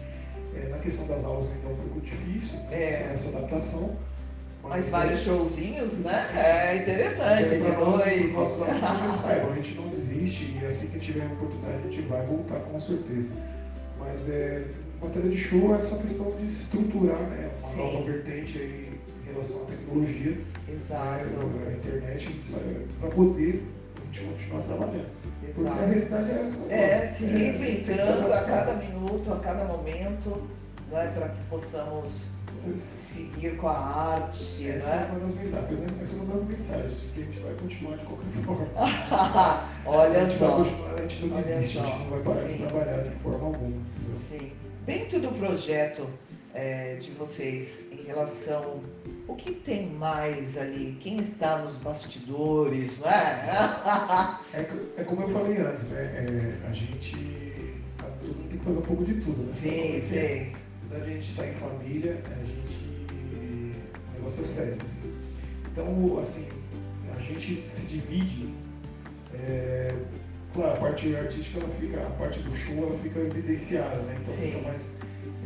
É, 0.54 0.68
na 0.68 0.78
questão 0.78 1.06
das 1.06 1.24
aulas, 1.24 1.50
então, 1.50 1.76
foi 1.76 1.86
muito 1.90 2.04
difícil 2.06 2.58
É. 2.70 3.10
essa 3.12 3.28
adaptação. 3.36 3.96
Mas 4.68 4.88
vários 4.88 5.20
showzinhos, 5.20 5.98
né? 5.98 6.26
É 6.34 6.76
interessante, 6.76 7.54
É, 7.54 7.76
dois. 7.78 8.32
saibam, 9.18 9.52
a 9.52 9.54
gente 9.54 9.74
não 9.74 9.88
desiste 9.88 10.58
e 10.60 10.66
assim 10.66 10.88
que 10.88 10.98
tiver 10.98 11.24
a 11.24 11.32
oportunidade 11.32 11.78
a 11.86 11.90
gente 11.90 12.02
vai 12.02 12.26
voltar 12.26 12.60
com 12.60 12.80
certeza. 12.80 13.30
Mas 13.98 14.28
é, 14.28 14.64
em 15.00 15.04
matéria 15.04 15.30
de 15.30 15.36
show 15.36 15.74
é 15.74 15.80
só 15.80 15.96
questão 15.96 16.32
de 16.36 16.46
estruturar 16.46 17.18
né, 17.18 17.46
uma 17.46 17.54
Sim. 17.54 17.92
nova 17.92 18.04
vertente 18.10 18.58
aí 18.58 19.00
em 19.24 19.30
relação 19.32 19.62
à 19.62 19.66
tecnologia, 19.66 20.38
Exato, 20.72 21.24
né, 21.24 21.68
a 21.68 21.72
internet, 21.72 22.40
para 23.00 23.10
poder 23.10 23.62
a 23.96 24.12
gente 24.12 24.20
continuar 24.30 24.62
trabalhando. 24.62 25.06
Porque 25.54 25.68
a 25.68 25.72
exato. 25.72 25.86
realidade 25.86 26.30
é 26.30 26.42
essa. 26.42 26.72
É, 26.72 27.10
se 27.12 27.26
reinventando 27.26 28.02
a 28.02 28.38
adaptar. 28.38 28.66
cada 28.66 28.74
minuto, 28.74 29.32
a 29.32 29.38
cada 29.40 29.64
momento, 29.64 30.42
não 30.90 31.00
é? 31.00 31.06
para 31.08 31.28
que 31.28 31.40
possamos 31.48 32.35
seguir 32.78 33.56
com 33.56 33.68
a 33.68 33.78
arte, 33.78 34.68
Essa 34.70 34.90
é 34.90 34.96
né? 34.96 35.08
uma 35.10 35.20
das 35.20 35.34
mensagens? 35.34 35.80
Essa 36.02 36.16
é 36.16 36.20
uma 36.20 36.34
das 36.34 36.44
mensagens, 36.46 36.98
que 37.14 37.20
a 37.20 37.24
gente 37.24 37.38
vai 37.40 37.54
continuar 37.54 37.96
de 37.96 38.04
qualquer 38.06 38.26
forma. 38.44 38.68
a 38.76 39.68
Olha 39.86 40.24
gente 40.26 40.38
só. 40.38 40.60
A 40.96 41.00
gente 41.02 41.26
não 41.26 41.36
desiste, 41.36 41.78
a 41.78 41.82
gente 41.82 41.98
não 41.98 42.10
vai 42.10 42.20
parar 42.20 42.40
Sim. 42.40 42.52
de 42.52 42.58
trabalhar 42.66 43.02
de 43.02 43.14
forma 43.22 43.46
alguma. 43.46 43.68
entendeu? 43.68 44.16
Sim. 44.18 44.52
Dentro 44.86 45.20
do 45.20 45.28
projeto 45.38 46.08
é, 46.54 46.96
de 46.96 47.10
vocês, 47.12 47.88
em 47.92 48.04
relação. 48.06 48.80
O 49.28 49.34
que 49.34 49.52
tem 49.52 49.90
mais 49.90 50.56
ali? 50.56 50.96
Quem 51.00 51.18
está 51.18 51.58
nos 51.58 51.78
bastidores, 51.78 53.00
não 53.00 53.10
é? 53.10 54.38
É, 54.54 54.60
é 54.98 55.04
como 55.04 55.22
eu 55.22 55.28
falei 55.30 55.58
antes, 55.58 55.88
né? 55.90 56.00
É, 56.02 56.68
a 56.68 56.72
gente. 56.72 57.16
Todo 57.98 58.36
mundo 58.36 58.48
tem 58.48 58.58
que 58.58 58.64
fazer 58.64 58.78
um 58.78 58.82
pouco 58.82 59.04
de 59.04 59.14
tudo, 59.14 59.42
né? 59.42 59.52
Sim, 59.52 59.68
é 59.70 59.96
é? 59.96 60.00
sim. 60.00 60.65
A 60.94 60.98
gente 61.00 61.30
estar 61.30 61.46
em 61.46 61.54
família, 61.54 62.20
a 62.30 62.44
gente. 62.44 62.86
O 64.08 64.12
negócio 64.14 64.40
é 64.40 64.44
sério, 64.44 64.76
assim. 64.80 65.12
Então, 65.72 66.18
assim, 66.18 66.48
a 67.14 67.20
gente 67.20 67.64
se 67.70 67.86
divide. 67.86 68.54
é, 69.34 69.94
Claro, 70.54 70.72
a 70.72 70.76
parte 70.76 71.14
artística, 71.14 71.60
ela 71.60 71.68
fica, 71.74 72.00
a 72.00 72.10
parte 72.12 72.38
do 72.40 72.50
show, 72.54 72.76
ela 72.88 72.98
fica 73.00 73.18
evidenciada, 73.18 73.96
né? 74.02 74.16
Então 74.22 74.32
Sim. 74.32 74.52
fica 74.52 74.62
mais 74.68 74.92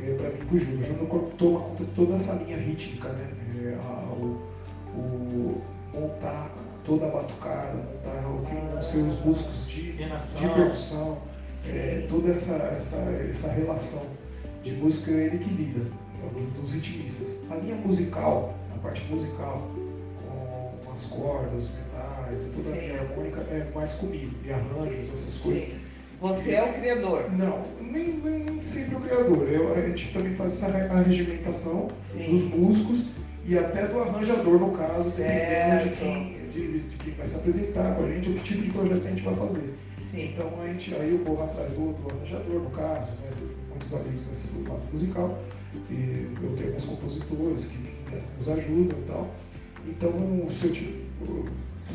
é, 0.00 0.14
pra 0.14 0.28
mim 0.28 0.36
pro 0.46 0.58
Júnior. 0.58 0.78
O 0.78 0.86
Júnior 0.86 1.30
toma 1.36 1.60
conta 1.60 1.84
de 1.84 1.90
toda 1.94 2.14
essa 2.14 2.34
linha 2.34 2.56
rítmica, 2.56 3.08
né? 3.08 3.28
É, 3.64 3.74
a- 3.82 4.12
o, 4.12 4.40
o- 4.94 5.62
montar 5.92 6.54
toda 6.84 7.06
a 7.06 7.10
batucada, 7.10 7.74
montar 7.74 8.28
o 8.28 8.44
que 8.46 8.54
vão 8.54 8.80
ser 8.82 8.98
os 8.98 9.18
músicos 9.24 9.68
de, 9.68 9.92
de 9.94 10.48
percussão, 10.54 11.18
é, 11.68 12.06
toda 12.08 12.30
essa, 12.30 12.54
essa, 12.54 12.96
essa 13.30 13.50
relação 13.50 14.06
de 14.62 14.72
música 14.72 15.10
é 15.10 15.26
ele 15.26 15.38
que 15.38 15.50
lida, 15.50 15.86
é, 16.22 16.60
dos 16.60 16.72
ritmistas. 16.72 17.40
A 17.50 17.56
linha 17.56 17.76
musical, 17.76 18.54
a 18.74 18.78
parte 18.78 19.02
musical, 19.10 19.70
com 20.84 20.92
as 20.92 21.06
cordas, 21.06 21.64
os 21.64 21.70
metais, 21.74 22.40
toda 22.54 22.68
a 22.68 22.80
Sim. 22.80 22.86
linha 22.86 23.00
harmônica 23.00 23.40
é 23.40 23.70
mais 23.74 23.92
comigo, 23.94 24.32
e 24.44 24.52
arranjos, 24.52 25.08
essas 25.12 25.40
coisas. 25.42 25.62
sim. 25.64 25.78
Você 26.20 26.52
é 26.52 26.62
o 26.62 26.74
criador. 26.74 27.30
Não, 27.32 27.62
nem, 27.80 28.08
nem, 28.22 28.40
nem 28.40 28.60
sempre 28.60 28.94
o 28.96 29.00
criador. 29.00 29.48
Eu, 29.48 29.72
a 29.74 29.80
gente 29.88 30.12
também 30.12 30.34
faz 30.36 30.52
essa 30.62 30.70
re- 30.76 30.88
arregimentação 30.88 31.86
dos 31.86 32.04
Sim. 32.04 32.52
músicos 32.58 33.06
e 33.46 33.56
até 33.56 33.86
do 33.86 34.00
arranjador, 34.00 34.58
no 34.60 34.72
caso, 34.72 35.16
dependendo 35.16 35.88
de 35.88 35.96
Certo. 35.96 35.98
quem, 35.98 36.34
de, 36.52 36.78
de 36.80 36.96
quem 36.98 37.14
vai 37.14 37.26
se 37.26 37.36
apresentar 37.36 37.94
com 37.96 38.04
a 38.04 38.08
gente, 38.08 38.28
que 38.34 38.40
tipo 38.40 38.62
de 38.64 38.70
projeto 38.70 39.06
a 39.06 39.10
gente 39.10 39.22
vai 39.22 39.34
fazer. 39.34 39.74
Sim. 39.98 40.34
Então 40.34 40.50
a 40.62 40.66
gente, 40.66 40.94
aí 40.94 41.10
eu 41.10 41.20
corro 41.20 41.42
atrás 41.44 41.72
do, 41.72 41.92
do 41.94 42.10
arranjador, 42.10 42.60
no 42.64 42.70
caso, 42.70 43.12
né, 43.12 43.29
muitos 43.80 43.94
amigos 43.94 44.26
nesse 44.26 44.68
lado 44.68 44.82
musical, 44.92 45.38
e 45.90 46.28
eu 46.42 46.56
tenho 46.56 46.68
alguns 46.68 46.84
compositores 46.84 47.66
que, 47.66 47.78
que 47.78 48.22
nos 48.38 48.48
ajudam 48.48 48.98
e 48.98 49.02
tal. 49.06 49.30
Então, 49.86 50.12
se 50.50 50.66
eu 50.66 50.72
tipo, 50.72 51.44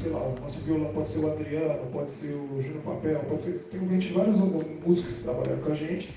sei 0.02 0.12
lá, 0.12 0.20
o 0.20 0.40
nosso 0.40 0.62
violão 0.62 0.92
pode 0.94 1.10
ser 1.10 1.20
o 1.20 1.32
Adriano, 1.32 1.86
pode 1.92 2.12
ser 2.12 2.34
o 2.34 2.62
Júnior 2.62 2.82
Papel, 2.84 3.20
pode 3.30 3.42
ser. 3.42 3.60
Tem 3.72 3.80
realmente 3.80 4.12
vários 4.14 4.38
músicos 4.38 5.18
que 5.18 5.24
trabalharam 5.24 5.62
com 5.62 5.72
a 5.72 5.76
gente. 5.76 6.16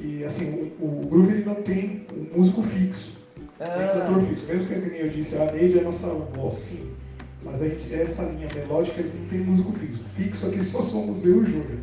E 0.00 0.22
assim, 0.24 0.72
o, 0.78 0.84
o 0.84 1.08
Groove 1.08 1.32
ele 1.32 1.44
não 1.44 1.56
tem 1.56 2.06
um 2.14 2.38
músico 2.38 2.62
fixo, 2.62 3.18
tem 3.58 3.66
Ah, 3.66 4.06
cantor 4.06 4.26
fixo. 4.26 4.46
Mesmo 4.46 4.66
que 4.66 4.74
nem 4.74 5.00
eu 5.00 5.08
disse, 5.08 5.36
a 5.36 5.50
Neide 5.52 5.78
é 5.78 5.80
a 5.80 5.84
nossa 5.84 6.08
voz, 6.08 6.54
sim. 6.54 6.90
Mas 7.42 7.62
a 7.62 7.68
gente, 7.68 7.94
essa 7.94 8.24
linha 8.24 8.48
melódica 8.54 9.00
eles 9.00 9.14
não 9.14 9.26
tem 9.26 9.40
músico 9.40 9.72
fixo. 9.72 10.04
Fixo 10.16 10.46
aqui 10.46 10.62
só 10.62 10.82
somos 10.82 11.24
eu 11.24 11.36
e 11.36 11.38
o 11.38 11.46
Júnior. 11.46 11.78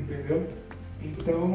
Entendeu? 0.00 0.46
Então 1.02 1.54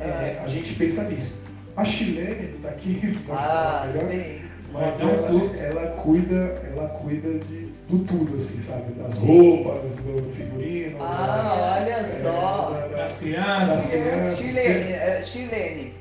é, 0.00 0.40
a 0.42 0.46
gente 0.46 0.74
pensa 0.74 1.04
nisso. 1.04 1.46
A 1.76 1.84
Chilene 1.84 2.56
está 2.56 2.68
aqui, 2.70 3.18
ah, 3.30 3.88
melhor. 3.92 4.10
sim. 4.10 4.42
Mas 4.72 5.00
ela, 5.00 5.56
ela 5.56 5.90
cuida, 6.02 6.34
ela 6.70 6.88
cuida 6.88 7.38
de 7.38 7.68
do 7.88 8.00
tudo, 8.00 8.36
assim, 8.36 8.60
sabe? 8.60 8.92
Das 8.92 9.14
roupas, 9.14 9.94
do, 9.96 10.20
do 10.20 10.32
figurino. 10.34 10.98
Ah, 11.00 11.78
olha 11.80 12.02
da- 12.02 12.08
só. 12.08 12.76
é, 12.76 12.80
da- 12.82 12.86
Das 12.88 13.10
das 13.10 13.16
crianças. 13.16 13.90
crianças. 13.90 14.38
Chilene, 14.38 14.92
é, 14.92 15.22
Chilene, 15.22 15.94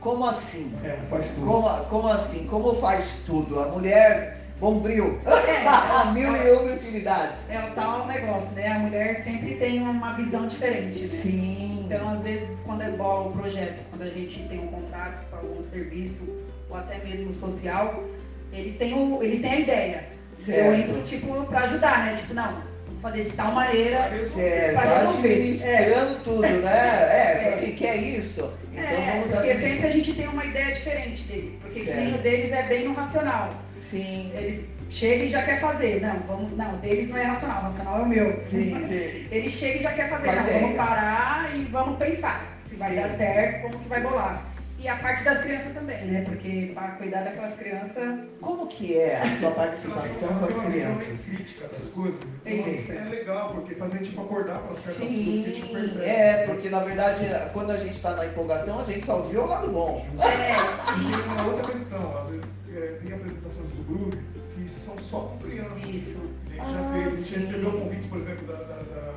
como 0.00 0.24
assim? 0.24 0.72
É, 0.84 0.98
faz 1.10 1.32
tudo. 1.34 1.46
Como, 1.48 1.68
como 1.86 2.08
assim? 2.08 2.46
Como 2.46 2.74
faz 2.74 3.22
tudo? 3.26 3.58
A 3.58 3.66
mulher, 3.70 4.38
bombril, 4.62 5.18
É, 5.26 6.12
mil 6.12 6.36
e 6.36 6.50
uma 6.52 6.72
utilidades. 6.72 7.50
é 7.50 7.58
o 7.58 7.74
tal 7.74 8.06
negócio, 8.06 8.54
né? 8.54 8.68
A 8.68 8.78
mulher 8.78 9.16
sempre 9.16 9.56
tem 9.56 9.82
uma 9.82 10.12
visão 10.14 10.46
diferente, 10.46 11.00
né? 11.00 11.06
Sim. 11.06 11.84
Então, 11.86 12.08
às 12.10 12.22
vezes, 12.22 12.60
quando 12.64 12.82
é 12.82 12.90
igual 12.90 13.28
o 13.28 13.32
projeto, 13.32 13.82
quando 13.90 14.02
a 14.02 14.10
gente 14.10 14.38
tem 14.48 14.60
um 14.60 14.68
contrato 14.68 15.26
para 15.28 15.40
algum 15.40 15.60
serviço, 15.64 16.32
ou 16.70 16.76
até 16.76 16.98
mesmo 16.98 17.32
social, 17.32 18.04
eles 18.52 18.76
têm, 18.76 18.94
o, 18.94 19.20
eles 19.20 19.40
têm 19.40 19.50
a 19.52 19.58
ideia. 19.58 20.04
Eu 20.30 20.44
Certo. 20.44 20.80
entro, 20.80 21.02
tipo, 21.02 21.44
para 21.46 21.60
ajudar, 21.64 22.06
né? 22.06 22.14
Tipo, 22.14 22.32
não, 22.34 22.54
fazer 23.02 23.24
de 23.24 23.30
tal 23.32 23.52
maneira. 23.52 23.96
Pra 23.98 24.08
resolver. 24.16 25.08
administrando 25.08 26.14
tudo, 26.24 26.40
né? 26.42 26.70
É, 26.72 27.54
assim, 27.54 27.72
que 27.72 27.86
é 27.86 27.96
isso. 27.96 28.52
Então 28.72 28.84
É, 28.84 29.10
vamos 29.12 29.30
porque 29.30 29.50
administrar. 29.50 29.70
sempre 29.72 29.86
a 29.86 29.90
gente 29.90 30.14
tem 30.14 30.28
uma 30.28 30.44
ideia 30.44 30.74
diferente 30.74 31.22
deles. 31.24 31.52
Porque 31.60 31.84
Certo. 31.84 32.14
o 32.14 32.18
deles 32.18 32.52
é 32.52 32.62
bem 32.62 32.88
no 32.88 32.94
racional. 32.94 33.50
Sim, 33.76 34.32
Eles 34.34 34.64
chegam 34.88 35.26
e 35.26 35.28
já 35.28 35.42
quer 35.42 35.60
fazer. 35.60 36.00
Não, 36.00 36.18
vamos, 36.20 36.56
não, 36.56 36.76
deles 36.76 37.08
não 37.10 37.16
é 37.18 37.24
racional, 37.24 37.60
o 37.60 37.64
racional 37.64 37.98
é 37.98 38.02
o 38.02 38.06
meu. 38.08 38.40
sim. 38.48 38.74
Ele 39.30 39.48
chega 39.48 39.78
e 39.78 39.82
já 39.82 39.92
quer 39.92 40.08
fazer. 40.08 40.32
Não, 40.32 40.42
ideia. 40.44 40.60
vamos 40.60 40.76
parar 40.76 41.50
e 41.56 41.64
vamos 41.64 41.98
pensar 41.98 42.46
se 42.68 42.76
vai 42.76 42.90
Sim. 42.90 42.96
dar 42.96 43.08
certo, 43.16 43.62
como 43.62 43.78
que 43.78 43.88
vai 43.88 44.00
bolar. 44.00 44.42
E 44.82 44.88
a 44.88 44.96
parte 44.96 45.22
das 45.22 45.38
crianças 45.42 45.72
também, 45.74 46.04
né? 46.06 46.22
Porque 46.22 46.72
para 46.74 46.88
cuidar 46.92 47.22
daquelas 47.22 47.54
crianças. 47.54 48.18
Como 48.40 48.66
que 48.66 48.98
é 48.98 49.16
a 49.16 49.38
sua 49.38 49.52
participação 49.52 50.28
com 50.40 50.44
as 50.44 50.54
Uma 50.56 50.64
crianças? 50.70 51.24
crítica 51.26 51.68
das 51.68 51.84
coisas. 51.84 52.20
Sim. 52.20 52.88
Então, 52.90 52.96
é 52.96 53.08
legal, 53.08 53.54
porque 53.54 53.74
faz 53.76 53.92
a 53.94 53.98
gente 53.98 54.10
tipo, 54.10 54.22
acordar 54.22 54.58
para 54.58 54.62
certas 54.64 54.96
coisas 54.96 55.44
gente 55.46 55.62
Sim, 55.62 55.72
percebe. 55.72 56.04
é, 56.04 56.46
porque 56.46 56.68
na 56.68 56.80
verdade, 56.80 57.24
quando 57.52 57.70
a 57.70 57.76
gente 57.76 57.94
está 57.94 58.16
na 58.16 58.26
empolgação, 58.26 58.80
a 58.80 58.84
gente 58.84 59.06
só 59.06 59.20
vê 59.22 59.38
o 59.38 59.46
lado 59.46 59.68
bom. 59.70 60.04
E 60.14 61.22
tem 61.22 61.32
uma 61.32 61.46
outra 61.46 61.70
questão, 61.72 62.18
às 62.18 62.28
vezes 62.28 62.46
é, 62.74 62.98
tem 63.04 63.12
apresentações 63.14 63.68
do 63.68 63.84
grupo 63.84 64.16
que 64.56 64.68
são 64.68 64.98
só 64.98 65.20
com 65.20 65.38
crianças. 65.38 65.84
Isso. 65.84 66.18
A 66.46 66.50
gente 66.50 66.60
Ah, 66.60 66.72
já 66.72 66.92
fez, 66.92 67.06
a 67.06 67.16
gente 67.16 67.22
sim. 67.28 67.36
recebeu 67.38 67.70
convites, 67.72 68.06
por 68.06 68.18
exemplo, 68.18 68.46
da. 68.48 68.54
da, 68.54 68.76
da 68.82 69.12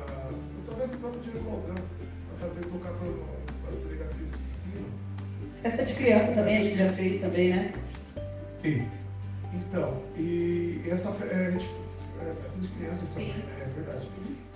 talvez 0.68 0.94
o 0.94 0.96
próprio 0.98 1.20
Diego 1.22 1.50
Aldão, 1.50 1.74
para 1.74 2.48
fazer 2.48 2.60
tocar 2.66 2.92
para 2.92 3.08
Festa 5.62 5.84
de 5.84 5.94
criança 5.94 6.32
também, 6.32 6.58
a 6.58 6.62
gente 6.62 6.76
já 6.76 6.88
fez 6.90 7.20
também, 7.20 7.50
né? 7.50 7.72
E, 8.64 8.82
então, 9.54 9.94
e 10.16 10.82
essa 10.88 11.08
é, 11.30 11.46
a 11.46 11.50
gente, 11.50 11.70
é, 12.20 12.32
festa 12.42 12.60
de 12.60 12.68
crianças 12.68 13.08
Sim. 13.08 13.32
também, 13.32 13.62
é 13.62 13.68
verdade. 13.74 14.10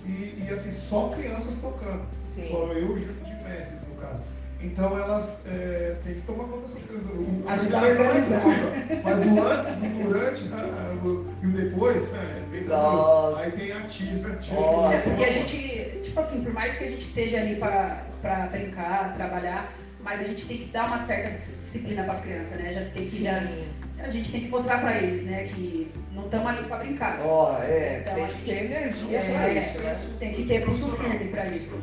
E, 0.05 0.43
e 0.47 0.49
assim, 0.51 0.71
só 0.71 1.09
crianças 1.09 1.59
tocando. 1.61 2.05
Sim. 2.19 2.47
Só 2.49 2.71
eu 2.73 2.97
junto 2.97 3.23
de 3.23 3.43
mestre, 3.43 3.79
no 3.89 3.95
caso. 4.01 4.23
Então 4.63 4.95
elas 4.97 5.45
é, 5.47 5.95
têm 6.03 6.15
que 6.15 6.21
tomar 6.21 6.43
conta 6.45 6.61
dessas 6.67 6.83
coisas. 6.83 7.07
O, 7.11 7.43
A 7.47 7.55
gente 7.55 7.71
vai 7.71 7.91
é 7.91 7.95
boa, 7.95 9.01
mas 9.03 9.25
o 9.25 9.41
antes, 9.43 9.81
o 9.81 10.03
durante 10.03 10.49
ah, 10.53 10.95
o- 11.03 11.25
e 11.41 11.47
o 11.47 11.51
depois 11.51 12.13
é 12.13 12.43
bem 12.51 12.63
Nossa. 12.65 13.35
tranquilo. 13.35 13.37
Aí 13.37 13.51
tem 13.51 13.71
a 13.71 13.81
tia, 13.87 14.27
a 14.27 14.35
tia. 14.35 14.57
Olha. 14.59 14.95
É 14.95 15.01
porque 15.01 15.23
a 15.23 15.31
gente, 15.31 15.99
tipo 16.03 16.19
assim, 16.19 16.43
por 16.43 16.53
mais 16.53 16.75
que 16.77 16.83
a 16.83 16.87
gente 16.91 17.07
esteja 17.07 17.37
ali 17.39 17.55
para 17.55 18.05
pra 18.21 18.45
brincar, 18.47 19.15
trabalhar, 19.15 19.73
mas 20.03 20.21
a 20.21 20.23
gente 20.23 20.45
tem 20.45 20.57
que 20.57 20.65
dar 20.65 20.87
uma 20.87 21.05
certa 21.05 21.29
disciplina 21.31 22.03
para 22.03 22.13
as 22.13 22.21
crianças, 22.21 22.59
né? 22.59 22.71
Já 22.71 22.81
tem 22.85 23.05
que 23.05 23.23
já, 23.23 23.39
Sim. 23.41 23.67
a 23.99 24.07
gente 24.09 24.31
tem 24.31 24.41
que 24.41 24.47
mostrar 24.49 24.79
para 24.79 24.97
eles, 24.97 25.23
né, 25.23 25.43
que 25.43 25.91
não 26.11 26.25
estamos 26.25 26.47
ali 26.47 26.63
para 26.67 26.77
brincar. 26.77 27.19
Ó, 27.23 27.57
é, 27.63 27.99
Então, 27.99 28.15
tem 28.15 28.27
que 28.27 28.45
ter 28.45 28.65
energia 28.65 29.17
É, 29.17 29.31
pra 29.33 29.49
isso, 29.53 29.81
né? 29.81 29.97
Tem 30.19 30.33
que 30.33 30.45
ter 30.45 30.65
pulso 30.65 30.91
firme 30.97 31.25
para 31.25 31.45
isso. 31.47 31.81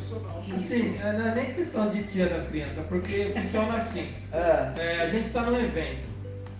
Assim, 0.56 0.98
não 0.98 1.28
é 1.28 1.34
nem 1.34 1.52
questão 1.52 1.90
de 1.90 2.02
tia 2.04 2.26
das 2.26 2.46
crianças, 2.48 2.84
porque 2.88 3.32
funciona 3.34 3.76
assim. 3.78 4.08
Ah, 4.32 4.74
É, 4.76 5.02
a 5.02 5.06
gente 5.08 5.26
está 5.26 5.42
no 5.42 5.58
evento. 5.58 6.08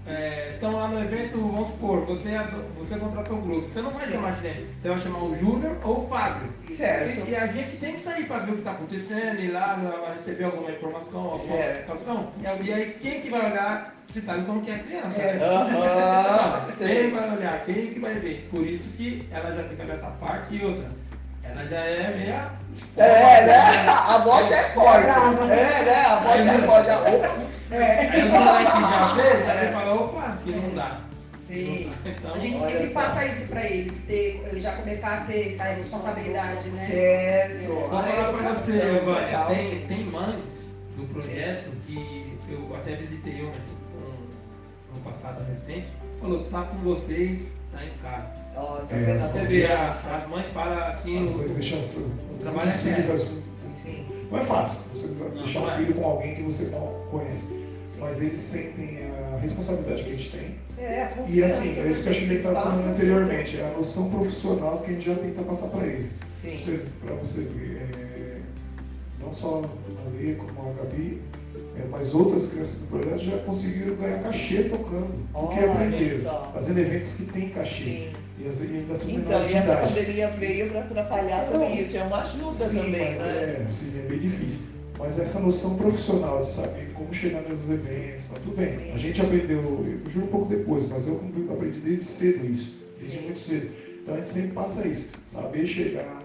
É, 0.08 0.54
então 0.56 0.72
lá 0.72 0.88
no 0.88 1.00
evento, 1.00 1.38
vamos 1.38 1.68
supor, 1.68 2.00
você, 2.06 2.30
é 2.30 2.48
você 2.78 2.96
contratou 2.96 3.36
um 3.36 3.40
grupo. 3.42 3.68
Você 3.68 3.82
não 3.82 3.90
vai 3.90 4.06
Sim. 4.06 4.12
chamar 4.12 4.32
gente, 4.40 4.66
você 4.80 4.88
vai 4.88 4.98
chamar 4.98 5.22
o 5.24 5.34
Júnior 5.34 5.76
ou 5.84 6.04
o 6.04 6.08
Fábio. 6.08 6.50
Certo. 6.64 7.26
E, 7.28 7.30
e 7.30 7.36
a 7.36 7.46
gente 7.48 7.76
tem 7.76 7.92
que 7.94 8.00
sair 8.00 8.24
para 8.26 8.38
ver 8.38 8.50
o 8.50 8.54
que 8.54 8.60
está 8.60 8.70
acontecendo, 8.72 9.40
ir 9.40 9.50
lá 9.50 9.76
né, 9.76 9.92
receber 10.18 10.44
alguma 10.44 10.70
informação, 10.70 11.20
alguma 11.20 11.36
Certo. 11.38 11.80
situação. 11.80 12.32
E 12.62 12.72
aí 12.72 12.90
quem 13.00 13.20
que 13.20 13.28
vai 13.30 13.50
olhar, 13.50 13.94
você 14.10 14.20
sabe 14.22 14.44
como 14.46 14.62
que 14.62 14.70
é 14.70 14.74
a 14.74 14.78
criança. 14.78 15.20
É. 15.20 15.34
né? 15.34 15.44
Aham, 15.44 16.66
Quem 16.66 16.74
sei. 16.76 17.10
vai 17.10 17.36
olhar, 17.36 17.64
quem 17.64 17.86
que 17.92 18.00
vai 18.00 18.14
ver. 18.14 18.48
Por 18.50 18.66
isso 18.66 18.88
que 18.96 19.28
ela 19.30 19.54
já 19.54 19.64
fica 19.68 19.84
nessa 19.84 20.10
parte 20.12 20.56
e 20.56 20.64
outra. 20.64 20.88
Ela 21.50 21.64
já 21.66 21.76
é 21.78 22.16
meia. 22.16 22.52
É, 22.96 23.46
né? 23.46 23.56
A 23.88 24.18
voz 24.18 24.50
é 24.50 24.62
forte. 24.70 25.06
É, 25.06 25.84
né? 25.84 26.04
A 26.06 26.16
voz 26.20 26.46
é 26.46 26.58
forte. 26.66 26.90
A- 26.90 27.48
Aí 27.70 28.22
o 28.22 28.32
moleque 28.32 28.80
já 28.80 29.14
fez, 29.16 29.48
aí 29.48 29.64
ele 29.64 29.72
fala, 29.72 29.94
opa, 29.94 30.38
que 30.44 30.50
não 30.52 30.74
dá. 30.74 31.00
Sim. 31.38 31.92
Então, 32.04 32.34
A 32.34 32.38
gente 32.38 32.58
sempre 32.60 32.86
passa 32.88 33.24
isso 33.24 33.46
para 33.48 33.64
eles, 33.64 34.02
ter, 34.04 34.42
eles 34.50 34.62
já 34.62 34.76
começar 34.76 35.18
a 35.18 35.20
ter 35.22 35.48
essa 35.54 35.64
responsabilidade, 35.64 36.68
né? 36.70 36.86
Certo. 36.86 37.66
Vou 37.66 37.88
falar 37.88 38.32
pra 38.32 38.48
você, 38.54 38.72
legal, 38.72 39.48
tem, 39.48 39.80
tem 39.86 40.04
mães 40.04 40.66
do 40.96 41.04
projeto 41.12 41.70
que 41.86 42.38
eu 42.50 42.76
até 42.76 42.96
visitei 42.96 43.40
uma 43.42 43.52
um, 43.52 44.94
no 44.94 45.00
passado 45.02 45.44
recente, 45.52 45.88
falou, 46.20 46.44
tá 46.44 46.62
com 46.62 46.76
vocês, 46.78 47.40
tá 47.72 47.84
em 47.84 47.90
casa. 48.02 48.47
Ó, 48.58 48.76
tá 48.88 48.96
É, 48.96 49.72
a 49.72 49.82
a- 49.82 50.16
as 50.18 50.28
mães 50.28 50.46
param 50.52 50.82
assim, 50.88 51.20
As 51.22 51.30
o- 51.30 51.34
coisas 51.34 51.56
deixam 51.56 51.80
assim, 51.80 52.12
o 52.34 52.38
trabalho 52.42 52.68
é 52.68 52.72
Sim. 53.60 54.04
Não 54.30 54.38
é 54.38 54.44
fácil 54.44 54.90
você 54.94 55.06
Não, 55.08 55.30
deixar 55.30 55.60
não 55.60 55.66
um 55.66 55.70
é. 55.70 55.76
filho 55.76 55.94
com 55.94 56.04
alguém 56.04 56.34
que 56.34 56.42
você 56.42 56.70
não 56.70 56.86
conhece. 57.10 57.46
sim. 57.70 58.00
Mas 58.00 58.20
eles 58.22 58.38
sentem 58.38 58.98
a 59.34 59.38
responsabilidade 59.38 60.02
que 60.04 60.10
a 60.10 60.16
gente 60.16 60.30
tem. 60.30 60.58
É, 60.78 61.02
a 61.04 61.10
E 61.26 61.42
assim, 61.42 61.80
é 61.80 61.88
isso 61.88 62.02
que 62.04 62.08
a 62.10 62.12
gente 62.12 62.32
estava 62.34 62.62
falando 62.70 62.88
anteriormente, 62.94 63.58
é 63.58 63.66
a 63.66 63.76
noção 63.76 64.10
profissional 64.10 64.78
que 64.80 64.90
a 64.90 64.94
gente 64.94 65.06
já 65.06 65.14
tenta 65.16 65.42
passar 65.42 65.68
para 65.68 65.86
eles. 65.86 66.14
Sim. 66.26 66.58
Você, 66.58 66.84
para 67.04 67.14
você 67.16 67.40
ver, 67.42 67.88
é, 67.98 68.36
não 69.20 69.32
só 69.32 69.62
a 69.64 70.08
Lê 70.16 70.34
como 70.34 70.70
a 70.70 70.72
Gabi, 70.74 71.20
é, 71.76 71.84
mas 71.90 72.14
outras 72.14 72.48
crianças 72.48 72.82
do 72.82 72.86
projeto 72.88 73.18
já 73.18 73.38
conseguiram 73.38 73.96
ganhar 73.96 74.22
cachê 74.22 74.64
tocando, 74.64 75.12
porque 75.32 75.58
Olha 75.60 75.72
aprenderam. 75.72 76.44
Fazendo 76.52 76.78
eventos 76.78 77.14
que 77.14 77.24
tem 77.26 77.48
cachê. 77.50 77.84
Sim. 77.84 78.12
E, 78.40 78.48
as, 78.48 78.60
e 78.60 79.14
Então, 79.14 79.42
e 79.42 79.54
essa 79.54 79.76
pandemia 79.76 80.28
veio 80.28 80.70
para 80.70 80.80
atrapalhar 80.80 81.48
também 81.50 81.82
isso. 81.82 81.96
É 81.96 82.02
uma 82.02 82.22
ajuda 82.22 82.54
Sim, 82.54 82.76
também, 82.78 83.16
mas 83.16 83.18
né? 83.18 83.66
é, 83.66 83.66
sim, 83.68 83.98
é 83.98 84.08
bem 84.08 84.18
difícil. 84.18 84.58
Mas 84.98 85.18
essa 85.18 85.40
noção 85.40 85.76
profissional 85.76 86.42
de 86.42 86.50
saber 86.50 86.92
como 86.92 87.12
chegar 87.12 87.42
nos 87.42 87.68
eventos, 87.68 88.24
tá 88.28 88.38
tudo 88.40 88.56
bem. 88.56 88.78
Sim. 88.78 88.92
A 88.94 88.98
gente 88.98 89.20
aprendeu, 89.20 89.58
eu 89.58 90.10
juro 90.10 90.26
um 90.26 90.30
pouco 90.30 90.46
depois, 90.46 90.88
mas 90.88 91.06
eu 91.06 91.20
aprendi 91.52 91.80
desde 91.80 92.04
cedo 92.04 92.46
isso, 92.46 92.76
desde 92.96 93.18
Sim. 93.18 93.24
muito 93.24 93.40
cedo. 93.40 93.70
Então 94.02 94.14
a 94.14 94.18
gente 94.18 94.30
sempre 94.30 94.52
passa 94.52 94.88
isso, 94.88 95.12
saber 95.26 95.66
chegar, 95.66 96.22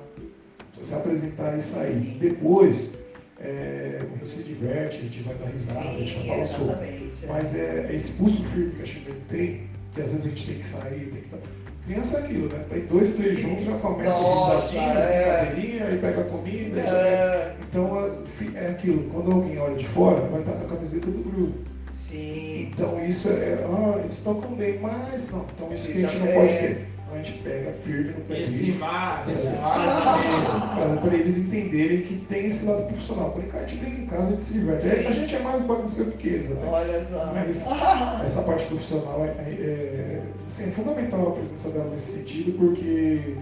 se 0.81 0.93
apresentar 0.93 1.55
e 1.55 1.61
sair. 1.61 1.93
Sim. 1.93 2.17
Depois, 2.19 2.99
é, 3.39 4.01
a 4.01 4.05
gente 4.05 4.29
se 4.29 4.43
diverte, 4.43 4.97
a 4.97 5.01
gente 5.01 5.21
vai 5.23 5.35
dar 5.35 5.45
risada, 5.47 5.89
a 5.89 5.91
gente 5.93 6.15
vai 6.15 6.27
falar 6.27 6.45
sobre. 6.45 7.11
Mas 7.27 7.55
é, 7.55 7.87
é 7.89 7.95
esse 7.95 8.13
pulso 8.13 8.43
firme 8.49 8.71
que 8.71 8.81
a 8.81 8.85
gente 8.85 9.11
tem, 9.29 9.69
que 9.93 10.01
às 10.01 10.11
vezes 10.11 10.25
a 10.25 10.29
gente 10.29 10.47
tem 10.47 10.59
que 10.59 10.67
sair, 10.67 11.09
tem 11.11 11.21
que 11.21 11.35
estar. 11.35 11.62
Criança 11.85 12.17
é 12.17 12.19
aquilo, 12.23 12.47
né? 12.49 12.63
Tem 12.69 12.85
dois, 12.85 13.15
três 13.15 13.39
juntos, 13.39 13.65
já 13.65 13.77
começa 13.77 14.09
Nossa, 14.11 14.55
as 14.57 14.71
risadinhas, 14.71 14.97
é. 15.03 15.45
brincadeirinha, 15.45 15.85
aí 15.85 15.97
pega 15.99 16.21
a 16.21 16.23
comida, 16.25 16.79
É, 16.79 17.53
então 17.69 17.99
é 17.99 18.23
é 18.55 18.67
aquilo, 18.71 19.03
quando 19.11 19.31
alguém 19.31 19.57
olha 19.59 19.75
de 19.75 19.87
fora, 19.89 20.21
vai 20.21 20.39
estar 20.41 20.53
com 20.53 20.65
a 20.65 20.69
camiseta 20.69 21.07
do 21.07 21.23
grupo. 21.29 21.53
sim. 21.91 22.71
Então 22.73 23.03
isso 23.05 23.29
é, 23.29 23.63
ah, 23.65 23.99
eles 24.03 24.23
tocam 24.23 24.53
bem, 24.55 24.79
mas 24.79 25.29
não. 25.31 25.45
Então 25.55 25.71
isso 25.73 25.87
que 25.91 26.03
a 26.03 26.07
gente 26.07 26.17
não 26.19 26.27
É. 26.27 26.33
pode 26.33 26.47
ter. 26.59 26.87
Então 27.05 27.13
a 27.13 27.17
gente 27.23 27.37
pega 27.39 27.71
firme 27.83 28.09
no 28.13 28.21
pé 28.21 28.33
deles. 28.35 28.81
É. 28.81 30.95
Para 31.01 31.13
eles 31.15 31.37
entenderem 31.37 32.01
que 32.01 32.15
tem 32.27 32.45
esse 32.47 32.65
lado 32.65 32.87
profissional. 32.87 33.31
Brincar, 33.31 33.59
a 33.59 33.67
gente 33.67 33.79
brinca 33.81 34.01
em 34.01 34.05
casa, 34.07 34.27
a 34.27 34.31
gente 34.31 34.43
se 34.43 34.53
diverte. 34.53 34.81
Sim. 34.81 35.07
A 35.07 35.11
gente 35.11 35.35
é 35.35 35.39
mais 35.39 35.61
bagunceiro 35.63 36.11
do 36.11 36.17
que 36.17 36.27
eles, 36.27 36.51
até. 36.51 36.65
Olha 36.65 37.05
só. 37.11 37.25
Mas 37.33 37.67
essa 38.25 38.41
parte 38.43 38.65
profissional 38.65 39.23
é, 39.23 39.27
é, 39.27 40.22
assim, 40.45 40.69
é 40.69 40.71
fundamental 40.71 41.29
a 41.29 41.31
presença 41.31 41.69
dela 41.69 41.89
nesse 41.89 42.19
sentido, 42.19 42.57
porque 42.57 43.35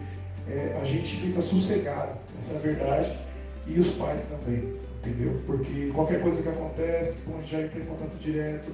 é, 0.47 0.79
a 0.81 0.85
gente 0.85 1.17
fica 1.17 1.41
sossegado, 1.41 2.17
essa 2.37 2.67
é 2.67 2.71
a 2.71 2.75
verdade, 2.75 3.19
e 3.67 3.79
os 3.79 3.91
pais 3.91 4.25
também, 4.27 4.75
entendeu? 4.99 5.39
Porque 5.45 5.91
qualquer 5.93 6.21
coisa 6.21 6.41
que 6.41 6.49
acontece, 6.49 7.23
bom, 7.27 7.41
já 7.43 7.61
entra 7.61 7.79
em 7.79 7.85
contato 7.85 8.17
direto, 8.17 8.71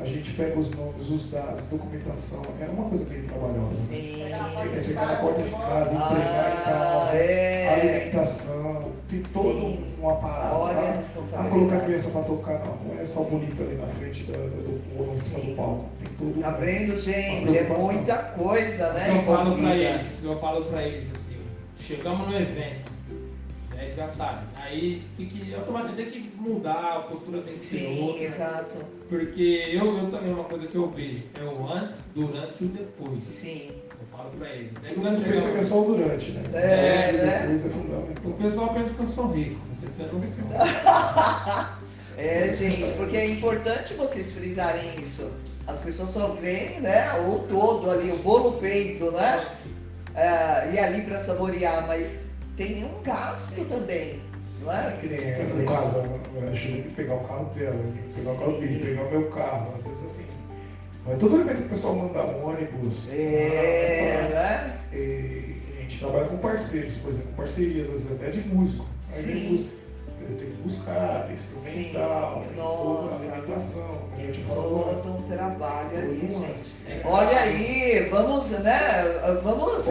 a 0.00 0.04
gente 0.06 0.32
pega 0.32 0.58
os 0.58 0.70
nomes, 0.70 1.08
os 1.10 1.30
dados, 1.30 1.66
documentação, 1.66 2.42
é 2.60 2.64
uma 2.66 2.88
coisa 2.88 3.04
bem 3.04 3.22
trabalhosa. 3.22 3.74
Sim. 3.74 4.22
É 4.22 4.80
chegar 4.80 5.06
na 5.06 5.16
porta 5.16 5.42
de 5.42 5.50
casa, 5.50 5.94
entregar 5.94 6.50
em 6.50 6.56
Ah, 6.56 6.62
casa, 6.64 7.16
é. 7.16 7.68
alimentação, 7.68 8.92
tem 9.08 9.22
todo 9.22 9.78
um 10.00 10.08
aparato. 10.10 10.56
Olha 10.56 10.78
a 10.78 10.82
Ah, 10.82 10.96
responsabilidade. 10.96 11.50
colocar 11.50 11.76
a 11.76 11.80
criança 11.80 12.10
para 12.10 12.22
tocar, 12.22 12.58
não, 12.66 12.76
não 12.76 13.00
é 13.00 13.04
só 13.04 13.22
bonito 13.24 13.62
ali 13.62 13.74
na 13.76 13.86
frente 13.88 14.24
da- 14.24 14.36
do, 14.38 14.62
do, 14.62 14.98
ou 15.00 15.14
em 15.14 15.18
cima 15.18 15.40
do 15.40 15.56
palco. 15.56 15.84
Tem 15.98 16.08
todo 16.18 16.40
Tá 16.40 16.50
vendo, 16.52 16.98
gente? 17.00 17.56
É 17.58 17.62
muita 17.68 18.16
coisa, 18.16 18.92
né? 18.92 19.06
eu 19.16 19.22
falo 19.22 19.46
envolvida. 19.52 19.74
eles, 19.74 20.06
eu 20.24 20.40
falo 20.40 20.64
pra 20.66 20.82
eles 20.82 21.04
assim, 21.14 21.36
chegamos 21.78 22.26
no 22.28 22.36
evento, 22.36 22.90
eles 23.82 23.96
já 23.96 24.08
sabem. 24.08 24.44
Aí 24.56 25.02
tem 25.16 25.26
que 25.28 25.54
automaticamente 25.54 26.10
tem 26.10 26.22
que 26.22 26.36
mudar, 26.36 26.96
a 26.96 27.00
postura 27.00 27.38
tem 27.38 27.46
que 27.46 27.50
ser 27.52 27.78
Sim, 27.78 28.06
outra. 28.08 28.22
exato. 28.24 28.76
Porque 29.08 29.42
eu, 29.72 29.98
eu 29.98 30.10
também, 30.10 30.32
uma 30.32 30.44
coisa 30.44 30.66
que 30.66 30.74
eu 30.76 30.88
vejo 30.90 31.22
é 31.38 31.44
o 31.44 31.68
antes, 31.72 31.96
durante 32.14 32.62
e 32.62 32.64
o 32.66 32.68
depois. 32.68 33.16
Sim. 33.16 33.72
Eu 34.00 34.16
falo 34.16 34.30
pra 34.30 34.48
eles. 34.50 34.72
Né? 34.72 34.90
Todo 34.94 35.02
Quando 35.02 35.12
mundo 35.14 35.24
pensa 35.28 35.50
que 35.52 35.58
é 35.58 35.62
só 35.62 35.82
o 35.82 35.84
durante, 35.96 36.30
né? 36.32 36.42
É, 36.54 37.12
Mas 37.12 37.22
né? 37.22 37.38
Depois 37.40 37.64
é 37.64 37.68
o 37.68 37.72
fundamental. 37.72 38.32
pessoal 38.32 38.74
pensa 38.74 38.94
que 38.94 39.00
eu 39.00 39.06
sou 39.06 39.32
rico, 39.32 39.60
você 39.74 39.86
tem 39.96 40.06
noção. 40.06 41.80
É, 42.16 42.52
gente, 42.52 42.92
porque 42.98 43.16
é 43.16 43.24
importante 43.30 43.94
vocês 43.94 44.32
frisarem 44.32 44.82
isso. 45.02 45.32
As 45.66 45.80
pessoas 45.80 46.10
só 46.10 46.28
veem, 46.34 46.78
né, 46.80 47.10
o 47.26 47.38
todo 47.48 47.90
ali, 47.90 48.12
o 48.12 48.18
bolo 48.18 48.52
feito, 48.60 49.10
né? 49.12 49.46
É, 50.14 50.72
e 50.74 50.78
ali 50.78 51.02
para 51.02 51.24
saborear, 51.24 51.86
mas 51.86 52.18
tem 52.56 52.84
um 52.84 53.02
gasto 53.02 53.64
também, 53.66 54.20
não 54.62 54.72
é? 54.72 54.96
Que 55.00 55.06
nem 55.08 55.18
é, 55.18 55.42
no 55.44 55.64
caso, 55.66 55.98
a 55.98 56.54
gente 56.54 56.72
tem 56.72 56.82
que 56.82 56.88
pegar 56.90 57.14
o 57.14 57.24
carro 57.26 57.54
dela, 57.54 57.76
tem 57.76 58.02
que 58.02 58.12
pegar 58.20 58.32
o 58.32 58.38
carro 58.38 58.60
dele, 58.60 58.84
pegar 58.84 59.02
o 59.02 59.10
meu 59.10 59.28
carro, 59.30 59.74
às 59.76 59.86
vezes 59.86 60.04
assim. 60.04 60.26
Mas 61.06 61.18
todo 61.18 61.40
evento 61.40 61.56
que 61.56 61.66
o 61.66 61.68
pessoal 61.70 61.96
manda 61.96 62.24
um 62.24 62.46
ônibus, 62.46 63.08
É, 63.10 64.18
faz, 64.20 64.34
né? 64.34 64.78
e 64.92 65.56
a 65.78 65.82
gente 65.82 65.98
trabalha 65.98 66.26
com 66.26 66.36
parceiros, 66.38 66.96
por 66.96 67.10
exemplo, 67.10 67.32
parcerias, 67.36 67.88
às 67.88 68.04
vezes 68.04 68.12
até 68.20 68.30
de 68.30 68.40
músico. 68.48 68.86
Sim. 69.06 69.70
Tem 70.30 70.36
tem 70.36 70.50
que 70.50 70.62
buscar, 70.62 71.26
tem 71.26 71.34
instrumental, 71.34 72.42
Sim. 72.42 72.48
tem 72.48 72.56
toda 72.56 72.70
a 72.70 73.02
Nossa. 73.04 73.32
alimentação, 73.32 73.98
a 74.16 74.22
gente 74.22 74.44
falou 74.44 74.90
antes. 74.90 75.02
todo 75.04 75.18
um 75.18 75.22
trabalho 75.22 75.98
ali, 75.98 76.20
gente. 76.20 76.76
É, 76.88 77.02
Olha 77.04 77.38
aí, 77.40 78.08
vamos, 78.10 78.50
né? 78.50 78.78
Vamos 79.42 79.86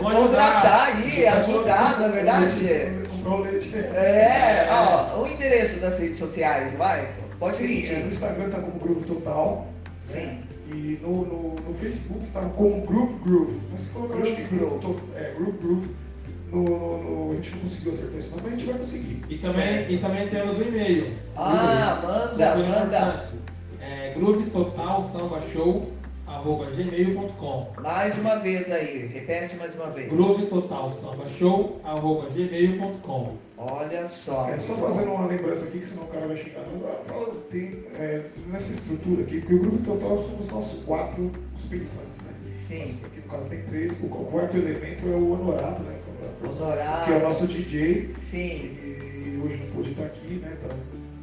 Vamos 0.00 0.14
contratar 0.14 0.88
aí, 0.96 1.26
ajudar, 1.26 2.00
na 2.00 2.06
é 2.06 2.10
verdade. 2.10 3.06
Comprar 3.10 3.30
o 3.30 3.40
leite. 3.40 3.76
É, 3.76 4.68
ó, 4.70 5.22
o 5.22 5.26
endereço 5.26 5.80
das 5.80 5.98
redes 5.98 6.18
sociais, 6.18 6.74
vai? 6.74 7.08
Pode 7.38 7.56
Sim, 7.56 7.86
é, 7.86 7.98
no. 8.00 8.08
Instagram 8.08 8.50
tá 8.50 8.60
como 8.60 8.78
Groove 8.78 9.06
Total. 9.06 9.66
Sim. 9.98 10.42
E 10.68 10.98
no, 11.02 11.24
no, 11.26 11.54
no 11.54 11.74
Facebook 11.74 12.26
tá 12.32 12.40
como 12.56 12.80
Groove 12.86 13.14
Groove. 13.24 13.60
Mas 13.70 13.80
se 13.80 13.90
colocar 13.92 14.16
Groove 14.16 14.42
Groove. 14.44 15.00
É, 15.14 15.34
Groove 15.36 15.58
Groove. 15.58 16.03
No, 16.54 16.62
no, 16.62 17.26
no- 17.26 17.32
a 17.32 17.34
gente 17.34 17.50
não 17.56 17.60
conseguiu 17.62 17.92
acertar 17.92 18.18
esse 18.18 18.30
nome, 18.30 18.42
mas 18.44 18.52
a 18.52 18.56
gente 18.56 18.66
vai 18.70 18.78
conseguir. 18.78 19.24
E 19.28 19.38
também, 19.38 19.92
e 19.92 19.98
também 19.98 20.28
temos 20.28 20.58
o 20.58 20.62
e-mail. 20.62 21.12
Ah, 21.36 22.00
manda, 22.02 22.56
manda. 22.56 23.24
É, 23.80 24.14
Groove 24.16 24.50
Total 24.50 25.10
Samba 25.10 25.40
Show 25.40 25.90
arroba 26.26 26.66
gmail.com 26.70 27.68
Mais 27.82 28.16
uma 28.18 28.36
vez 28.36 28.70
aí, 28.70 29.06
repete 29.12 29.56
mais 29.56 29.74
uma 29.74 29.88
vez. 29.88 30.10
Groove 30.10 30.46
Total 30.46 30.88
Samba 30.90 31.26
Show 31.38 31.80
arroba 31.84 32.28
gmail.com 32.30 33.34
Olha 33.58 34.04
só. 34.04 34.48
É 34.48 34.58
só 34.58 34.74
fazendo 34.76 35.12
uma 35.12 35.26
lembrança 35.26 35.66
aqui, 35.66 35.78
que 35.80 35.86
senão 35.86 36.04
o 36.04 36.08
cara 36.08 36.26
vai 36.26 36.36
chegar. 36.36 36.64
Mas, 36.72 36.84
ah, 36.84 36.98
fala, 37.08 37.34
tem, 37.50 37.84
é, 37.94 38.22
nessa 38.48 38.72
estrutura 38.72 39.22
aqui, 39.22 39.40
porque 39.40 39.54
o 39.54 39.58
Groove 39.60 39.78
Total 39.84 40.18
somos 40.22 40.48
nossos 40.48 40.84
quatro 40.84 41.30
os 41.54 41.64
pensantes, 41.66 42.20
né? 42.22 42.32
Sim. 42.52 43.00
Aqui 43.04 43.20
no 43.20 43.30
caso 43.30 43.48
tem 43.50 43.62
três. 43.64 44.02
O 44.02 44.08
quarto 44.08 44.56
elemento 44.56 45.06
é 45.06 45.10
o 45.16 45.32
Honorato, 45.32 45.82
né? 45.82 45.93
Que 46.48 47.12
é 47.12 47.16
o 47.16 47.20
nosso 47.22 47.46
DJ. 47.46 48.14
Sim. 48.18 48.76
E 48.84 49.40
hoje 49.44 49.56
não 49.64 49.66
pôde 49.74 49.90
estar 49.92 50.04
aqui, 50.04 50.34
né? 50.34 50.56
Tá, 50.62 50.74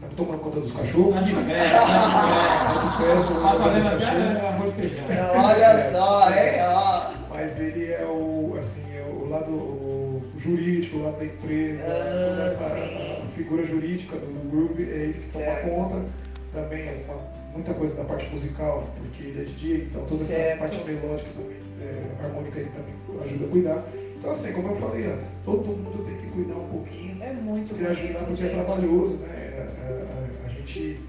tá 0.01 0.07
tomando 0.17 0.39
conta 0.39 0.59
dos 0.59 0.71
cachorros. 0.73 1.13
Tá 1.13 1.21
de 1.21 1.35
férias, 1.35 1.71
tá 1.71 1.85
Tá 1.85 2.79
de 2.81 2.87
de 2.89 2.97
férias. 2.97 3.25
festa, 3.27 3.33
Tá 3.33 3.51
tá 3.51 3.63
fazendo 3.63 3.83
fazendo 3.83 4.37
até 4.37 4.47
arroz 4.47 4.73
feijão. 4.73 5.05
Olha 5.45 5.91
só, 5.91 6.29
hein, 6.31 6.61
ó. 6.67 7.11
Mas 7.29 7.59
ele 7.59 7.85
é 7.91 8.03
o, 8.05 8.55
assim, 8.59 8.83
é 8.95 9.03
o 9.09 9.29
lado 9.29 9.51
o 9.51 10.21
jurídico, 10.37 10.97
o 10.97 11.03
lado 11.03 11.17
da 11.19 11.25
empresa, 11.25 11.83
Ah, 11.85 12.29
toda 12.29 12.47
essa 12.47 12.75
sim. 12.75 13.27
figura 13.35 13.65
jurídica 13.65 14.17
do 14.17 14.49
Groove, 14.49 14.83
é 14.83 14.95
ele 14.95 15.13
que 15.13 15.29
toma 15.31 15.45
Certo. 15.45 15.69
conta. 15.69 16.05
Também 16.53 16.81
é 16.81 17.05
uma- 17.07 17.21
muita 17.53 17.73
coisa 17.73 17.95
da 17.95 18.03
parte 18.03 18.27
musical, 18.31 18.89
porque 18.97 19.23
ele 19.23 19.41
é 19.41 19.45
DJ, 19.45 19.87
então 19.89 20.03
toda 20.05 20.21
Certo. 20.21 20.41
essa 20.47 20.57
parte 20.57 20.91
melódica 20.91 21.29
também, 21.35 21.57
é, 21.81 22.25
harmônica 22.25 22.59
ele 22.59 22.69
também 22.69 22.93
ajuda 23.25 23.45
a 23.45 23.49
cuidar. 23.49 23.83
Então 24.21 24.31
assim, 24.33 24.53
como 24.53 24.67
eu 24.69 24.75
falei 24.75 25.05
antes, 25.07 25.37
todo 25.43 25.65
mundo 25.65 26.05
tem 26.05 26.15
que 26.17 26.27
cuidar 26.27 26.53
um 26.53 26.67
pouquinho, 26.67 27.23
É 27.23 27.33
muito 27.33 27.67
se 27.67 27.87
ajudar 27.87 28.23
porque 28.25 28.43
é 28.43 28.49
trabalhoso, 28.49 29.17
né? 29.17 29.53
A, 29.57 30.43
a- 30.43 30.45
a 30.45 30.49
gente, 30.53 30.99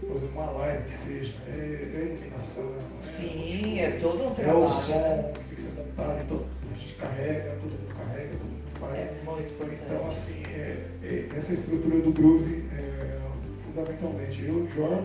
por 0.00 0.16
exemplo, 0.16 0.32
uma 0.40 0.50
live 0.52 0.84
que 0.84 0.94
seja, 0.94 1.34
é, 1.46 1.52
é 1.52 2.04
iluminação, 2.14 2.72
é- 2.74 3.02
Sim, 3.02 3.78
é 3.80 3.90
todo 4.00 4.16
um 4.22 4.26
é 4.28 4.30
o 4.30 4.34
trabalho. 4.34 4.68
som 4.70 4.92
né? 4.98 5.32
que 5.34 5.40
tem 5.44 5.54
que 5.56 5.60
ser 5.62 5.72
montado, 5.82 6.22
então 6.24 6.42
a 6.74 6.78
gente 6.78 6.94
carrega, 6.94 7.50
todo 7.60 7.70
mundo 7.70 7.94
carrega, 7.98 8.28
todo 8.38 8.48
mundo 8.48 8.80
faz. 8.80 8.98
É 8.98 9.12
muito 9.26 9.42
Então, 9.52 9.66
importante. 9.68 10.06
assim, 10.16 10.42
é, 10.46 10.86
é, 11.02 11.28
essa 11.36 11.52
estrutura 11.52 11.98
do 11.98 12.12
groove, 12.12 12.64
é, 12.72 13.18
fundamentalmente, 13.62 14.42
eu, 14.42 14.54
o 14.54 15.04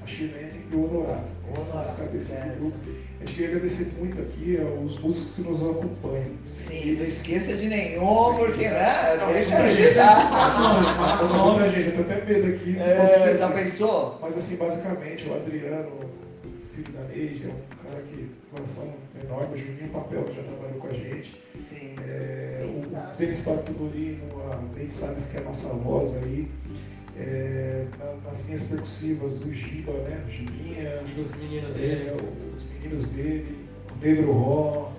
a 0.00 0.06
Chilene 0.06 0.64
e 0.70 0.76
o 0.76 0.84
Honorato. 0.84 1.28
O 1.48 1.54
Essas 1.54 1.66
são 1.66 1.80
as 1.80 1.88
Honorato, 1.88 2.12
cabeças 2.12 2.52
do 2.52 2.60
grupo. 2.60 2.78
A 3.24 3.26
gente 3.26 3.36
queria 3.36 3.56
agradecer 3.56 3.92
muito 3.98 4.20
aqui 4.20 4.58
aos 4.60 5.00
músicos 5.00 5.34
que 5.34 5.40
nos 5.40 5.62
acompanham. 5.62 6.36
Sim, 6.46 6.96
não 6.96 7.06
esqueça 7.06 7.56
de 7.56 7.68
nenhum, 7.68 8.34
porque, 8.36 8.68
né? 8.68 8.84
Não, 9.18 9.32
Deixa 9.32 9.58
eu 9.60 9.74
gente, 9.74 9.98
ajudar. 9.98 11.46
muita 11.46 11.70
gente, 11.70 11.88
eu 11.88 11.94
tô 11.96 12.00
até 12.02 12.24
medo 12.26 12.54
aqui. 12.54 12.72
não 12.72 12.82
É, 12.84 13.34
já 13.38 13.50
pensou? 13.50 14.18
Mas 14.20 14.36
assim, 14.36 14.56
basicamente, 14.56 15.26
o 15.26 15.34
Adriano, 15.36 16.00
filho 16.74 16.92
da 16.92 17.00
Neide, 17.04 17.44
é 17.44 17.48
um 17.48 17.82
cara 17.82 18.02
que 18.02 18.28
coração 18.52 18.92
enorme, 19.24 19.54
o 19.54 19.58
Juninho 19.58 19.88
Papel, 19.88 20.24
que 20.24 20.36
já 20.36 20.42
trabalhou 20.42 20.80
com 20.80 20.88
a 20.88 20.92
gente. 20.92 21.42
Sim. 21.58 21.94
É, 22.06 22.58
Denis 22.60 22.84
o. 22.84 23.16
Denis 23.16 23.40
Bartolino, 23.40 24.52
a 24.52 24.76
Neide 24.76 24.92
Salles, 24.92 25.26
que 25.30 25.38
é 25.38 25.40
a 25.40 25.44
nossa 25.44 25.68
voz 25.68 26.14
aí. 26.18 26.46
É, 27.16 27.84
na- 27.98 28.30
nas 28.30 28.44
linhas 28.46 28.64
percussivas, 28.64 29.40
o 29.44 29.52
Giba, 29.52 29.92
né? 29.92 30.20
O 30.26 30.30
Gibinha, 30.30 31.00
os 31.16 31.30
meninos 31.36 31.70
é, 31.70 31.78
dele. 31.78 32.10
os 32.56 32.62
meninos 32.82 33.08
dele, 33.10 33.58
o 33.94 34.04
Negro 34.04 34.32
Ró, 34.32 34.92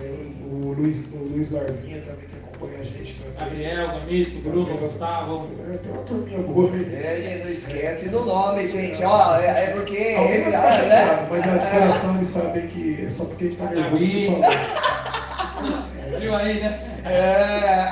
é, 0.00 0.04
o, 0.50 0.72
Luiz, 0.76 1.06
o 1.12 1.16
Luiz 1.18 1.52
Larvinha 1.52 2.00
também, 2.00 2.26
que 2.26 2.36
acompanha 2.36 2.80
a 2.80 2.84
gente 2.84 3.14
também. 3.20 3.34
Gabriel, 3.38 3.86
Gamito, 3.86 4.38
Bruno, 4.40 4.76
Gustavo. 4.78 5.48
É, 5.72 5.76
tem 5.76 5.92
uma 5.92 6.02
turminha 6.02 6.38
boa 6.40 6.72
aí. 6.72 6.82
É, 6.92 7.42
não 7.44 7.52
esquece 7.52 8.08
do 8.08 8.24
nome, 8.24 8.66
gente. 8.68 9.04
Ó, 9.04 9.36
é, 9.36 9.64
é 9.64 9.70
porque 9.74 9.96
ah, 9.96 10.44
ficar 10.44 10.70
chateado, 10.72 11.22
né? 11.22 11.28
mas 11.30 11.46
a 11.48 11.58
coração 11.58 12.16
eles 12.16 12.28
sabem 12.28 12.66
que 12.66 13.04
é 13.06 13.10
só 13.10 13.26
porque 13.26 13.44
a 13.44 13.46
gente 13.48 13.58
tá 13.58 13.70
nervoso 13.70 14.04
que 14.04 14.26
fala. 14.26 16.18
Viu 16.18 16.34
aí, 16.34 16.60
né? 16.60 16.80
É, 17.04 17.90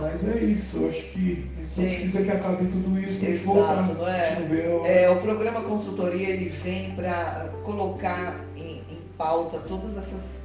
Mas 0.00 0.28
é 0.28 0.38
isso, 0.38 0.78
eu 0.82 0.88
acho 0.90 1.02
que 1.12 1.44
só 1.70 1.82
Gente. 1.82 2.00
precisa 2.00 2.24
que 2.24 2.30
acabe 2.32 2.66
tudo 2.66 2.98
isso 2.98 3.24
Exato, 3.24 3.44
voltar. 3.44 3.94
não 3.94 4.08
é? 4.08 4.28
A 4.32 4.40
não 4.40 4.86
é, 4.86 5.08
o 5.10 5.20
programa 5.20 5.60
consultoria 5.62 6.30
ele 6.30 6.48
vem 6.48 6.96
para 6.96 7.48
colocar 7.64 8.44
em, 8.56 8.78
em 8.90 8.98
pauta 9.16 9.58
todas 9.68 9.96
essas 9.96 10.40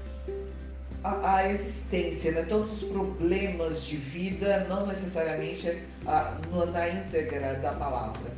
a, 1.03 1.37
a 1.37 1.51
existência, 1.51 2.31
né? 2.31 2.45
todos 2.47 2.81
os 2.83 2.89
problemas 2.89 3.85
de 3.85 3.95
vida, 3.95 4.65
não 4.69 4.85
necessariamente 4.85 5.81
ah, 6.05 6.39
no- 6.51 6.65
na 6.67 6.87
íntegra 6.89 7.55
da 7.55 7.71
palavra, 7.73 8.31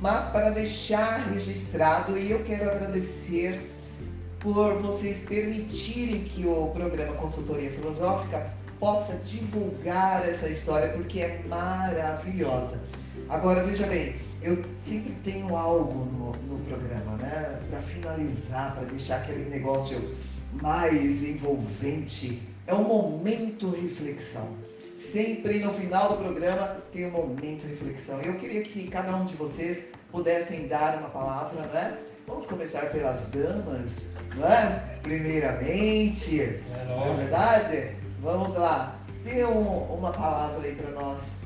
mas 0.00 0.24
para 0.30 0.50
deixar 0.50 1.28
registrado 1.32 2.18
e 2.18 2.30
eu 2.32 2.42
quero 2.44 2.68
agradecer 2.70 3.70
por 4.40 4.74
vocês 4.82 5.20
permitirem 5.28 6.24
que 6.24 6.44
o 6.44 6.72
programa 6.74 7.12
Consultoria 7.14 7.70
Filosófica 7.70 8.50
possa 8.82 9.14
divulgar 9.24 10.28
essa 10.28 10.48
história 10.48 10.88
porque 10.88 11.20
é 11.20 11.40
maravilhosa. 11.46 12.80
Agora 13.28 13.62
veja 13.62 13.86
bem, 13.86 14.16
eu 14.42 14.60
sempre 14.76 15.12
tenho 15.22 15.56
algo 15.56 16.04
no, 16.04 16.32
no 16.52 16.64
programa, 16.64 17.16
né? 17.18 17.60
Para 17.70 17.78
finalizar, 17.80 18.74
para 18.74 18.84
deixar 18.86 19.18
aquele 19.18 19.48
negócio 19.48 20.16
mais 20.60 21.22
envolvente. 21.22 22.42
É 22.66 22.74
um 22.74 22.82
momento 22.82 23.70
reflexão. 23.70 24.48
Sempre 24.96 25.60
no 25.60 25.70
final 25.70 26.08
do 26.08 26.24
programa 26.24 26.78
tem 26.92 27.06
um 27.06 27.12
momento 27.12 27.64
reflexão. 27.64 28.20
Eu 28.20 28.34
queria 28.40 28.62
que 28.62 28.88
cada 28.88 29.14
um 29.14 29.24
de 29.26 29.36
vocês 29.36 29.84
pudessem 30.10 30.66
dar 30.66 30.98
uma 30.98 31.08
palavra, 31.08 31.62
né? 31.66 31.98
Vamos 32.26 32.46
começar 32.46 32.86
pelas 32.90 33.28
damas, 33.28 34.06
não 34.34 34.44
é? 34.44 34.98
Primeiramente, 35.02 36.40
É 36.40 36.60
não 36.84 36.94
é 36.94 36.96
lógico. 36.96 37.16
verdade? 37.16 38.01
Vamos 38.22 38.54
lá. 38.56 38.94
Dê 39.24 39.44
um- 39.44 39.94
uma 39.94 40.12
palavra 40.12 40.64
aí 40.64 40.76
para 40.76 40.90
nós. 40.92 41.36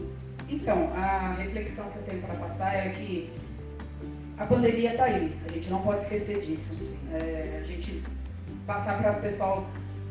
Então, 0.48 0.93
a 0.94 1.32
reflexão 1.35 1.89
que 1.90 1.97
eu 1.97 2.03
tenho 2.03 2.23
para 2.23 2.35
passar 2.35 2.74
é 2.74 2.90
que 2.90 3.32
a 4.36 4.44
pandemia 4.47 4.93
está 4.93 5.05
aí, 5.05 5.35
a 5.48 5.53
gente 5.53 5.70
não 5.70 5.81
pode 5.81 6.03
esquecer 6.03 6.40
disso. 6.43 6.98
É, 7.12 7.61
a 7.62 7.66
gente 7.66 8.05
passar 8.66 9.03
para 9.03 9.12
o 9.12 9.20
pessoal 9.23 9.66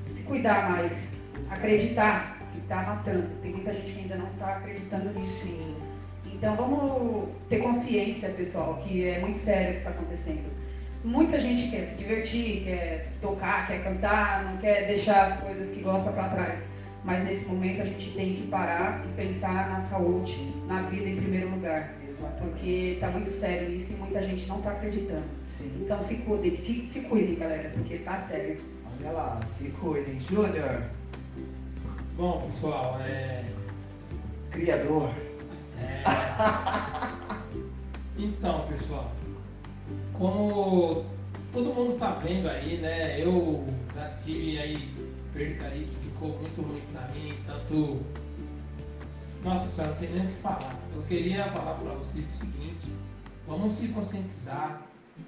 se 0.09 0.23
cuidar 0.23 0.71
mais, 0.71 1.09
acreditar 1.51 2.37
que 2.51 2.57
está 2.59 2.81
matando. 2.81 3.27
Tem 3.43 3.51
muita 3.51 3.71
gente 3.73 3.91
que 3.91 3.99
ainda 4.01 4.15
não 4.15 4.31
está 4.31 4.55
acreditando 4.55 5.11
nisso. 5.11 5.45
Sim. 5.45 5.75
Então 6.25 6.55
vamos 6.55 7.29
ter 7.47 7.59
consciência, 7.59 8.29
pessoal, 8.29 8.81
que 8.83 9.07
é 9.07 9.19
muito 9.19 9.39
sério 9.39 9.69
o 9.69 9.71
que 9.73 9.77
está 9.77 9.91
acontecendo. 9.91 10.54
Muita 11.05 11.39
gente 11.39 11.69
quer 11.69 11.85
se 11.85 11.95
divertir, 11.97 12.63
quer 12.63 13.11
tocar, 13.21 13.67
quer 13.67 13.83
cantar, 13.83 14.43
não 14.43 14.57
quer 14.57 14.87
deixar 14.87 15.27
as 15.27 15.39
coisas 15.39 15.69
que 15.69 15.81
gosta 15.81 16.11
para 16.11 16.29
trás. 16.29 16.59
Mas 17.03 17.23
nesse 17.23 17.45
momento 17.45 17.83
a 17.83 17.85
gente 17.85 18.15
tem 18.15 18.33
que 18.33 18.47
parar 18.47 19.05
e 19.05 19.09
pensar 19.15 19.69
na 19.69 19.79
saúde, 19.79 20.51
na 20.65 20.81
vida 20.81 21.07
em 21.07 21.17
primeiro 21.17 21.51
lugar. 21.51 21.93
Exatamente. 22.09 22.41
Porque 22.41 22.69
está 22.95 23.11
muito 23.11 23.31
sério 23.31 23.69
isso 23.69 23.93
e 23.93 23.97
muita 23.97 24.23
gente 24.23 24.47
não 24.47 24.57
está 24.57 24.71
acreditando. 24.71 25.25
Sim. 25.41 25.71
Então 25.83 26.01
se 26.01 26.15
cuidem, 26.17 26.57
se, 26.57 26.87
se 26.87 27.01
cuidem, 27.01 27.35
galera, 27.35 27.69
porque 27.69 27.99
tá 27.99 28.17
sério. 28.17 28.57
Olha 28.99 29.11
lá, 29.11 29.39
se 29.45 29.69
cuidem. 29.69 30.19
Júnior, 30.19 30.81
Bom, 32.17 32.41
pessoal, 32.47 32.99
é. 33.01 33.43
criador. 34.49 35.11
é... 35.79 36.03
Então, 38.17 38.65
pessoal, 38.69 39.11
como 40.17 41.05
todo 41.53 41.73
mundo 41.73 41.97
tá 41.99 42.11
vendo 42.15 42.47
aí, 42.47 42.77
né? 42.77 43.21
Eu 43.21 43.65
já 43.95 44.09
tive 44.23 44.59
aí 44.59 44.89
perca 45.33 45.65
aí 45.67 45.85
que 45.85 46.07
ficou 46.07 46.29
muito 46.29 46.61
ruim 46.61 46.81
pra 46.91 47.07
mim, 47.09 47.33
tanto. 47.45 48.01
Nossa 49.43 49.67
senhora, 49.67 49.93
não 49.93 49.99
sei 49.99 50.09
nem 50.09 50.25
o 50.25 50.29
que 50.29 50.35
falar. 50.41 50.75
Eu 50.95 51.03
queria 51.03 51.43
falar 51.49 51.75
pra 51.75 51.93
vocês 51.93 52.25
o 52.25 52.37
seguinte, 52.37 52.87
vamos 53.47 53.73
se 53.73 53.89
conscientizar, 53.89 54.81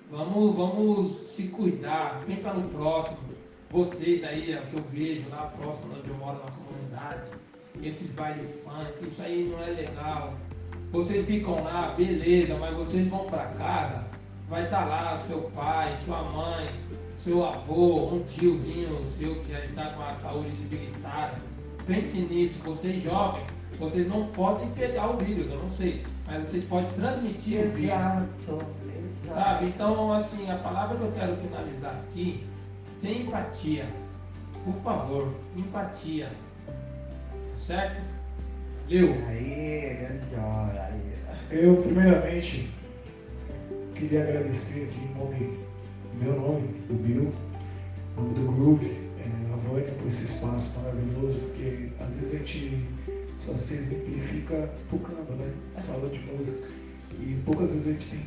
vamos, 0.10 0.56
vamos 0.56 1.30
se 1.30 1.44
cuidar, 1.44 2.24
pensar 2.26 2.56
no 2.56 2.68
próximo. 2.70 3.18
Vocês 3.70 4.24
aí, 4.24 4.54
é 4.54 4.60
o 4.60 4.66
que 4.68 4.78
eu 4.78 4.84
vejo 4.92 5.30
lá 5.30 5.54
próximo 5.58 5.98
onde 6.00 6.10
eu 6.10 6.16
moro 6.16 6.40
na 6.40 6.52
comunidade, 6.52 7.28
esses 7.84 8.12
bailes 8.14 8.48
funk, 8.64 9.06
isso 9.06 9.22
aí 9.22 9.44
não 9.52 9.62
é 9.62 9.72
legal. 9.72 10.34
Vocês 10.92 11.26
ficam 11.26 11.62
lá, 11.64 11.94
beleza, 11.98 12.56
mas 12.56 12.76
vocês 12.76 13.08
vão 13.10 13.26
pra 13.26 13.46
casa, 13.58 14.07
vai 14.50 14.64
estar 14.64 14.86
lá 14.86 15.22
seu 15.28 15.42
pai, 15.54 15.98
sua 16.06 16.24
mãe, 16.24 16.68
seu 17.18 17.46
avô, 17.46 18.14
um 18.14 18.24
tiozinho 18.24 19.06
seu 19.06 19.36
que 19.44 19.52
já 19.52 19.66
está 19.66 19.86
com 19.92 20.04
a 20.04 20.16
saúde 20.22 20.52
debilitada. 20.52 21.36
Pense 21.86 22.18
nisso, 22.18 22.60
vocês 22.64 23.04
jovens, 23.04 23.46
vocês 23.80 24.08
não 24.08 24.28
podem 24.28 24.70
pegar 24.72 25.10
o 25.10 25.18
vírus, 25.18 25.50
eu 25.52 25.60
não 25.60 25.70
sei, 25.70 26.06
mas 26.26 26.44
vocês 26.44 26.64
podem 26.66 26.92
transmitir 26.94 27.60
o 27.60 27.70
vírus. 27.70 27.84
Exato. 27.84 28.78
Exato. 29.06 29.34
Sabe? 29.34 29.66
Então, 29.68 30.14
assim, 30.14 30.50
a 30.50 30.58
palavra 30.58 30.98
que 30.98 31.04
eu 31.04 31.12
quero 31.14 31.36
finalizar 31.38 31.96
aqui, 31.96 32.46
tem 33.02 33.22
empatia. 33.22 33.86
Por 34.66 34.76
favor, 34.84 35.34
empatia. 35.56 36.28
Certo? 37.66 38.02
Valeu? 38.86 39.16
Aí, 39.28 39.98
grande 40.00 40.36
hora. 40.36 40.90
Aí. 40.92 41.08
Eu, 41.50 41.78
primeiramente, 41.78 42.70
queria 43.98 44.24
agradecer 44.24 44.84
aqui 44.84 45.00
em 45.06 45.18
nome, 45.18 45.60
em 46.14 46.24
meu 46.24 46.40
nome, 46.40 46.68
do 46.88 46.94
Bill, 46.94 47.32
em 48.16 48.22
nome 48.22 48.34
do 48.36 48.52
Groove, 48.54 48.86
é, 48.86 49.54
a 49.54 49.56
Vânia, 49.58 49.92
por 49.94 50.08
esse 50.08 50.26
espaço 50.26 50.80
maravilhoso, 50.80 51.40
porque 51.40 51.90
às 52.00 52.14
vezes 52.16 52.36
a 52.36 52.38
gente 52.38 52.86
só 53.38 53.54
se 53.54 53.74
exemplifica 53.74 54.70
tocando, 54.90 55.36
né? 55.38 55.52
Fala 55.86 56.10
de 56.10 56.20
música. 56.20 56.68
E 57.20 57.40
poucas 57.46 57.72
vezes 57.72 57.88
a 57.88 57.92
gente 57.92 58.10
tem 58.12 58.20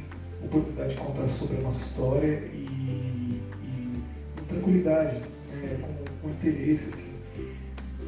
oportunidade 0.45 0.95
de 0.95 1.01
contar 1.01 1.29
sobre 1.29 1.59
a 1.59 1.61
nossa 1.61 1.85
história 1.85 2.43
e, 2.53 3.41
e 3.63 4.03
com 4.37 4.45
tranquilidade, 4.47 5.21
né? 5.21 5.79
com, 6.23 6.29
com 6.29 6.35
interesse, 6.35 6.91
assim, 6.91 7.10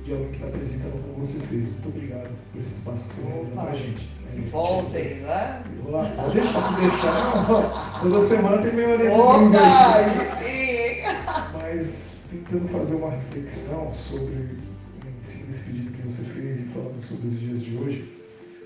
de 0.04 0.12
alguém 0.12 0.28
que 0.30 0.34
está 0.36 0.46
apresentando 0.48 1.02
como 1.02 1.24
você 1.24 1.38
fez. 1.46 1.70
Muito 1.72 1.88
obrigado 1.88 2.30
por 2.52 2.60
esse 2.60 2.78
espaço 2.78 3.08
que 3.10 3.14
você 3.16 3.20
está 3.22 3.34
dando 3.38 3.52
Opa. 3.52 3.62
pra 3.66 3.74
gente. 3.74 4.08
né? 4.24 4.44
Voltem, 4.50 5.14
né? 5.20 5.62
Vou 5.82 5.92
lá, 5.92 6.04
pode 6.10 6.34
deixar, 6.40 6.60
se 6.74 6.80
deixar. 6.80 8.00
Toda 8.02 8.26
semana 8.26 8.62
tem 8.62 8.84
hora 8.84 8.98
de 8.98 9.08
Opa, 9.08 9.58
aí. 9.58 10.04
aí 10.04 11.02
sim! 11.02 11.52
Mas 11.52 12.16
tentando 12.30 12.68
fazer 12.68 12.94
uma 12.96 13.10
reflexão 13.10 13.92
sobre 13.92 14.34
em 14.34 15.22
cima 15.24 15.46
desse 15.46 15.64
pedido 15.64 15.92
que 15.92 16.02
você 16.02 16.24
fez 16.24 16.60
e 16.62 16.64
falando 16.70 17.00
sobre 17.00 17.28
os 17.28 17.38
dias 17.38 17.62
de 17.62 17.76
hoje, 17.76 18.12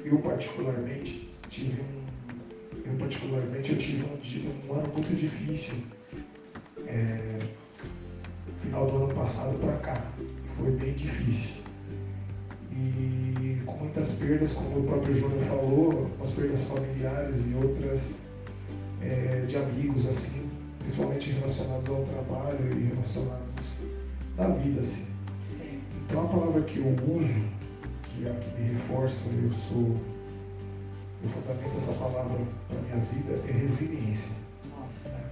eu 0.05 0.19
particularmente 0.19 1.29
tive 1.49 1.81
um. 1.83 2.07
Eu 2.89 2.97
particularmente 2.99 3.73
eu 3.73 3.79
tive 3.79 4.05
um, 4.05 4.17
dia- 4.21 4.49
um 4.69 4.73
ano 4.75 4.89
muito 4.95 5.15
difícil. 5.15 5.75
É, 6.87 7.39
final 8.63 8.87
do 8.89 8.97
ano 9.05 9.15
passado 9.15 9.59
para 9.59 9.73
cá. 9.79 10.03
Foi 10.57 10.71
bem 10.73 10.95
difícil. 10.95 11.63
E 12.73 13.63
com 13.67 13.79
muitas 13.79 14.13
perdas, 14.13 14.53
como 14.55 14.81
o 14.81 14.85
próprio 14.85 15.17
Júnior 15.17 15.45
falou, 15.45 16.11
umas 16.17 16.33
perdas 16.33 16.65
familiares 16.65 17.47
e 17.47 17.55
outras 17.55 18.17
é, 19.03 19.45
de 19.47 19.57
amigos, 19.57 20.09
assim, 20.09 20.51
principalmente 20.81 21.31
relacionados 21.31 21.89
ao 21.89 22.05
trabalho 22.07 22.73
e 22.73 22.85
relacionados 22.85 23.47
da 24.37 24.49
vida, 24.49 24.81
assim. 24.81 25.07
Sim. 25.41 25.81
Então 26.05 26.25
a 26.25 26.29
palavra 26.29 26.63
que 26.63 26.79
eu 26.79 26.87
uso, 26.87 27.45
que 28.05 28.27
é 28.27 28.31
a 28.31 28.35
que 28.35 28.61
me 28.61 28.75
reforça, 28.75 29.31
eu 29.31 29.53
sou, 29.53 29.97
eu 31.23 31.31
fundamento 31.31 31.77
essa 31.77 31.93
palavra 31.95 32.39
para 32.69 32.81
minha 32.81 33.05
vida, 33.07 33.43
é 33.49 33.53
resiliência. 33.53 34.37
Nossa. 34.79 35.26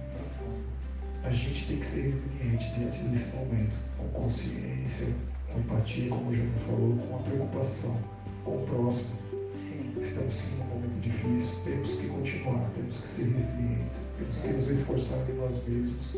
A 1.25 1.31
gente 1.31 1.67
tem 1.67 1.77
que 1.77 1.85
ser 1.85 2.01
resiliente 2.03 2.71
diante 2.77 3.03
desse 3.05 3.35
momento, 3.35 3.75
com 3.97 4.07
consciência, 4.09 5.07
com 5.51 5.59
empatia, 5.59 6.09
como 6.09 6.29
o 6.29 6.35
Júnior 6.35 6.59
falou, 6.67 6.97
com 6.97 7.15
a 7.15 7.19
preocupação 7.19 8.15
com 8.45 8.63
o 8.63 8.65
próximo. 8.67 9.17
Sim. 9.51 9.91
Estamos 9.99 10.35
sim 10.35 10.57
num 10.57 10.65
momento 10.65 11.01
difícil, 11.01 11.63
temos 11.63 11.95
que 11.95 12.07
continuar, 12.07 12.69
temos 12.75 12.99
que 12.99 13.07
ser 13.07 13.23
resilientes, 13.29 14.09
temos 14.17 14.41
que 14.41 14.53
nos 14.53 14.67
reforçar 14.67 15.29
em 15.29 15.33
nós 15.33 15.67
mesmos, 15.67 16.17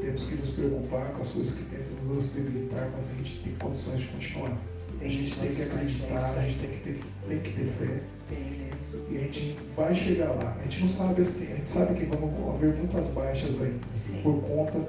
temos 0.00 0.26
que 0.26 0.34
nos 0.34 0.50
preocupar 0.50 1.12
com 1.12 1.22
as 1.22 1.28
coisas 1.30 1.54
que 1.54 1.64
tentam 1.76 2.04
nos 2.04 2.30
debilitar, 2.30 2.90
mas 2.94 3.10
a 3.10 3.14
gente 3.14 3.42
tem 3.44 3.54
condições 3.54 4.00
de 4.00 4.08
continuar. 4.08 4.58
A 5.00 5.08
gente 5.08 5.34
tem 5.34 5.54
que 5.54 5.62
acreditar, 5.62 6.16
a 6.16 6.42
gente 6.42 6.58
tem 6.58 6.70
que 6.70 6.78
ter, 6.78 7.04
tem 7.28 7.40
que 7.40 7.52
ter 7.52 7.72
fé 7.72 8.02
Tem 8.30 8.65
mesmo. 8.76 9.06
e 9.10 9.16
a 9.16 9.20
gente 9.20 9.58
vai 9.76 9.94
chegar 9.94 10.30
lá. 10.32 10.56
A 10.58 10.62
gente 10.64 10.80
não 10.82 10.88
sabe 10.88 11.22
assim, 11.22 11.52
a 11.52 11.56
gente 11.56 11.70
sabe 11.70 11.94
que 11.98 12.04
vão 12.06 12.54
haver 12.54 12.74
muitas 12.76 13.06
baixas 13.08 13.60
aí 13.62 13.78
Sim. 13.88 14.22
por 14.22 14.40
conta, 14.42 14.88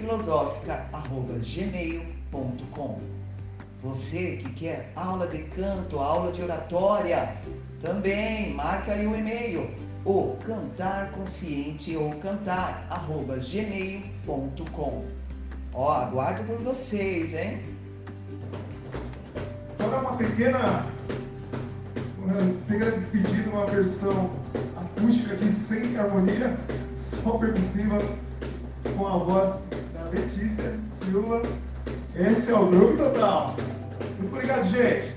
Você 3.83 4.37
que 4.39 4.53
quer 4.55 4.93
aula 4.97 5.27
de 5.29 5.39
canto, 5.45 5.99
aula 5.99 6.33
de 6.33 6.43
oratória, 6.43 7.37
também 7.81 8.53
marca 8.53 8.93
aí 8.93 9.07
o 9.07 9.15
e-mail, 9.15 9.71
o 10.05 10.37
cantar 10.45 11.13
consciente 11.13 11.97
ou 11.97 12.11
cantar, 12.17 12.87
arroba 12.91 13.37
gmail.com. 13.37 15.05
Ó, 15.73 15.93
aguardo 15.93 16.43
por 16.45 16.59
vocês, 16.59 17.35
hein? 17.35 17.63
Agora 19.79 20.01
uma 20.01 20.17
pequena, 20.17 20.87
uma 22.19 22.35
pequena 22.67 22.91
despedida, 22.91 23.51
uma 23.51 23.67
versão 23.67 24.31
acústica 24.77 25.35
aqui 25.35 25.53
sem 25.53 25.97
harmonia, 25.97 26.59
só 26.97 27.39
percussiva, 27.39 27.99
com 28.97 29.07
a 29.07 29.19
voz 29.19 29.61
da 29.95 30.05
Letícia 30.11 30.79
Silva. 31.03 31.43
Esse 32.15 32.51
é 32.51 32.55
o 32.55 32.67
Groove 32.67 32.97
Total. 32.97 33.57
Muito 34.19 34.35
obrigado, 34.35 34.69
gente. 34.69 35.15